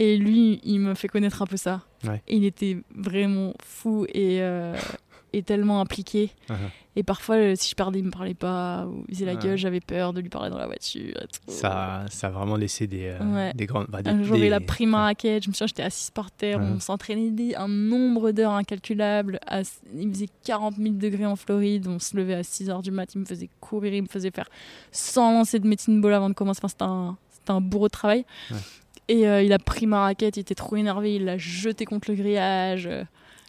et 0.00 0.16
lui, 0.16 0.60
il 0.64 0.80
me 0.80 0.94
fait 0.94 1.08
connaître 1.08 1.42
un 1.42 1.46
peu 1.46 1.58
ça. 1.58 1.82
il 2.26 2.46
était 2.46 2.78
vraiment 2.96 3.52
fou 3.62 4.06
et, 4.08 4.40
euh, 4.40 4.74
et 5.34 5.42
tellement 5.42 5.82
impliqué. 5.82 6.30
Uh-huh. 6.48 6.54
Et 6.96 7.02
parfois, 7.02 7.36
euh, 7.36 7.54
si 7.54 7.68
je 7.68 7.74
perdais, 7.74 7.98
il 7.98 8.06
me 8.06 8.10
parlait 8.10 8.32
pas 8.32 8.86
ou 8.86 9.04
il 9.08 9.14
faisait 9.14 9.26
la 9.26 9.34
gueule, 9.34 9.58
j'avais 9.58 9.80
peur 9.80 10.14
de 10.14 10.22
lui 10.22 10.30
parler 10.30 10.48
dans 10.48 10.56
la 10.56 10.66
voiture. 10.66 11.14
Ça, 11.46 12.06
ça 12.08 12.28
a 12.28 12.30
vraiment 12.30 12.56
laissé 12.56 12.86
des, 12.86 13.14
euh, 13.20 13.52
des 13.54 13.66
grandes. 13.66 13.88
Bah, 13.90 14.00
un 14.06 14.22
jour, 14.22 14.36
il 14.38 14.54
a 14.54 14.60
pris 14.60 14.86
ma 14.86 15.02
raquette. 15.02 15.44
Je 15.44 15.50
me 15.50 15.52
souviens, 15.52 15.66
j'étais 15.66 15.82
assise 15.82 16.10
par 16.10 16.30
terre. 16.30 16.60
On 16.60 16.80
s'entraînait 16.80 17.54
un 17.54 17.68
nombre 17.68 18.30
d'heures 18.30 18.52
incalculable. 18.52 19.38
Il 19.94 20.10
faisait 20.14 20.28
40 20.44 20.76
000 20.76 20.94
degrés 20.94 21.26
en 21.26 21.36
Floride. 21.36 21.86
On 21.88 21.98
se 21.98 22.16
levait 22.16 22.34
à 22.34 22.42
6 22.42 22.70
h 22.70 22.82
du 22.82 22.90
mat. 22.90 23.14
Il 23.14 23.20
me 23.20 23.26
faisait 23.26 23.50
courir. 23.60 23.92
Il 23.92 24.02
me 24.02 24.08
faisait 24.08 24.30
faire 24.30 24.48
100 24.92 25.32
lancers 25.34 25.60
de 25.60 25.68
médecine 25.68 26.00
ball 26.00 26.14
avant 26.14 26.30
de 26.30 26.34
commencer. 26.34 26.60
Enfin, 26.64 26.68
c'était 26.68 26.84
un, 26.84 27.18
un 27.48 27.60
bourreau 27.60 27.88
de 27.88 27.92
travail. 27.92 28.24
Et 29.10 29.26
euh, 29.26 29.42
il 29.42 29.52
a 29.52 29.58
pris 29.58 29.86
ma 29.86 30.02
raquette, 30.02 30.36
il 30.36 30.40
était 30.40 30.54
trop 30.54 30.76
énervé, 30.76 31.16
il 31.16 31.24
l'a 31.24 31.36
jeté 31.36 31.84
contre 31.84 32.12
le 32.12 32.16
grillage. 32.16 32.88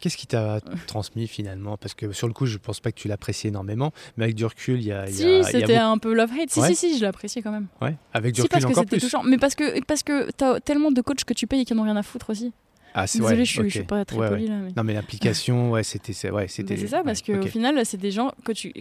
Qu'est-ce 0.00 0.16
qui 0.16 0.26
t'a 0.26 0.60
transmis 0.88 1.28
finalement? 1.28 1.76
Parce 1.76 1.94
que 1.94 2.10
sur 2.10 2.26
le 2.26 2.32
coup, 2.32 2.46
je 2.46 2.58
pense 2.58 2.80
pas 2.80 2.90
que 2.90 2.98
tu 2.98 3.06
l'apprécies 3.06 3.46
énormément, 3.46 3.92
mais 4.16 4.24
avec 4.24 4.34
du 4.34 4.44
recul, 4.44 4.80
il 4.80 4.86
y 4.86 4.92
a. 4.92 5.06
Si, 5.06 5.44
c'était 5.44 5.76
un 5.76 5.98
peu 5.98 6.12
love-hate. 6.12 6.50
Si, 6.50 6.60
si, 6.62 6.74
si, 6.74 6.98
je 6.98 7.04
l'appréciais 7.04 7.40
quand 7.40 7.52
même. 7.52 7.68
Ouais, 7.80 7.94
avec 8.12 8.34
du 8.34 8.40
recul 8.42 8.50
parce 8.50 8.64
encore 8.64 8.82
que 8.82 8.88
plus. 8.88 8.98
Touchant. 8.98 9.22
Mais 9.22 9.38
parce 9.38 9.54
que, 9.54 9.80
parce 9.84 10.02
que 10.02 10.28
t'as 10.32 10.58
tellement 10.58 10.90
de 10.90 11.00
coachs 11.00 11.22
que 11.22 11.32
tu 11.32 11.46
payes 11.46 11.60
et 11.60 11.64
qui 11.64 11.74
n'ont 11.74 11.84
rien 11.84 11.96
à 11.96 12.02
foutre 12.02 12.30
aussi. 12.30 12.52
Ah, 12.94 13.06
c'est 13.06 13.20
Désolée, 13.20 13.44
je, 13.44 13.62
ne 13.62 13.68
suis 13.68 13.84
pas 13.84 14.04
très 14.04 14.16
polie 14.16 14.48
là. 14.48 14.56
Non, 14.76 14.82
mais 14.82 14.94
l'application, 14.94 15.70
ouais, 15.70 15.84
c'était. 15.84 16.30
Ouais, 16.32 16.48
c'est 16.48 16.88
ça, 16.88 17.04
parce 17.04 17.22
qu'au 17.22 17.40
final, 17.42 17.86
c'est 17.86 17.96
des 17.96 18.10
gens 18.10 18.32
que 18.44 18.50
tu 18.50 18.72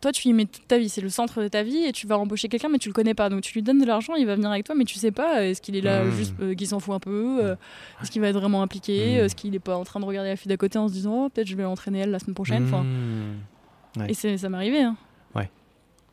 toi, 0.00 0.12
tu 0.12 0.28
y 0.28 0.32
mets 0.32 0.44
toute 0.44 0.66
ta 0.68 0.78
vie, 0.78 0.88
c'est 0.88 1.00
le 1.00 1.08
centre 1.08 1.42
de 1.42 1.48
ta 1.48 1.62
vie 1.62 1.84
et 1.84 1.92
tu 1.92 2.06
vas 2.06 2.18
embaucher 2.18 2.48
quelqu'un, 2.48 2.68
mais 2.68 2.78
tu 2.78 2.88
le 2.88 2.92
connais 2.92 3.14
pas. 3.14 3.28
Donc 3.28 3.42
tu 3.42 3.52
lui 3.54 3.62
donnes 3.62 3.80
de 3.80 3.86
l'argent, 3.86 4.14
il 4.14 4.26
va 4.26 4.36
venir 4.36 4.50
avec 4.50 4.64
toi, 4.64 4.74
mais 4.76 4.84
tu 4.84 4.98
sais 4.98 5.10
pas, 5.10 5.44
est-ce 5.44 5.60
qu'il 5.60 5.76
est 5.76 5.80
là 5.80 6.04
mmh. 6.04 6.10
juste 6.12 6.34
euh, 6.40 6.54
qu'il 6.54 6.68
s'en 6.68 6.78
fout 6.80 6.94
un 6.94 7.00
peu 7.00 7.38
euh, 7.42 7.56
Est-ce 8.02 8.10
qu'il 8.10 8.20
va 8.20 8.28
être 8.28 8.38
vraiment 8.38 8.62
impliqué 8.62 9.16
mmh. 9.16 9.24
Est-ce 9.24 9.34
qu'il 9.34 9.54
est 9.54 9.60
pas 9.60 9.76
en 9.76 9.84
train 9.84 9.98
de 10.00 10.04
regarder 10.04 10.30
la 10.30 10.36
fille 10.36 10.48
d'à 10.48 10.56
côté 10.56 10.78
en 10.78 10.88
se 10.88 10.92
disant, 10.92 11.24
oh, 11.24 11.28
peut-être 11.28 11.48
je 11.48 11.56
vais 11.56 11.64
entraîner 11.64 12.00
elle 12.00 12.10
la 12.10 12.18
semaine 12.18 12.34
prochaine 12.34 12.64
enfin, 12.64 12.84
mmh. 12.84 14.06
Et 14.08 14.14
ça 14.14 14.48
m'est 14.48 14.56
arrivé. 14.56 14.82
Hein. 14.82 14.96
Ouais. 15.34 15.50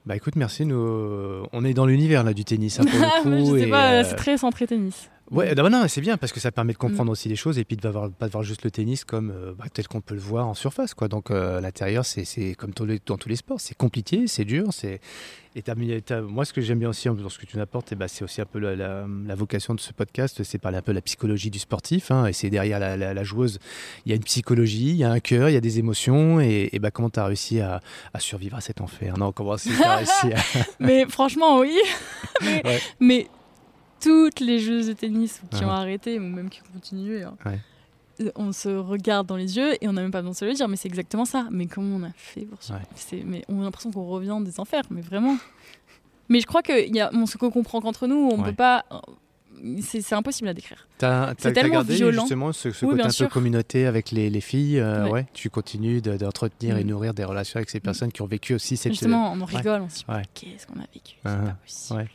Bah 0.05 0.15
écoute, 0.15 0.35
merci. 0.35 0.65
Nous, 0.65 0.75
on 1.53 1.65
est 1.65 1.73
dans 1.73 1.85
l'univers 1.85 2.23
là 2.23 2.33
du 2.33 2.43
tennis. 2.43 2.79
Hein, 2.79 2.85
pour 3.21 3.31
le 3.31 3.37
coup, 3.43 3.55
je 3.55 3.63
sais 3.63 3.69
pas, 3.69 3.91
euh, 3.91 4.03
c'est 4.03 4.15
très 4.15 4.37
centré 4.37 4.65
tennis. 4.65 5.11
Ouais, 5.31 5.55
bah 5.55 5.67
non, 5.69 5.87
c'est 5.87 6.01
bien 6.01 6.17
parce 6.17 6.31
que 6.31 6.39
ça 6.39 6.51
permet 6.51 6.73
de 6.73 6.77
comprendre 6.77 7.09
mm. 7.09 7.13
aussi 7.13 7.29
les 7.29 7.35
choses 7.35 7.57
et 7.57 7.65
puis 7.65 7.77
de 7.77 7.87
ne 7.87 8.07
pas 8.09 8.27
voir 8.27 8.43
juste 8.43 8.63
le 8.63 8.69
tennis 8.71 9.05
comme 9.05 9.31
euh, 9.31 9.53
bah, 9.57 9.65
tel 9.73 9.87
qu'on 9.87 10.01
peut 10.01 10.13
le 10.13 10.19
voir 10.19 10.47
en 10.47 10.53
surface. 10.53 10.93
Quoi. 10.93 11.07
Donc 11.07 11.31
euh, 11.31 11.57
à 11.57 11.61
l'intérieur, 11.61 12.05
c'est 12.05 12.55
comme 12.55 12.71
dans 13.05 13.17
tous 13.17 13.29
les 13.29 13.35
sports, 13.35 13.59
c'est 13.59 13.75
compliqué, 13.75 14.27
c'est 14.27 14.45
dur. 14.45 14.67
c'est 14.71 14.99
et 15.57 15.63
moi, 16.21 16.43
ce 16.43 16.51
que 16.51 16.59
j'aime 16.59 16.79
bien 16.79 16.89
aussi 16.89 17.07
dans 17.07 17.29
ce 17.29 17.39
que 17.39 17.45
tu 17.45 17.57
apportes, 17.61 17.93
eh 17.93 17.95
ben, 17.95 18.09
c'est 18.09 18.25
aussi 18.25 18.41
un 18.41 18.45
peu 18.45 18.59
la, 18.59 19.05
vocation 19.35 19.73
de 19.73 19.79
ce 19.79 19.93
podcast, 19.93 20.43
c'est 20.43 20.57
parler 20.57 20.77
un 20.77 20.81
peu 20.81 20.91
de 20.91 20.97
la 20.97 21.01
psychologie 21.01 21.49
du 21.49 21.59
sportif. 21.59 22.11
Hein, 22.11 22.25
et 22.25 22.33
c'est 22.33 22.49
derrière 22.49 22.77
la, 22.77 23.23
joueuse, 23.23 23.59
il 24.05 24.09
y 24.09 24.11
a 24.11 24.17
une 24.17 24.23
psychologie, 24.23 24.89
il 24.89 24.97
y 24.97 25.05
a 25.05 25.11
un 25.11 25.21
cœur, 25.21 25.49
il 25.49 25.53
y 25.53 25.57
a 25.57 25.61
des 25.61 25.79
émotions. 25.79 26.41
Et, 26.41 26.69
et 26.73 26.79
bah, 26.79 26.91
comment 26.91 27.09
tu 27.09 27.21
as 27.21 27.25
réussi 27.25 27.61
à, 27.61 27.79
survivre 28.19 28.57
à 28.57 28.61
cet 28.61 28.81
enfer? 28.81 29.17
Non, 29.17 29.31
comment 29.31 29.55
tu 29.55 29.69
as 29.81 29.95
réussi 29.95 30.27
Mais 30.81 31.05
franchement, 31.07 31.59
oui. 31.59 31.79
mais 32.99 33.27
toutes 34.01 34.39
les 34.39 34.59
joueuses 34.59 34.87
de 34.87 34.93
tennis 34.93 35.41
qui 35.51 35.63
ont 35.63 35.69
arrêté 35.69 36.19
ou 36.19 36.23
même 36.23 36.49
qui 36.49 36.61
continuent, 36.73 37.23
hein. 37.23 38.31
on 38.35 38.51
se 38.51 38.69
regarde 38.69 39.27
dans 39.27 39.35
les 39.35 39.57
yeux 39.57 39.73
et 39.81 39.87
on 39.87 39.93
n'a 39.93 40.01
même 40.01 40.11
pas 40.11 40.21
besoin 40.21 40.31
de 40.31 40.37
se 40.37 40.45
le 40.45 40.53
dire, 40.53 40.67
mais 40.67 40.75
c'est 40.75 40.87
exactement 40.87 41.25
ça. 41.25 41.47
Mais 41.51 41.65
comment 41.65 41.95
on 41.95 42.03
a 42.03 42.11
fait 42.15 42.41
pour 42.41 42.61
ça 42.61 42.79
mais 43.25 43.43
On 43.47 43.61
a 43.61 43.63
l'impression 43.63 43.91
qu'on 43.91 44.05
revient 44.05 44.37
des 44.41 44.59
enfers, 44.59 44.83
mais 44.89 45.01
vraiment. 45.01 45.37
Mais 46.29 46.39
je 46.39 46.47
crois 46.47 46.63
que 46.63 46.89
y 46.91 46.99
a, 46.99 47.09
on 47.13 47.25
se 47.25 47.37
comprend 47.37 47.81
qu'entre 47.81 48.07
nous, 48.07 48.29
on 48.31 48.41
peut 48.41 48.53
pas. 48.53 48.85
C'est 49.81 50.13
impossible 50.13 50.49
à 50.49 50.53
décrire. 50.53 50.87
C'est 50.99 51.53
tellement 51.53 51.75
gardé 51.75 51.95
violent. 51.95 52.23
justement 52.23 52.51
ce, 52.51 52.69
côté 52.69 53.01
un 53.01 53.09
peu 53.09 53.27
communauté 53.27 53.85
avec 53.85 54.11
les, 54.11 54.41
filles. 54.41 54.79
Euh, 54.79 55.07
ouais. 55.07 55.25
Tu 55.33 55.49
continues 55.49 56.01
d'entretenir 56.01 56.77
et 56.77 56.83
mm. 56.83 56.87
nourrir 56.87 57.13
des 57.13 57.23
relations 57.23 57.57
avec 57.57 57.69
ces 57.69 57.79
personnes 57.79 58.11
qui 58.11 58.21
ont 58.21 58.27
vécu 58.27 58.53
aussi 58.53 58.77
cette. 58.77 58.91
Justement, 58.91 59.33
on 59.33 59.45
rigole, 59.45 59.81
on 59.81 59.89
se 59.89 59.99
dit 59.99 60.05
qu'est-ce 60.33 60.67
qu'on 60.67 60.79
a 60.79 60.87
vécu. 60.93 61.15
C'est 61.23 61.29
uh-huh. 61.29 61.45
pas 61.45 61.57
possible. 61.63 62.09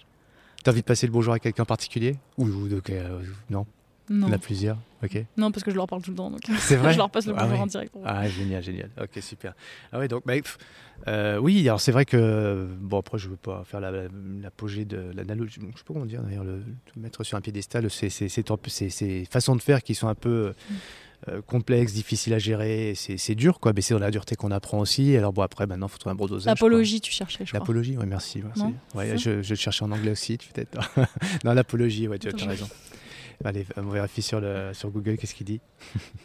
T'as 0.62 0.72
envie 0.72 0.80
de 0.80 0.86
passer 0.86 1.06
le 1.06 1.12
bonjour 1.12 1.32
à 1.32 1.38
quelqu'un 1.38 1.62
en 1.62 1.66
particulier 1.66 2.16
Ou, 2.36 2.46
euh, 2.46 3.22
non 3.48 3.66
non. 4.10 4.26
Il 4.26 4.30
y 4.30 4.32
en 4.32 4.34
a 4.34 4.38
plusieurs, 4.38 4.76
ok. 5.04 5.24
Non, 5.36 5.52
parce 5.52 5.62
que 5.62 5.70
je 5.70 5.76
leur 5.76 5.86
parle 5.86 6.02
tout 6.02 6.10
le 6.10 6.16
temps, 6.16 6.32
donc 6.32 6.40
c'est 6.58 6.74
vrai. 6.74 6.92
je 6.92 6.98
leur 6.98 7.10
passe 7.10 7.26
le 7.26 7.34
ah 7.36 7.44
bonjour 7.44 7.60
en 7.60 7.66
direct. 7.66 7.94
Ah 8.04 8.28
génial, 8.28 8.60
génial. 8.60 8.90
Ok, 9.00 9.22
super. 9.22 9.54
Ah 9.92 10.00
ouais, 10.00 10.08
donc, 10.08 10.26
bah, 10.26 10.32
euh, 11.06 11.38
oui, 11.38 11.60
alors 11.68 11.80
c'est 11.80 11.92
vrai 11.92 12.04
que 12.04 12.66
bon 12.80 12.98
après 12.98 13.18
je 13.18 13.28
veux 13.28 13.36
pas 13.36 13.62
faire 13.64 13.80
l'apogée 13.80 14.84
de 14.84 15.12
l'analogie, 15.14 15.60
je 15.60 15.78
sais 15.78 15.84
pas 15.84 15.94
comment 15.94 16.06
dire 16.06 16.22
d'ailleurs, 16.22 16.42
le, 16.42 16.60
mettre 16.96 17.22
sur 17.22 17.38
un 17.38 17.40
piédestal, 17.40 17.88
c'est 17.88 18.10
ces 18.10 19.24
façons 19.30 19.54
de 19.54 19.62
faire 19.62 19.80
qui 19.80 19.94
sont 19.94 20.08
un 20.08 20.16
peu 20.16 20.54
mm. 20.68 20.74
Euh, 21.28 21.42
complexe, 21.42 21.92
difficile 21.92 22.32
à 22.32 22.38
gérer. 22.38 22.94
C'est 22.94 23.34
dur, 23.34 23.60
quoi. 23.60 23.72
Mais 23.74 23.82
c'est 23.82 23.92
dans 23.92 24.00
la 24.00 24.10
dureté 24.10 24.36
qu'on 24.36 24.50
apprend 24.50 24.78
aussi. 24.78 25.16
Alors 25.16 25.32
bon, 25.32 25.42
après, 25.42 25.66
maintenant, 25.66 25.86
il 25.86 25.90
faut 25.90 25.98
trouver 25.98 26.12
un 26.12 26.16
bon 26.16 26.26
dosage. 26.26 26.46
L'apologie, 26.46 27.00
tu 27.00 27.12
cherchais, 27.12 27.44
je 27.44 27.50
crois. 27.50 27.60
L'apologie, 27.60 27.96
oui, 27.98 28.06
merci. 28.06 28.42
Ouais, 28.94 29.18
je, 29.18 29.42
je, 29.42 29.54
cherchais 29.54 29.84
en 29.84 29.92
anglais 29.92 30.12
aussi, 30.12 30.38
peut-être. 30.38 30.78
non, 31.44 31.52
l'apologie, 31.52 32.08
ouais, 32.08 32.18
tu 32.18 32.28
as 32.28 32.46
raison. 32.46 32.68
Allez, 33.42 33.66
on 33.76 33.88
vérifie 33.88 34.20
sur, 34.20 34.38
le, 34.40 34.72
sur 34.74 34.90
Google 34.90 35.16
qu'est-ce 35.16 35.34
qu'il 35.34 35.46
dit. 35.46 35.60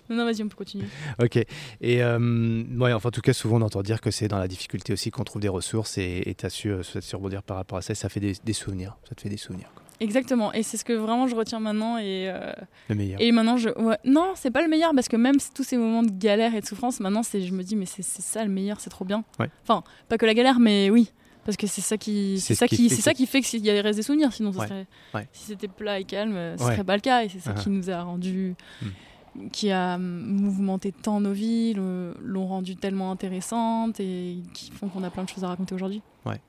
non, 0.09 0.17
non, 0.17 0.25
vas-y, 0.25 0.43
on 0.43 0.49
peut 0.49 0.57
continuer. 0.57 0.85
ok. 1.21 1.37
Et 1.79 2.03
euh, 2.03 2.63
ouais, 2.77 2.91
enfin, 2.91 3.07
en 3.07 3.11
tout 3.11 3.21
cas, 3.21 3.31
souvent 3.31 3.55
on 3.57 3.61
entend 3.61 3.83
dire 3.83 4.01
que 4.01 4.11
c'est 4.11 4.27
dans 4.27 4.37
la 4.37 4.49
difficulté 4.49 4.91
aussi 4.91 5.11
qu'on 5.11 5.23
trouve 5.23 5.41
des 5.41 5.47
ressources 5.47 5.97
et 5.97 6.35
tu 6.37 6.45
as 6.45 6.49
su, 6.49 6.71
euh, 6.71 6.83
su 6.83 7.15
rebondir 7.15 7.41
par 7.41 7.55
rapport 7.55 7.77
à 7.77 7.81
ça. 7.81 7.95
Ça 7.95 8.09
fait 8.09 8.19
des, 8.19 8.33
des 8.43 8.53
souvenirs. 8.53 8.97
Ça 9.07 9.15
te 9.15 9.21
fait 9.21 9.29
des 9.29 9.37
souvenirs. 9.37 9.69
Quoi. 9.73 9.84
Exactement, 9.99 10.53
et 10.53 10.63
c'est 10.63 10.77
ce 10.77 10.85
que 10.85 10.93
vraiment 10.93 11.27
je 11.27 11.35
retiens 11.35 11.59
maintenant. 11.59 11.97
Et, 11.97 12.29
euh, 12.29 12.51
le 12.89 12.95
meilleur. 12.95 13.21
Et 13.21 13.31
maintenant, 13.31 13.57
je. 13.57 13.69
Ouais, 13.69 13.97
non, 14.03 14.33
c'est 14.35 14.51
pas 14.51 14.61
le 14.61 14.67
meilleur 14.67 14.93
parce 14.93 15.07
que 15.07 15.15
même 15.15 15.37
tous 15.53 15.63
ces 15.63 15.77
moments 15.77 16.03
de 16.03 16.11
galère 16.11 16.55
et 16.55 16.61
de 16.61 16.65
souffrance, 16.65 16.99
maintenant, 16.99 17.21
je 17.23 17.51
me 17.51 17.63
dis, 17.63 17.75
mais 17.75 17.85
c'est 17.85 18.03
ça 18.03 18.43
le 18.43 18.51
meilleur, 18.51 18.79
c'est 18.79 18.89
trop 18.89 19.05
bien. 19.05 19.23
Enfin, 19.63 19.83
pas 20.09 20.17
que 20.17 20.25
la 20.25 20.33
galère, 20.33 20.59
mais 20.59 20.89
oui, 20.89 21.11
parce 21.45 21.57
que 21.57 21.67
c'est 21.67 21.81
ça 21.81 21.97
qui, 21.97 22.39
c'est 22.39 22.55
ça 22.55 22.67
qui, 22.67 22.89
c'est 22.89 23.01
ça 23.01 23.13
qui 23.13 23.25
fait 23.25 23.41
qu'il 23.41 23.65
y 23.65 23.69
a 23.69 23.81
reste 23.81 23.97
des 23.97 24.03
souvenirs. 24.03 24.33
Sinon, 24.33 24.51
serait, 24.51 24.87
si 25.31 25.45
c'était 25.45 25.67
plat 25.67 25.99
et 25.99 26.03
calme, 26.03 26.55
ce 26.57 26.63
serait 26.63 26.83
pas 26.83 26.95
le 26.95 27.01
cas. 27.01 27.23
Et 27.23 27.29
c'est 27.29 27.39
ça 27.39 27.53
uh-huh. 27.53 27.63
qui 27.63 27.69
nous 27.69 27.89
a 27.89 28.01
rendu, 28.01 28.55
hmm. 28.81 29.49
qui 29.51 29.71
a 29.71 29.97
mouvementé 29.97 30.91
tant 30.91 31.21
nos 31.21 31.33
vies, 31.33 31.73
l'ont 31.73 32.47
rendu 32.47 32.75
tellement 32.75 33.11
intéressante 33.11 33.99
et 33.99 34.39
qui 34.53 34.71
font 34.71 34.89
qu'on 34.89 35.03
a 35.03 35.09
plein 35.09 35.23
de 35.23 35.29
choses 35.29 35.43
à 35.43 35.47
raconter 35.47 35.73
aujourd'hui. 35.73 36.01
Ouais. 36.25 36.41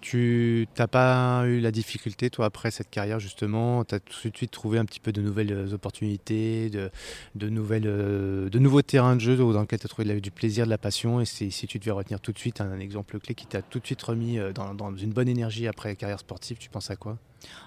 Tu 0.00 0.66
n'as 0.78 0.86
pas 0.86 1.44
eu 1.46 1.60
la 1.60 1.70
difficulté, 1.70 2.30
toi, 2.30 2.46
après 2.46 2.70
cette 2.70 2.88
carrière, 2.88 3.20
justement? 3.20 3.84
Tu 3.84 3.94
as 3.94 4.00
tout 4.00 4.30
de 4.30 4.36
suite 4.36 4.50
trouvé 4.50 4.78
un 4.78 4.86
petit 4.86 5.00
peu 5.00 5.12
de 5.12 5.20
nouvelles 5.20 5.52
euh, 5.52 5.74
opportunités, 5.74 6.70
de, 6.70 6.90
de, 7.34 7.48
nouvelles, 7.50 7.86
euh, 7.86 8.48
de 8.48 8.58
nouveaux 8.58 8.80
terrains 8.80 9.16
de 9.16 9.20
jeu 9.20 9.36
dans 9.36 9.60
lesquels 9.60 9.78
tu 9.78 9.86
as 9.86 9.88
trouvé 9.88 10.20
du 10.20 10.30
plaisir, 10.30 10.64
de 10.64 10.70
la 10.70 10.78
passion? 10.78 11.20
Et 11.20 11.26
si 11.26 11.50
tu 11.50 11.78
devais 11.78 11.90
retenir 11.90 12.20
tout 12.20 12.32
de 12.32 12.38
suite 12.38 12.60
un, 12.60 12.78
exemple 12.80 13.18
clé 13.18 13.34
qui 13.34 13.46
t'a 13.46 13.60
tout 13.60 13.78
de 13.78 13.86
suite 13.86 14.02
remis 14.02 14.38
euh, 14.38 14.52
dans, 14.52 14.74
dans, 14.74 14.94
une 14.96 15.12
bonne 15.12 15.28
énergie 15.28 15.66
après 15.66 15.90
la 15.90 15.94
carrière 15.96 16.20
sportive, 16.20 16.56
tu 16.58 16.70
penses 16.70 16.90
à 16.90 16.96
quoi? 16.96 17.18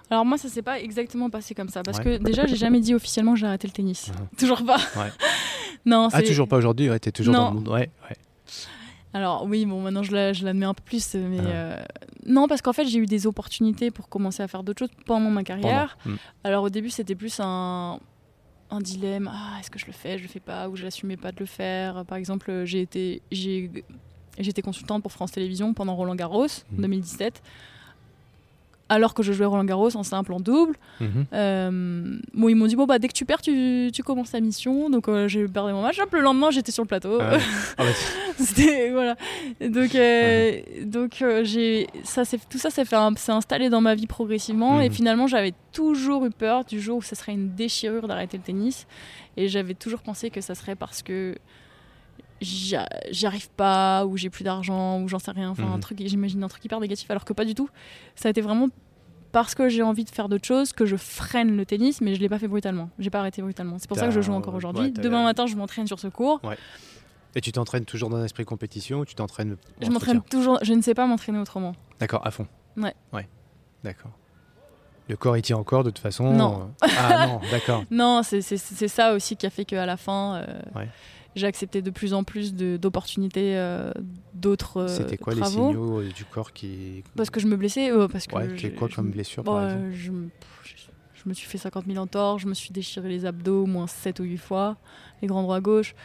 Alors 0.10 0.26
moi 0.26 0.38
ça 0.38 0.50
s'est 0.50 0.62
pas 0.62 0.80
exactement 0.80 1.30
passé 1.30 1.56
comme 1.56 1.70
ça 1.70 1.82
parce 1.82 2.00
que 2.00 2.18
déjà 2.18 2.46
j'ai 2.46 2.56
jamais 2.56 2.80
dit 2.80 2.94
officiellement 2.94 3.34
que 3.34 3.40
j'ai 3.40 3.48
arrêté 3.48 3.68
le 3.68 3.74
tennis. 3.74 4.10
Uh-huh. 4.10 4.38
Toujours 4.40 4.64
pas. 4.64 4.78
Ouais. 4.96 5.12
non, 5.86 6.10
ah 6.12 6.22
toujours 6.22 6.48
pas 6.48 6.58
aujourd'hui, 6.58 6.90
ouais, 6.90 7.00
tu 7.00 7.10
es 7.10 7.12
toujours 7.12 7.34
dans 7.34 7.50
le 7.50 7.56
monde. 7.56 7.68
Ouais, 7.70 7.90
ouais. 8.10 8.18
Alors 9.14 9.46
oui, 9.46 9.66
bon, 9.66 9.82
maintenant 9.82 10.04
je 10.04 10.44
l'admets 10.44 10.66
un 10.66 10.74
peu 10.74 10.84
plus, 10.84 11.16
mais 11.16 11.40
ah. 11.40 11.48
euh, 11.48 11.84
non, 12.26 12.48
parce 12.48 12.62
qu'en 12.62 12.74
fait 12.74 12.86
j'ai 12.86 13.00
eu 13.00 13.06
des 13.06 13.28
opportunités 13.28 13.92
pour 13.92 14.10
commencer 14.10 14.42
à 14.42 14.48
faire 14.48 14.64
d'autres 14.64 14.80
choses 14.80 14.96
pendant 15.06 15.30
ma 15.30 15.44
carrière. 15.44 15.98
Hmm. 16.06 16.16
Alors 16.44 16.64
au 16.64 16.70
début 16.70 16.90
c'était 16.90 17.16
plus 17.16 17.40
un, 17.40 18.00
un 18.72 18.80
dilemme, 18.80 19.30
ah, 19.32 19.60
est-ce 19.60 19.70
que 19.70 19.80
je 19.80 19.86
le 19.86 19.92
fais, 19.92 20.18
je 20.18 20.24
le 20.24 20.30
fais 20.30 20.40
pas, 20.40 20.68
ou 20.68 20.76
je 20.76 20.84
n'assumais 20.84 21.18
pas 21.18 21.32
de 21.32 21.40
le 21.40 21.46
faire. 21.46 22.06
Par 22.06 22.18
exemple, 22.18 22.64
j'ai 22.66 22.82
été, 22.82 23.22
j'ai, 23.32 23.70
j'étais 24.40 24.64
consultante 24.64 25.04
pour 25.04 25.12
France 25.12 25.32
Télévisions 25.32 25.74
pendant 25.74 25.96
Roland 25.96 26.16
Garros 26.16 26.46
en 26.46 26.82
2017. 26.82 27.42
Alors 28.90 29.14
que 29.14 29.24
je 29.24 29.34
jouais 29.34 29.46
Roland 29.46 29.64
Garros 29.64 29.96
en 29.96 30.04
simple, 30.04 30.34
en 30.34 30.40
double. 30.40 30.76
Mhm. 31.00 31.26
Euh, 31.34 32.18
bon, 32.34 32.50
ils 32.50 32.56
m'ont 32.56 32.68
dit 32.68 32.76
bon 32.76 32.86
bah 32.86 33.00
dès 33.00 33.08
que 33.08 33.14
tu 33.14 33.26
perds, 33.26 33.42
tu, 33.42 33.90
tu 33.94 34.04
commences 34.04 34.32
ta 34.32 34.40
mission. 34.40 34.90
Donc 34.90 35.08
euh, 35.08 35.28
j'ai 35.28 35.48
perdu 35.48 35.74
mon 35.74 35.82
match. 35.82 36.00
Hop, 36.00 36.12
le 36.14 36.22
lendemain, 36.22 36.52
j'étais 36.52 36.72
sur 36.72 36.84
le 36.84 36.88
plateau. 36.88 37.18
Ah 37.22 37.38
ah 37.78 37.84
C'était 38.38 38.92
voilà. 38.92 39.16
Donc 39.62 39.96
euh, 39.96 40.62
donc 40.84 41.24
j'ai 41.44 41.88
ça 42.04 42.26
c'est 42.26 42.40
tout 42.50 42.58
ça 42.58 42.70
s'est 42.70 42.86
fait 42.86 42.98
s'est 43.18 43.32
installé 43.32 43.70
dans 43.70 43.82
ma 43.82 43.96
vie 43.96 44.08
progressivement 44.08 44.82
et 44.82 44.90
mhm. 44.90 44.96
finalement 44.96 45.28
j'avais 45.28 45.54
toujours 45.72 46.26
eu 46.26 46.30
peur 46.30 46.66
du 46.66 46.80
jour 46.80 46.98
où 46.98 47.02
ça 47.02 47.16
serait 47.16 47.34
une 47.34 47.56
déchirure 47.56 48.08
d'arrêter 48.08 48.38
le 48.38 48.44
tennis 48.44 48.86
et 49.38 49.48
j'avais 49.48 49.74
toujours 49.74 50.02
pensé 50.02 50.30
que 50.30 50.42
ça 50.42 50.56
serait 50.56 50.76
parce 50.76 51.02
que 51.02 51.36
j'y 52.44 53.26
arrive 53.26 53.50
pas 53.52 54.06
ou 54.06 54.18
j'ai 54.18 54.30
plus 54.30 54.44
d'argent 54.44 55.02
ou 55.02 55.08
j'en 55.08 55.20
sais 55.20 55.32
rien 55.32 55.50
enfin 55.50 55.64
un 55.64 55.76
mhm. 55.76 55.80
truc 55.80 56.02
j'imagine 56.06 56.44
un 56.44 56.48
truc 56.48 56.64
hyper 56.64 56.80
négatif 56.80 57.10
alors 57.10 57.26
que 57.26 57.34
pas 57.34 57.46
du 57.46 57.56
tout. 57.56 57.70
Ça 58.16 58.30
a 58.30 58.32
été 58.32 58.42
vraiment 58.42 58.70
parce 59.32 59.56
que 59.56 59.68
j'ai 59.68 59.82
envie 59.82 60.04
de 60.04 60.10
faire 60.10 60.30
d'autres 60.30 60.46
choses 60.46 60.74
que 60.74 60.86
je 60.86 60.96
freine 60.96 61.58
le 61.58 61.66
tennis 61.66 62.02
mais 62.02 62.16
je 62.16 62.20
l'ai 62.20 62.30
pas 62.30 62.40
fait 62.40 62.48
brutalement. 62.48 62.90
J'ai 63.00 63.10
pas 63.10 63.20
arrêté 63.20 63.42
brutalement. 63.42 63.78
C'est 63.80 63.88
pour 63.88 63.98
ça 63.98 64.08
que 64.08 64.14
je 64.14 64.22
joue 64.22 64.34
encore 64.34 64.56
aujourd'hui. 64.56 64.92
demain 64.92 65.24
matin 65.24 65.46
je 65.46 65.56
m'entraîne 65.56 65.88
sur 65.88 66.00
ce 66.00 66.08
cours. 66.08 66.42
Et 67.36 67.42
tu 67.42 67.52
t'entraînes 67.52 67.86
toujours 67.86 68.10
dans 68.10 68.22
l'esprit 68.22 68.46
compétition 68.46 69.00
ou 69.00 69.06
tu 69.06 69.16
t'entraînes 69.16 69.58
je 69.82 69.90
m'entraîne 69.90 70.22
toujours 70.22 70.60
je 70.62 70.74
ne 70.74 70.82
sais 70.82 70.94
pas 70.94 71.08
m'entraîner 71.08 71.40
autrement. 71.40 71.74
D'accord 72.00 72.26
à 72.26 72.32
fond. 72.32 72.48
Ouais. 72.78 72.94
Ouais. 73.12 73.28
D'accord. 73.84 74.12
Le 75.10 75.18
corps 75.18 75.36
il 75.36 75.42
tient 75.42 75.58
encore 75.58 75.84
de 75.84 75.90
toute 75.90 76.00
façon 76.00 76.32
non. 76.32 76.72
ah 76.82 77.28
non 77.28 77.42
d'accord. 77.52 77.84
Non 77.92 78.22
c'est 78.24 78.42
ça 78.42 79.14
aussi 79.14 79.36
qui 79.36 79.46
a 79.46 79.50
fait 79.50 79.66
qu'à 79.66 79.86
la 79.86 79.98
fin 79.98 80.36
euh, 80.36 80.86
j'ai 81.36 81.48
accepté 81.48 81.82
de 81.82 81.90
plus 81.90 82.14
en 82.14 82.24
plus 82.24 82.54
d'opportunités 82.54 83.58
euh, 83.58 83.92
d'autres 84.34 84.82
euh, 84.82 84.88
C'était 84.88 85.18
quoi 85.18 85.34
les 85.34 85.44
signaux 85.44 86.02
euh, 86.02 86.10
du 86.10 86.26
corps 86.26 86.54
qui... 86.54 87.04
Parce 87.16 87.30
que 87.30 87.40
je 87.40 87.48
me 87.48 87.56
blessais. 87.56 87.92
parce 88.12 88.28
que 88.28 88.36
ouais, 88.36 88.72
quoi 88.78 88.90
comme 88.90 89.12
blessure 89.12 89.44
par 89.44 89.70
exemple 89.70 89.92
je, 89.94 90.12
je, 91.14 91.30
me 91.30 91.34
suis 91.34 91.48
fait 91.48 91.58
50 91.58 91.86
000 91.86 91.98
entorts, 91.98 92.40
je 92.40 92.48
me 92.48 92.54
suis 92.54 92.72
déchiré 92.72 93.10
les 93.10 93.26
abdos 93.26 93.64
au 93.64 93.66
moins 93.66 93.88
7 93.88 94.20
ou 94.20 94.24
8 94.24 94.38
fois, 94.38 94.78
les 95.22 95.28
grands 95.28 95.44
droits 95.44 95.62
gauche. 95.62 95.96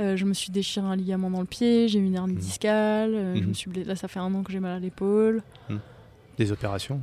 je 0.00 0.24
me 0.24 0.32
suis 0.32 0.50
déchiré 0.50 0.86
un 0.86 0.96
ligament 0.96 1.30
dans 1.30 1.40
le 1.40 1.46
pied, 1.46 1.88
j'ai 1.88 1.98
eu 1.98 2.04
une 2.04 2.14
hernie 2.14 2.34
mmh. 2.34 2.38
discale, 2.38 3.12
je 3.36 3.42
me 3.42 3.50
mmh. 3.50 3.54
suis 3.54 3.84
là 3.84 3.96
ça 3.96 4.08
fait 4.08 4.20
un 4.20 4.34
an 4.34 4.42
que 4.42 4.50
j'ai 4.50 4.60
mal 4.60 4.72
à 4.72 4.78
l'épaule. 4.78 5.42
Mmh. 5.68 5.76
Des 6.38 6.52
opérations? 6.52 7.00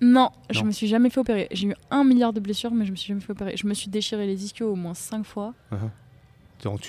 Non, 0.00 0.30
je 0.50 0.64
me 0.64 0.72
suis 0.72 0.88
jamais 0.88 1.10
fait 1.10 1.20
opérer. 1.20 1.46
J'ai 1.52 1.68
eu 1.68 1.74
un 1.92 2.02
milliard 2.02 2.32
de 2.32 2.40
blessures, 2.40 2.72
mais 2.72 2.84
je 2.84 2.90
me 2.90 2.96
suis 2.96 3.06
jamais 3.06 3.20
fait 3.20 3.30
opérer. 3.30 3.56
Je 3.56 3.68
me 3.68 3.74
suis 3.74 3.88
déchiré 3.88 4.26
les 4.26 4.44
ischios 4.44 4.72
au 4.72 4.74
moins 4.74 4.94
5 4.94 5.24
fois. 5.24 5.54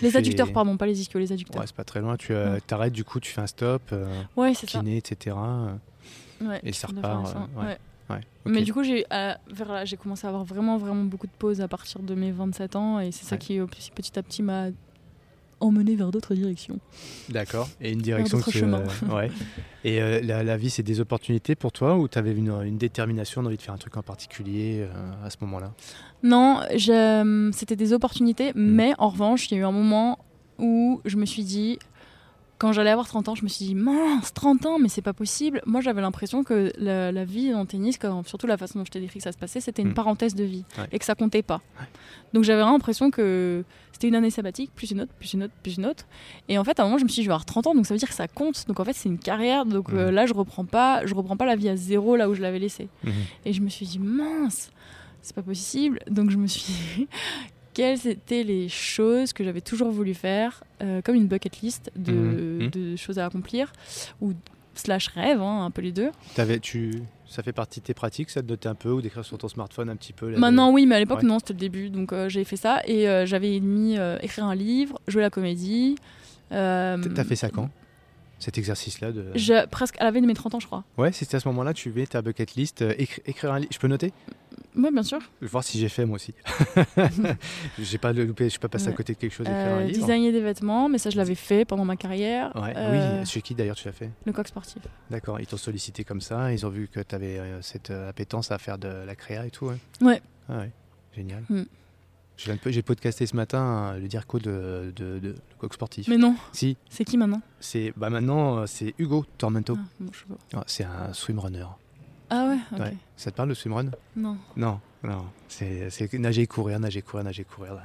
Les 0.02 0.18
adducteurs, 0.18 0.52
pardon, 0.52 0.78
pas 0.78 0.86
les 0.86 1.02
ischios, 1.02 1.20
les 1.20 1.32
adducteurs. 1.32 1.62
Ouais, 1.62 1.68
c'est 1.68 1.76
pas 1.76 1.84
très 1.84 2.02
loin. 2.02 2.18
Tu 2.18 2.34
euh, 2.34 2.60
arrêtes, 2.72 2.94
du 2.94 3.04
coup, 3.04 3.20
tu 3.20 3.32
fais 3.32 3.42
un 3.42 3.48
stop, 3.48 3.82
euh, 3.92 4.06
ouais, 4.36 4.54
kiné, 4.54 5.02
ça. 5.04 5.14
etc. 5.14 5.36
Ouais, 6.42 6.60
et 6.64 6.74
ça 6.74 6.88
repart. 6.88 7.36
Euh, 7.58 7.76
ouais. 8.10 8.22
Mais 8.46 8.62
du 8.62 8.74
coup, 8.74 8.84
j'ai 8.84 9.06
j'ai 9.86 9.98
commencé 9.98 10.26
à 10.26 10.30
avoir 10.30 10.44
vraiment, 10.44 10.78
vraiment 10.78 11.04
beaucoup 11.04 11.28
de 11.28 11.32
pauses 11.38 11.62
à 11.62 11.68
partir 11.68 12.02
de 12.02 12.16
mes 12.16 12.32
27 12.32 12.76
ans. 12.76 13.00
Et 13.00 13.12
c'est 13.12 13.26
ça 13.26 13.38
qui, 13.38 13.60
petit 13.96 14.18
à 14.20 14.24
petit, 14.24 14.44
m'a 14.44 14.68
emmené 15.64 15.96
vers 15.96 16.12
d'autres 16.12 16.36
directions. 16.36 16.80
D'accord. 17.30 17.70
Et 17.82 17.92
une 17.92 18.02
direction 18.02 18.40
que 18.40 18.52
euh, 18.64 18.86
ouais. 19.16 19.32
Et 19.84 20.02
euh, 20.02 20.22
la, 20.22 20.58
vie, 20.58 20.70
c'est 20.70 20.84
des 20.84 21.00
opportunités 21.00 21.56
pour 21.56 21.72
toi 21.72 21.98
ou 21.98 22.08
tu 22.08 22.18
avais 22.18 22.34
une, 22.34 22.52
une, 22.64 22.78
détermination 22.78 23.44
d'envie 23.44 23.58
de 23.58 23.62
faire 23.62 23.74
un 23.74 23.78
truc 23.78 23.98
en 23.98 24.04
particulier 24.04 24.82
euh, 24.82 25.26
à 25.26 25.30
ce 25.30 25.38
moment-là? 25.42 25.74
Non, 26.22 26.62
c'était 27.52 27.76
des 27.76 27.94
opportunités, 27.94 28.52
hmm. 28.54 28.56
mais 28.56 28.94
en 28.98 29.10
revanche, 29.10 29.50
il 29.50 29.56
y 29.56 29.58
a 29.58 29.62
eu 29.62 29.66
un 29.66 29.72
moment 29.72 30.20
où 30.60 31.02
je 31.06 31.18
me 31.18 31.26
suis 31.26 31.44
dit, 31.44 31.80
quand 32.64 32.72
j'allais 32.72 32.92
avoir 32.92 33.10
30 33.10 33.28
ans, 33.28 33.36
je 33.36 33.44
me 33.44 33.50
suis 33.50 33.66
dit, 33.66 33.76
mince, 33.76 34.34
30 34.34 34.66
ans, 34.68 34.80
mais 34.80 34.88
c'est 34.88 35.02
pas 35.02 35.12
possible. 35.12 35.62
Moi, 35.66 35.82
j'avais 35.82 36.00
l'impression 36.00 36.46
que 36.46 36.72
la, 36.78 37.26
vie 37.26 37.54
en 37.54 37.66
tennis, 37.66 38.00
surtout 38.26 38.48
la 38.48 38.56
façon 38.56 38.80
dont 38.80 38.86
je 38.86 38.92
t'ai 38.92 39.02
décrit 39.02 39.18
que 39.18 39.24
ça 39.24 39.34
se 39.34 39.38
passait, 39.38 39.60
c'était 39.60 39.82
une 39.82 39.90
mm. 39.90 39.96
parenthèse 39.96 40.34
de 40.34 40.46
vie 40.46 40.64
et 40.94 40.98
que 40.98 41.04
ça 41.04 41.14
comptait 41.14 41.42
pas. 41.42 41.60
Donc 42.32 42.46
j'avais 42.46 42.62
l'impression 42.62 43.12
que 43.12 43.66
c'était 43.92 44.08
une 44.08 44.16
année 44.16 44.30
sabbatique, 44.30 44.72
plus 44.74 44.92
une 44.92 45.02
autre, 45.02 45.12
plus 45.20 45.34
une 45.34 45.44
autre, 45.44 45.54
plus 45.62 45.76
une 45.76 45.86
autre. 45.86 46.06
Et 46.48 46.58
en 46.58 46.64
fait, 46.64 46.80
à 46.80 46.84
un 46.84 46.86
moment, 46.86 46.98
je 46.98 47.04
me 47.04 47.10
suis 47.10 47.20
dit, 47.20 47.24
je 47.24 47.28
vais 47.28 47.34
avoir 47.34 47.44
30 47.44 47.68
ans, 47.68 47.76
donc 47.76 47.86
ça 47.86 47.94
veut 47.94 48.00
dire 48.00 48.08
que 48.08 48.16
ça 48.16 48.30
compte. 48.30 48.66
Donc 48.70 48.80
en 48.80 48.86
fait, 48.86 48.94
c'est 48.94 49.10
une 49.10 49.20
carrière. 49.20 49.66
Donc 49.66 49.90
euh, 49.90 50.10
mm. 50.10 50.16
là, 50.16 50.26
je 50.26 50.34
reprends 50.34 50.64
pas, 50.64 51.06
je 51.06 51.14
reprends 51.14 51.36
pas 51.36 51.46
la 51.46 51.58
vie 51.58 51.68
à 51.68 51.76
zéro 51.76 52.16
là 52.16 52.30
où 52.30 52.34
je 52.34 52.42
l'avais 52.42 52.60
laissée. 52.60 52.88
Mm-hmm. 53.04 53.12
Et 53.44 53.52
je 53.52 53.60
me 53.60 53.68
suis 53.68 53.86
dit, 53.86 54.00
mince 54.00 54.72
c'est 55.22 55.36
pas 55.36 55.42
possible. 55.42 56.00
Donc 56.10 56.30
je 56.30 56.38
me 56.38 56.48
suis 56.48 57.08
quelles 57.74 58.08
étaient 58.08 58.44
les 58.44 58.70
choses 58.70 59.34
que 59.34 59.44
j'avais 59.44 59.62
toujours 59.62 59.92
voulu 59.92 60.14
faire, 60.14 60.64
euh, 60.82 61.02
comme 61.02 61.16
une 61.16 61.28
bucket 61.28 61.62
list 61.62 61.92
de, 61.96 62.12
mhm. 62.12 62.72
Mhm. 62.76 62.98
choses 62.98 63.20
à 63.20 63.26
accomplir, 63.26 63.74
ou 64.22 64.34
slash 64.76 65.08
rêve, 65.10 65.42
hein, 65.42 65.66
un 65.66 65.72
peu 65.72 65.82
les 65.82 65.92
deux. 65.92 66.12
Avais, 66.38 66.60
tu, 66.60 67.04
ça 67.28 67.44
fait 67.44 67.54
partie 67.54 67.80
de 67.80 67.86
tes 67.86 67.94
pratiques, 67.94 68.30
ça 68.30 68.42
de 68.42 68.48
noter 68.48 68.70
un 68.70 68.76
peu 68.76 68.92
ou 68.92 69.02
d'écrire 69.02 69.26
sur 69.26 69.38
ton 69.38 69.48
smartphone 69.48 69.90
un 69.90 69.96
petit 69.96 70.14
peu 70.14 70.36
Maintenant 70.36 70.72
oui, 70.72 70.86
mais 70.86 70.96
à 70.96 71.00
l'époque 71.00 71.24
non, 71.24 71.40
c'était 71.40 71.54
le 71.54 71.60
début, 71.60 71.90
donc 71.90 72.14
euh, 72.14 72.30
j'ai 72.30 72.44
fait 72.44 72.58
ça 72.58 72.82
et 72.86 73.08
euh, 73.08 73.26
j'avais 73.26 73.60
mis 73.60 73.98
écrire 74.22 74.46
un 74.46 74.56
livre, 74.56 75.00
jouer 75.08 75.22
la 75.22 75.30
comédie. 75.30 75.96
T'as 76.50 77.24
fait 77.24 77.36
ça 77.36 77.50
quand 77.50 77.70
cet 78.40 78.58
exercice-là 78.58 79.14
de... 79.14 79.28
Je, 79.36 79.66
presque 79.68 79.96
à 80.02 80.04
la 80.04 80.12
veille 80.12 80.22
de 80.22 80.28
mes 80.28 80.34
30 80.34 80.56
ans, 80.56 80.60
je 80.60 80.66
crois. 80.66 80.84
Ouais, 80.98 81.14
c'était 81.14 81.38
à 81.38 81.40
ce 81.40 81.48
moment-là, 81.48 81.74
tu 81.74 81.94
mets 81.94 82.06
ta 82.06 82.22
bucket 82.22 82.56
list, 82.56 82.84
écrire 82.98 83.54
un 83.54 83.60
livre. 83.60 83.72
Je 83.72 83.80
peux 83.80 83.88
noter? 83.88 84.12
Oui, 84.76 84.90
bien 84.92 85.04
sûr. 85.04 85.20
Je 85.42 85.46
vais 85.46 85.52
voir 85.52 85.64
si 85.64 85.80
j'ai 85.80 85.90
fait 85.90 86.06
moi 86.06 86.16
aussi. 86.16 86.34
j'ai 87.80 87.98
pas 87.98 88.12
loupé, 88.14 88.46
je 88.46 88.50
suis 88.50 88.60
pas 88.60 88.70
passé 88.70 88.88
à 88.88 88.92
côté 88.92 89.14
de 89.14 89.20
quelque 89.20 89.34
chose. 89.34 89.46
Euh, 89.50 89.88
designer 89.88 90.32
des 90.32 90.42
vêtements, 90.42 90.90
mais 90.90 90.98
ça 90.98 91.10
je 91.10 91.18
l'avais 91.18 91.36
fait 91.36 91.66
pendant 91.66 91.86
ma 91.86 91.96
carrière. 91.96 92.52
Euh, 92.56 93.20
oui, 93.22 93.26
chez 93.26 93.42
qui 93.42 93.54
d'ailleurs 93.54 93.76
tu 93.76 93.88
l'as 93.88 93.94
fait? 93.94 94.10
Le 94.26 94.32
coq 94.32 94.48
sportif. 94.48 94.82
D'accord, 95.10 95.40
ils 95.40 95.48
t'ont 95.48 95.58
sollicité 95.58 96.04
comme 96.04 96.22
ça, 96.22 96.52
ils 96.52 96.66
ont 96.66 96.70
vu 96.70 96.88
que 96.88 97.00
tu 97.00 97.16
avais 97.16 97.40
euh, 97.40 97.62
cette 97.62 97.92
euh, 97.92 98.10
appétence 98.10 98.52
à 98.52 98.58
faire 98.58 98.78
de 98.78 98.88
la 98.88 99.16
créa 99.16 99.46
et 99.46 99.52
tout. 99.52 99.68
Ouais. 99.68 99.78
Ouais. 100.02 100.22
Ah 100.50 100.58
ouais, 100.60 100.72
génial. 101.16 101.44
Mm. 101.50 101.64
J'ai 102.36 102.82
podcasté 102.82 103.28
ce 103.28 103.36
matin 103.36 103.96
le 104.00 104.08
Dirco 104.08 104.40
de, 104.40 104.92
de, 104.96 105.20
de, 105.20 105.36
coq 105.60 105.72
sportif. 105.72 106.08
Mais 106.08 106.18
non. 106.18 106.36
Si. 106.52 106.78
C'est 106.90 107.06
qui 107.06 107.16
maintenant? 107.16 107.42
C'est 107.60 107.94
bah 107.96 108.10
maintenant 108.10 108.66
c'est 108.66 108.96
Hugo 108.98 109.24
Tormento. 109.38 109.78
Ah, 109.78 110.06
ah, 110.56 110.64
c'est 110.66 110.84
un 110.84 111.14
swimrunner. 111.14 111.68
Ah 112.36 112.48
ouais, 112.48 112.80
ouais, 112.80 112.98
Ça 113.16 113.30
te 113.30 113.38
parle 113.38 113.50
de 113.50 113.54
swimrun? 113.54 113.92
Non. 114.16 114.38
Non, 114.58 114.80
non. 115.04 115.26
C'est 115.48 116.12
nager, 116.14 116.48
courir, 116.48 116.80
nager, 116.80 117.04
courir, 117.04 117.24
nager, 117.24 117.44
courir. 117.44 117.78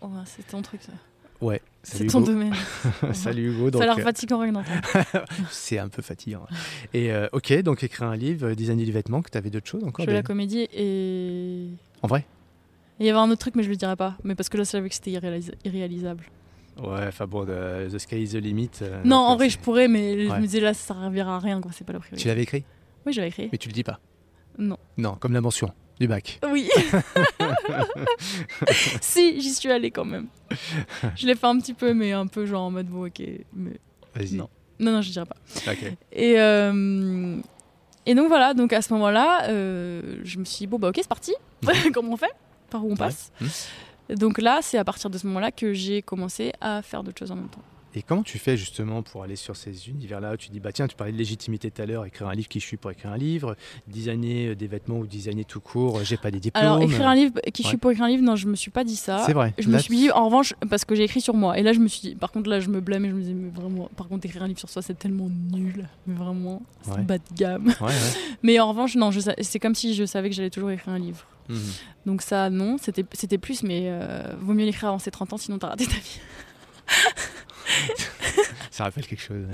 Oh, 0.00 0.08
c'est 0.24 0.46
ton 0.46 0.62
truc 0.62 0.80
ça. 0.82 0.92
Ouais. 1.40 1.60
C'est 1.82 2.06
ton 2.06 2.20
domaine. 2.20 2.54
Salut 3.14 3.50
Hugo. 3.50 3.70
Donc, 3.72 3.82
ça 3.82 3.90
a 3.90 3.94
l'air 3.94 3.98
euh, 3.98 4.08
fatigant 4.08 4.38
rien 4.38 4.52
c'est 5.50 5.78
un 5.78 5.88
peu 5.88 6.02
fatigant. 6.02 6.46
Et 6.94 7.10
euh, 7.10 7.26
ok, 7.32 7.62
donc 7.62 7.82
écrire 7.82 8.08
un 8.08 8.14
livre, 8.14 8.52
designer 8.52 8.84
du 8.84 8.92
vêtement, 8.92 9.22
que 9.22 9.30
tu 9.30 9.38
avais 9.38 9.50
d'autres 9.50 9.66
choses 9.66 9.82
encore 9.82 10.04
Je 10.04 10.10
fais 10.10 10.14
la 10.14 10.22
comédie 10.22 10.68
et. 10.72 11.66
En 12.02 12.06
vrai? 12.06 12.24
Il 13.00 13.06
y 13.06 13.10
avait 13.10 13.18
un 13.18 13.28
autre 13.28 13.40
truc, 13.40 13.56
mais 13.56 13.64
je 13.64 13.70
le 13.70 13.76
dirais 13.76 13.96
pas. 13.96 14.16
Mais 14.22 14.36
parce 14.36 14.48
que 14.48 14.56
là, 14.56 14.62
je 14.62 14.68
savais 14.68 14.88
que 14.88 14.94
c'était 14.94 15.10
irréalisable. 15.10 16.26
Ouais, 16.78 17.06
enfin 17.08 17.26
bon, 17.26 17.44
the, 17.44 17.98
sky 17.98 18.22
is 18.22 18.28
the 18.28 18.34
limit. 18.34 18.70
Euh, 18.82 19.00
non, 19.04 19.16
en 19.16 19.36
vrai, 19.36 19.48
je 19.48 19.58
pourrais, 19.58 19.88
mais 19.88 20.28
je 20.28 20.32
me 20.34 20.42
disais 20.42 20.60
là, 20.60 20.74
ça 20.74 20.94
servira 20.94 21.36
à 21.36 21.38
rien, 21.40 21.60
quoi. 21.60 21.72
C'est 21.74 21.84
pas 21.84 21.92
la 21.92 21.98
priorité. 21.98 22.22
Tu 22.22 22.28
l'avais 22.28 22.42
écrit? 22.42 22.64
Oui, 23.06 23.12
j'avais 23.12 23.28
écrit. 23.28 23.48
Mais 23.52 23.58
tu 23.58 23.68
le 23.68 23.74
dis 23.74 23.84
pas 23.84 24.00
Non. 24.58 24.78
Non, 24.96 25.14
comme 25.14 25.32
la 25.32 25.40
mention 25.40 25.72
du 25.98 26.08
bac. 26.08 26.40
Oui. 26.50 26.68
si, 29.00 29.40
j'y 29.40 29.50
suis 29.52 29.70
allée 29.70 29.90
quand 29.90 30.06
même. 30.06 30.28
Je 31.14 31.26
l'ai 31.26 31.34
fait 31.34 31.46
un 31.46 31.58
petit 31.58 31.74
peu, 31.74 31.92
mais 31.92 32.12
un 32.12 32.26
peu 32.26 32.46
genre 32.46 32.62
en 32.62 32.70
mode 32.70 32.86
bon, 32.86 33.06
ok. 33.06 33.22
Mais... 33.52 33.78
Vas-y. 34.14 34.34
Non. 34.34 34.48
non, 34.78 34.92
non, 34.92 35.02
je 35.02 35.10
dirais 35.10 35.26
pas. 35.26 35.36
Ok. 35.70 35.92
Et, 36.12 36.40
euh, 36.40 37.36
et 38.06 38.14
donc 38.14 38.28
voilà, 38.28 38.54
donc 38.54 38.72
à 38.72 38.80
ce 38.80 38.92
moment-là, 38.94 39.48
euh, 39.50 40.20
je 40.24 40.38
me 40.38 40.44
suis 40.44 40.60
dit, 40.60 40.66
bon, 40.66 40.78
bah 40.78 40.88
ok, 40.88 40.96
c'est 40.96 41.08
parti. 41.08 41.34
Comment 41.94 42.14
on 42.14 42.16
fait? 42.16 42.32
Par 42.70 42.84
où 42.84 42.92
on 42.92 42.96
passe? 42.96 43.30
Mmh. 43.40 44.14
Donc 44.14 44.40
là, 44.40 44.60
c'est 44.62 44.78
à 44.78 44.84
partir 44.84 45.10
de 45.10 45.18
ce 45.18 45.26
moment-là 45.26 45.52
que 45.52 45.74
j'ai 45.74 46.00
commencé 46.00 46.52
à 46.60 46.80
faire 46.82 47.04
d'autres 47.04 47.18
choses 47.18 47.30
en 47.30 47.36
même 47.36 47.48
temps. 47.48 47.62
Et 47.94 48.02
comment 48.02 48.22
tu 48.22 48.38
fais 48.38 48.56
justement 48.56 49.02
pour 49.02 49.24
aller 49.24 49.36
sur 49.36 49.56
ces 49.56 49.88
univers-là? 49.88 50.36
Tu 50.36 50.50
dis, 50.50 50.60
bah 50.60 50.72
tiens, 50.72 50.86
tu 50.86 50.94
parlais 50.94 51.12
de 51.12 51.18
légitimité 51.18 51.70
tout 51.70 51.82
à 51.82 51.86
l'heure, 51.86 52.04
écrire 52.04 52.28
un 52.28 52.34
livre, 52.34 52.48
qui 52.48 52.60
je 52.60 52.66
suis 52.66 52.76
pour 52.76 52.90
écrire 52.90 53.10
un 53.10 53.16
livre, 53.16 53.56
designer 53.88 54.54
des 54.54 54.68
vêtements 54.68 54.98
ou 54.98 55.06
designer 55.06 55.44
tout 55.44 55.60
court, 55.60 56.02
j'ai 56.04 56.16
pas 56.16 56.30
des 56.30 56.38
diplômes. 56.38 56.64
Alors, 56.64 56.82
écrire 56.82 57.08
un 57.08 57.14
livre, 57.14 57.40
qui 57.52 57.62
je 57.62 57.68
suis 57.68 57.76
pour 57.76 57.90
écrire 57.90 58.04
un 58.04 58.08
livre, 58.08 58.22
non, 58.22 58.36
je 58.36 58.46
me 58.46 58.54
suis 58.54 58.70
pas 58.70 58.84
dit 58.84 58.96
ça. 58.96 59.24
C'est 59.26 59.32
vrai. 59.32 59.54
Je 59.58 59.68
me 59.68 59.78
suis 59.78 59.96
dit, 59.96 60.10
en 60.10 60.26
revanche, 60.26 60.54
parce 60.68 60.84
que 60.84 60.94
j'ai 60.94 61.04
écrit 61.04 61.20
sur 61.20 61.34
moi. 61.34 61.58
Et 61.58 61.62
là, 61.62 61.72
je 61.72 61.80
me 61.80 61.88
suis 61.88 62.10
dit, 62.10 62.14
par 62.14 62.30
contre, 62.30 62.48
là, 62.48 62.60
je 62.60 62.68
me 62.68 62.80
blâme 62.80 63.04
et 63.06 63.08
je 63.08 63.14
me 63.14 63.20
disais, 63.20 63.34
mais 63.34 63.50
vraiment, 63.50 63.90
par 63.96 64.08
contre, 64.08 64.24
écrire 64.26 64.42
un 64.42 64.48
livre 64.48 64.60
sur 64.60 64.68
soi, 64.68 64.82
c'est 64.82 64.98
tellement 64.98 65.28
nul. 65.52 65.88
Mais 66.06 66.14
vraiment, 66.14 66.62
c'est 66.82 67.04
bas 67.04 67.18
de 67.18 67.34
gamme. 67.34 67.74
mais 68.42 68.60
en 68.60 68.68
revanche, 68.68 68.94
non, 68.94 69.10
c'est 69.40 69.58
comme 69.58 69.74
si 69.74 69.94
je 69.94 70.04
savais 70.04 70.30
que 70.30 70.36
j'allais 70.36 70.50
toujours 70.50 70.70
écrire 70.70 70.94
un 70.94 70.98
livre. 70.98 71.26
Mhm. 71.48 71.58
Donc 72.06 72.22
ça, 72.22 72.50
non, 72.50 72.76
c'était 72.78 73.38
plus, 73.38 73.62
mais 73.64 73.86
euh, 73.86 74.32
vaut 74.40 74.54
mieux 74.54 74.64
l'écrire 74.64 74.90
avant 74.90 74.98
ses 75.00 75.10
30 75.10 75.32
ans, 75.32 75.36
sinon 75.36 75.58
t'as 75.58 75.68
raté 75.68 75.86
ta 75.86 75.96
vie. 75.96 76.20
ça 78.70 78.84
rappelle 78.84 79.06
quelque 79.06 79.22
chose. 79.22 79.46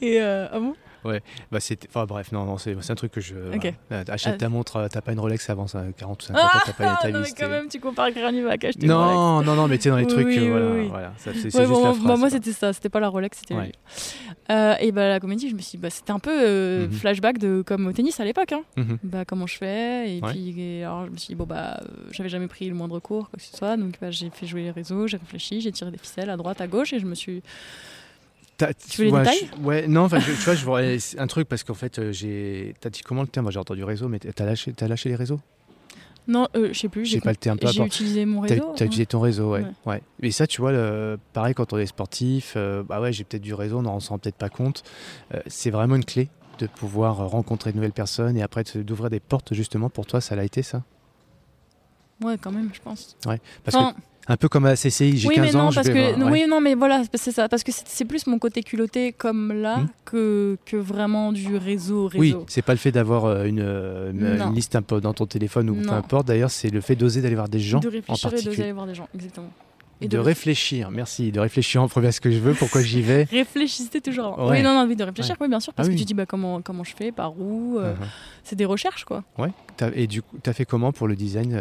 Et 0.00 0.20
euh, 0.20 0.48
ah 0.50 0.58
bon? 0.58 0.74
Ouais, 1.04 1.22
bah 1.50 1.60
c'était. 1.60 1.88
Enfin 1.88 2.06
bref, 2.06 2.32
non, 2.32 2.44
non 2.44 2.58
c'est 2.58 2.90
un 2.90 2.94
truc 2.94 3.12
que 3.12 3.20
je. 3.20 3.34
Achète 4.08 4.38
ta 4.38 4.48
montre, 4.48 4.88
t'as 4.90 5.00
pas 5.00 5.12
une 5.12 5.20
Rolex 5.20 5.48
avant 5.50 5.66
40 5.66 6.22
ou 6.22 6.26
50 6.26 6.42
ans, 6.42 6.48
t'as 6.64 6.72
pas 6.72 6.98
ta 7.00 7.08
vie. 7.08 7.12
Non, 7.12 7.20
mais 7.20 7.32
quand 7.36 7.48
même, 7.48 7.68
tu 7.68 7.80
compares 7.80 8.08
écrire 8.08 8.26
un 8.26 8.32
livre 8.32 8.50
à 8.50 8.54
acheter 8.54 8.86
Non, 8.86 9.42
non, 9.42 9.54
non, 9.54 9.68
mais 9.68 9.78
tu 9.78 9.88
dans 9.88 9.96
les 9.96 10.06
trucs. 10.06 10.26
voilà, 10.38 10.82
voilà 10.88 11.12
c'est 11.16 11.34
juste 11.34 11.58
la 11.58 11.66
phrase, 11.66 12.18
moi, 12.18 12.30
c'était 12.30 12.52
ça, 12.52 12.72
c'était 12.72 12.88
pas 12.88 13.00
la 13.00 13.08
Rolex, 13.08 13.38
c'était 13.38 13.54
ouais. 13.54 13.72
euh, 14.50 14.74
Et 14.80 14.92
bah, 14.92 15.08
la 15.08 15.20
comédie, 15.20 15.48
je 15.48 15.54
me 15.54 15.60
suis 15.60 15.72
dit, 15.72 15.82
bah, 15.82 15.90
c'était 15.90 16.12
un 16.12 16.18
peu 16.18 16.30
euh, 16.32 16.86
mhm. 16.86 16.92
flashback 16.92 17.38
de 17.38 17.62
comme 17.64 17.86
au 17.86 17.92
tennis 17.92 18.18
à 18.20 18.24
l'époque. 18.24 18.52
Hein. 18.52 18.62
Mhm. 18.76 18.98
Bah, 19.02 19.24
comment 19.24 19.46
je 19.46 19.56
fais? 19.56 20.16
Et 20.16 20.20
puis, 20.20 20.82
alors, 20.82 21.06
je 21.06 21.10
me 21.10 21.16
suis 21.16 21.28
dit, 21.28 21.34
bon, 21.34 21.44
bah, 21.44 21.80
euh, 21.80 21.86
j'avais 22.10 22.28
jamais 22.28 22.48
pris 22.48 22.68
le 22.68 22.74
moindre 22.74 22.98
cours, 23.00 23.30
quoi 23.30 23.38
que 23.38 23.42
ce 23.44 23.56
soit. 23.56 23.76
Donc, 23.76 23.94
bah, 24.00 24.10
j'ai 24.10 24.30
fait 24.30 24.46
jouer 24.46 24.62
les 24.62 24.70
réseaux, 24.70 25.06
j'ai 25.06 25.16
réfléchi, 25.16 25.60
j'ai 25.60 25.72
tiré 25.72 25.90
des 25.90 25.98
ficelles 25.98 26.30
à 26.30 26.36
droite, 26.36 26.60
à 26.60 26.66
gauche 26.66 26.92
et 26.92 26.98
je 26.98 27.06
me 27.06 27.14
suis 27.14 27.42
tu 28.88 28.98
veux 28.98 29.10
les 29.10 29.18
détails 29.18 29.50
Ouais, 29.62 29.86
non, 29.86 30.08
tu 30.08 30.16
vois, 30.16 30.54
je 30.54 30.64
vois 30.64 30.80
un 31.18 31.26
truc 31.26 31.48
parce 31.48 31.64
qu'en 31.64 31.74
fait, 31.74 31.98
euh, 31.98 32.12
j'ai. 32.12 32.74
T'as 32.80 32.90
dit 32.90 33.02
comment 33.02 33.22
le 33.22 33.28
terme? 33.28 33.50
J'ai 33.50 33.58
entendu 33.58 33.84
réseau, 33.84 34.08
mais 34.08 34.18
t'as 34.18 34.44
lâché, 34.44 34.72
as 34.80 34.88
lâché 34.88 35.08
les 35.08 35.16
réseaux? 35.16 35.40
Non, 36.28 36.46
euh, 36.54 36.68
je 36.72 36.78
sais 36.78 36.88
plus. 36.88 37.04
J'ai 37.04 37.20
pas 37.20 37.30
le 37.30 37.36
terme. 37.36 37.58
J'ai 37.62 37.82
utilisé 37.82 38.24
mon 38.24 38.40
réseau. 38.40 38.72
T'as 38.76 38.84
as 38.84 38.86
utilisé 38.86 39.06
ton 39.06 39.20
réseau, 39.20 39.52
ouais. 39.52 39.64
ouais. 39.86 40.02
Et 40.22 40.30
ça, 40.30 40.46
tu 40.46 40.60
vois, 40.60 40.72
le, 40.72 41.18
pareil 41.32 41.54
quand 41.54 41.72
on 41.72 41.78
est 41.78 41.86
sportif, 41.86 42.54
euh, 42.56 42.82
bah 42.84 43.00
ouais, 43.00 43.12
j'ai 43.12 43.24
peut-être 43.24 43.42
du 43.42 43.54
réseau, 43.54 43.78
on 43.78 43.82
n'en 43.82 43.98
rend 43.98 44.18
peut-être 44.18 44.36
pas 44.36 44.48
compte. 44.48 44.84
c'est 45.46 45.70
vraiment 45.70 45.96
une 45.96 46.04
clé 46.04 46.28
de 46.58 46.66
pouvoir 46.66 47.16
rencontrer 47.28 47.72
de 47.72 47.76
nouvelles 47.76 47.92
personnes 47.92 48.36
et 48.36 48.42
après 48.42 48.62
d'ouvrir 48.76 49.10
des 49.10 49.20
portes 49.20 49.54
justement. 49.54 49.90
Pour 49.90 50.06
toi, 50.06 50.20
ça 50.20 50.36
l'a 50.36 50.44
été 50.44 50.62
ça? 50.62 50.84
Ouais, 52.22 52.38
quand 52.40 52.52
même, 52.52 52.70
je 52.72 52.80
pense. 52.80 53.16
Ouais, 53.26 53.40
parce 53.64 53.76
que 53.76 54.00
un 54.28 54.36
peu 54.36 54.48
comme 54.48 54.66
à 54.66 54.74
CCI, 54.74 55.16
j'ai 55.16 55.28
oui, 55.28 55.34
15 55.34 55.56
ans. 55.56 55.70
parce 55.72 55.88
que, 55.88 56.30
Oui, 56.30 56.44
non, 56.48 56.60
mais 56.60 56.74
voilà, 56.74 57.02
c'est 57.14 57.32
ça. 57.32 57.48
Parce 57.48 57.64
que 57.64 57.72
c'est 57.72 58.04
plus 58.04 58.26
mon 58.26 58.38
côté 58.38 58.62
culotté 58.62 59.12
comme 59.12 59.52
là 59.52 59.78
hmm. 59.78 59.88
que, 60.04 60.56
que 60.64 60.76
vraiment 60.76 61.32
du 61.32 61.56
réseau. 61.56 62.06
réseau. 62.06 62.20
Oui, 62.20 62.36
c'est 62.46 62.62
pas 62.62 62.72
le 62.72 62.78
fait 62.78 62.92
d'avoir 62.92 63.24
euh, 63.24 63.44
une, 63.44 63.60
euh, 63.60 64.12
une, 64.12 64.54
liste 64.54 64.76
un 64.76 64.82
peu 64.82 65.00
dans 65.00 65.12
ton 65.12 65.26
téléphone 65.26 65.70
ou 65.70 65.74
peu 65.74 65.90
importe. 65.90 66.26
D'ailleurs, 66.26 66.50
c'est 66.50 66.70
le 66.70 66.80
fait 66.80 66.94
d'oser 66.94 67.20
d'aller 67.20 67.34
voir 67.34 67.48
des 67.48 67.58
gens. 67.58 67.80
De 67.80 67.88
réfléchir 67.88 68.26
en 68.26 68.30
particulier. 68.30 68.42
et 68.42 68.50
d'oser 68.50 68.62
aller 68.62 68.72
voir 68.72 68.86
des 68.86 68.94
gens, 68.94 69.08
exactement. 69.14 69.50
Et 70.00 70.08
de, 70.08 70.18
réfléchir, 70.18 70.90
merci, 70.90 71.30
de 71.30 71.38
réfléchir 71.38 71.80
en 71.80 71.86
premier 71.86 72.08
à 72.08 72.12
ce 72.12 72.20
que 72.20 72.30
je 72.32 72.38
veux, 72.38 72.54
pourquoi 72.54 72.82
j'y 72.82 73.02
vais. 73.02 73.22
Réfléchissez 73.30 74.00
toujours. 74.00 74.36
Oui, 74.50 74.60
non, 74.60 74.74
non, 74.74 74.92
de 74.92 75.04
réfléchir, 75.04 75.36
oui, 75.40 75.48
bien 75.48 75.60
sûr, 75.60 75.72
parce 75.74 75.88
ah 75.88 75.92
que 75.92 75.96
tu 75.96 76.04
dis 76.04 76.14
bah, 76.14 76.26
comment, 76.26 76.60
comment 76.60 76.82
je 76.82 76.94
fais, 76.96 77.12
par 77.12 77.38
où. 77.38 77.78
Euh, 77.78 77.92
uh-huh. 77.92 78.06
C'est 78.42 78.56
des 78.56 78.64
recherches, 78.64 79.04
quoi. 79.04 79.22
Ouais. 79.38 79.50
Et 79.94 80.08
du 80.08 80.22
coup, 80.22 80.38
tu 80.42 80.50
as 80.50 80.52
fait 80.52 80.64
comment 80.64 80.90
pour 80.90 81.06
le 81.06 81.14
design 81.14 81.56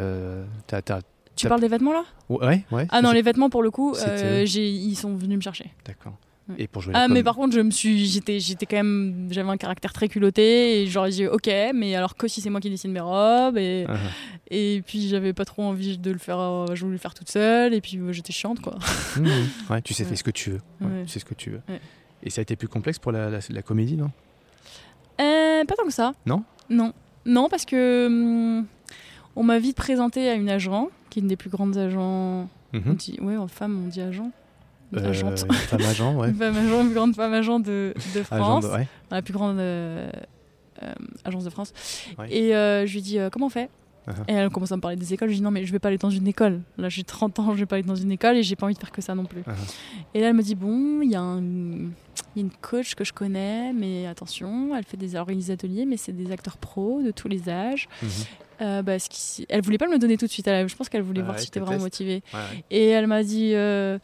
tu 1.42 1.48
parles 1.48 1.62
des 1.62 1.68
vêtements 1.68 1.94
là? 1.94 2.04
Ouais, 2.30 2.64
ouais. 2.72 2.88
Ah 2.90 3.02
non, 3.02 3.12
les 3.12 3.22
vêtements 3.22 3.50
pour 3.50 3.64
le 3.64 3.72
coup, 3.72 3.96
euh, 3.96 4.46
ils 4.46 4.96
sont 4.96 5.16
venus 5.16 5.38
me 5.38 5.42
chercher. 5.42 5.72
D'accord. 5.86 6.18
Et 6.58 6.68
pour 6.68 6.82
jouer 6.82 6.94
ah 6.96 7.08
mais 7.08 7.24
par 7.24 7.36
contre 7.36 7.56
je 7.56 7.62
me 7.62 7.72
suis 7.72 8.06
j'étais 8.06 8.40
j'étais 8.40 8.66
quand 8.66 8.78
même 8.78 9.28
j'avais 9.32 9.50
un 9.50 9.58
caractère 9.58 9.94
très 9.94 10.10
culotté 10.10 10.82
et 10.82 10.88
j'aurais 10.88 11.12
dit 11.12 11.26
ok 11.26 11.50
mais 11.74 11.96
alors 11.96 12.16
que 12.16 12.28
si 12.28 12.42
c'est 12.42 12.50
moi 12.50 12.60
qui 12.60 12.70
dessine 12.70 12.92
mes 12.92 13.00
robes 13.00 13.58
et 13.58 13.86
uh-huh. 13.86 13.98
et 14.50 14.84
puis 14.86 15.08
j'avais 15.08 15.32
pas 15.34 15.46
trop 15.46 15.64
envie 15.64 15.98
de 15.98 16.12
le 16.12 16.18
faire 16.18 16.40
euh, 16.40 16.66
je 16.74 16.82
voulais 16.82 16.96
le 16.96 17.00
faire 17.00 17.14
toute 17.14 17.30
seule 17.30 17.74
et 17.74 17.80
puis 17.80 17.98
euh, 17.98 18.12
j'étais 18.12 18.34
chiante 18.34 18.60
quoi. 18.60 18.78
Mmh. 19.18 19.28
ouais 19.70 19.82
tu 19.82 19.94
sais 19.94 20.04
faire 20.06 20.18
ce 20.18 20.24
que 20.24 20.32
tu 20.32 20.52
veux. 20.52 20.62
Tu 21.04 21.08
sais 21.08 21.20
ce 21.20 21.26
que 21.26 21.36
tu 21.36 21.52
veux. 21.52 21.62
Et 22.24 22.30
ça 22.30 22.42
a 22.42 22.44
été 22.44 22.56
plus 22.56 22.68
complexe 22.68 23.00
pour 23.00 23.12
la, 23.12 23.30
la, 23.30 23.62
comédie 23.62 23.96
non? 23.96 24.12
Pas 25.18 25.76
tant 25.76 25.86
que 25.86 25.94
ça. 25.94 26.14
Non? 26.26 26.44
Non. 26.70 26.94
Non 27.26 27.50
parce 27.50 27.66
que 27.66 28.08
hum, 28.08 28.66
on 29.36 29.44
m'a 29.44 29.60
vite 29.60 29.78
présenté 29.78 30.30
à 30.30 30.34
une 30.36 30.50
agent, 30.50 30.90
qui 31.10 31.20
est 31.20 31.22
une 31.22 31.28
des 31.28 31.36
plus 31.36 31.50
grandes 31.50 31.78
agents. 31.78 32.50
On 32.74 32.94
dit, 32.94 33.18
ouais, 33.22 33.38
en 33.38 33.48
femme, 33.48 33.84
on 33.86 33.88
dit 33.88 34.02
agent. 34.02 34.32
Euh, 34.96 35.10
Agente. 35.10 35.40
femme 35.52 35.82
agent, 35.82 36.16
ouais. 36.16 36.30
une 36.32 36.36
femme 36.36 36.58
agent, 36.58 36.82
une 36.82 36.86
plus 36.88 36.96
grande 36.96 37.16
femme 37.16 37.34
agent 37.34 37.60
de, 37.60 37.94
de 38.14 38.24
France. 38.24 38.66
La 39.10 39.22
plus 39.22 39.34
grande 39.34 39.58
euh, 39.60 40.10
euh, 40.84 40.94
agence 41.24 41.46
de 41.46 41.50
France. 41.50 41.74
Et 42.30 42.52
je 42.52 42.92
lui 42.94 43.02
dis, 43.02 43.18
comment 43.32 43.48
on 43.48 43.50
fait? 43.50 43.70
Uh-huh. 44.08 44.24
Et 44.28 44.34
elle 44.34 44.50
commence 44.50 44.72
à 44.72 44.76
me 44.76 44.82
parler 44.82 44.98
des 44.98 45.14
écoles. 45.14 45.30
Je 45.30 45.36
dis 45.36 45.42
non, 45.42 45.52
mais 45.52 45.66
je 45.66 45.72
vais 45.72 45.80
pas 45.80 45.90
aller 45.90 45.98
dans 45.98 46.10
une 46.10 46.28
école. 46.28 46.62
Là, 46.78 46.90
j'ai 46.90 47.04
30 47.04 47.40
ans, 47.40 47.54
je 47.54 47.60
vais 47.60 47.66
pas 47.66 47.76
aller 47.76 47.86
dans 47.86 47.96
une 47.96 48.12
école 48.12 48.38
et 48.38 48.44
j'ai 48.44 48.56
pas 48.56 48.66
envie 48.66 48.76
de 48.76 48.80
faire 48.80 48.92
que 48.92 49.02
ça 49.02 49.16
non 49.16 49.26
plus. 49.26 49.42
Uh-huh. 49.42 49.76
Et 50.14 50.22
là, 50.22 50.30
elle 50.30 50.36
me 50.36 50.44
dit 50.44 50.56
bon, 50.56 51.02
il 51.02 51.10
y, 51.10 51.14
y, 51.14 51.16
a 51.16 51.22
une 51.22 51.92
coach 52.62 52.96
que 52.96 53.04
je 53.04 53.14
connais, 53.14 53.74
mais 53.74 54.08
attention, 54.08 54.76
elle 54.76 54.84
fait 54.84 54.98
des, 54.98 55.16
ateliers, 55.52 55.86
mais 55.86 55.98
c'est 55.98 56.14
des 56.14 56.32
acteurs 56.32 56.58
pros 56.58 57.02
de 57.02 57.12
tous 57.12 57.28
les 57.28 57.50
âges. 57.50 57.88
Uh-huh. 58.04 58.28
Euh, 58.62 58.84
bah, 58.84 59.00
ce 59.00 59.44
elle 59.50 59.62
voulait 59.62 59.80
pas 59.80 59.88
me 59.88 59.94
le 59.94 60.00
donner 60.00 60.18
tout 60.18 60.28
de 60.28 60.32
suite. 60.32 60.46
je 60.46 60.76
pense 60.76 60.88
qu'elle 60.88 61.02
voulait 61.02 61.24
voir 61.24 61.40
si 61.40 61.46
j'étais 61.46 61.60
vraiment 61.60 61.82
motivée. 61.82 62.22
Et 62.70 62.90
elle 62.90 63.08
m'a 63.08 63.24
dit 63.24 63.54
euh, 63.56 63.98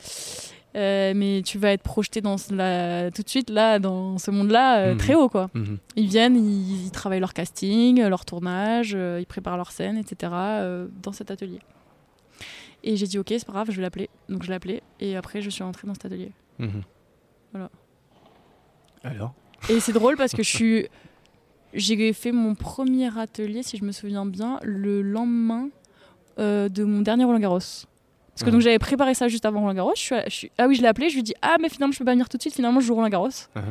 euh, 0.76 1.14
mais 1.16 1.42
tu 1.44 1.58
vas 1.58 1.72
être 1.72 1.82
projeté 1.82 2.22
dans 2.22 2.36
la, 2.52 3.10
tout 3.12 3.24
de 3.24 3.30
suite 3.30 3.50
là, 3.50 3.80
dans 3.80 4.18
ce 4.18 4.32
monde-là, 4.32 4.94
mhm. 4.94 4.98
très 4.98 5.16
haut 5.16 5.30
quoi. 5.30 5.50
Mhm. 5.54 5.78
Ils 5.96 6.08
viennent, 6.08 6.36
ils, 6.36 6.92
travaillent 6.92 7.20
leur 7.20 7.34
casting, 7.34 8.02
leur 8.04 8.26
tournage, 8.26 8.92
ils 8.92 9.26
préparent 9.26 9.58
leur 9.58 9.72
scène, 9.72 9.98
etc. 9.98 10.32
dans 11.02 11.12
cet 11.12 11.32
atelier. 11.32 11.60
Et 12.84 12.96
j'ai 12.96 13.08
dit 13.08 13.18
ok, 13.18 13.28
c'est 13.30 13.46
pas 13.46 13.54
grave, 13.54 13.68
je 13.72 13.78
vais 13.78 13.82
l'appeler. 13.82 14.10
Donc 14.30 14.44
je 14.44 14.50
l'ai 14.50 14.56
appelé 14.56 14.82
et 15.00 15.16
après 15.16 15.42
je 15.42 15.50
suis 15.50 15.64
rentrée 15.64 15.88
dans 15.88 15.94
cet 15.94 16.06
atelier. 16.06 16.32
Mhm. 16.60 16.84
Voilà. 17.52 17.70
Alors? 19.04 19.34
Et 19.70 19.80
c'est 19.80 19.94
drôle 19.94 20.18
parce 20.18 20.34
que 20.34 20.44
je 20.44 20.50
suis 20.56 20.88
j'ai 21.74 22.14
fait 22.14 22.32
mon 22.32 22.56
premier 22.56 23.18
atelier, 23.18 23.64
si 23.64 23.78
je 23.78 23.84
me 23.84 23.92
souviens 23.92 24.26
bien, 24.26 24.60
le 24.64 25.02
lendemain 25.02 25.70
euh, 26.40 26.70
de 26.70 26.84
mon 26.84 27.02
dernier 27.02 27.24
Roland 27.24 27.40
Garros. 27.40 27.60
Parce 28.38 28.52
que 28.52 28.52
donc 28.52 28.62
j'avais 28.62 28.78
préparé 28.78 29.16
ça 29.16 29.28
juste 29.28 29.46
avant 29.46 29.62
Roland 29.62 29.74
Garros. 29.74 29.94
Je 29.96 30.24
suis, 30.30 30.52
ah 30.60 30.68
oui, 30.68 30.76
je 30.76 30.82
l'ai 30.84 30.88
appelé. 30.88 31.10
Je 31.10 31.16
lui 31.16 31.22
ai 31.22 31.24
dit 31.24 31.34
ah 31.42 31.58
mais 31.60 31.70
finalement 31.70 31.92
je 31.92 31.98
peux 31.98 32.06
pas 32.06 32.12
venir 32.12 32.30
tout 32.30 32.38
de 32.38 32.42
suite. 32.42 32.54
Finalement 32.54 32.80
je 32.80 32.86
joue 32.86 32.94
Roland 32.94 33.10
Garros. 33.10 33.30
Uh-huh. 33.30 33.62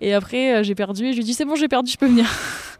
Et 0.00 0.14
après 0.14 0.54
euh, 0.54 0.62
j'ai 0.62 0.74
perdu 0.74 1.04
et 1.04 1.12
je 1.12 1.16
lui 1.16 1.22
ai 1.22 1.26
dit 1.26 1.34
c'est 1.34 1.44
bon 1.44 1.54
j'ai 1.54 1.68
perdu, 1.68 1.90
je 1.90 1.98
peux 1.98 2.06
venir. 2.06 2.26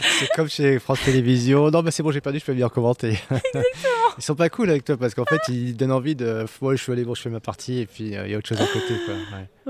C'est 0.00 0.28
comme 0.34 0.48
chez 0.48 0.78
France 0.78 1.00
Télévisions. 1.04 1.70
Non, 1.70 1.82
mais 1.82 1.90
c'est 1.90 2.02
bon, 2.02 2.10
j'ai 2.10 2.20
perdu, 2.20 2.38
je 2.38 2.44
peux 2.44 2.52
venir 2.52 2.70
commenter. 2.70 3.10
Exactement. 3.30 4.14
ils 4.16 4.22
sont 4.22 4.34
pas 4.34 4.48
cool 4.48 4.70
avec 4.70 4.84
toi 4.84 4.96
parce 4.96 5.14
qu'en 5.14 5.24
fait, 5.24 5.40
ils 5.48 5.76
donnent 5.76 5.92
envie 5.92 6.14
de. 6.14 6.46
Moi, 6.60 6.76
je 6.76 6.82
suis 6.82 6.92
allé, 6.92 7.04
bon, 7.04 7.14
je 7.14 7.22
fais 7.22 7.30
ma 7.30 7.40
partie 7.40 7.80
et 7.80 7.86
puis 7.86 8.16
euh, 8.16 8.26
il 8.26 8.30
y 8.30 8.34
a 8.34 8.38
autre 8.38 8.48
chose 8.48 8.60
à 8.60 8.66
côté. 8.66 8.94
Quoi. 9.04 9.14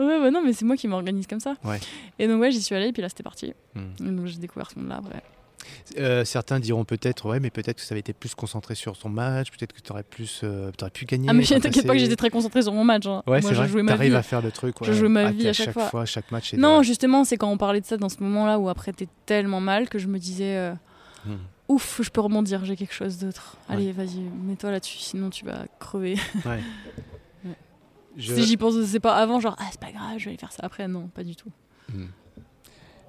Ouais, 0.05 0.21
bah 0.21 0.31
non, 0.31 0.43
mais 0.45 0.53
c'est 0.53 0.65
moi 0.65 0.77
qui 0.77 0.87
m'organise 0.87 1.27
comme 1.27 1.41
ça. 1.41 1.55
Ouais. 1.65 1.81
Et 2.19 2.29
donc, 2.29 2.41
ouais, 2.41 2.51
j'y 2.51 2.63
suis 2.63 2.75
allée 2.75 2.89
et 2.89 2.93
puis 2.93 3.03
là, 3.03 3.09
c'était 3.09 3.23
parti. 3.23 3.53
Hmm. 3.75 4.17
Donc, 4.17 4.27
j'ai 4.27 4.39
découvert 4.39 4.71
ce 4.71 4.79
monde-là 4.79 5.01
après. 5.05 5.23
Euh, 5.97 6.25
certains 6.25 6.61
diront 6.61 6.85
peut-être, 6.85 7.27
ouais, 7.29 7.41
mais 7.41 7.51
peut-être 7.51 7.77
que 7.77 7.83
ça 7.83 7.93
avait 7.93 8.01
été 8.01 8.13
plus 8.13 8.35
concentré 8.35 8.75
sur 8.75 8.97
son 8.97 9.09
match, 9.09 9.51
peut-être 9.51 9.73
que 9.73 9.81
tu 9.81 9.93
aurais, 9.93 10.03
plus, 10.03 10.41
euh, 10.45 10.71
aurais 10.81 10.91
pu 10.91 11.05
gagner. 11.05 11.29
Ah, 11.29 11.33
mais 11.33 11.45
t'inquiète 11.45 11.87
pas 11.87 11.95
que 11.95 11.99
j'étais 11.99 12.17
très 12.17 12.31
concentré 12.31 12.63
sur 12.63 12.73
mon 12.73 12.85
match. 12.85 13.07
Hein. 13.07 13.23
Ouais, 13.27 13.43
c'est 13.43 13.55
vrai. 13.55 13.85
T'arrives 13.85 14.15
à 14.15 14.23
faire 14.23 14.43
le 14.43 14.51
truc. 14.51 14.77
Je 14.83 14.93
jouais 14.93 15.09
ma 15.09 15.31
vie 15.31 15.49
à, 15.49 15.53
chaque, 15.53 15.73
fois. 15.73 16.05
chaque 16.05 16.31
match. 16.31 16.55
Non, 16.55 16.83
justement, 16.83 17.25
c'est 17.25 17.37
quand 17.37 17.51
on 17.51 17.59
parlait 17.59 17.81
de 17.81 17.87
ça 17.87 17.97
dans 17.97 18.09
ce 18.09 18.23
moment-là 18.23 18.59
où 18.59 18.69
après 18.69 18.93
t'es 18.93 19.09
tellement 19.27 19.61
mal 19.61 19.89
que 19.89 19.99
je 19.99 20.07
me 20.09 20.19
disais, 20.19 20.57
euh, 20.57 20.75
hmm. 21.27 21.37
ouf, 21.69 22.01
je 22.03 22.11
peux 22.11 22.21
rebondir, 22.21 22.65
j'ai 22.65 22.77
quelque 22.77 22.95
chose 22.95 23.19
d'autre. 23.19 23.57
Allez, 23.69 23.93
vas-y, 23.93 24.21
mets-toi 24.21 24.71
là-dessus, 24.71 24.99
sinon 24.99 25.31
tu 25.31 25.45
vas 25.45 25.67
crever. 25.79 26.17
Ouais. 26.45 28.35
Si 28.35 28.43
j'y 28.43 28.57
pense, 28.57 28.75
c'est 28.85 28.99
pas 28.99 29.15
avant, 29.15 29.39
genre, 29.39 29.55
ah, 29.61 29.67
c'est 29.71 29.79
pas 29.79 29.93
grave, 29.93 30.15
je 30.19 30.25
vais 30.25 30.31
aller 30.31 30.39
faire 30.39 30.51
ça 30.51 30.63
après. 30.65 30.89
Non, 30.89 31.07
pas 31.07 31.23
du 31.23 31.37
tout. 31.37 31.53
Hmm. 31.93 32.07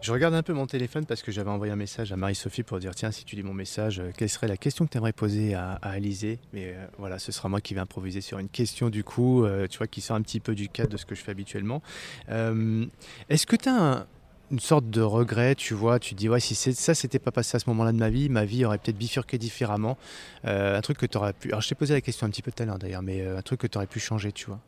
Je 0.02 0.14
regarde 0.14 0.34
un 0.34 0.43
peu 0.43 0.54
mon 0.54 0.66
téléphone 0.66 1.06
parce 1.06 1.22
que 1.22 1.30
j'avais 1.30 1.50
envoyé 1.50 1.74
un 1.74 1.76
message 1.76 2.14
à 2.14 2.16
Marie-Sophie 2.16 2.64
pour 2.64 2.80
dire 2.80 2.95
tiens, 2.95 3.12
si 3.12 3.26
tu 3.26 3.36
lis 3.36 3.43
mon 3.43 3.54
message, 3.54 4.00
euh, 4.00 4.12
quelle 4.16 4.30
serait 4.30 4.47
la 4.47 4.56
question 4.56 4.86
que 4.86 4.91
tu 4.91 4.97
aimerais 4.97 5.12
poser 5.12 5.56
à, 5.56 5.74
à 5.74 5.89
Alizé? 5.89 6.39
Mais 6.54 6.74
euh, 6.74 6.86
voilà, 6.97 7.20
ce 7.20 7.34
sera 7.34 7.50
moi 7.50 7.60
qui 7.60 7.74
vais 7.74 7.82
improviser 7.82 8.22
sur 8.22 8.39
une 8.39 8.47
question 8.47 8.89
du 8.89 9.04
coup, 9.04 9.43
euh, 9.43 9.68
tu 9.68 9.78
vois, 9.78 9.88
qui 9.88 10.00
sort 10.00 10.16
un 10.16 10.22
petit 10.22 10.39
peu 10.39 10.56
du 10.56 10.70
cadre 10.70 10.89
de 10.89 10.95
ce 10.95 11.06
que 11.06 11.16
je 11.16 11.22
fais 11.22 11.32
habituellement. 11.32 11.82
Est-ce 12.30 13.45
que 13.45 13.58
tu 13.58 13.68
as 13.68 14.08
une 14.52 14.60
sorte 14.60 14.89
de 14.89 15.02
regret, 15.02 15.54
tu 15.56 15.74
vois, 15.74 16.00
tu 16.00 16.16
dis 16.16 16.30
ouais 16.30 16.39
si 16.39 16.56
ça 16.56 16.95
s'était 16.95 17.20
pas 17.20 17.32
passé 17.32 17.58
à 17.58 17.60
ce 17.60 17.70
moment-là 17.70 17.91
de 17.91 17.97
ma 17.97 18.10
vie, 18.10 18.30
ma 18.30 18.45
vie 18.45 18.64
aurait 18.64 18.78
peut-être 18.78 18.97
bifurqué 18.97 19.38
différemment. 19.38 19.97
un 20.45 20.82
truc 20.82 20.97
que 20.97 21.08
tu 21.08 21.18
aurais 21.18 21.34
pu. 21.34 21.50
Alors 21.50 21.60
je 21.60 21.68
t'ai 21.68 21.76
posé 21.76 21.93
la 21.93 22.02
question 22.02 22.26
un 22.26 22.30
petit 22.30 22.41
peu 22.41 22.54
tout 22.54 22.64
à 22.64 22.66
l'heure 22.66 22.80
d'ailleurs, 22.80 23.04
mais 23.04 23.28
un 23.28 23.41
truc 23.41 23.60
que 23.60 23.68
tu 23.68 23.78
aurais 23.78 23.86
pu 23.86 24.00
changer, 24.00 24.32
tu 24.32 24.45
vois? 24.45 24.62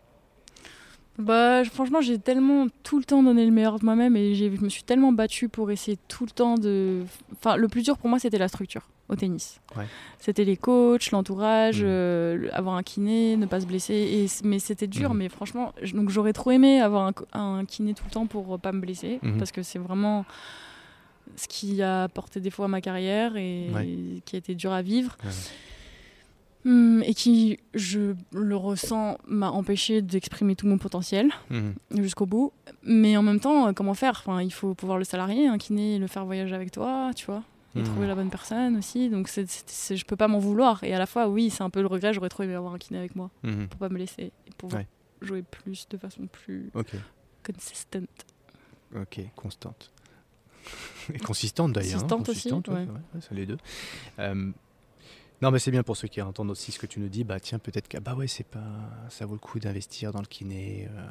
Bah, 1.17 1.63
franchement, 1.65 2.01
j'ai 2.01 2.17
tellement 2.17 2.67
tout 2.83 2.97
le 2.97 3.03
temps 3.03 3.21
donné 3.21 3.45
le 3.45 3.51
meilleur 3.51 3.79
de 3.79 3.85
moi-même 3.85 4.15
et 4.15 4.33
je 4.33 4.45
me 4.45 4.69
suis 4.69 4.83
tellement 4.83 5.11
battue 5.11 5.49
pour 5.49 5.69
essayer 5.71 5.97
tout 6.07 6.25
le 6.25 6.31
temps 6.31 6.55
de. 6.55 7.03
Enfin, 7.33 7.57
le 7.57 7.67
plus 7.67 7.83
dur 7.83 7.97
pour 7.97 8.09
moi, 8.09 8.17
c'était 8.17 8.37
la 8.37 8.47
structure 8.47 8.87
au 9.09 9.15
tennis. 9.15 9.59
C'était 10.19 10.45
les 10.45 10.55
coachs, 10.55 11.11
l'entourage, 11.11 11.83
mmh. 11.83 12.49
avoir 12.53 12.75
un 12.75 12.83
kiné, 12.83 13.35
ne 13.35 13.45
pas 13.45 13.59
se 13.59 13.65
blesser. 13.65 13.93
Et, 13.93 14.27
mais 14.45 14.57
c'était 14.59 14.87
dur, 14.87 15.13
mmh. 15.13 15.17
mais 15.17 15.29
franchement, 15.29 15.73
donc 15.93 16.09
j'aurais 16.09 16.33
trop 16.33 16.51
aimé 16.51 16.79
avoir 16.79 17.11
un, 17.33 17.65
kiné 17.65 17.93
tout 17.93 18.05
le 18.05 18.11
temps 18.11 18.25
pour 18.25 18.57
pas 18.59 18.71
me 18.71 18.79
blesser, 18.79 19.19
mmh. 19.21 19.37
parce 19.37 19.51
que 19.51 19.63
c'est 19.63 19.79
vraiment 19.79 20.25
ce 21.35 21.47
qui 21.47 21.81
a 21.81 22.03
apporté 22.03 22.39
des 22.39 22.49
fois 22.49 22.65
à 22.65 22.67
ma 22.69 22.81
carrière 22.81 23.35
et 23.35 23.67
qui 24.25 24.35
a 24.35 24.39
été 24.39 24.55
dur 24.55 24.71
à 24.71 24.81
vivre. 24.81 25.17
Hum, 26.65 27.01
et 27.03 27.13
qui, 27.13 27.59
je 27.73 28.13
le 28.31 28.55
ressens, 28.55 29.17
m'a 29.27 29.49
empêché 29.49 30.01
d'exprimer 30.01 30.55
tout 30.55 30.67
mon 30.67 30.77
potentiel 30.77 31.31
mmh. 31.49 31.71
jusqu'au 31.97 32.25
bout. 32.25 32.53
Mais 32.83 33.17
en 33.17 33.23
même 33.23 33.39
temps, 33.39 33.67
euh, 33.67 33.73
comment 33.73 33.93
faire? 33.93 34.23
Enfin, 34.25 34.41
Il 34.41 34.53
faut 34.53 34.75
pouvoir 34.75 34.97
le 34.97 35.03
salarier, 35.03 35.47
un 35.47 35.57
kiné, 35.57 35.97
le 35.97 36.07
faire 36.07 36.25
voyager 36.25 36.53
avec 36.53 36.71
toi, 36.71 37.11
tu 37.15 37.25
vois, 37.25 37.43
et 37.75 37.79
mmh. 37.79 37.83
trouver 37.83 38.07
la 38.07 38.15
bonne 38.15 38.29
personne 38.29 38.77
aussi. 38.77 39.09
Donc 39.09 39.27
c'est, 39.27 39.49
c'est, 39.49 39.97
je 39.97 40.05
peux 40.05 40.15
pas 40.15 40.27
m'en 40.27 40.39
vouloir. 40.39 40.83
Et 40.83 40.93
à 40.93 40.99
la 40.99 41.07
fois, 41.07 41.27
oui, 41.27 41.49
c'est 41.49 41.63
un 41.63 41.71
peu 41.71 41.81
le 41.81 41.87
regret, 41.87 42.13
j'aurais 42.13 42.29
trop 42.29 42.43
aimé 42.43 42.53
avoir 42.53 42.73
un 42.73 42.77
kiné 42.77 42.99
avec 42.99 43.15
moi 43.15 43.31
mmh. 43.43 43.65
pour 43.65 43.79
pas 43.79 43.89
me 43.89 43.97
laisser 43.97 44.31
et 44.47 44.51
pour 44.57 44.69
jouer 45.21 45.41
plus 45.41 45.87
de 45.89 45.97
façon 45.97 46.27
plus 46.27 46.71
consistante. 47.43 48.25
Ok, 48.95 49.19
constante. 49.35 49.91
Et 51.13 51.17
consistante 51.17 51.73
d'ailleurs. 51.73 51.93
Consistante, 52.07 52.21
hein, 52.21 52.25
consistante 52.25 52.69
aussi, 52.69 52.77
ouais. 52.77 53.21
c'est 53.21 53.33
les 53.33 53.45
deux. 53.45 53.57
Euh, 54.19 54.51
non, 55.41 55.49
mais 55.49 55.57
c'est 55.57 55.71
bien 55.71 55.81
pour 55.81 55.97
ceux 55.97 56.07
qui 56.07 56.21
entendent 56.21 56.51
aussi 56.51 56.71
ce 56.71 56.77
que 56.77 56.85
tu 56.85 56.99
nous 56.99 57.09
dis. 57.09 57.23
Bah 57.23 57.39
tiens, 57.39 57.57
peut-être 57.57 57.87
que 57.87 57.97
bah 57.97 58.13
ouais, 58.13 58.27
c'est 58.27 58.45
pas, 58.45 58.59
ça 59.09 59.25
vaut 59.25 59.33
le 59.33 59.39
coup 59.39 59.59
d'investir 59.59 60.11
dans 60.11 60.19
le 60.19 60.27
kiné. 60.27 60.87
Euh, 60.95 61.01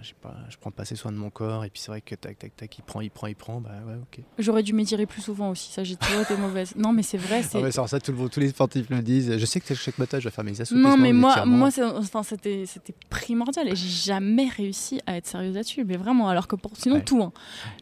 je 0.00 0.12
pas, 0.14 0.34
je 0.48 0.56
prends 0.56 0.70
pas 0.70 0.82
assez 0.82 0.96
soin 0.96 1.12
de 1.12 1.18
mon 1.18 1.28
corps. 1.28 1.64
Et 1.64 1.70
puis 1.70 1.80
c'est 1.82 1.90
vrai 1.90 2.00
que 2.00 2.14
tac, 2.14 2.38
tac, 2.38 2.56
tac, 2.56 2.78
il 2.78 2.82
prend, 2.82 3.02
il 3.02 3.10
prend, 3.10 3.26
il 3.26 3.36
prend. 3.36 3.60
Bah 3.60 3.72
ouais, 3.86 3.94
ok. 3.94 4.24
J'aurais 4.38 4.62
dû 4.62 4.72
m'étirer 4.72 5.04
plus 5.04 5.20
souvent 5.20 5.50
aussi. 5.50 5.70
Ça, 5.70 5.84
j'ai 5.84 5.96
toujours 5.96 6.22
été 6.22 6.36
mauvaise. 6.36 6.74
Non, 6.76 6.92
mais 6.92 7.02
c'est 7.02 7.18
vrai. 7.18 7.42
C'est... 7.42 7.62
Ah 7.62 7.86
ça, 7.86 8.00
tout 8.00 8.12
le, 8.12 8.28
tous 8.30 8.40
les 8.40 8.48
sportifs 8.48 8.88
le 8.88 9.02
disent. 9.02 9.36
Je 9.36 9.46
sais 9.46 9.60
que 9.60 9.74
chaque 9.74 9.98
matin, 9.98 10.18
je 10.18 10.24
vais 10.24 10.30
faire 10.30 10.44
mes 10.44 10.58
assouplissements. 10.58 10.96
Non, 10.96 10.96
mais 10.96 11.12
moi, 11.12 11.44
moi, 11.44 11.70
c'était, 11.70 12.64
c'était 12.66 12.94
primordial. 13.10 13.68
Et 13.68 13.76
j'ai 13.76 13.88
jamais 13.88 14.48
réussi 14.48 15.00
à 15.06 15.16
être 15.16 15.26
sérieuse 15.26 15.54
là-dessus. 15.54 15.84
Mais 15.84 15.98
vraiment, 15.98 16.28
alors 16.28 16.48
que 16.48 16.56
pour 16.56 16.72
sinon 16.76 17.00
tout, 17.00 17.22
hein. 17.22 17.32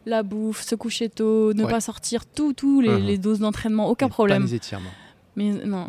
la 0.05 0.23
bouffe, 0.23 0.63
se 0.63 0.75
coucher 0.75 1.09
tôt, 1.09 1.53
ne 1.53 1.65
pas 1.65 1.79
sortir, 1.79 2.25
tout, 2.25 2.51
tout, 2.51 2.81
les, 2.81 2.89
uh-huh. 2.89 3.05
les 3.05 3.17
doses 3.17 3.39
d'entraînement, 3.39 3.87
aucun 3.87 4.09
problème. 4.09 4.43
Pas 4.43 4.47
les 4.47 4.55
étirements. 4.55 4.89
Mais 5.35 5.51
non, 5.65 5.87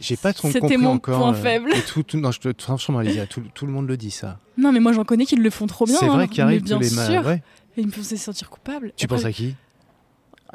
j'ai 0.00 0.16
pas 0.16 0.32
trop 0.32 0.50
C'était 0.50 0.78
mon 0.78 0.98
point 0.98 1.32
euh, 1.32 1.34
faible. 1.34 1.72
tout, 1.86 2.02
tout, 2.02 2.18
non, 2.18 2.30
je 2.30 2.40
te, 2.40 2.62
franchement, 2.62 3.02
tout, 3.28 3.42
tout, 3.52 3.66
le 3.66 3.72
monde 3.72 3.86
le 3.86 3.96
dit 3.96 4.10
ça. 4.10 4.38
Non, 4.56 4.72
mais 4.72 4.80
moi 4.80 4.92
j'en 4.92 5.04
connais 5.04 5.26
qui 5.26 5.36
le 5.36 5.50
font 5.50 5.66
trop 5.66 5.84
bien. 5.84 5.96
C'est 5.98 6.06
vrai 6.06 6.24
hein, 6.24 6.26
qu'il 6.26 6.42
arrive 6.42 6.62
bien 6.62 6.76
tous 6.76 6.82
les 6.82 6.88
sûr. 6.88 7.26
Ouais. 7.26 7.42
Et 7.76 7.82
ils 7.82 7.86
me 7.86 7.92
faisaient 7.92 8.16
sentir 8.16 8.48
coupable. 8.48 8.92
Tu 8.96 9.06
penses 9.06 9.24
à 9.24 9.32
qui 9.32 9.54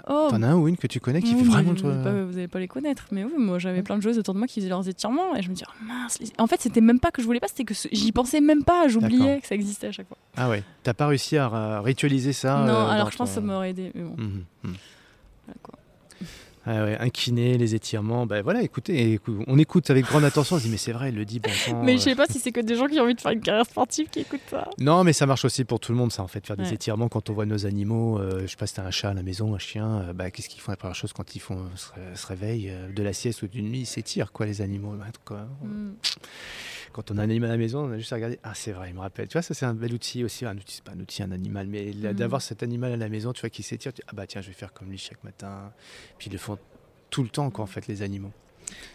oh. 0.09 0.28
T'en 0.32 0.41
as 0.41 0.47
un 0.47 0.55
ou 0.55 0.67
une 0.67 0.76
que 0.76 0.88
tu 0.88 0.99
connais 0.99 1.21
qui 1.21 1.36
fait 1.36 1.43
vraiment 1.43 1.73
vous, 1.73 2.28
vous 2.28 2.34
n'allez 2.34 2.47
pas 2.47 2.59
les 2.59 2.67
connaître, 2.67 3.05
mais 3.11 3.23
oui, 3.23 3.34
moi 3.38 3.59
j'avais 3.59 3.84
plein 3.84 3.97
de 3.97 4.01
joueuses 4.01 4.17
autour 4.17 4.34
de 4.34 4.39
moi 4.39 4.47
qui 4.47 4.59
faisaient 4.59 4.69
leurs 4.69 4.88
étirements 4.89 5.36
et 5.36 5.43
je 5.43 5.49
me 5.49 5.53
disais, 5.53 5.67
oh, 5.69 5.86
mince. 5.86 6.19
En 6.39 6.47
fait, 6.47 6.59
c'était 6.61 6.82
même 6.82 6.99
pas 6.99 7.11
que 7.11 7.21
je 7.21 7.28
voulais 7.28 7.39
pas, 7.39 7.47
c'était 7.47 7.63
que 7.63 7.76
j'y 7.91 8.11
pensais 8.11 8.41
même 8.41 8.63
pas, 8.63 8.88
j'oubliais 8.88 9.39
que 9.39 9.47
ça 9.47 9.53
existait 9.53 9.88
à 9.88 9.91
chaque 9.91 10.07
fois. 10.07 10.17
Ah 10.36 10.49
ouais, 10.49 10.63
t'as 10.82 10.95
pas 10.95 11.07
réussi 11.07 11.38
à 11.38 11.80
ritualiser 11.82 12.34
ça 12.34 12.65
Non, 12.65 12.73
euh, 12.73 12.88
alors 12.88 13.11
je 13.11 13.17
pense 13.17 13.30
que 13.30 13.36
ça 13.36 13.41
m'aurait 13.41 13.69
aidé, 13.69 13.91
mais 13.93 14.01
bon. 14.01 14.15
Mmh, 14.17 14.43
mmh. 14.63 14.73
Voilà, 15.45 15.59
quoi. 15.61 15.76
Ah 16.66 16.84
ouais, 16.84 16.97
un 16.99 17.09
kiné, 17.09 17.57
les 17.57 17.76
étirements, 17.76 18.26
ben 18.26 18.41
voilà, 18.41 18.61
écoutez, 18.61 19.20
on 19.47 19.59
écoute 19.59 19.89
avec 19.89 20.05
grande 20.05 20.24
attention, 20.24 20.55
on 20.55 20.59
se 20.59 20.66
dit 20.66 20.72
mais 20.72 20.78
c'est 20.78 20.93
vrai, 20.93 21.09
il 21.09 21.16
le 21.16 21.26
dit 21.26 21.39
bon 21.39 21.51
Mais 21.84 21.93
je 21.93 22.03
sais 22.03 22.16
pas 22.16 22.26
si 22.28 22.39
c'est 22.39 22.51
que 22.51 22.59
des 22.59 22.76
gens 22.76 22.88
qui 22.88 22.99
ont 22.99 23.03
envie 23.03 23.13
de 23.13 23.22
faire 23.22 23.32
une 23.32 23.41
carrière 23.41 23.66
sportive 23.66 24.07
qui 24.09 24.22
écoutent 24.22 24.41
ça. 24.49 24.70
Non, 24.80 25.03
mais 25.03 25.13
ça 25.13 25.26
marche 25.26 25.45
aussi 25.45 25.63
pour 25.63 25.80
tout 25.80 25.91
le 25.91 25.97
monde, 25.97 26.11
ça 26.11 26.24
en 26.24 26.28
fait, 26.28 26.45
faire 26.45 26.57
des 26.57 26.74
étirements 26.74 27.07
quand 27.07 27.30
on 27.30 27.34
voit 27.34 27.45
nos 27.45 27.66
animaux. 27.66 28.20
Euh, 28.20 28.41
je 28.41 28.47
sais 28.47 28.57
pas 28.57 28.68
si 28.68 28.74
t'as 28.74 28.84
un 28.84 28.91
chat 28.91 29.09
à 29.09 29.13
la 29.13 29.24
maison, 29.24 29.53
un 29.53 29.59
chien, 29.59 30.01
euh, 30.01 30.13
bah, 30.13 30.32
qu'est-ce 30.32 30.49
qu'ils 30.49 30.61
font 30.61 30.72
la 30.72 30.78
première 30.78 30.95
chose 30.95 31.13
quand 31.13 31.36
ils 31.36 31.39
font 31.39 31.66
se, 31.76 32.28
réveillent 32.28 32.72
euh, 32.72 32.91
de 32.91 33.03
la 33.03 33.13
sieste 33.13 33.43
ou 33.43 33.47
d'une 33.47 33.70
nuit, 33.70 33.82
ils 33.82 33.86
s'étirent 33.86 34.32
quoi 34.32 34.45
les 34.45 34.61
animaux. 34.61 34.95
Quoi. 35.24 35.47
Mm 35.61 35.93
quand 36.95 37.11
on 37.11 37.17
a 37.17 37.23
un 37.23 37.29
animal 37.29 37.49
à 37.49 37.53
la 37.53 37.57
maison, 37.57 37.89
on 37.89 37.91
a 37.91 37.97
juste 37.97 38.13
à 38.13 38.15
regarder. 38.15 38.39
Ah, 38.41 38.53
c'est 38.55 38.71
vrai, 38.71 38.89
il 38.89 38.95
me 38.95 39.01
rappelle. 39.01 39.27
Tu 39.27 39.33
vois, 39.33 39.41
ça, 39.41 39.53
c'est 39.53 39.65
un 39.65 39.73
bel 39.73 39.93
outil 39.93 40.23
aussi. 40.23 40.45
Un 40.45 40.55
outil, 40.55 40.75
c'est 40.75 40.83
pas 40.83 40.93
un 40.93 40.99
outil, 41.01 41.23
un 41.23 41.31
animal, 41.31 41.67
mais 41.67 41.91
mm. 41.93 42.13
d'avoir 42.13 42.41
cet 42.41 42.63
animal 42.63 42.93
à 42.93 42.95
la 42.95 43.09
maison, 43.09 43.33
tu 43.33 43.41
vois, 43.41 43.49
qui 43.49 43.63
s'étire. 43.63 43.91
ah, 44.07 44.11
bah 44.13 44.25
tiens, 44.27 44.39
je 44.39 44.47
vais 44.47 44.53
faire 44.53 44.71
comme 44.71 44.89
lui 44.89 44.97
chaque 44.97 45.21
matin. 45.25 45.73
Puis 46.17 46.29
ils 46.29 46.31
le 46.31 46.39
font 46.39 46.57
tout 47.09 47.21
le 47.21 47.27
temps, 47.27 47.49
quoi, 47.51 47.65
en 47.65 47.67
fait, 47.67 47.87
les 47.87 48.01
animaux. 48.01 48.31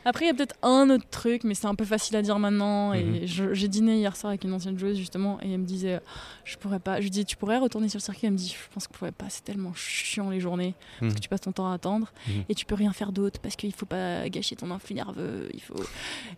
Après, 0.04 0.24
il 0.24 0.28
y 0.28 0.30
a 0.30 0.34
peut-être 0.34 0.56
un 0.62 0.88
autre 0.90 1.04
truc, 1.10 1.44
mais 1.44 1.54
c'est 1.54 1.66
un 1.66 1.74
peu 1.74 1.84
facile 1.84 2.16
à 2.16 2.22
dire 2.22 2.38
maintenant. 2.38 2.92
Et 2.92 3.04
mhm. 3.04 3.52
j'ai 3.52 3.68
dîné 3.68 3.98
hier 3.98 4.16
soir 4.16 4.30
avec 4.30 4.44
une 4.44 4.52
ancienne 4.52 4.78
joueuse, 4.78 4.96
justement, 4.96 5.38
et 5.42 5.52
elle 5.52 5.58
me 5.58 5.66
disait 5.66 6.00
Je 6.44 6.56
pourrais 6.56 6.78
pas. 6.78 6.96
Je 6.96 7.02
lui 7.02 7.10
dis 7.10 7.24
Tu 7.24 7.36
pourrais 7.36 7.58
retourner 7.58 7.88
sur 7.88 7.98
le 7.98 8.02
circuit? 8.02 8.26
Elle 8.26 8.32
me 8.32 8.38
dit 8.38 8.48
Je 8.48 8.72
pense 8.72 8.86
que 8.86 8.94
je 8.94 8.98
pourrais 8.98 9.12
pas, 9.12 9.26
c'est 9.28 9.44
tellement 9.44 9.72
chiant 9.74 10.30
les 10.30 10.40
journées, 10.40 10.74
parce 11.00 11.12
mhm. 11.12 11.16
que 11.16 11.22
tu 11.22 11.28
passes 11.28 11.42
ton 11.42 11.52
temps 11.52 11.70
à 11.70 11.74
attendre, 11.74 12.12
mhm. 12.28 12.44
et 12.48 12.54
tu 12.54 12.64
peux 12.66 12.74
rien 12.74 12.92
faire 12.92 13.12
d'autre, 13.12 13.40
parce 13.40 13.56
qu'il 13.56 13.74
faut 13.74 13.86
pas 13.86 14.28
gâcher 14.28 14.56
ton 14.56 14.70
influx 14.70 14.94
nerveux. 14.94 15.48
Il 15.54 15.60
faut... 15.60 15.82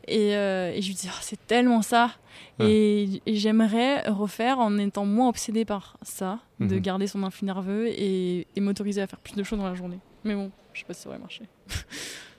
et, 0.08 0.34
euh, 0.34 0.72
et 0.72 0.82
je 0.82 0.88
lui 0.88 0.94
dis 0.94 1.08
oh, 1.10 1.18
C'est 1.20 1.46
tellement 1.46 1.82
ça. 1.82 2.10
Et, 2.58 3.20
j'aimerais 3.26 4.08
refaire 4.08 4.58
en 4.58 4.78
étant 4.78 5.04
moins 5.04 5.28
obsédée 5.28 5.64
par 5.64 5.96
ça, 6.02 6.38
de 6.60 6.78
garder 6.78 7.06
son 7.06 7.22
influx 7.24 7.46
nerveux 7.46 7.88
et, 7.88 8.46
et 8.54 8.60
m'autoriser 8.60 9.02
à 9.02 9.06
faire 9.06 9.18
plus 9.18 9.34
de 9.34 9.42
choses 9.42 9.58
dans 9.58 9.66
la 9.66 9.74
journée. 9.74 9.98
Mais 10.24 10.34
bon, 10.34 10.50
je 10.72 10.80
sais 10.80 10.86
pas 10.86 10.94
si 10.94 11.02
ça 11.02 11.08
aurait 11.08 11.18
marché. 11.18 11.42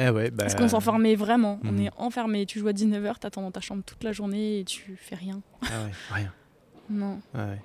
Eh 0.00 0.10
bah, 0.10 0.30
Parce 0.36 0.54
qu'on 0.54 0.68
s'enfermait 0.68 1.14
vraiment. 1.14 1.60
On 1.64 1.72
mhm. 1.72 1.80
est 1.80 1.90
enfermé. 1.96 2.46
Tu 2.46 2.58
joues 2.58 2.68
à 2.68 2.72
19h, 2.72 3.18
t'attends 3.18 3.42
dans 3.42 3.50
ta 3.50 3.60
chambre 3.60 3.82
toute 3.84 4.02
la 4.02 4.12
journée 4.12 4.60
et 4.60 4.64
tu 4.64 4.96
fais 4.96 5.14
rien. 5.14 5.42
Ah 5.62 5.84
ouais, 5.84 5.92
rien. 6.10 6.32
non. 6.90 7.20
Ah 7.34 7.46
ouais. 7.46 7.58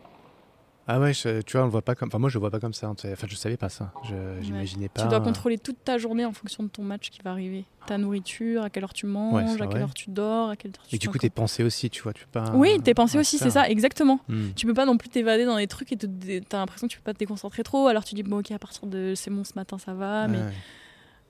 Ah 0.88 1.00
ouais, 1.00 1.14
tu 1.14 1.30
vois, 1.54 1.62
on 1.62 1.66
le 1.66 1.72
voit 1.72 1.82
pas 1.82 1.96
comme. 1.96 2.10
Enfin, 2.10 2.20
moi, 2.20 2.30
je 2.30 2.36
le 2.36 2.42
vois 2.42 2.52
pas 2.52 2.60
comme 2.60 2.74
ça. 2.74 2.88
Enfin, 2.90 3.28
je 3.28 3.36
savais 3.36 3.58
pas 3.58 3.70
ça. 3.70 3.92
Je 4.04 4.14
J'imaginais 4.42 4.88
pas. 4.88 5.02
Tu 5.02 5.08
dois 5.08 5.20
contrôler 5.20 5.58
toute 5.58 5.84
ta 5.84 5.98
journée 5.98 6.26
en 6.26 6.32
fonction 6.32 6.62
de 6.62 6.68
ton 6.68 6.84
match 6.84 7.10
qui 7.10 7.22
va 7.24 7.32
arriver. 7.32 7.66
Ta 7.88 7.98
nourriture, 7.98 8.64
à 8.64 8.70
quelle 8.70 8.84
heure 8.84 8.94
tu 8.94 9.08
manges, 9.08 9.60
à 9.62 9.68
quelle 9.68 9.82
heure 9.82 9.94
tu 9.96 10.12
dors, 10.12 10.50
à 10.50 10.56
quelle 10.56 10.72
heure 10.72 10.86
tu. 10.88 10.96
Et 10.96 11.00
du 11.00 11.10
coup, 11.10 11.18
tes 11.18 11.32
pensées 11.32 11.64
aussi, 11.64 11.90
tu 11.90 12.04
vois, 12.04 12.14
tu 12.14 12.26
peux 12.26 12.40
pas. 12.40 12.52
Oui, 12.54 12.80
tes 12.84 12.94
pensées 12.94 13.18
aussi, 13.18 13.40
c'est 13.40 13.50
ça, 13.50 13.68
exactement. 13.68 14.20
Hmm. 14.28 14.50
Tu 14.56 14.68
peux 14.68 14.76
pas 14.76 14.86
non 14.86 14.98
plus 14.98 15.10
t'évader 15.10 15.46
dans 15.46 15.58
des 15.58 15.68
trucs 15.68 15.92
et 15.92 15.98
t'as 15.98 16.60
l'impression 16.60 16.88
que 16.88 16.94
tu 16.94 17.00
peux 17.00 17.06
pas 17.06 17.14
te 17.14 17.20
déconcentrer 17.20 17.64
trop. 17.64 17.88
Alors 17.88 18.04
tu 18.04 18.14
dis 18.14 18.24
bon, 18.24 18.40
ok, 18.40 18.52
à 18.52 18.60
partir 18.60 18.86
de 18.86 19.14
c'est 19.16 19.32
bon, 19.32 19.44
ce 19.44 19.54
matin, 19.56 19.78
ça 19.80 19.94
va, 19.94 20.28
mais. 20.28 20.40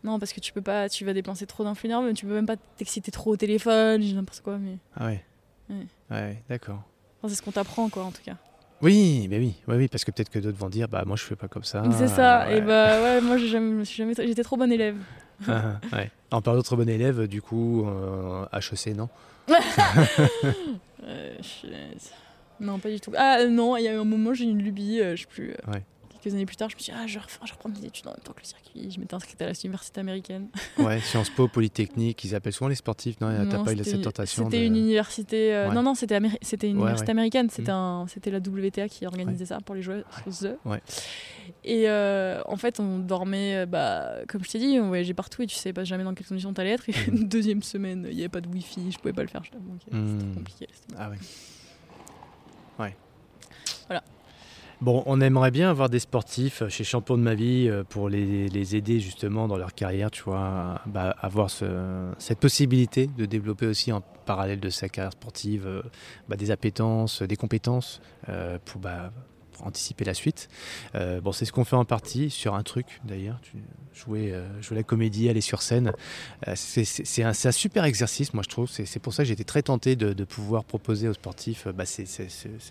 Non, 0.06 0.20
parce 0.20 0.34
que 0.34 0.40
tu 0.40 0.54
peux 0.54 0.62
pas, 0.62 0.88
tu 0.88 1.04
vas 1.04 1.14
dépenser 1.14 1.48
trop 1.48 1.64
d'influx 1.64 1.90
nerveux, 1.90 2.14
tu 2.14 2.28
peux 2.28 2.34
même 2.36 2.46
pas 2.46 2.58
t'exciter 2.78 3.12
trop 3.12 3.32
au 3.32 3.38
téléphone, 3.38 4.04
n'importe 4.14 4.42
quoi. 4.42 4.60
Mais... 4.60 4.78
Ah 4.96 5.08
ouais. 5.08 5.24
Ouais, 6.12 6.44
d'accord. 6.48 6.84
c'est 7.28 7.34
ce 7.34 7.42
qu'on 7.42 7.52
t'apprend, 7.52 7.90
quoi, 7.90 8.04
en 8.04 8.12
tout 8.12 8.22
cas. 8.24 8.36
Oui, 8.84 9.26
mais 9.32 9.40
oui, 9.40 9.56
oui, 9.68 9.88
parce 9.88 10.06
que 10.06 10.12
peut-être 10.12 10.30
que 10.30 10.38
d'autres 10.38 10.60
vont 10.60 10.70
dire, 10.70 10.88
bah 10.88 11.04
moi 11.08 11.16
je 11.16 11.24
fais 11.24 11.36
pas 11.36 11.48
comme 11.48 11.64
ça. 11.64 11.82
C'est 11.98 12.10
ça. 12.10 12.52
Et 12.54 12.62
bah 12.62 13.02
ouais, 13.02 13.22
moi 13.22 13.38
jamais, 13.38 13.84
jamais, 13.84 14.14
j'étais 14.16 14.44
trop 14.44 14.58
bonne 14.58 14.72
élève. 14.72 14.98
Ah, 15.48 15.80
ah, 15.92 15.96
ouais. 15.98 16.12
En 16.30 16.42
parlant 16.42 16.60
d'autres 16.60 16.76
bonne 16.76 16.90
élève, 16.90 17.28
du 17.28 17.42
coup, 17.42 17.88
euh, 17.88 18.46
HEC, 18.54 18.96
non? 18.96 19.10
Euh, 21.08 21.36
Non, 22.60 22.80
pas 22.80 22.90
du 22.90 23.00
tout. 23.00 23.12
Ah 23.16 23.46
non, 23.46 23.78
il 23.78 23.84
y 23.84 23.88
a 23.88 23.94
eu 23.94 23.98
un 23.98 24.04
moment, 24.04 24.34
j'ai 24.34 24.46
une 24.46 24.62
lubie, 24.62 25.02
euh, 25.02 25.16
je 25.16 25.22
sais 25.22 25.28
plus. 25.28 25.52
Euh, 25.52 25.72
ouais 25.72 25.84
quelques 26.26 26.36
années 26.36 26.46
plus 26.46 26.56
tard, 26.56 26.70
je 26.70 26.76
me 26.76 26.80
suis 26.80 26.92
dit, 26.92 26.98
ah, 27.00 27.08
je, 27.08 27.20
je 27.20 27.54
reprends 27.54 27.70
mes 27.70 27.86
études 27.86 28.08
en 28.08 28.12
même 28.12 28.20
temps 28.24 28.34
que 28.34 28.42
le 28.42 28.46
circuit. 28.46 28.92
Je 28.92 29.00
m'étais 29.00 29.14
inscrite 29.14 29.42
à 29.42 29.52
l'université 29.52 30.00
américaine. 30.00 30.48
ouais, 30.80 31.00
Sciences 31.00 31.30
Po, 31.30 31.48
Polytechnique, 31.48 32.24
ils 32.24 32.36
appellent 32.36 32.54
souvent 32.54 32.70
les 32.70 32.76
sportifs. 32.76 33.20
Non, 33.22 33.30
t'as 33.50 33.64
pas 33.64 33.74
eu 33.74 33.84
cette 33.84 34.02
tentation 34.02 34.46
C'était 34.46 34.66
une 34.66 34.76
université. 34.76 35.54
Euh, 35.54 35.72
non, 35.72 35.84
non, 35.84 35.96
c'était 35.96 36.20
c'était 36.42 36.70
une 36.70 36.78
université 36.78 37.12
américaine. 37.12 37.50
C'était 37.50 37.72
mm. 37.72 38.32
la 38.32 38.40
WTA 38.40 38.90
qui 38.90 39.06
organisait 39.06 39.46
ça 39.46 39.60
pour 39.60 39.76
les 39.76 39.82
joueurs. 39.82 40.04
Et 41.64 41.90
euh, 41.90 42.42
en 42.48 42.58
fait, 42.58 42.80
on 42.80 43.00
dormait, 43.00 43.58
euh, 43.58 43.66
bah, 43.66 44.16
comme 44.28 44.44
je 44.44 44.50
t'ai 44.50 44.60
dit, 44.60 44.80
on 44.80 44.88
voyageait 44.88 45.14
partout 45.14 45.44
et 45.44 45.48
tu 45.48 45.56
sais 45.56 45.74
pas 45.74 45.84
jamais 45.84 46.04
dans 46.04 46.14
quelles 46.14 46.28
conditions 46.28 46.54
t'allais 46.54 46.72
être. 46.72 46.90
Et 46.90 46.94
mm. 46.94 47.16
une 47.16 47.28
deuxième 47.30 47.62
semaine, 47.62 48.08
il 48.10 48.16
n'y 48.16 48.22
avait 48.22 48.30
pas 48.30 48.42
de 48.42 48.48
wifi, 48.48 48.92
je 48.92 48.98
pouvais 48.98 49.14
pas 49.14 49.24
le 49.24 49.28
faire. 49.28 49.44
C'était 49.44 49.96
mm. 49.96 50.36
compliqué. 50.36 50.68
Ah 50.98 51.10
ouais. 51.10 51.18
Ouais. 52.80 52.96
Voilà. 53.88 54.04
Bon, 54.82 55.04
on 55.06 55.22
aimerait 55.22 55.52
bien 55.52 55.70
avoir 55.70 55.90
des 55.90 56.00
sportifs 56.00 56.68
chez 56.68 56.84
Champion 56.84 57.18
de 57.18 57.24
ma 57.24 57.34
vie 57.34 57.68
euh, 57.70 57.84
pour 57.84 58.10
les, 58.10 58.76
aider 58.76 59.00
justement 59.00 59.48
dans 59.48 59.58
leur 59.58 59.74
carrière, 59.74 60.12
tu 60.12 60.24
vois, 60.24 60.82
bah, 60.86 61.16
avoir 61.20 61.50
cette 61.50 62.40
possibilité 62.40 63.08
de 63.08 63.26
développer 63.26 63.68
aussi 63.68 63.92
en 63.92 64.02
parallèle 64.26 64.60
de 64.60 64.70
sa 64.70 64.90
carrière 64.90 65.14
sportive 65.14 65.66
euh, 65.66 65.82
bah, 66.28 66.36
des 66.36 66.52
appétences, 66.52 67.22
des 67.22 67.38
compétences 67.38 68.02
euh, 68.28 68.58
pour 68.66 68.82
bah, 68.82 69.12
anticiper 69.64 70.06
la 70.06 70.14
suite. 70.14 70.50
Euh, 70.96 71.22
bon, 71.22 71.32
c'est 71.32 71.46
ce 71.46 71.52
qu'on 71.52 71.66
fait 71.66 71.76
en 71.76 71.86
partie 71.86 72.30
sur 72.30 72.56
un 72.56 72.64
truc 72.64 73.00
d'ailleurs. 73.04 73.40
Tu 73.42 73.58
jouais, 73.94 74.32
euh, 74.32 74.62
jouer 74.62 74.78
la 74.78 74.84
comédie, 74.84 75.30
aller 75.30 75.42
sur 75.42 75.62
scène. 75.62 75.94
Euh, 76.48 76.54
c'est 76.56 77.24
un, 77.24 77.34
super 77.34 77.86
exercice, 77.86 78.34
moi 78.34 78.44
je 78.44 78.50
trouve. 78.50 78.70
C'est 78.70 79.00
pour 79.00 79.14
ça 79.14 79.24
que 79.24 79.30
j'étais 79.30 79.44
très 79.44 79.62
tenté 79.62 79.96
de, 79.96 80.26
pouvoir 80.26 80.66
proposer 80.66 81.08
aux 81.08 81.14
sportifs 81.14 81.68
bah, 81.68 81.86
ces, 81.86 82.06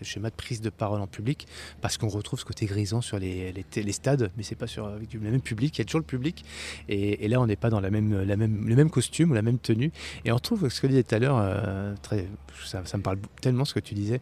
schémas 0.02 0.30
de 0.30 0.34
prise 0.34 0.60
de 0.60 0.70
parole 0.70 1.00
en 1.00 1.06
public, 1.06 1.46
parce 1.80 1.96
qu'on 1.96 2.08
retrouve 2.08 2.40
ce 2.40 2.44
côté 2.44 2.66
grisant 2.66 3.00
sur 3.00 3.18
les, 3.18 3.52
les, 3.52 3.92
stades, 3.92 4.30
mais 4.36 4.42
c'est 4.42 4.54
pas 4.56 4.66
sur 4.66 4.86
avec 4.86 5.12
le 5.14 5.20
même 5.20 5.40
public. 5.40 5.76
Il 5.78 5.80
y 5.80 5.82
a 5.82 5.84
toujours 5.84 6.00
le 6.00 6.06
public, 6.06 6.44
et, 6.88 7.26
là 7.28 7.40
on 7.40 7.46
n'est 7.46 7.56
pas 7.56 7.70
dans 7.70 7.80
la 7.80 7.90
même, 7.90 8.22
la 8.22 8.36
même, 8.36 8.66
le 8.68 8.76
même 8.76 8.90
costume 8.90 9.30
ou 9.30 9.34
la 9.34 9.42
même 9.42 9.58
tenue. 9.58 9.92
Et 10.24 10.32
on 10.32 10.34
retrouve 10.34 10.68
ce 10.68 10.80
que 10.80 10.86
tu 10.86 10.92
disais 10.92 11.04
tout 11.04 11.14
à 11.14 11.18
l'heure, 11.18 11.96
ça, 12.64 12.82
ça, 12.84 12.98
me 12.98 13.02
parle 13.02 13.18
tellement 13.40 13.64
ce 13.64 13.74
que 13.74 13.80
tu 13.80 13.94
disais, 13.94 14.20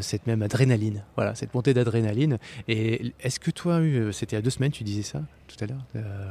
cette 0.00 0.26
même 0.26 0.42
adrénaline. 0.42 1.02
Voilà, 1.16 1.34
cette 1.34 1.54
montée 1.54 1.74
d'adrénaline 1.74 2.03
d'adrénaline. 2.06 2.38
Et 2.68 3.12
est-ce 3.20 3.40
que 3.40 3.50
toi, 3.50 3.80
c'était 4.12 4.36
il 4.36 4.38
y 4.38 4.38
a 4.38 4.42
deux 4.42 4.50
semaines, 4.50 4.72
tu 4.72 4.84
disais 4.84 5.02
ça 5.02 5.22
tout 5.46 5.62
à 5.62 5.66
l'heure, 5.66 5.84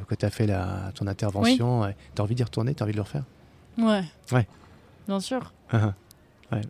quand 0.08 0.16
tu 0.16 0.26
as 0.26 0.30
fait 0.30 0.48
la, 0.48 0.92
ton 0.96 1.08
intervention, 1.08 1.94
tu 2.16 2.22
as 2.22 2.24
envie 2.24 2.36
d'y 2.36 2.44
retourner, 2.44 2.74
tu 2.74 2.84
as 2.84 2.86
envie 2.86 2.94
de 2.94 2.98
le 2.98 3.04
refaire? 3.04 3.24
Ouais. 3.78 4.04
Ouais. 4.32 4.48
Bien 5.08 5.20
sûr. 5.20 5.54
Ah, 5.72 5.94
ah. 6.52 6.56
ouais. 6.56 6.62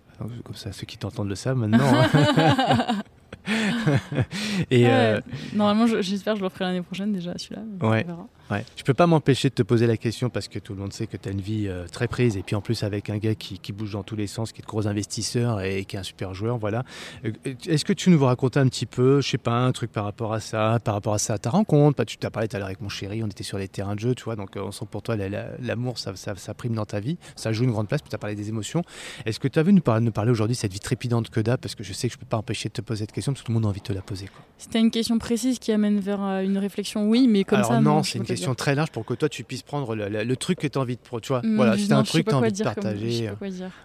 Comme 0.44 0.56
ça, 0.56 0.72
ceux 0.72 0.86
qui 0.86 0.98
t'entendent 0.98 1.30
le 1.30 1.36
savent 1.36 1.58
maintenant. 1.58 1.92
Hein. 1.94 3.02
et 4.72 4.88
euh, 4.88 5.20
Normalement, 5.54 5.88
j'espère 6.02 6.34
que 6.34 6.40
je 6.40 6.44
le 6.44 6.50
ferai 6.50 6.66
l'année 6.66 6.82
prochaine 6.82 7.12
déjà, 7.12 7.34
celui-là. 7.38 7.62
Ouais. 7.88 8.06
Ouais. 8.54 8.66
Je 8.76 8.84
peux 8.84 8.94
pas 8.94 9.08
m'empêcher 9.08 9.50
de 9.50 9.54
te 9.54 9.64
poser 9.64 9.88
la 9.88 9.98
question 9.98 10.30
parce 10.30 10.48
que 10.48 10.60
tout 10.60 10.74
le 10.74 10.80
monde 10.80 10.94
sait 10.94 11.08
que 11.08 11.18
tu 11.18 11.30
as 11.30 11.32
une 11.32 11.42
vie 11.42 11.68
euh, 11.68 11.88
très 11.88 12.08
prise 12.08 12.38
et 12.38 12.44
puis 12.44 12.56
en 12.56 12.62
plus 12.62 12.84
avec 12.84 13.10
un 13.10 13.18
gars 13.18 13.36
qui, 13.36 13.60
bouge 13.74 13.94
dans 13.94 14.04
tous 14.04 14.16
les 14.16 14.28
sens, 14.28 14.52
qui 14.52 14.62
est 14.62 14.64
de 14.64 14.68
gros 14.68 14.88
investisseur 14.88 15.62
et 15.62 15.86
qui 15.86 15.96
est 15.96 16.00
un 16.00 16.04
super 16.04 16.34
joueur, 16.34 16.58
voilà. 16.58 16.84
Euh, 17.26 17.32
est-ce 17.66 17.84
que 17.86 17.94
tu 17.94 18.10
nous 18.10 18.20
veux 18.20 18.26
raconter 18.26 18.60
un 18.60 18.68
petit 18.68 18.86
peu, 18.86 19.22
je 19.22 19.30
sais 19.30 19.38
pas, 19.38 19.58
un 19.58 19.72
truc 19.72 19.92
par 19.92 20.04
rapport 20.04 20.34
à 20.34 20.40
ça, 20.40 20.80
par 20.84 20.94
rapport 20.94 21.14
à 21.14 21.18
ça, 21.18 21.38
ta 21.38 21.50
rencontre? 21.50 22.04
Tu 22.04 22.18
t'as 22.18 22.30
parlé 22.30 22.48
tout 22.48 22.56
à 22.56 22.60
l'heure 22.60 22.68
avec 22.68 22.82
mon 22.82 22.90
chéri, 22.90 23.24
on 23.24 23.28
était 23.28 23.44
sur 23.44 23.58
les 23.58 23.68
terrains 23.68 23.96
de 23.96 24.00
jeu, 24.00 24.14
tu 24.14 24.24
vois, 24.24 24.36
donc 24.36 24.52
on 24.56 24.72
sent 24.72 24.86
pour 24.92 25.02
toi 25.02 25.16
l'amour, 25.60 25.98
ça, 25.98 26.14
ça, 26.16 26.54
prime 26.54 26.76
dans 26.76 26.86
ta 26.86 27.00
vie, 27.00 27.18
ça 27.36 27.52
joue 27.52 27.64
une 27.64 27.72
grande 27.72 27.88
place, 27.88 28.02
puis 28.02 28.10
tu 28.10 28.16
as 28.16 28.20
parlé 28.20 28.36
des 28.36 28.50
émotions. 28.50 28.84
Est-ce 29.26 29.40
que 29.40 29.48
tu 29.48 29.58
as 29.58 29.64
vu 29.64 29.74
nous 29.74 29.82
parler, 29.82 30.12
parler 30.12 30.32
aujourd'hui 30.32 30.56
de 30.56 30.60
cette 30.60 30.74
vie 30.74 30.80
trépidante 30.80 31.30
que 31.30 31.40
d'as 31.40 31.58
Parce 31.58 31.76
que 31.76 31.84
je 31.84 31.94
sais 31.94 32.08
que 32.08 32.14
je 32.14 32.20
peux 32.20 32.26
pas 32.26 32.38
empêcher 32.38 32.70
de 32.70 32.74
te 32.74 32.82
poser 32.82 33.02
cette 33.02 33.12
question 33.12 33.34
parce 33.34 33.42
que 33.42 33.46
tout 33.48 33.52
le 33.52 33.56
monde 33.56 33.66
a 33.66 33.70
envie 33.70 33.82
de 33.82 33.86
te 33.86 33.94
la 33.94 34.02
poser. 34.02 34.30
C'était 34.58 34.80
une 34.80 34.92
question 34.92 35.18
précise 35.18 35.60
qui 35.60 35.72
amène 35.72 36.00
vers 36.00 36.22
une 36.22 36.58
réflexion, 36.58 37.10
oui, 37.10 37.28
mais 37.28 37.44
comme 37.44 37.64
ça. 37.64 37.82
Non, 37.82 38.04
c'est 38.04 38.18
une 38.18 38.26
question 38.26 38.43
très 38.56 38.76
large 38.76 38.92
pour 38.92 39.06
que 39.06 39.14
toi 39.14 39.30
tu 39.30 39.44
puisses 39.44 39.64
prendre 39.64 39.96
le, 39.96 40.36
truc 40.36 40.60
que 40.60 40.68
tu 40.68 40.78
as 40.78 40.82
envie 40.82 40.98
de. 40.98 41.20
Tu 41.20 41.28
vois, 41.30 41.42
mm, 41.42 41.56
voilà, 41.56 41.78
c'est 41.78 41.94
un 41.94 42.04
truc 42.04 42.26
que 42.26 42.30
tu 42.30 42.36
as 42.36 42.40
envie 42.40 42.52
de 42.52 42.64
partager. 42.64 43.30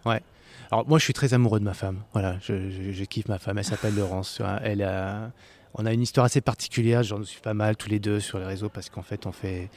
Ouais. 0.05 0.23
Alors 0.71 0.87
moi 0.87 0.99
je 0.99 1.05
suis 1.05 1.15
très 1.15 1.33
amoureux 1.35 1.61
de 1.61 1.65
ma 1.65 1.75
femme. 1.75 2.03
Voilà, 2.13 2.37
je, 2.43 2.93
je 2.93 3.05
kiffe 3.05 3.29
ma 3.29 3.39
femme. 3.39 3.59
Elle 3.59 3.65
s'appelle 3.65 3.95
Laurence. 3.95 4.43
Elle 4.63 4.83
a 4.83 5.31
on 5.75 5.87
a 5.87 5.93
une 5.93 6.03
histoire 6.03 6.27
assez 6.27 6.41
particulière, 6.41 7.03
j'en 7.03 7.23
suis 7.23 7.41
pas 7.41 7.55
mal 7.55 7.77
tous 7.77 7.89
les 7.89 7.99
deux 7.99 8.21
sur 8.21 8.39
les 8.39 8.45
réseaux 8.45 8.69
parce 8.69 8.91
qu'en 8.91 9.03
fait 9.03 9.27
on 9.27 9.33
fait, 9.33 9.69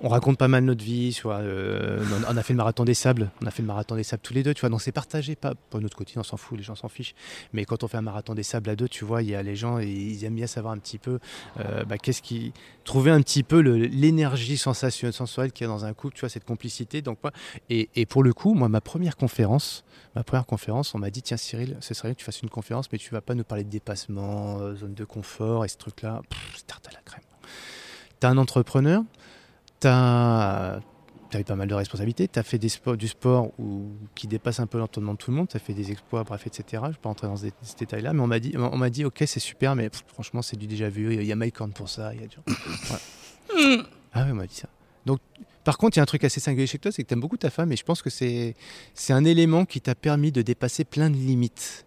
on 0.00 0.08
raconte 0.08 0.38
pas 0.38 0.48
mal 0.48 0.64
notre 0.64 0.84
vie. 0.84 1.18
Euh, 1.24 2.04
on 2.28 2.36
a 2.36 2.42
fait 2.42 2.52
le 2.52 2.58
marathon 2.58 2.84
des 2.84 2.94
sables, 2.94 3.30
on 3.42 3.46
a 3.46 3.50
fait 3.50 3.62
le 3.62 3.68
marathon 3.68 3.96
des 3.96 4.02
sables 4.02 4.22
tous 4.22 4.34
les 4.34 4.42
deux, 4.42 4.54
tu 4.54 4.60
vois. 4.60 4.70
Donc 4.70 4.82
c'est 4.82 4.92
partagé, 4.92 5.36
pas 5.36 5.54
pour 5.70 5.80
notre 5.80 5.96
quotidien, 5.96 6.20
on 6.20 6.24
s'en 6.24 6.36
fout, 6.36 6.58
les 6.58 6.64
gens 6.64 6.74
s'en 6.74 6.88
fichent. 6.88 7.14
Mais 7.52 7.64
quand 7.64 7.84
on 7.84 7.88
fait 7.88 7.96
un 7.96 8.02
marathon 8.02 8.34
des 8.34 8.42
sables 8.42 8.70
à 8.70 8.76
deux, 8.76 8.88
tu 8.88 9.04
vois, 9.04 9.22
il 9.22 9.30
y 9.30 9.34
a 9.34 9.42
les 9.42 9.56
gens 9.56 9.78
et 9.78 9.86
ils 9.86 10.24
aiment 10.24 10.34
bien 10.34 10.46
savoir 10.46 10.74
un 10.74 10.78
petit 10.78 10.98
peu, 10.98 11.18
euh, 11.60 11.84
bah, 11.84 11.98
qu'est-ce 11.98 12.22
qui, 12.22 12.52
trouver 12.84 13.10
un 13.10 13.20
petit 13.20 13.42
peu 13.42 13.60
l'énergie 13.60 14.56
sensationnelle, 14.56 15.12
sensuelle 15.12 15.52
qu'il 15.52 15.66
y 15.66 15.70
a 15.70 15.72
dans 15.72 15.84
un 15.84 15.92
couple, 15.92 16.14
tu 16.14 16.20
vois, 16.20 16.28
cette 16.28 16.44
complicité. 16.44 17.02
Donc 17.02 17.18
et, 17.70 17.88
et 17.94 18.06
pour 18.06 18.22
le 18.22 18.32
coup, 18.32 18.54
moi 18.54 18.68
ma 18.68 18.80
première 18.80 19.16
conférence, 19.16 19.84
ma 20.14 20.24
première 20.24 20.46
conférence, 20.46 20.94
on 20.94 20.98
m'a 20.98 21.10
dit 21.10 21.22
tiens 21.22 21.36
Cyril, 21.36 21.76
ce 21.80 21.94
serait 21.94 22.08
bien 22.08 22.14
que 22.14 22.20
tu 22.20 22.24
fasses 22.24 22.42
une 22.42 22.50
conférence, 22.50 22.90
mais 22.92 22.98
tu 22.98 23.10
vas 23.10 23.20
pas 23.20 23.34
nous 23.34 23.44
parler 23.44 23.64
de 23.64 23.70
dépassement, 23.70 24.58
euh, 24.60 24.74
zone 24.74 24.94
de 24.94 25.04
confort 25.04 25.64
et 25.64 25.68
ce 25.68 25.76
truc-là. 25.76 26.22
C'est 26.56 26.66
tarte 26.66 26.88
à 26.88 26.92
la 26.92 27.00
crème. 27.00 27.22
Tu 28.20 28.26
es 28.26 28.30
un 28.30 28.38
entrepreneur, 28.38 29.02
tu 29.80 29.88
as, 29.88 30.80
eu 31.38 31.44
pas 31.44 31.54
mal 31.54 31.68
de 31.68 31.74
responsabilités, 31.74 32.28
tu 32.28 32.38
as 32.38 32.42
fait 32.42 32.58
des 32.58 32.70
sports, 32.70 32.96
du 32.96 33.08
sport 33.08 33.50
où, 33.58 33.90
qui 34.14 34.26
dépasse 34.26 34.58
un 34.60 34.66
peu 34.66 34.78
l'entendement 34.78 35.12
de 35.12 35.18
tout 35.18 35.30
le 35.30 35.36
monde, 35.36 35.48
tu 35.48 35.56
as 35.56 35.60
fait 35.60 35.74
des 35.74 35.90
exploits, 35.90 36.24
bref, 36.24 36.46
etc. 36.46 36.64
Je 36.72 36.76
ne 36.78 36.92
vais 36.92 36.98
pas 36.98 37.10
entrer 37.10 37.26
dans 37.26 37.36
ces, 37.36 37.52
détails-là, 37.78 38.14
mais 38.14 38.22
on 38.22 38.26
m'a 38.26 38.38
dit, 38.38 38.54
on 38.56 38.76
m'a 38.78 38.90
dit 38.90 39.04
ok, 39.04 39.22
c'est 39.26 39.40
super, 39.40 39.74
mais 39.74 39.90
franchement, 40.06 40.40
c'est 40.40 40.56
du 40.56 40.66
déjà 40.66 40.88
vu, 40.88 41.14
il 41.14 41.24
y 41.24 41.32
a 41.32 41.36
Mike 41.36 41.60
Horn 41.60 41.72
pour 41.72 41.88
ça. 41.88 42.14
Il 42.14 42.22
y 42.22 42.24
a 42.24 42.26
du... 42.26 42.36
Ah 44.18 44.22
oui, 44.24 44.30
on 44.32 44.36
m'a 44.36 44.46
dit 44.46 44.54
ça. 44.54 44.68
Donc, 45.04 45.20
par 45.66 45.78
contre, 45.78 45.96
il 45.96 45.98
y 45.98 46.00
a 46.00 46.04
un 46.04 46.06
truc 46.06 46.22
assez 46.22 46.38
singulier 46.38 46.68
chez 46.68 46.78
toi, 46.78 46.92
c'est 46.92 47.02
que 47.02 47.08
tu 47.08 47.14
aimes 47.14 47.20
beaucoup 47.20 47.36
ta 47.36 47.50
femme 47.50 47.72
et 47.72 47.76
je 47.76 47.82
pense 47.82 48.00
que 48.00 48.08
c'est 48.08 48.54
un 49.08 49.24
élément 49.24 49.64
qui 49.64 49.80
t'a 49.80 49.96
permis 49.96 50.30
de 50.30 50.40
dépasser 50.40 50.84
plein 50.84 51.10
de 51.10 51.16
limites. 51.16 51.84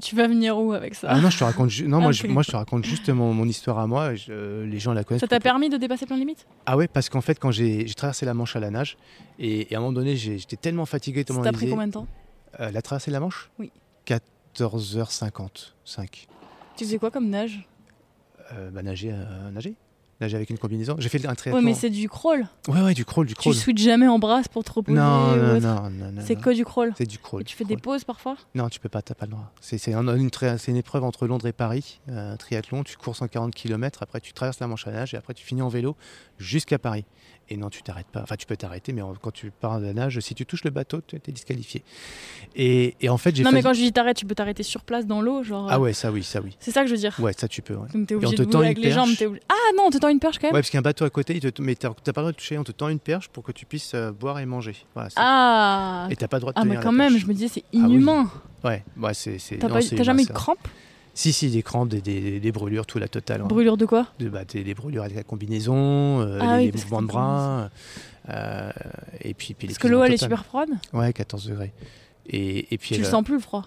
Tu, 0.00 0.14
vas 0.14 0.28
venir 0.28 0.56
où 0.56 0.72
avec 0.72 0.94
ça? 0.94 1.08
Ah 1.10 1.20
non, 1.20 1.28
je 1.28 1.38
te 1.38 1.44
raconte, 1.44 1.80
non, 1.80 2.00
moi, 2.00 2.12
je, 2.12 2.26
moi, 2.28 2.44
je 2.44 2.52
te 2.52 2.56
raconte 2.56 2.84
juste 2.84 3.08
mon, 3.10 3.44
histoire 3.44 3.80
à 3.80 3.88
moi. 3.88 4.12
les 4.12 4.78
gens 4.78 4.92
la 4.92 5.02
connaissent. 5.02 5.20
Ça 5.20 5.26
t'a 5.26 5.40
permis 5.40 5.68
de 5.68 5.76
dépasser 5.76 6.06
plein 6.06 6.14
de 6.14 6.20
limites? 6.20 6.46
Ah 6.66 6.76
ouais, 6.76 6.86
parce 6.86 7.08
qu'en 7.08 7.20
fait, 7.20 7.40
quand 7.40 7.50
j'ai 7.50 7.84
traversé 7.86 8.24
la 8.24 8.34
Manche 8.34 8.54
à 8.54 8.60
la 8.60 8.70
nage, 8.70 8.96
et, 9.40 9.66
à 9.74 9.78
un 9.78 9.80
moment 9.80 9.92
donné, 9.92 10.14
j'étais 10.14 10.56
tellement 10.56 10.86
fatigué, 10.86 11.24
tellement 11.24 11.42
Ça 11.42 11.50
t'a 11.50 11.56
pris 11.56 11.68
combien 11.68 11.88
de 11.88 11.92
temps? 11.92 12.06
Euh, 12.60 12.70
La 12.70 12.82
traversée 12.82 13.10
de 13.10 13.14
la 13.14 13.20
Manche? 13.20 13.50
Oui. 13.58 13.72
14h50, 14.06 15.72
5. 15.84 16.28
Tu 16.76 16.84
faisais 16.84 16.98
quoi 16.98 17.10
comme 17.10 17.28
nage? 17.28 17.66
Euh, 18.52 18.70
bah, 18.70 18.84
nager, 18.84 19.10
euh, 19.12 19.50
nager 19.50 19.74
nager 20.20 20.36
avec 20.36 20.50
une 20.50 20.58
combinaison. 20.58 20.96
J'ai 20.98 21.08
fait 21.08 21.24
un 21.26 21.34
triathlon. 21.34 21.60
Ouais, 21.60 21.64
mais 21.64 21.74
c'est 21.74 21.90
du 21.90 22.08
crawl. 22.08 22.46
Ouais, 22.68 22.80
ouais, 22.80 22.94
du 22.94 23.04
crawl, 23.04 23.26
du 23.26 23.34
crawl. 23.34 23.54
Tu 23.54 23.58
switches 23.60 23.82
jamais 23.82 24.08
en 24.08 24.18
brasse 24.18 24.48
pour 24.48 24.64
te 24.64 24.72
reposer 24.72 24.98
Non, 24.98 25.36
non, 25.36 25.60
non, 25.60 25.90
non, 25.90 26.22
C'est 26.24 26.36
quoi 26.36 26.54
du 26.54 26.64
crawl 26.64 26.92
C'est 26.96 27.06
du 27.06 27.18
crawl. 27.18 27.42
Et 27.42 27.44
tu 27.44 27.56
fais 27.56 27.64
des 27.64 27.76
pauses 27.76 28.04
parfois? 28.04 28.36
Non, 28.54 28.68
tu 28.68 28.80
peux 28.80 28.88
pas, 28.88 29.02
t'as 29.02 29.14
pas 29.14 29.26
le 29.26 29.32
droit. 29.32 29.52
C'est 29.60 29.92
une, 29.92 30.30
une, 30.68 30.76
épreuve 30.76 31.04
entre 31.04 31.26
Londres 31.26 31.46
et 31.46 31.52
Paris, 31.52 32.00
un 32.08 32.36
triathlon. 32.36 32.84
Tu 32.84 32.96
cours 32.96 33.16
140 33.16 33.54
km, 33.54 34.02
après 34.02 34.20
tu 34.20 34.32
traverses 34.32 34.60
la 34.60 34.66
Manche 34.66 34.86
à 34.86 34.92
nage 34.92 35.14
et 35.14 35.16
après 35.16 35.34
tu 35.34 35.44
finis 35.44 35.62
en 35.62 35.68
vélo 35.68 35.96
jusqu'à 36.38 36.78
Paris. 36.78 37.04
Et 37.50 37.56
non, 37.56 37.70
tu 37.70 37.82
t'arrêtes 37.82 38.08
pas. 38.08 38.22
Enfin, 38.22 38.36
tu 38.36 38.46
peux 38.46 38.56
t'arrêter, 38.56 38.92
mais 38.92 39.02
quand 39.22 39.30
tu 39.30 39.50
pars 39.50 39.80
de 39.80 39.90
nage, 39.92 40.20
si 40.20 40.34
tu 40.34 40.44
touches 40.44 40.64
le 40.64 40.70
bateau, 40.70 41.00
tu 41.06 41.16
es 41.16 41.32
disqualifié. 41.32 41.82
Et, 42.54 42.94
et 43.00 43.08
en 43.08 43.16
fait, 43.16 43.34
j'ai 43.34 43.42
Non, 43.42 43.52
mais 43.52 43.62
quand 43.62 43.72
je 43.72 43.80
dis 43.80 43.92
t'arrêtes, 43.92 44.18
tu 44.18 44.26
peux 44.26 44.34
t'arrêter 44.34 44.62
sur 44.62 44.82
place 44.82 45.06
dans 45.06 45.22
l'eau, 45.22 45.42
genre. 45.42 45.68
Ah 45.70 45.80
ouais, 45.80 45.92
ça 45.92 46.10
oui, 46.10 46.22
ça 46.22 46.40
oui. 46.40 46.56
C'est 46.60 46.70
ça 46.70 46.82
que 46.82 46.88
je 46.88 46.94
veux 46.94 47.00
dire. 47.00 47.14
Ouais, 47.18 47.32
ça 47.32 47.48
tu 47.48 47.62
peux. 47.62 47.74
Ouais. 47.74 47.88
Donc 47.94 48.06
t'es 48.06 48.14
obligé 48.14 48.36
de 48.36 48.44
te 48.44 48.56
avec 48.56 48.78
les 48.78 48.90
jambes. 48.90 49.10
Ah 49.48 49.54
non, 49.76 49.84
on 49.86 49.90
te 49.90 49.98
tend 49.98 50.08
une 50.08 50.20
perche 50.20 50.38
quand 50.38 50.48
même. 50.48 50.54
Ouais, 50.54 50.60
parce 50.60 50.70
qu'il 50.70 50.76
y 50.76 50.78
a 50.78 50.80
un 50.80 50.82
bateau 50.82 51.04
à 51.04 51.10
côté, 51.10 51.40
te... 51.40 51.62
mais 51.62 51.74
t'as 51.74 51.90
pas 51.90 52.02
le 52.06 52.12
droit 52.12 52.32
de 52.32 52.36
toucher. 52.36 52.58
On 52.58 52.64
te 52.64 52.72
tend 52.72 52.88
une 52.88 53.00
perche 53.00 53.28
pour 53.28 53.42
que 53.42 53.52
tu 53.52 53.64
puisses 53.64 53.92
euh, 53.94 54.12
boire 54.12 54.38
et 54.38 54.46
manger. 54.46 54.76
Voilà, 54.94 55.08
ah. 55.16 56.08
Et 56.10 56.16
t'as 56.16 56.28
pas 56.28 56.36
le 56.36 56.42
droit 56.42 56.52
de 56.52 56.58
Ah 56.60 56.64
mais 56.64 56.76
quand 56.76 56.92
même, 56.92 57.16
je 57.16 57.26
me 57.26 57.32
disais 57.32 57.48
c'est 57.48 57.64
ah 57.72 57.76
inhumain. 57.76 58.30
Ouais, 58.64 58.84
ouais, 58.98 59.14
c'est. 59.14 59.38
T'as 59.58 60.02
jamais 60.02 60.24
eu 60.24 60.26
de 60.26 60.32
crampes 60.32 60.68
si, 61.18 61.32
si, 61.32 61.50
des 61.50 61.64
crampes, 61.64 61.88
des, 61.88 62.38
des, 62.38 62.52
brûlures, 62.52 62.86
tout 62.86 63.00
la 63.00 63.08
totale. 63.08 63.40
Hein. 63.40 63.46
Brûlures 63.46 63.76
de 63.76 63.86
quoi? 63.86 64.06
De, 64.20 64.28
bah, 64.28 64.44
des, 64.44 64.72
brûlures 64.72 65.02
avec 65.02 65.16
la 65.16 65.24
combinaison, 65.24 66.20
euh, 66.20 66.38
ah 66.40 66.60
les, 66.60 66.70
mouvements 66.70 67.02
de 67.02 67.08
bras. 67.08 67.70
Euh, 68.28 68.70
et 69.22 69.34
puis, 69.34 69.54
puis 69.54 69.66
Parce 69.66 69.78
que 69.78 69.88
l'eau, 69.88 70.04
elle 70.04 70.12
est 70.12 70.16
super 70.16 70.44
froide 70.44 70.70
Ouais, 70.92 71.12
14 71.12 71.48
degrés. 71.48 71.72
Et, 72.28 72.72
et 72.72 72.78
puis 72.78 72.94
tu 72.94 73.00
le 73.00 73.04
sens 73.04 73.24
plus 73.24 73.34
le 73.34 73.40
froid? 73.40 73.66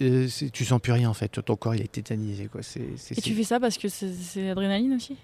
euh, 0.00 0.26
Tu 0.52 0.64
sens 0.64 0.80
plus 0.80 0.90
rien 0.90 1.08
en 1.08 1.14
fait. 1.14 1.28
Ton 1.28 1.54
corps, 1.54 1.76
il 1.76 1.82
est 1.82 1.92
tétanisé. 1.92 2.46
Quoi. 2.46 2.62
et 2.76 3.20
tu 3.22 3.34
fais 3.34 3.44
ça 3.44 3.60
parce 3.60 3.78
que 3.78 3.86
c'est 3.88 4.48
l'adrénaline 4.48 4.94
aussi? 4.94 5.16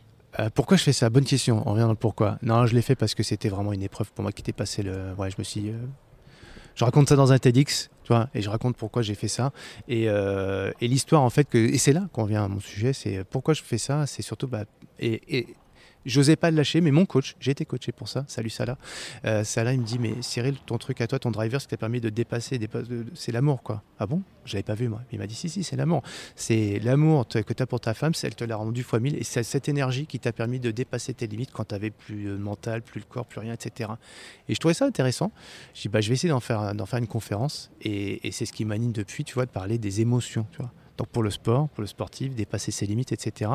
Pourquoi 0.54 0.76
je 0.76 0.84
fais 0.84 0.92
ça? 0.92 1.10
Bonne 1.10 1.24
question. 1.24 1.64
On 1.66 1.72
revient 1.72 1.82
dans 1.82 1.88
le 1.88 1.96
pourquoi. 1.96 2.38
Non, 2.42 2.66
je 2.66 2.76
l'ai 2.76 2.82
fait 2.82 2.94
parce 2.94 3.16
que 3.16 3.24
c'était 3.24 3.48
vraiment 3.48 3.72
une 3.72 3.82
épreuve 3.82 4.12
pour 4.12 4.22
moi 4.22 4.30
qui 4.30 4.42
était 4.42 4.52
passé 4.52 4.84
le. 4.84 5.14
Ouais, 5.18 5.30
je 5.32 5.36
me 5.38 5.42
suis 5.42 5.72
je 6.74 6.84
raconte 6.84 7.08
ça 7.08 7.16
dans 7.16 7.32
un 7.32 7.38
TEDx, 7.38 7.90
tu 8.02 8.08
vois, 8.12 8.28
et 8.34 8.42
je 8.42 8.50
raconte 8.50 8.76
pourquoi 8.76 9.02
j'ai 9.02 9.14
fait 9.14 9.28
ça. 9.28 9.52
Et, 9.88 10.08
euh, 10.08 10.70
l'histoire, 10.80 11.22
en 11.22 11.30
fait, 11.30 11.54
et 11.54 11.78
c'est 11.78 11.92
là 11.92 12.08
qu'on 12.12 12.24
vient 12.24 12.44
à 12.44 12.48
mon 12.48 12.60
sujet, 12.60 12.92
c'est 12.92 13.24
pourquoi 13.24 13.54
je 13.54 13.62
fais 13.62 13.78
ça, 13.78 14.06
c'est 14.06 14.22
surtout, 14.22 14.48
bah, 14.48 14.64
et 14.98 15.46
j'osais 16.06 16.36
pas 16.36 16.50
le 16.50 16.56
lâcher, 16.56 16.80
mais 16.80 16.90
mon 16.90 17.06
coach, 17.06 17.36
j'ai 17.40 17.52
été 17.52 17.64
coaché 17.64 17.92
pour 17.92 18.08
ça, 18.08 18.24
salut 18.28 18.50
Salah, 18.50 18.78
euh, 19.24 19.44
Salah, 19.44 19.72
il 19.72 19.80
me 19.80 19.84
dit, 19.84 19.98
mais 19.98 20.14
Cyril, 20.20 20.56
ton 20.66 20.78
truc 20.78 21.00
à 21.00 21.06
toi, 21.06 21.18
ton 21.18 21.30
driver, 21.30 21.60
ce 21.60 21.66
qui 21.66 21.70
t'a 21.70 21.76
permis 21.76 22.00
de 22.00 22.08
dépasser, 22.08 22.58
c'est 23.14 23.32
l'amour, 23.32 23.62
quoi. 23.62 23.82
Ah 23.98 24.06
bon? 24.06 24.22
Je 24.44 24.52
l'avais 24.52 24.62
pas 24.62 24.74
vu, 24.74 24.88
moi. 24.88 25.00
Il 25.10 25.18
m'a 25.18 25.26
dit, 25.26 25.34
si, 25.34 25.48
si, 25.48 25.64
c'est 25.64 25.76
l'amour. 25.76 26.02
C'est 26.36 26.78
l'amour 26.80 27.26
que 27.26 27.52
tu 27.52 27.62
as 27.62 27.66
pour 27.66 27.80
ta 27.80 27.94
femme, 27.94 28.12
elle 28.22 28.34
te 28.34 28.44
l'a 28.44 28.56
rendu 28.56 28.82
fois 28.82 29.00
mille, 29.00 29.16
et 29.16 29.24
c'est 29.24 29.42
cette 29.42 29.68
énergie 29.68 30.06
qui 30.06 30.18
t'a 30.18 30.32
permis 30.32 30.60
de 30.60 30.70
dépasser 30.70 31.14
tes 31.14 31.26
limites 31.26 31.50
quand 31.52 31.66
tu 31.66 31.90
plus 31.90 32.24
le 32.24 32.38
mental, 32.38 32.82
plus 32.82 33.00
le 33.00 33.06
corps, 33.06 33.26
plus 33.26 33.40
rien, 33.40 33.54
etc. 33.54 33.90
Et 34.48 34.54
je 34.54 34.60
trouvais 34.60 34.74
ça 34.74 34.86
intéressant. 34.86 35.32
Je 35.74 35.82
dis, 35.82 35.88
bah, 35.88 36.00
je 36.00 36.08
vais 36.08 36.14
essayer 36.14 36.30
d'en 36.30 36.40
faire, 36.40 36.72
faire 36.86 36.98
une 36.98 37.06
conférence, 37.06 37.70
et, 37.82 38.20
c'est 38.32 38.46
ce 38.46 38.52
qui 38.52 38.64
m'anime 38.64 38.92
depuis, 38.92 39.24
tu 39.24 39.34
vois, 39.34 39.46
de 39.46 39.50
parler 39.50 39.78
des 39.78 40.00
émotions, 40.00 40.46
tu 40.52 40.58
vois. 40.58 40.72
Donc 40.96 41.08
pour 41.08 41.24
le 41.24 41.30
sport, 41.30 41.68
pour 41.70 41.80
le 41.80 41.88
sportif, 41.88 42.34
dépasser 42.34 42.70
ses 42.70 42.86
limites, 42.86 43.12
etc. 43.12 43.50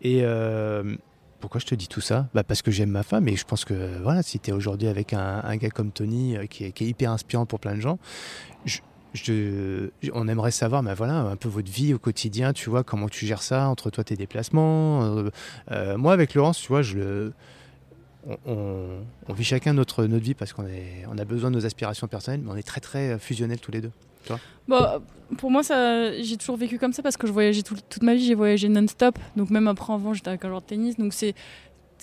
Et, 0.00 0.20
euh, 0.22 0.96
pourquoi 1.42 1.60
je 1.60 1.66
te 1.66 1.74
dis 1.74 1.88
tout 1.88 2.00
ça? 2.00 2.28
Bah 2.34 2.44
Parce 2.44 2.62
que 2.62 2.70
j'aime 2.70 2.90
ma 2.90 3.02
femme 3.02 3.26
et 3.26 3.34
je 3.34 3.44
pense 3.44 3.64
que 3.64 4.00
voilà, 4.00 4.22
si 4.22 4.38
tu 4.38 4.50
es 4.50 4.52
aujourd'hui 4.52 4.86
avec 4.86 5.12
un, 5.12 5.56
gars 5.56 5.70
comme 5.70 5.90
Tony 5.90 6.36
euh, 6.36 6.46
qui 6.46 6.64
est, 6.64 6.80
hyper 6.80 7.10
inspirant 7.10 7.46
pour 7.46 7.58
plein 7.58 7.74
de 7.74 7.80
gens, 7.80 7.98
on 10.14 10.28
aimerait 10.28 10.52
savoir 10.52 10.84
bah 10.84 10.94
voilà, 10.94 11.18
un 11.18 11.36
peu 11.36 11.48
votre 11.48 11.70
vie 11.70 11.92
au 11.92 11.98
quotidien, 11.98 12.52
tu 12.52 12.70
vois, 12.70 12.84
comment 12.84 13.08
tu 13.08 13.26
gères 13.26 13.42
ça 13.42 13.68
entre 13.68 13.90
toi 13.90 14.04
tes 14.04 14.16
déplacements. 14.16 15.02
Euh, 15.02 15.30
euh, 15.72 15.98
moi 15.98 16.12
avec 16.12 16.34
Laurence, 16.34 16.58
tu 16.58 16.68
vois, 16.68 16.82
on, 18.46 19.32
vit 19.34 19.44
chacun 19.44 19.74
notre, 19.74 20.04
notre 20.04 20.24
vie 20.24 20.34
parce 20.34 20.52
qu'on 20.52 20.64
on 21.10 21.18
a 21.18 21.24
besoin 21.24 21.50
de 21.50 21.56
nos 21.56 21.66
aspirations 21.66 22.06
personnelles, 22.06 22.42
mais 22.44 22.52
on 22.52 22.56
est 22.56 22.62
très 22.62 22.80
très 22.80 23.18
fusionnels 23.18 23.58
tous 23.58 23.72
les 23.72 23.80
deux. 23.80 23.90
Bah, 24.68 25.00
pour 25.38 25.50
moi, 25.50 25.62
ça, 25.62 26.12
j'ai 26.20 26.36
toujours 26.36 26.56
vécu 26.56 26.78
comme 26.78 26.92
ça 26.92 27.02
parce 27.02 27.16
que 27.16 27.26
je 27.26 27.32
voyageais 27.32 27.62
toute 27.62 28.02
ma 28.02 28.14
vie, 28.14 28.24
j'ai 28.24 28.34
voyagé 28.34 28.68
non-stop. 28.68 29.18
Donc 29.36 29.50
même 29.50 29.68
après, 29.68 29.92
avant, 29.92 30.14
j'étais 30.14 30.28
avec 30.28 30.44
un 30.44 30.48
joueur 30.48 30.60
de 30.60 30.66
tennis. 30.66 30.96
Donc 30.96 31.12
c'est, 31.12 31.34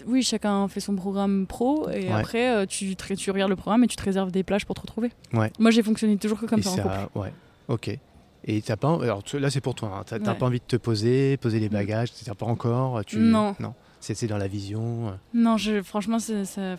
oui, 0.05 0.23
chacun 0.23 0.67
fait 0.67 0.79
son 0.79 0.95
programme 0.95 1.45
pro 1.47 1.89
et 1.89 2.09
après, 2.09 2.49
euh, 2.49 2.65
tu, 2.65 2.95
tu 2.95 3.31
regardes 3.31 3.49
le 3.49 3.55
programme 3.55 3.83
et 3.83 3.87
tu 3.87 3.95
te 3.95 4.03
réserves 4.03 4.31
des 4.31 4.43
plages 4.43 4.65
pour 4.65 4.75
te 4.75 4.81
retrouver. 4.81 5.11
Ouais. 5.33 5.51
Moi, 5.59 5.71
j'ai 5.71 5.83
fonctionné 5.83 6.17
toujours 6.17 6.39
que 6.39 6.45
comme 6.45 6.63
ça, 6.63 6.71
en 6.71 6.75
couple. 6.75 7.19
Ouais, 7.19 7.33
ok. 7.67 7.97
Et 8.45 8.61
t'as 8.61 8.77
pas, 8.77 8.97
alors 9.01 9.23
là, 9.33 9.49
c'est 9.49 9.61
pour 9.61 9.75
toi. 9.75 9.99
Hein. 9.99 10.03
T'as 10.05 10.35
pas 10.35 10.45
envie 10.45 10.59
de 10.59 10.65
te 10.65 10.77
poser, 10.77 11.37
poser 11.37 11.59
les 11.59 11.69
mm. 11.69 11.73
bagages, 11.73 12.13
t'as 12.13 12.35
pas 12.35 12.45
encore. 12.45 13.03
Tu... 13.05 13.17
Non. 13.17 13.55
Non. 13.59 13.73
C'est 13.99 14.27
dans 14.27 14.37
la 14.37 14.47
vision. 14.47 15.13
Non, 15.33 15.57
je, 15.57 15.81
franchement, 15.81 16.19
ça, 16.19 16.45
ça, 16.45 16.77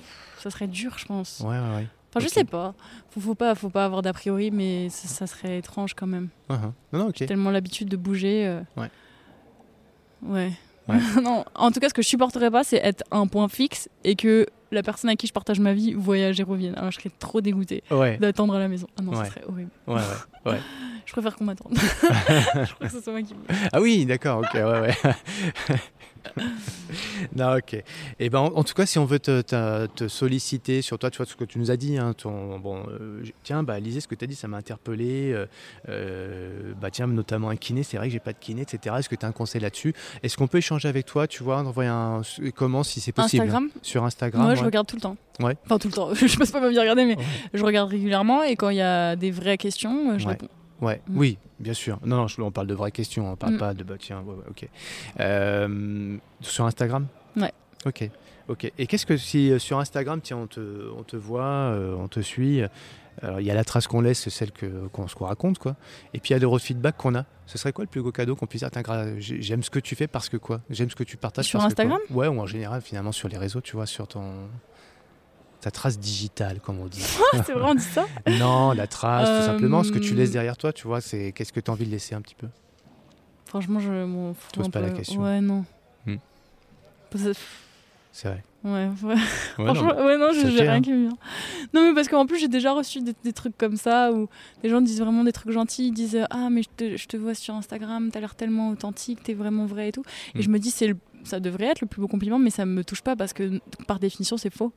serait 0.49 0.67
dur, 0.67 0.97
je 0.99 1.05
pense. 1.05 1.41
Ouais, 1.41 1.51
ouais, 1.51 1.77
ouais. 1.77 1.87
Enfin, 2.11 2.20
je 2.20 2.28
sais 2.28 2.45
pas. 2.45 2.74
Faut, 3.11 3.20
faut 3.20 3.35
pas. 3.35 3.55
faut 3.55 3.70
pas 3.70 3.85
avoir 3.85 4.03
d'a 4.03 4.12
priori, 4.12 4.51
mais 4.51 4.89
ça, 4.91 5.27
serait 5.27 5.59
étrange 5.59 5.95
quand 5.95 6.07
même. 6.07 6.28
Uh-huh. 6.49 6.73
non, 6.93 6.99
non, 6.99 7.12
J'ai 7.15 7.27
tellement 7.27 7.51
l'habitude 7.51 7.89
de 7.89 7.97
bouger. 7.97 8.47
Euh. 8.47 8.61
Ouais. 8.77 8.91
Ouais. 10.23 10.53
non, 11.23 11.45
en 11.55 11.70
tout 11.70 11.78
cas, 11.78 11.89
ce 11.89 11.95
que 11.95 12.03
je 12.03 12.09
supporterais 12.09 12.51
pas, 12.51 12.65
c'est 12.65 12.78
être 12.78 13.05
un 13.12 13.27
point 13.27 13.49
fixe 13.49 13.89
et 14.03 14.16
que 14.16 14.47
la 14.70 14.82
personne 14.82 15.10
à 15.10 15.16
qui 15.16 15.26
je 15.26 15.32
partage 15.32 15.60
ma 15.60 15.72
vie 15.72 15.94
voyage 15.94 16.40
et 16.40 16.42
revienne. 16.42 16.74
Alors, 16.76 16.90
je 16.90 16.98
serais 16.98 17.10
trop 17.18 17.40
dégoûtée 17.40 17.82
d'attendre 18.20 18.55
à 18.55 18.59
la 18.59 18.68
maison. 18.68 18.86
Ah 18.98 19.02
non, 19.02 19.14
ça 19.14 19.26
serait 19.26 19.44
horrible. 19.48 19.70
Ouais, 19.86 19.94
ouais, 19.94 20.52
ouais. 20.52 20.60
je 21.06 21.12
préfère 21.12 21.36
qu'on 21.36 21.44
m'attende. 21.44 21.74
je 21.78 22.74
crois 22.74 22.86
que 22.86 22.92
ce 22.92 23.01
soit 23.01 23.12
moi 23.12 23.22
qui. 23.22 23.34
Ah 23.72 23.80
oui, 23.80 24.06
d'accord, 24.06 24.38
ok, 24.38 24.55
ouais, 24.55 24.62
ouais. 24.62 24.97
non, 27.36 27.56
ok. 27.56 27.74
Et 27.74 27.84
eh 28.18 28.30
ben, 28.30 28.40
en, 28.40 28.64
tout 28.64 28.74
cas, 28.74 28.86
si 28.86 28.98
on 28.98 29.05
veut 29.05 29.18
te, 29.18 29.40
te, 29.86 30.09
solliciter 30.09 30.82
sur 30.82 30.98
toi, 30.98 31.10
tu 31.10 31.18
vois 31.18 31.26
ce 31.26 31.36
que 31.36 31.44
tu 31.44 31.59
nous 31.59 31.70
as 31.70 31.76
dit. 31.76 31.98
Hein, 31.98 32.14
ton, 32.14 32.59
bon, 32.59 32.84
euh, 32.88 33.22
tiens, 33.42 33.62
bah, 33.62 33.78
lisez 33.80 34.01
ce 34.01 34.09
que 34.09 34.14
tu 34.14 34.24
as 34.24 34.28
dit, 34.28 34.34
ça 34.34 34.48
m'a 34.48 34.56
interpellé. 34.56 35.32
Euh, 35.32 35.47
euh, 35.88 36.72
bah, 36.80 36.90
tiens, 36.90 37.06
notamment 37.06 37.51
un 37.51 37.56
kiné, 37.56 37.82
c'est 37.82 37.97
vrai 37.97 38.09
que 38.09 38.12
j'ai 38.12 38.20
pas 38.20 38.32
de 38.32 38.38
kiné, 38.38 38.62
etc. 38.62 38.97
Est-ce 38.98 39.09
que 39.09 39.16
tu 39.16 39.24
as 39.24 39.28
un 39.28 39.32
conseil 39.32 39.60
là-dessus? 39.60 39.94
Est-ce 40.22 40.36
qu'on 40.36 40.48
peut 40.48 40.59
échanger 40.59 40.88
avec 40.88 41.06
toi, 41.06 41.26
tu 41.26 41.42
vois, 41.42 41.59
envoyer 41.59 41.90
un. 41.90 42.22
Comment, 42.55 42.82
si 42.82 43.01
c'est 43.01 43.12
possible? 43.12 43.42
Instagram 43.42 43.70
Sur 43.82 44.05
Instagram 44.05 44.44
Moi, 44.44 44.55
je 44.61 44.65
regarde 44.65 44.87
tout 44.87 44.97
le 44.97 45.03
temps. 45.03 45.16
Ouais. 45.41 45.57
Enfin, 45.65 45.78
tout 45.78 45.89
le 45.89 45.95
temps. 45.95 46.15
je 46.15 46.37
passe 46.37 46.51
pas 46.51 46.61
ma 46.61 46.69
vie 46.69 46.78
à 46.78 46.82
regarder, 46.82 47.05
mais 47.05 47.16
je 47.55 47.65
regarde 47.65 47.91
régulièrement 47.91 48.43
et 48.43 48.57
quand 48.57 48.70
il 48.70 48.77
y 48.77 48.82
a 48.82 49.16
des 49.16 49.31
vraies 49.31 49.59
questions, 49.59 50.19
je 50.19 50.28
réponds. 50.28 50.49
Ouais, 50.81 51.01
mm. 51.09 51.19
oui, 51.19 51.39
bien 51.59 51.74
sûr. 51.74 51.99
Non, 52.05 52.16
non, 52.16 52.47
on 52.47 52.51
parle 52.51 52.66
de 52.66 52.74
vraies 52.74 52.91
questions, 52.91 53.31
on 53.31 53.37
parle 53.37 53.55
mm. 53.55 53.59
pas 53.59 53.74
de 53.74 53.85
bah, 53.85 53.97
tiens, 53.99 54.24
ok. 54.49 54.69
Euh, 55.20 56.16
sur 56.41 56.65
Instagram? 56.65 57.07
Ouais. 57.37 57.53
Ok, 57.87 58.09
ok. 58.49 58.73
Et 58.78 58.87
qu'est-ce 58.87 59.07
que 59.07 59.16
si 59.16 59.51
euh, 59.51 59.59
sur 59.59 59.78
Instagram, 59.78 60.20
tiens, 60.23 60.39
on 60.39 60.47
te, 60.47 60.91
on 60.97 61.03
te 61.03 61.16
voit, 61.16 61.43
euh, 61.43 61.95
on 61.95 62.09
te 62.09 62.20
suit, 62.20 62.62
il 63.23 63.45
y 63.45 63.51
a 63.51 63.55
la 63.55 63.65
trace 63.65 63.87
qu'on 63.87 64.01
laisse, 64.01 64.28
celle 64.28 64.53
que, 64.53 64.89
qu'on 64.89 65.09
se 65.09 65.16
raconte, 65.19 65.59
quoi. 65.59 65.77
Et 66.15 66.20
puis 66.20 66.31
il 66.31 66.32
y 66.32 66.37
a 66.37 66.39
le 66.39 66.59
feedback 66.59 66.97
qu'on 66.97 67.15
a. 67.15 67.24
Ce 67.47 67.59
serait 67.59 67.73
quoi 67.73 67.85
le 67.85 67.91
plus 67.91 68.01
beau 68.01 68.12
cadeau 68.12 68.37
qu'on 68.37 68.47
puisse 68.47 68.62
dire 68.62 68.70
J'aime 69.19 69.62
ce 69.62 69.70
que 69.70 69.81
tu 69.81 69.97
fais 69.97 70.07
parce 70.07 70.28
que 70.28 70.37
quoi? 70.37 70.61
J'aime 70.70 70.89
ce 70.89 70.97
que 70.97 71.05
tu 71.05 71.16
partages 71.16 71.47
sur 71.47 71.61
Instagram? 71.61 71.99
Ouais, 72.11 72.28
ou 72.28 72.41
en 72.41 72.47
général, 72.47 72.81
finalement, 72.81 73.12
sur 73.12 73.28
les 73.28 73.37
réseaux, 73.37 73.61
tu 73.61 73.77
vois, 73.77 73.87
sur 73.87 74.09
ton 74.09 74.24
ta 75.61 75.70
trace 75.70 75.99
digitale, 75.99 76.61
comme 76.61 76.81
on 76.81 76.87
dit. 76.87 77.03
c'est 77.45 77.53
vrai, 77.53 77.70
on 77.70 77.74
dit 77.74 77.82
ça? 77.82 78.07
Non, 78.39 78.73
la 78.73 78.87
trace, 78.87 79.28
tout 79.28 79.47
simplement, 79.47 79.85
ce 79.85 79.93
que 79.93 79.99
tu 79.99 80.15
laisses 80.15 80.31
euh, 80.31 80.35
derrière 80.35 80.57
toi, 80.57 80.73
tu 80.73 80.87
vois, 80.87 81.01
c'est 81.01 81.32
qu'est-ce 81.32 81.53
que 81.53 81.61
tu 81.61 81.70
as 81.70 81.74
envie 81.74 81.87
de 81.87 81.91
laisser 81.91 82.15
un 82.15 82.20
petit 82.20 82.35
peu? 82.35 82.49
Franchement, 83.47 83.81
je 83.81 84.05
m'en 84.05 84.32
fous. 84.32 84.49
Tu 84.53 84.61
poses 84.61 84.70
pas 84.70 84.81
la 84.81 84.91
question. 84.91 85.23
Ouais, 85.23 85.41
non. 85.41 85.65
Hmm. 86.07 86.16
C'est 88.12 88.28
vrai. 88.28 88.45
Ouais, 88.62 88.91
ouais. 89.03 89.16
Franchement, 89.55 89.95
non, 89.97 90.05
ouais, 90.05 90.19
non, 90.19 90.28
j'ai 90.32 90.49
rien 90.49 90.74
hein. 90.74 90.81
qui 90.82 90.93
me 90.93 91.09
vient. 91.09 91.19
Non, 91.73 91.89
mais 91.89 91.95
parce 91.95 92.09
qu'en 92.09 92.27
plus, 92.27 92.39
j'ai 92.39 92.49
déjà 92.49 92.73
reçu 92.73 93.01
des, 93.01 93.32
trucs 93.32 93.57
comme 93.57 93.77
ça 93.77 94.12
où 94.12 94.28
les 94.62 94.69
gens 94.69 94.81
disent 94.82 95.01
vraiment 95.01 95.24
des 95.24 95.32
trucs 95.32 95.51
gentils. 95.51 95.89
Ils 95.89 95.93
disent 95.93 96.27
Ah, 96.31 96.51
mais 96.51 96.62
je 96.62 96.69
te, 96.77 96.97
je 96.97 97.07
te 97.07 97.16
vois 97.16 97.35
sur 97.35 97.55
Instagram, 97.55 98.11
t'as 98.12 98.20
l'air 98.20 98.35
tellement 98.35 98.70
authentique, 98.70 99.23
t'es 99.23 99.35
vraiment 99.35 99.65
vrai 99.65 99.89
et 99.89 99.93
tout. 99.93 100.05
Et 100.35 100.39
hmm. 100.39 100.43
je 100.43 100.49
me 100.51 100.59
dis, 100.59 100.70
c'est 100.70 100.95
ça 101.24 101.41
devrait 101.41 101.66
être 101.66 101.81
le 101.81 101.87
plus 101.87 102.01
beau 102.01 102.09
compliment, 102.09 102.39
mais 102.39 102.51
ça 102.51 102.65
me 102.66 102.85
touche 102.85 103.03
pas 103.03 103.16
parce 103.16 103.32
que 103.32 103.61
par 103.87 103.99
définition, 103.99 104.37
c'est 104.37 104.53
faux. 104.53 104.73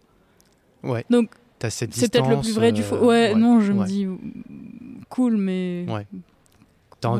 Ouais. 0.83 1.05
Donc, 1.09 1.31
c'est 1.69 1.87
peut-être 1.87 2.29
le 2.29 2.39
plus 2.39 2.53
vrai 2.53 2.71
du 2.71 2.83
faux. 2.83 2.97
Ouais, 2.97 3.35
non, 3.35 3.59
je 3.59 3.71
me 3.73 3.85
dis 3.85 4.07
cool, 5.09 5.37
mais. 5.37 5.85
Ouais. 5.89 6.07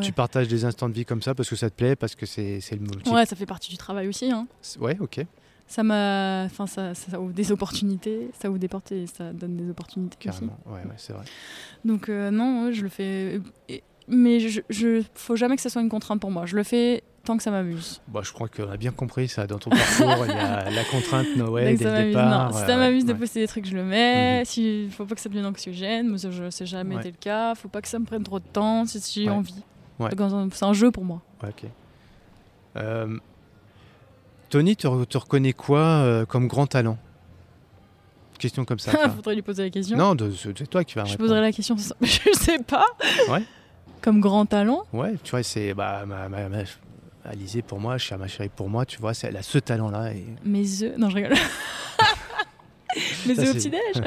Tu 0.02 0.14
partages 0.14 0.48
des 0.48 0.64
instants 0.64 0.88
de 0.88 0.94
vie 0.94 1.03
comme 1.03 1.22
ça 1.22 1.35
parce 1.35 1.49
que 1.49 1.57
ça 1.57 1.69
te 1.69 1.76
plaît, 1.76 1.98
parce 1.98 2.15
que 2.15 2.26
c'est 2.26 2.61
le 2.72 2.80
motif. 2.80 3.11
Ouais, 3.11 3.26
ça 3.26 3.35
fait 3.35 3.45
partie 3.45 3.69
du 3.69 3.77
travail 3.77 4.07
aussi. 4.07 4.31
Hein. 4.31 4.48
Ouais, 4.80 4.98
ok. 4.99 5.26
Ça 5.68 5.81
m'a, 5.81 6.44
enfin 6.45 6.68
ça, 6.68 6.94
ça, 6.94 7.19
ouvre 7.19 7.34
des 7.34 7.52
opportunités, 7.52 8.30
ça 8.40 8.49
ouvre 8.49 8.60
des 8.60 8.68
portes 8.68 8.91
et 8.91 9.07
ça 9.07 9.34
donne 9.34 9.57
des 9.57 9.69
opportunités 9.69 10.18
Carrément. 10.19 10.57
Ouais, 10.65 10.73
ouais, 10.73 10.95
c'est 10.98 11.14
vrai. 11.14 11.26
Donc 11.84 12.10
euh, 12.10 12.30
non, 12.31 12.72
je 12.72 12.84
le 12.84 12.90
fais, 12.90 13.41
mais 14.07 14.40
je, 14.40 14.61
je, 14.69 15.02
faut 15.15 15.35
jamais 15.35 15.56
que 15.56 15.61
ça 15.61 15.69
soit 15.69 15.81
une 15.81 15.90
contrainte 15.90 16.19
pour 16.19 16.31
moi. 16.31 16.45
Je 16.45 16.56
le 16.56 16.64
fais 16.64 17.03
tant 17.23 17.38
que 17.38 17.44
ça 17.44 17.52
m'amuse. 17.52 18.02
Bah, 18.07 18.22
je 18.23 18.31
crois 18.34 18.48
qu'on 18.49 18.69
a 18.69 18.77
bien 18.77 18.91
compris 18.91 19.27
ça 19.27 19.48
dans 19.48 19.57
ton 19.57 19.69
parcours. 19.69 20.26
il 20.26 20.31
y 20.31 20.38
a 20.38 20.69
la 20.69 20.84
contrainte 20.84 21.27
Noël 21.38 21.77
dès 21.77 21.85
le 21.85 22.07
départ. 22.07 22.52
Non, 22.52 22.57
si 22.57 22.65
ça 22.65 22.77
m'amuse 22.77 23.06
de 23.06 23.14
poster 23.14 23.40
des 23.40 23.48
trucs, 23.48 23.65
je 23.65 23.76
le 23.76 23.84
mets. 23.84 24.44
Il 24.57 24.85
ne 24.85 24.91
faut 24.91 25.06
pas 25.06 25.15
que 25.15 25.22
ça 25.22 25.30
devienne 25.30 25.45
anxiogène, 25.45 26.10
mais 26.10 26.18
je 26.18 26.49
sais 26.49 26.65
jamais 26.65 26.95
été 26.95 27.11
le 27.11 27.18
cas. 27.18 27.56
faut 27.56 27.69
pas 27.69 27.81
que 27.81 27.88
ça 27.88 27.99
me 27.99 28.06
prenne 28.06 28.23
trop 28.23 28.40
de 28.40 28.45
temps 28.45 28.85
si 28.85 29.23
j'ai 29.23 29.30
envie. 29.30 29.64
C'est 30.52 30.64
un 30.64 30.73
jeu 30.73 30.91
pour 30.91 31.06
moi. 31.06 31.22
ok. 31.44 31.69
Euh, 32.76 33.19
Tony, 34.53 34.75
tu, 34.75 34.88
te 35.09 35.17
reconnais 35.17 35.53
quoi 35.53 35.80
euh, 35.80 36.25
comme 36.27 36.47
grand 36.47 36.67
talent? 36.67 36.99
Question 38.38 38.65
comme 38.65 38.77
ça. 38.77 38.91
Il 39.05 39.09
faudrait 39.09 39.34
lui 39.34 39.41
poser 39.41 39.63
la 39.63 39.71
question. 39.71 39.97
Non, 39.97 40.15
c'est 40.38 40.69
toi 40.69 40.84
qui 40.84 40.93
vas 40.93 41.05
Je 41.05 41.17
poserai 41.17 41.41
la 41.41 41.51
question. 41.51 41.75
Je 42.01 42.30
sais 42.34 42.59
pas. 42.59 42.85
Ouais. 43.30 43.41
Comme 43.99 44.21
grand 44.21 44.45
talent? 44.45 44.84
Ouais, 44.93 45.15
tu 45.23 45.31
vois, 45.31 45.41
c'est 45.41 45.73
bah, 45.73 46.03
ma, 46.05 46.30
ma, 46.30 46.49
Alizé 47.25 47.63
pour 47.63 47.80
moi, 47.80 47.97
cher 47.97 48.19
ma 48.19 48.27
chérie 48.27 48.51
pour 48.55 48.69
moi, 48.69 48.85
tu 48.85 48.99
vois, 48.99 49.13
elle 49.23 49.38
a 49.38 49.41
ce 49.41 49.57
talent-là. 49.57 50.11
Et... 50.13 50.23
Mes 50.45 50.84
œufs, 50.84 50.97
non 50.99 51.09
je 51.09 51.15
rigole. 51.15 51.34
Mes 53.25 53.39
œufs 53.39 53.49
au 53.49 53.53
petit-déj 53.53 54.03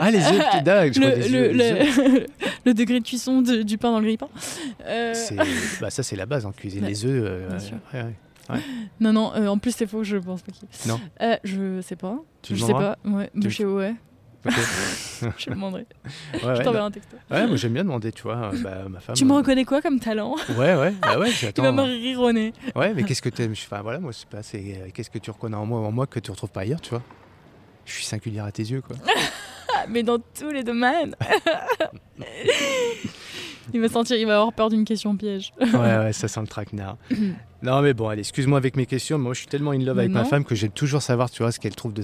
Ah, 0.00 0.12
les 0.12 0.18
œufs 0.18 0.32
au 0.32 0.58
petit-déj 0.58 0.96
le, 1.00 1.52
le, 1.52 2.26
le, 2.66 2.74
degré 2.74 3.00
de 3.00 3.04
cuisson 3.04 3.42
du 3.42 3.78
pain 3.78 3.90
dans 3.90 3.98
le 3.98 4.04
grille-pain. 4.04 4.28
Euh... 4.86 5.12
Bah, 5.80 5.90
ça, 5.90 6.04
c'est 6.04 6.14
la 6.14 6.26
base 6.26 6.46
en 6.46 6.52
cuisine. 6.52 6.84
Les 6.84 7.04
œufs. 7.04 7.24
Euh, 7.26 7.58
ouais, 7.92 8.02
ouais. 8.02 8.14
Non, 9.00 9.12
non, 9.12 9.32
euh, 9.34 9.46
en 9.48 9.58
plus 9.58 9.72
c'est 9.72 9.86
faux, 9.86 10.04
je 10.04 10.16
pense 10.16 10.42
pas 10.42 10.52
qu'il. 10.52 10.68
Non. 10.86 11.00
Euh, 11.20 11.36
je 11.44 11.80
sais 11.80 11.96
pas. 11.96 12.18
Tu 12.42 12.56
je 12.56 12.64
sais 12.64 12.72
pas. 12.72 12.96
Ouais, 13.04 13.30
tu... 13.40 13.50
chez 13.50 13.64
ouais. 13.64 13.94
je 15.36 15.44
te 15.44 15.50
demanderai. 15.50 15.86
Ouais, 16.44 16.56
je 16.56 16.62
t'enverrai 16.62 16.84
un 16.84 16.90
texto. 16.90 17.16
Ouais, 17.30 17.46
moi 17.46 17.56
j'aime 17.56 17.72
bien 17.72 17.82
demander, 17.84 18.12
tu 18.12 18.22
vois. 18.22 18.50
Bah, 18.62 18.88
ma 18.88 19.00
femme, 19.00 19.16
tu 19.16 19.24
me 19.24 19.32
euh, 19.32 19.36
reconnais 19.36 19.64
quoi 19.64 19.82
comme 19.82 19.98
talent? 19.98 20.36
Ouais, 20.50 20.76
ouais, 20.76 20.94
bah 21.02 21.18
ouais, 21.18 21.30
j'attends. 21.40 21.62
Il 21.62 21.66
va 21.66 21.72
me 21.72 21.82
rironner. 21.82 22.52
Ouais, 22.76 22.94
mais 22.94 23.02
qu'est-ce 23.02 23.22
que 23.22 23.28
tu 23.28 23.42
Enfin 23.50 23.82
voilà, 23.82 23.98
moi 23.98 24.12
c'est 24.12 24.28
pas. 24.28 24.38
Euh, 24.54 24.88
qu'est-ce 24.94 25.10
que 25.10 25.18
tu 25.18 25.30
reconnais 25.30 25.56
en 25.56 25.66
moi, 25.66 25.80
en 25.80 25.90
moi 25.90 26.06
que 26.06 26.20
tu 26.20 26.30
retrouves 26.30 26.50
pas 26.50 26.60
ailleurs, 26.60 26.80
tu 26.80 26.90
vois? 26.90 27.02
Je 27.84 27.92
suis 27.94 28.04
singulière 28.04 28.44
à 28.44 28.52
tes 28.52 28.62
yeux, 28.62 28.80
quoi. 28.80 28.96
mais 29.88 30.02
dans 30.02 30.18
tous 30.18 30.50
les 30.50 30.62
domaines. 30.62 31.14
il 33.74 33.80
va 33.80 33.88
sentir, 33.88 34.16
il 34.16 34.26
va 34.26 34.36
avoir 34.36 34.52
peur 34.52 34.68
d'une 34.68 34.84
question 34.84 35.16
piège. 35.16 35.52
ouais, 35.60 35.98
ouais, 35.98 36.12
ça 36.12 36.28
sent 36.28 36.40
le 36.40 36.46
traquenard. 36.46 36.96
Non, 37.60 37.82
mais 37.82 37.92
bon, 37.92 38.08
allez, 38.08 38.20
excuse-moi 38.20 38.56
avec 38.56 38.76
mes 38.76 38.86
questions. 38.86 39.18
Moi, 39.18 39.34
je 39.34 39.40
suis 39.40 39.48
tellement 39.48 39.72
in 39.72 39.78
love 39.78 39.98
avec 39.98 40.12
ma 40.12 40.24
femme 40.24 40.44
que 40.44 40.54
j'aime 40.54 40.70
toujours 40.70 41.02
savoir, 41.02 41.28
tu 41.28 41.42
vois, 41.42 41.50
ce 41.50 41.58
qu'elle 41.58 41.74
trouve 41.74 41.92
de 41.92 42.02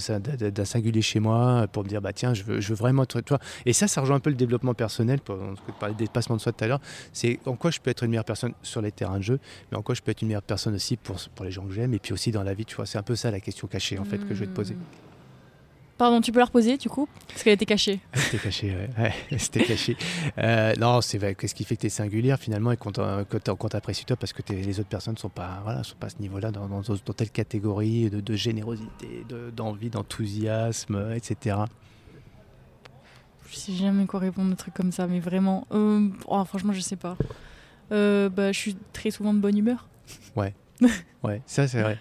d'un 0.50 0.64
singulier 0.64 1.02
chez 1.02 1.20
moi 1.20 1.66
pour 1.72 1.84
me 1.84 1.88
dire, 1.88 2.00
bah 2.02 2.12
tiens, 2.12 2.34
je 2.34 2.42
veux, 2.42 2.60
je 2.60 2.68
veux 2.70 2.74
vraiment 2.74 3.04
être, 3.04 3.20
toi. 3.20 3.38
Et 3.64 3.72
ça, 3.72 3.86
ça 3.86 4.00
rejoint 4.00 4.16
un 4.16 4.20
peu 4.20 4.30
le 4.30 4.36
développement 4.36 4.74
personnel. 4.74 5.20
Pour, 5.20 5.36
on 5.36 5.72
parlait 5.72 5.94
des 5.94 6.04
dépassements 6.04 6.36
de 6.36 6.40
soi 6.40 6.52
tout 6.52 6.64
à 6.64 6.66
l'heure. 6.66 6.80
C'est 7.12 7.38
en 7.46 7.54
quoi 7.54 7.70
je 7.70 7.78
peux 7.78 7.90
être 7.90 8.02
une 8.02 8.10
meilleure 8.10 8.24
personne 8.24 8.52
sur 8.62 8.82
les 8.82 8.90
terrains 8.90 9.18
de 9.18 9.22
jeu, 9.22 9.38
mais 9.70 9.78
en 9.78 9.82
quoi 9.82 9.94
je 9.94 10.02
peux 10.02 10.10
être 10.10 10.22
une 10.22 10.28
meilleure 10.28 10.42
personne 10.42 10.74
aussi 10.74 10.96
pour, 10.96 11.16
pour 11.34 11.44
les 11.44 11.52
gens 11.52 11.64
que 11.64 11.72
j'aime 11.72 11.94
et 11.94 11.98
puis 11.98 12.12
aussi 12.12 12.32
dans 12.32 12.42
la 12.42 12.54
vie, 12.54 12.64
tu 12.64 12.74
vois. 12.74 12.86
C'est 12.86 12.98
un 12.98 13.02
peu 13.02 13.14
ça 13.14 13.30
la 13.30 13.40
question 13.40 13.68
cachée, 13.68 13.98
en 13.98 14.04
fait, 14.04 14.18
que 14.18 14.34
je 14.34 14.40
vais 14.40 14.46
te 14.46 14.54
poser. 14.54 14.76
Pardon, 15.96 16.20
tu 16.20 16.32
peux 16.32 16.40
la 16.40 16.46
reposer 16.46 16.76
du 16.76 16.88
coup 16.88 17.08
Parce 17.28 17.44
qu'elle 17.44 17.52
était 17.52 17.66
cachée. 17.66 18.00
C'était 18.14 18.38
caché, 18.38 18.76
ouais. 18.98 19.38
C'était 19.38 19.62
caché. 19.62 19.96
Euh, 20.38 20.74
non, 20.76 21.00
c'est 21.00 21.18
vrai. 21.18 21.36
Qu'est-ce 21.36 21.54
qui 21.54 21.64
fait 21.64 21.76
que 21.76 21.82
tu 21.82 21.86
es 21.86 21.90
singulière 21.90 22.38
finalement 22.38 22.72
et 22.72 22.76
qu'on 22.76 22.90
t'apprécie 22.90 24.04
toi 24.04 24.16
parce 24.16 24.32
que 24.32 24.42
les 24.52 24.80
autres 24.80 24.88
personnes 24.88 25.14
ne 25.14 25.18
sont 25.18 25.28
pas, 25.28 25.60
voilà, 25.62 25.84
sont 25.84 25.94
pas 25.94 26.08
à 26.08 26.10
ce 26.10 26.18
niveau-là, 26.18 26.50
dans, 26.50 26.66
dans, 26.66 26.82
telle 26.82 27.30
catégorie 27.30 28.10
de, 28.10 28.34
générosité, 28.34 29.24
d'envie, 29.54 29.88
d'enthousiasme, 29.90 31.12
etc. 31.14 31.58
Je 33.48 33.56
sais 33.56 33.72
jamais 33.72 34.06
quoi 34.06 34.18
répondre 34.18 34.52
à 34.52 34.56
trucs 34.56 34.74
comme 34.74 34.90
ça, 34.90 35.06
mais 35.06 35.20
vraiment. 35.20 35.64
Euh, 35.70 36.08
oh, 36.26 36.44
franchement, 36.44 36.72
je 36.72 36.80
sais 36.80 36.96
pas. 36.96 37.16
Euh, 37.92 38.28
bah, 38.28 38.50
je 38.50 38.58
suis 38.58 38.76
très 38.92 39.12
souvent 39.12 39.32
de 39.32 39.38
bonne 39.38 39.56
humeur. 39.56 39.86
Ouais. 40.34 40.54
ouais, 41.22 41.40
ça 41.46 41.68
c'est 41.68 41.82
vrai 41.82 41.98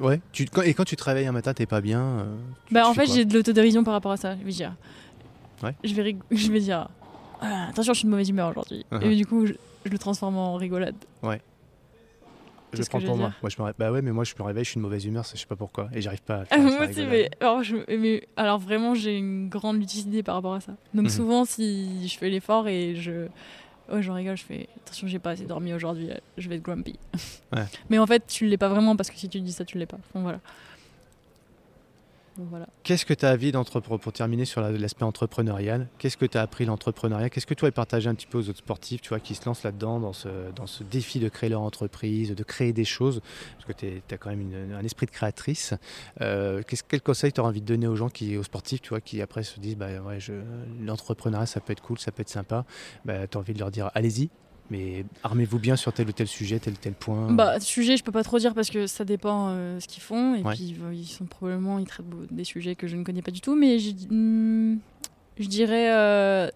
ouais. 0.00 0.20
Tu, 0.32 0.46
et 0.64 0.74
quand 0.74 0.84
tu 0.84 0.96
te 0.96 1.04
réveilles 1.04 1.26
un 1.26 1.32
matin, 1.32 1.54
t'es 1.54 1.66
pas 1.66 1.80
bien 1.80 2.02
euh, 2.02 2.36
Bah 2.70 2.88
en 2.88 2.94
fait, 2.94 3.06
j'ai 3.06 3.24
de 3.24 3.34
l'autodérision 3.34 3.84
par 3.84 3.94
rapport 3.94 4.12
à 4.12 4.16
ça. 4.16 4.36
Je 4.36 4.44
vais 4.44 4.52
dire. 4.52 4.74
Ouais. 5.62 5.74
Je 5.84 5.94
vais, 5.94 6.16
je 6.30 6.52
vais 6.52 6.60
dire. 6.60 6.88
Ah, 7.40 7.68
attention, 7.68 7.92
je 7.92 7.98
suis 7.98 8.06
de 8.06 8.10
mauvaise 8.10 8.28
humeur 8.28 8.50
aujourd'hui. 8.50 8.84
Uh-huh. 8.90 9.10
Et 9.10 9.16
du 9.16 9.26
coup, 9.26 9.46
je, 9.46 9.52
le 9.84 9.98
transforme 9.98 10.36
en 10.36 10.54
rigolade. 10.54 10.96
Ouais. 11.22 11.40
Je 12.72 12.80
le 12.80 12.84
prends 12.86 13.00
pour 13.00 13.16
moi. 13.16 13.32
moi 13.40 13.50
je 13.50 13.62
me 13.62 13.72
Bah 13.78 13.90
ouais, 13.90 14.02
mais 14.02 14.12
moi 14.12 14.24
je 14.24 14.34
me 14.38 14.42
réveille, 14.42 14.64
je 14.64 14.70
suis 14.70 14.78
de 14.78 14.82
mauvaise 14.82 15.04
humeur, 15.06 15.24
je 15.24 15.38
sais 15.38 15.46
pas 15.46 15.56
pourquoi. 15.56 15.88
Et 15.94 16.02
j'arrive 16.02 16.22
pas 16.22 16.44
à. 16.50 16.58
moi 16.58 16.86
aussi, 16.86 17.06
mais 17.06 17.30
alors, 17.40 17.62
je... 17.62 17.76
mais 17.96 18.26
alors, 18.36 18.58
vraiment, 18.58 18.94
j'ai 18.94 19.16
une 19.16 19.48
grande 19.48 19.78
lucidité 19.78 20.22
par 20.22 20.34
rapport 20.34 20.54
à 20.54 20.60
ça. 20.60 20.72
Donc 20.92 21.04
mhm. 21.04 21.10
souvent, 21.10 21.44
si 21.44 22.06
je 22.08 22.18
fais 22.18 22.28
l'effort 22.28 22.68
et 22.68 22.96
je 22.96 23.28
Ouais, 23.90 24.02
je 24.02 24.10
rigole, 24.10 24.36
je 24.36 24.44
fais 24.44 24.68
attention, 24.84 25.06
j'ai 25.06 25.18
pas 25.18 25.30
assez 25.30 25.44
dormi 25.44 25.72
aujourd'hui, 25.72 26.10
euh, 26.10 26.16
je 26.38 26.48
vais 26.48 26.56
être 26.56 26.62
grumpy. 26.62 26.98
Mais 27.90 27.98
en 27.98 28.06
fait, 28.06 28.26
tu 28.26 28.46
l'es 28.46 28.56
pas 28.56 28.68
vraiment 28.68 28.96
parce 28.96 29.10
que 29.10 29.16
si 29.16 29.28
tu 29.28 29.40
dis 29.40 29.52
ça, 29.52 29.64
tu 29.64 29.78
l'es 29.78 29.86
pas. 29.86 29.98
Donc 30.14 30.24
voilà. 30.24 30.40
Qu'est-ce 32.82 33.06
que 33.06 33.14
tu 33.14 33.24
as 33.24 33.32
envie 33.32 33.52
d'entreprendre 33.52 34.00
pour 34.00 34.12
terminer 34.12 34.44
sur 34.44 34.60
l'aspect 34.60 35.04
entrepreneurial 35.04 35.88
Qu'est-ce 35.98 36.16
que 36.16 36.26
tu 36.26 36.38
as 36.38 36.42
appris 36.42 36.64
l'entrepreneuriat? 36.64 37.30
Qu'est-ce 37.30 37.46
que 37.46 37.54
tu 37.54 37.66
as 37.66 37.72
partagé 37.72 38.08
un 38.08 38.14
petit 38.14 38.26
peu 38.26 38.38
aux 38.38 38.48
autres 38.48 38.58
sportifs 38.58 39.00
tu 39.00 39.10
vois, 39.10 39.20
qui 39.20 39.34
se 39.34 39.44
lancent 39.46 39.62
là-dedans, 39.62 40.00
dans 40.00 40.12
ce, 40.12 40.28
dans 40.54 40.66
ce 40.66 40.84
défi 40.84 41.18
de 41.18 41.28
créer 41.28 41.50
leur 41.50 41.62
entreprise, 41.62 42.34
de 42.34 42.44
créer 42.44 42.72
des 42.72 42.84
choses? 42.84 43.20
Parce 43.56 43.64
que 43.64 43.72
tu 43.72 44.14
as 44.14 44.18
quand 44.18 44.30
même 44.30 44.72
un 44.74 44.84
esprit 44.84 45.06
de 45.06 45.10
créatrice. 45.10 45.74
Euh, 46.20 46.62
quel 46.88 47.02
conseil 47.02 47.32
tu 47.32 47.40
auras 47.40 47.50
envie 47.50 47.62
de 47.62 47.66
donner 47.66 47.86
aux 47.86 47.96
gens, 47.96 48.08
qui, 48.08 48.36
aux 48.36 48.42
sportifs, 48.42 48.82
tu 48.82 48.90
vois, 48.90 49.00
qui 49.00 49.22
après 49.22 49.42
se 49.42 49.58
disent 49.60 49.76
bah, 49.76 50.00
ouais, 50.02 50.18
l'entrepreneuriat, 50.80 51.46
ça 51.46 51.60
peut 51.60 51.72
être 51.72 51.82
cool, 51.82 51.98
ça 51.98 52.12
peut 52.12 52.22
être 52.22 52.28
sympa. 52.28 52.64
Bah, 53.04 53.26
Tu 53.26 53.36
as 53.36 53.40
envie 53.40 53.54
de 53.54 53.58
leur 53.58 53.70
dire 53.70 53.90
allez-y 53.94 54.30
Mais 54.70 55.04
armez-vous 55.22 55.58
bien 55.58 55.76
sur 55.76 55.92
tel 55.92 56.08
ou 56.08 56.12
tel 56.12 56.26
sujet, 56.26 56.58
tel 56.58 56.74
ou 56.74 56.76
tel 56.76 56.94
point. 56.94 57.32
Bah, 57.32 57.60
sujet, 57.60 57.96
je 57.96 58.02
peux 58.02 58.12
pas 58.12 58.24
trop 58.24 58.38
dire 58.38 58.54
parce 58.54 58.70
que 58.70 58.86
ça 58.86 59.04
dépend 59.04 59.48
euh, 59.50 59.78
ce 59.78 59.86
qu'ils 59.86 60.02
font. 60.02 60.34
Et 60.34 60.42
puis, 60.42 60.76
ils 60.92 61.06
sont 61.06 61.24
probablement, 61.24 61.78
ils 61.78 61.86
traitent 61.86 62.06
des 62.30 62.44
sujets 62.44 62.74
que 62.74 62.86
je 62.86 62.96
ne 62.96 63.04
connais 63.04 63.22
pas 63.22 63.30
du 63.30 63.40
tout. 63.40 63.54
Mais 63.54 63.78
je, 63.78 63.92
hmm, 64.10 64.78
je 65.38 65.46
dirais, 65.46 65.92
euh, 65.94 66.50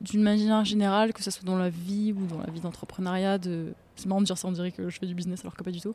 d'une 0.00 0.22
manière 0.22 0.64
générale, 0.64 1.12
que 1.12 1.22
ce 1.22 1.30
soit 1.30 1.44
dans 1.44 1.58
la 1.58 1.70
vie 1.70 2.12
ou 2.12 2.26
dans 2.26 2.38
la 2.38 2.50
vie 2.50 2.60
d'entrepreneuriat, 2.60 3.38
de... 3.38 3.72
c'est 3.96 4.06
marrant 4.06 4.20
de 4.20 4.26
dire 4.26 4.38
ça, 4.38 4.46
on 4.46 4.52
dirait 4.52 4.70
que 4.72 4.88
je 4.88 4.98
fais 4.98 5.06
du 5.06 5.14
business 5.14 5.40
alors 5.40 5.56
que 5.56 5.64
pas 5.64 5.72
du 5.72 5.80
tout. 5.80 5.94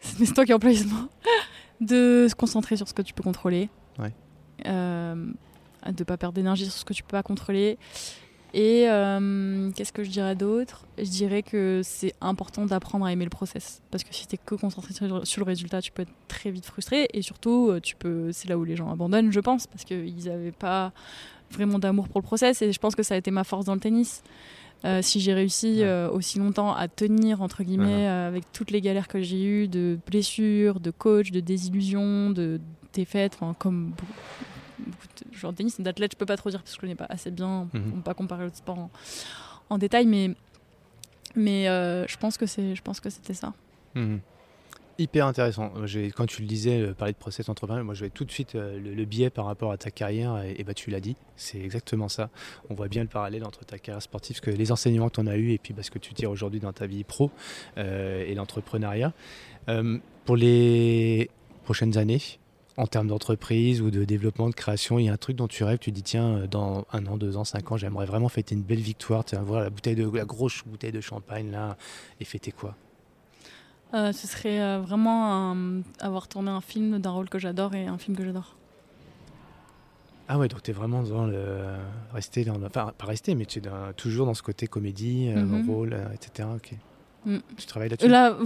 c'est 0.00 0.34
toi 0.34 0.44
qui 0.44 0.52
mot. 0.52 0.58
de 1.80 2.26
se 2.28 2.34
concentrer 2.34 2.76
sur 2.76 2.88
ce 2.88 2.94
que 2.94 3.02
tu 3.02 3.14
peux 3.14 3.22
contrôler. 3.22 3.68
Ouais. 3.98 4.12
Euh, 4.66 5.32
de 5.90 6.04
pas 6.04 6.16
perdre 6.16 6.34
d'énergie 6.34 6.64
sur 6.64 6.74
ce 6.74 6.84
que 6.84 6.92
tu 6.92 7.02
peux 7.02 7.12
pas 7.12 7.22
contrôler 7.22 7.78
et 8.52 8.88
euh, 8.88 9.70
qu'est-ce 9.72 9.92
que 9.92 10.02
je 10.02 10.10
dirais 10.10 10.34
d'autre? 10.34 10.86
Je 10.98 11.08
dirais 11.08 11.42
que 11.42 11.82
c'est 11.84 12.14
important 12.20 12.66
d'apprendre 12.66 13.04
à 13.04 13.12
aimer 13.12 13.24
le 13.24 13.30
process. 13.30 13.80
Parce 13.90 14.02
que 14.02 14.12
si 14.12 14.26
tu 14.26 14.34
es 14.34 14.38
que 14.44 14.54
concentré 14.54 14.92
sur, 14.92 15.40
le 15.40 15.44
résultat, 15.44 15.80
tu 15.80 15.92
peux 15.92 16.02
être 16.02 16.12
très 16.26 16.50
vite 16.50 16.66
frustré. 16.66 17.08
Et 17.12 17.22
surtout, 17.22 17.70
euh, 17.70 17.80
tu 17.80 17.94
peux, 17.96 18.32
c'est 18.32 18.48
là 18.48 18.58
où 18.58 18.64
les 18.64 18.76
gens 18.76 18.90
abandonnent, 18.90 19.32
je 19.32 19.40
pense, 19.40 19.66
parce 19.66 19.84
qu'ils 19.84 20.24
n'avaient 20.24 20.52
pas 20.52 20.92
vraiment 21.52 21.78
d'amour 21.78 22.08
pour 22.08 22.20
le 22.20 22.26
process. 22.26 22.60
Et 22.62 22.72
je 22.72 22.78
pense 22.78 22.96
que 22.96 23.02
ça 23.02 23.14
a 23.14 23.18
été 23.18 23.30
ma 23.30 23.44
force 23.44 23.66
dans 23.66 23.74
le 23.74 23.80
tennis. 23.80 24.22
Euh, 24.84 25.02
si 25.02 25.20
j'ai 25.20 25.34
réussi 25.34 25.82
aussi 26.12 26.38
longtemps 26.38 26.74
à 26.74 26.88
tenir, 26.88 27.42
entre 27.42 27.62
guillemets, 27.62 28.06
avec 28.06 28.50
toutes 28.52 28.70
les 28.70 28.80
galères 28.80 29.08
que 29.08 29.20
j'ai 29.22 29.44
eues, 29.44 29.68
de 29.68 29.98
blessures, 30.06 30.80
de 30.80 30.90
coach, 30.90 31.30
de 31.30 31.40
désillusions, 31.40 32.30
de 32.30 32.60
défaites, 32.92 33.38
comme 33.58 33.92
genre 35.32 35.54
tennis, 35.54 35.80
d'athlète, 35.80 36.12
je 36.12 36.16
peux 36.16 36.26
pas 36.26 36.36
trop 36.36 36.50
dire 36.50 36.60
parce 36.60 36.70
que 36.72 36.76
je 36.76 36.80
connais 36.80 36.94
pas 36.94 37.06
assez 37.08 37.30
bien, 37.30 37.68
mm 37.72 37.78
-hmm. 37.78 38.02
pas 38.02 38.14
comparer 38.14 38.44
le 38.44 38.50
sport 38.52 38.90
en, 39.68 39.78
détail, 39.78 40.06
mais, 40.06 40.30
mais 41.36 41.68
euh, 41.68 42.06
je 42.06 42.16
pense 42.16 42.36
que 42.36 42.46
c'est, 42.46 42.74
je 42.74 42.82
pense 42.82 43.00
que 43.00 43.10
c'était 43.10 43.34
ça. 43.34 43.52
Mhm. 43.94 44.20
Hyper 44.98 45.26
intéressant. 45.26 45.72
Quand 46.14 46.26
tu 46.26 46.42
le 46.42 46.48
disais, 46.48 46.78
euh, 46.82 46.92
parler 46.92 47.14
de 47.14 47.18
process 47.18 47.48
entrepreneur, 47.48 47.82
moi 47.84 47.94
je 47.94 48.04
vais 48.04 48.10
tout 48.10 48.26
de 48.26 48.30
suite 48.30 48.54
euh, 48.54 48.78
le, 48.78 49.04
biais 49.06 49.30
par 49.30 49.46
rapport 49.46 49.72
à 49.72 49.78
ta 49.78 49.90
carrière, 49.90 50.32
et, 50.58 50.62
bah, 50.62 50.74
tu 50.74 50.90
l'as 50.90 51.00
dit, 51.00 51.16
c'est 51.36 51.58
exactement 51.58 52.08
ça. 52.08 52.28
On 52.68 52.74
voit 52.74 52.88
bien 52.88 53.02
le 53.02 53.08
parallèle 53.08 53.44
entre 53.44 53.64
ta 53.64 53.78
carrière 53.78 54.02
sportive, 54.02 54.40
que 54.40 54.50
les 54.50 54.70
enseignements 54.72 55.08
que 55.08 55.14
tu 55.14 55.20
en 55.20 55.26
as 55.26 55.38
eu, 55.38 55.52
et 55.52 55.58
puis 55.58 55.72
bah, 55.72 55.82
ce 55.82 55.90
que 55.90 55.98
tu 55.98 56.12
tires 56.12 56.30
aujourd'hui 56.30 56.60
dans 56.60 56.74
ta 56.74 56.86
vie 56.86 57.04
pro 57.04 57.30
et 57.76 58.34
l'entrepreneuriat. 58.34 59.12
pour 60.26 60.36
les 60.36 61.30
prochaines 61.64 61.96
années, 61.96 62.22
en 62.80 62.86
termes 62.86 63.08
d'entreprise 63.08 63.82
ou 63.82 63.90
de 63.90 64.04
développement, 64.04 64.48
de 64.48 64.54
création, 64.54 64.98
il 64.98 65.04
y 65.04 65.08
a 65.10 65.12
un 65.12 65.18
truc 65.18 65.36
dont 65.36 65.48
tu 65.48 65.64
rêves, 65.64 65.78
tu 65.78 65.92
dis 65.92 66.02
tiens, 66.02 66.38
euh, 66.38 66.46
dans 66.46 66.86
un 66.92 67.06
an, 67.06 67.18
deux 67.18 67.36
ans, 67.36 67.44
cinq 67.44 67.70
ans, 67.70 67.76
j'aimerais 67.76 68.06
vraiment 68.06 68.30
fêter 68.30 68.54
une 68.54 68.62
belle 68.62 68.80
victoire, 68.80 69.22
tu 69.24 69.36
voir 69.36 69.60
la 69.60 69.68
bouteille 69.68 69.96
de 69.96 70.10
la 70.10 70.24
grosse 70.24 70.62
bouteille 70.64 70.92
de 70.92 71.02
champagne 71.02 71.50
là, 71.50 71.76
et 72.20 72.24
fêter 72.24 72.52
quoi? 72.52 72.74
Euh, 73.92 74.12
Ce 74.12 74.26
serait 74.26 74.62
euh, 74.62 74.80
vraiment 74.80 75.54
avoir 75.98 76.26
tourné 76.28 76.50
un 76.50 76.62
film 76.62 76.98
d'un 77.00 77.10
rôle 77.10 77.28
que 77.28 77.38
j'adore 77.38 77.74
et 77.74 77.86
un 77.86 77.98
film 77.98 78.16
que 78.16 78.24
j'adore. 78.24 78.56
Ah 80.28 80.38
ouais, 80.38 80.48
donc 80.48 80.62
tu 80.62 80.70
es 80.70 80.74
vraiment 80.74 81.02
dans 81.02 81.26
le. 81.26 81.74
Rester 82.14 82.44
dans. 82.44 82.62
Enfin, 82.62 82.92
pas 82.96 83.06
rester, 83.06 83.34
mais 83.34 83.46
tu 83.46 83.58
es 83.58 83.62
toujours 83.96 84.26
dans 84.26 84.34
ce 84.34 84.44
côté 84.44 84.68
comédie, 84.68 85.28
mm 85.28 85.68
rôle, 85.68 85.96
etc. 86.14 86.48
Ok. 86.54 86.76
Mm. 87.26 87.38
Tu 87.56 87.66
travailles 87.66 87.88
là-dessus? 87.88 88.08
Là, 88.08 88.36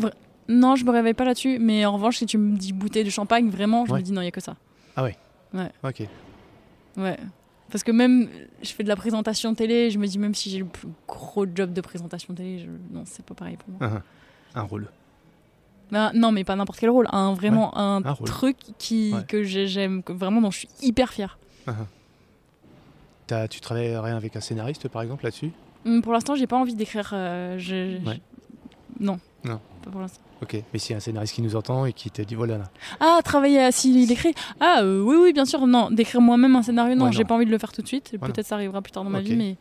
non, 0.48 0.76
je 0.76 0.84
me 0.84 0.90
réveille 0.90 1.14
pas 1.14 1.24
là-dessus. 1.24 1.58
Mais 1.58 1.84
en 1.86 1.92
revanche, 1.92 2.18
si 2.18 2.26
tu 2.26 2.38
me 2.38 2.56
dis 2.56 2.72
bouteille 2.72 3.04
de 3.04 3.10
champagne, 3.10 3.48
vraiment, 3.48 3.86
je 3.86 3.92
me 3.92 4.00
dis 4.00 4.12
non, 4.12 4.20
il 4.20 4.24
n'y 4.24 4.28
a 4.28 4.32
que 4.32 4.40
ça. 4.40 4.56
Ah 4.96 5.02
ouais 5.02 5.16
Ouais. 5.52 5.70
Ok. 5.82 6.02
Ouais. 6.96 7.18
Parce 7.70 7.82
que 7.82 7.92
même, 7.92 8.28
je 8.62 8.70
fais 8.72 8.82
de 8.82 8.88
la 8.88 8.96
présentation 8.96 9.54
télé, 9.54 9.90
je 9.90 9.98
me 9.98 10.06
dis 10.06 10.18
même 10.18 10.34
si 10.34 10.50
j'ai 10.50 10.58
le 10.58 10.66
plus 10.66 10.88
gros 11.08 11.46
job 11.52 11.72
de 11.72 11.80
présentation 11.80 12.34
télé, 12.34 12.58
je... 12.58 12.66
non, 12.92 13.04
c'est 13.06 13.24
pas 13.24 13.34
pareil 13.34 13.56
pour 13.56 13.68
moi. 13.70 13.80
Uh-huh. 13.80 14.02
Un 14.54 14.62
rôle. 14.62 14.88
Bah, 15.90 16.12
non, 16.14 16.32
mais 16.32 16.44
pas 16.44 16.56
n'importe 16.56 16.78
quel 16.78 16.90
rôle. 16.90 17.08
Un, 17.10 17.34
vraiment 17.34 17.76
un, 17.78 18.02
truc 18.24 18.56
qui, 18.78 19.14
que 19.28 19.42
j'aime, 19.42 20.02
vraiment 20.06 20.40
dont 20.40 20.50
je 20.50 20.58
suis 20.58 20.68
hyper 20.82 21.12
fière. 21.12 21.38
Uh-huh. 21.66 23.48
Tu 23.48 23.60
travaillerais 23.60 24.12
avec 24.12 24.36
un 24.36 24.40
scénariste, 24.40 24.88
par 24.88 25.02
exemple, 25.02 25.24
là-dessus? 25.24 25.52
Hum, 25.86 26.02
Pour 26.02 26.12
l'instant, 26.12 26.34
j'ai 26.34 26.46
pas 26.46 26.56
envie 26.56 26.74
d'écrire. 26.74 27.10
Euh, 27.12 27.58
non. 29.00 29.18
Non. 29.44 29.60
Pas 29.84 29.90
pour 29.90 30.00
l'instant. 30.00 30.20
Ok, 30.42 30.56
mais 30.72 30.78
s'il 30.78 30.92
y 30.92 30.94
a 30.94 30.96
un 30.96 31.00
scénariste 31.00 31.34
qui 31.34 31.42
nous 31.42 31.56
entend 31.56 31.84
et 31.84 31.92
qui 31.92 32.10
te 32.10 32.22
dit 32.22 32.34
voilà. 32.34 32.58
Là. 32.58 32.64
Ah, 33.00 33.20
travailler 33.22 33.62
à 33.62 33.72
s'il 33.72 34.10
écrit 34.10 34.34
Ah, 34.60 34.80
euh, 34.82 35.02
oui, 35.02 35.16
oui, 35.20 35.32
bien 35.32 35.44
sûr. 35.44 35.66
Non, 35.66 35.90
d'écrire 35.90 36.20
moi-même 36.20 36.56
un 36.56 36.62
scénario, 36.62 36.94
non, 36.94 37.10
j'ai 37.10 37.24
pas 37.24 37.34
envie 37.34 37.46
de 37.46 37.50
le 37.50 37.58
faire 37.58 37.72
tout 37.72 37.82
de 37.82 37.86
suite. 37.86 38.16
Peut-être 38.18 38.46
ça 38.46 38.54
arrivera 38.54 38.80
plus 38.80 38.92
tard 38.92 39.04
dans 39.04 39.10
ma 39.10 39.20
vie, 39.20 39.36
mais. 39.36 39.56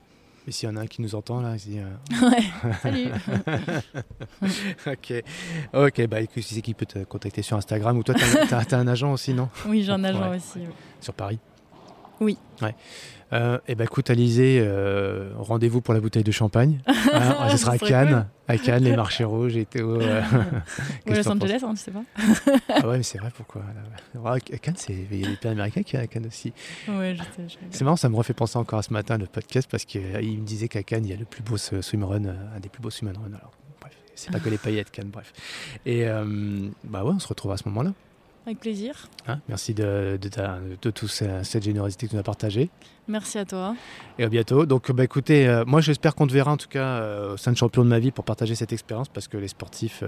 Mais 0.45 0.51
s'il 0.51 0.67
y 0.67 0.71
en 0.71 0.75
a 0.75 0.81
un 0.81 0.87
qui 0.87 1.01
nous 1.01 1.15
entend 1.15 1.39
là, 1.39 1.55
il 1.55 1.71
dit. 1.71 1.79
Euh, 1.79 2.29
ouais, 2.29 2.43
salut 2.81 3.07
Ok, 4.87 5.23
ok, 5.73 6.07
bah 6.07 6.19
écoute, 6.19 6.43
c'est 6.43 6.61
qui 6.61 6.73
peut 6.73 6.85
te 6.85 6.99
contacter 7.05 7.41
sur 7.41 7.55
Instagram 7.55 7.97
ou 7.97 8.03
toi, 8.03 8.13
t'as 8.49 8.57
as, 8.57 8.75
un 8.75 8.87
agent 8.87 9.13
aussi, 9.13 9.33
non? 9.33 9.47
Oui, 9.67 9.83
j'ai 9.83 9.91
un 9.93 10.03
agent 10.03 10.35
aussi. 10.35 10.59
Sur 10.99 11.13
Paris 11.13 11.39
Oui. 12.23 12.37
Ouais. 12.61 12.73
Euh, 13.33 13.57
et 13.67 13.71
eh 13.71 13.75
ben 13.75 13.85
écoute 13.85 14.11
Alizé, 14.11 14.59
euh, 14.61 15.31
rendez-vous 15.37 15.81
pour 15.81 15.95
la 15.95 15.99
bouteille 15.99 16.23
de 16.23 16.31
champagne. 16.31 16.79
Hein, 16.85 17.49
ce 17.51 17.57
sera 17.57 17.73
à 17.73 17.77
Cannes, 17.79 18.27
à 18.47 18.57
Cannes, 18.59 18.83
les 18.83 18.95
marchés 18.95 19.23
rouges 19.23 19.57
et 19.57 19.65
Théo. 19.65 19.99
Euh, 19.99 20.21
Los 21.07 21.27
Angeles, 21.27 21.61
hein, 21.63 21.73
tu 21.73 21.77
sais 21.77 21.91
pas. 21.91 22.03
ah 22.69 22.87
ouais, 22.87 22.97
mais 22.97 23.03
c'est 23.03 23.17
vrai, 23.17 23.31
pourquoi? 23.35 23.63
À 24.23 24.39
Cannes, 24.39 24.75
il 24.87 24.95
y 24.95 24.99
a 25.25 25.27
des 25.29 25.35
pays 25.35 25.49
américains 25.49 25.81
qui 25.81 25.97
à 25.97 26.05
Cannes 26.05 26.27
aussi. 26.27 26.53
Ouais, 26.87 27.15
je 27.15 27.23
sais. 27.23 27.57
C'est 27.71 27.83
marrant, 27.83 27.95
ça 27.95 28.07
me 28.09 28.15
refait 28.15 28.33
penser 28.33 28.57
encore 28.59 28.77
à 28.79 28.83
ce 28.83 28.93
matin 28.93 29.17
le 29.17 29.25
podcast 29.25 29.67
parce 29.69 29.85
qu'il 29.85 30.01
me 30.03 30.45
disait 30.45 30.67
qu'à 30.67 30.83
Cannes, 30.83 31.05
il 31.05 31.09
y 31.09 31.13
a 31.15 31.17
le 31.17 31.25
plus 31.25 31.41
beau 31.41 31.57
swimrun, 31.57 32.25
un 32.25 32.59
des 32.59 32.69
plus 32.69 32.83
beaux 32.83 32.91
swimrun. 32.91 33.15
Alors, 33.25 33.53
bref, 33.81 33.93
c'est 34.13 34.31
pas 34.31 34.39
que 34.39 34.49
les 34.49 34.59
paillettes 34.59 34.91
Cannes, 34.91 35.09
bref. 35.11 35.33
Et 35.87 36.05
bah 36.83 37.03
ouais, 37.03 37.13
on 37.15 37.19
se 37.19 37.27
retrouve 37.27 37.51
à 37.51 37.57
ce 37.57 37.67
moment-là. 37.69 37.93
Avec 38.45 38.59
plaisir. 38.59 39.07
Hein, 39.27 39.39
merci 39.47 39.73
de, 39.73 40.17
de, 40.21 40.27
de, 40.29 40.75
de 40.81 40.89
toute 40.91 41.09
cette 41.09 41.63
générosité 41.63 42.07
que 42.07 42.11
tu 42.11 42.15
nous 42.15 42.19
as 42.19 42.23
partagée. 42.23 42.69
Merci 43.07 43.37
à 43.37 43.43
toi. 43.43 43.75
Et 44.17 44.23
à 44.23 44.29
bientôt. 44.29 44.65
Donc, 44.65 44.89
bah, 44.91 45.03
écoutez, 45.03 45.45
euh, 45.47 45.65
moi, 45.65 45.81
j'espère 45.81 46.15
qu'on 46.15 46.25
te 46.25 46.31
verra 46.31 46.51
en 46.53 46.57
tout 46.57 46.69
cas 46.69 46.85
euh, 46.85 47.33
au 47.33 47.37
sein 47.37 47.51
de 47.51 47.57
champion 47.57 47.83
de 47.83 47.89
ma 47.89 47.99
vie 47.99 48.11
pour 48.11 48.23
partager 48.23 48.55
cette 48.55 48.71
expérience 48.71 49.09
parce 49.09 49.27
que 49.27 49.35
les 49.35 49.49
sportifs 49.49 50.05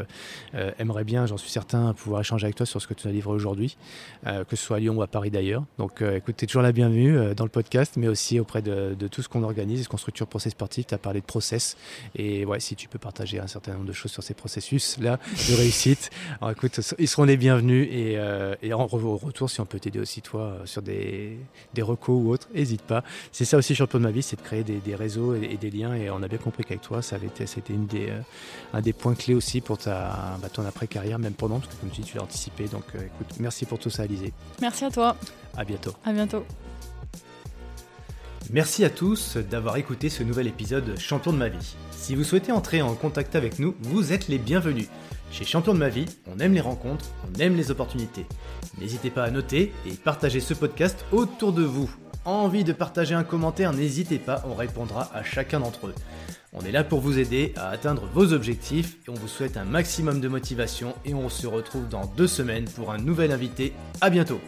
euh, 0.54 0.72
aimeraient 0.80 1.04
bien, 1.04 1.26
j'en 1.26 1.36
suis 1.36 1.50
certain, 1.50 1.94
pouvoir 1.94 2.22
échanger 2.22 2.46
avec 2.46 2.56
toi 2.56 2.66
sur 2.66 2.82
ce 2.82 2.88
que 2.88 2.94
tu 2.94 3.08
as 3.08 3.12
livré 3.12 3.32
aujourd'hui, 3.32 3.78
que 4.24 4.56
ce 4.56 4.64
soit 4.64 4.78
à 4.78 4.80
Lyon 4.80 4.96
ou 4.96 5.02
à 5.02 5.08
Paris 5.08 5.30
d'ailleurs. 5.30 5.64
Donc, 5.78 6.02
écoute, 6.02 6.36
tu 6.38 6.46
es 6.46 6.48
toujours 6.48 6.62
la 6.62 6.72
bienvenue 6.72 7.34
dans 7.36 7.44
le 7.44 7.50
podcast, 7.50 7.96
mais 7.98 8.08
aussi 8.08 8.40
auprès 8.40 8.62
de, 8.62 8.96
tout 9.08 9.22
ce 9.22 9.30
qu'on 9.30 9.44
organise 9.44 9.82
et 9.82 9.84
ce 9.84 9.90
qu'on 9.90 9.98
structure 9.98 10.28
pour 10.28 10.42
ces 10.42 10.52
sportifs. 10.52 10.88
Tu 10.88 10.94
as 10.94 10.98
parlé 10.98 11.20
de 11.20 11.26
process. 11.26 11.76
Et 12.16 12.46
ouais, 12.46 12.60
si 12.60 12.76
tu 12.76 12.88
peux 12.88 13.00
partager 13.00 13.40
un 13.40 13.48
certain 13.48 13.74
nombre 13.74 13.86
de 13.86 13.94
choses 13.94 14.12
sur 14.12 14.24
ces 14.24 14.34
processus-là 14.34 15.20
de 15.50 15.56
réussite, 15.56 16.10
alors 16.42 16.52
écoute, 16.52 16.80
ils 17.00 17.08
seront 17.08 17.24
les 17.24 17.38
bienvenus. 17.38 17.88
Et, 17.92 18.18
et 18.62 18.74
en, 18.74 18.88
au 18.92 19.18
retour, 19.18 19.50
si 19.50 19.60
on 19.62 19.66
peut 19.66 19.80
t'aider 19.80 20.00
aussi, 20.00 20.22
toi, 20.22 20.60
sur 20.66 20.82
des, 20.82 21.38
des 21.74 21.82
recos 21.82 22.22
ou 22.24 22.32
autres, 22.32 22.48
n'hésite 22.54 22.85
pas. 22.86 23.04
C'est 23.32 23.46
ça 23.46 23.58
aussi, 23.58 23.76
champion 23.76 24.00
de 24.00 24.04
ma 24.04 24.12
vie, 24.12 24.24
c'est 24.24 24.36
de 24.36 24.42
créer 24.42 24.64
des, 24.64 24.96
réseaux 24.96 25.36
et, 25.36 25.58
des 25.58 25.72
liens. 25.72 25.94
Et 25.96 26.10
on 26.10 26.22
a 26.24 26.28
bien 26.28 26.38
compris 26.38 26.64
qu'avec 26.64 26.82
toi, 26.82 27.02
ça 27.02 27.16
avait 27.16 27.28
été, 27.28 27.46
c'était 27.46 27.74
une 27.74 27.88
des, 27.88 28.10
euh, 28.10 28.20
un 28.74 28.82
des 28.82 28.94
points 28.94 29.16
clés 29.16 29.34
aussi 29.34 29.62
pour 29.62 29.78
ta, 29.78 30.38
bah, 30.42 30.50
ton 30.50 30.66
après-carrière, 30.66 31.20
même 31.20 31.34
pendant, 31.34 31.60
parce 31.60 31.74
que 31.74 31.82
comme 31.82 31.90
tu 31.90 32.02
dis, 32.02 32.08
tu 32.08 32.18
l'as 32.18 32.24
anticipé. 32.24 32.68
Donc 32.68 32.84
euh, 32.96 33.00
écoute, 33.00 33.36
merci 33.40 33.66
pour 33.66 33.80
tout 33.80 33.90
ça, 33.90 34.04
Alizé. 34.04 34.34
Merci 34.62 34.86
à 34.86 34.92
toi. 34.92 35.18
À 35.58 35.64
bientôt. 35.64 35.94
À 36.06 36.14
bientôt. 36.14 36.46
Merci 38.52 38.86
à 38.86 38.92
tous 38.92 39.38
d'avoir 39.38 39.78
écouté 39.78 40.10
ce 40.10 40.22
nouvel 40.22 40.46
épisode 40.46 41.00
Champion 41.00 41.34
de 41.34 41.38
ma 41.38 41.50
vie. 41.50 41.76
Si 41.92 42.14
vous 42.14 42.24
souhaitez 42.24 42.52
entrer 42.52 42.84
en 42.84 42.94
contact 42.94 43.36
avec 43.36 43.58
nous, 43.58 43.76
vous 43.82 44.14
êtes 44.14 44.28
les 44.28 44.38
bienvenus. 44.38 44.88
Chez 45.32 45.46
Champion 45.46 45.74
de 45.74 45.80
ma 45.80 45.90
vie, 45.90 46.06
on 46.28 46.40
aime 46.40 46.54
les 46.54 46.62
rencontres, 46.62 47.06
on 47.24 47.40
aime 47.40 47.58
les 47.58 47.72
opportunités. 47.72 48.26
N'hésitez 48.80 49.10
pas 49.10 49.24
à 49.24 49.32
noter 49.32 49.74
et 49.88 49.92
partager 49.92 50.40
ce 50.40 50.54
podcast 50.54 51.06
autour 51.12 51.54
de 51.54 51.64
vous 51.64 51.90
envie 52.32 52.64
de 52.64 52.74
partager 52.74 53.16
un 53.16 53.24
commentaire, 53.24 53.74
n'hésitez 53.74 54.18
pas, 54.18 54.44
on 54.48 54.54
répondra 54.54 55.10
à 55.14 55.24
chacun 55.24 55.60
d'entre 55.60 55.88
eux. 55.88 55.96
On 56.54 56.62
est 56.62 56.72
là 56.72 56.84
pour 56.84 57.02
vous 57.02 57.20
aider 57.20 57.54
à 57.58 57.70
atteindre 57.70 58.08
vos 58.14 58.32
objectifs 58.34 58.98
et 59.06 59.10
on 59.10 59.14
vous 59.14 59.28
souhaite 59.28 59.58
un 59.58 59.66
maximum 59.66 60.22
de 60.22 60.28
motivation 60.28 60.96
et 61.04 61.14
on 61.14 61.30
se 61.30 61.48
retrouve 61.48 61.88
dans 61.90 62.06
deux 62.06 62.28
semaines 62.28 62.66
pour 62.66 62.92
un 62.92 62.98
nouvel 62.98 63.32
invité. 63.32 63.74
À 64.02 64.10
bientôt 64.10 64.40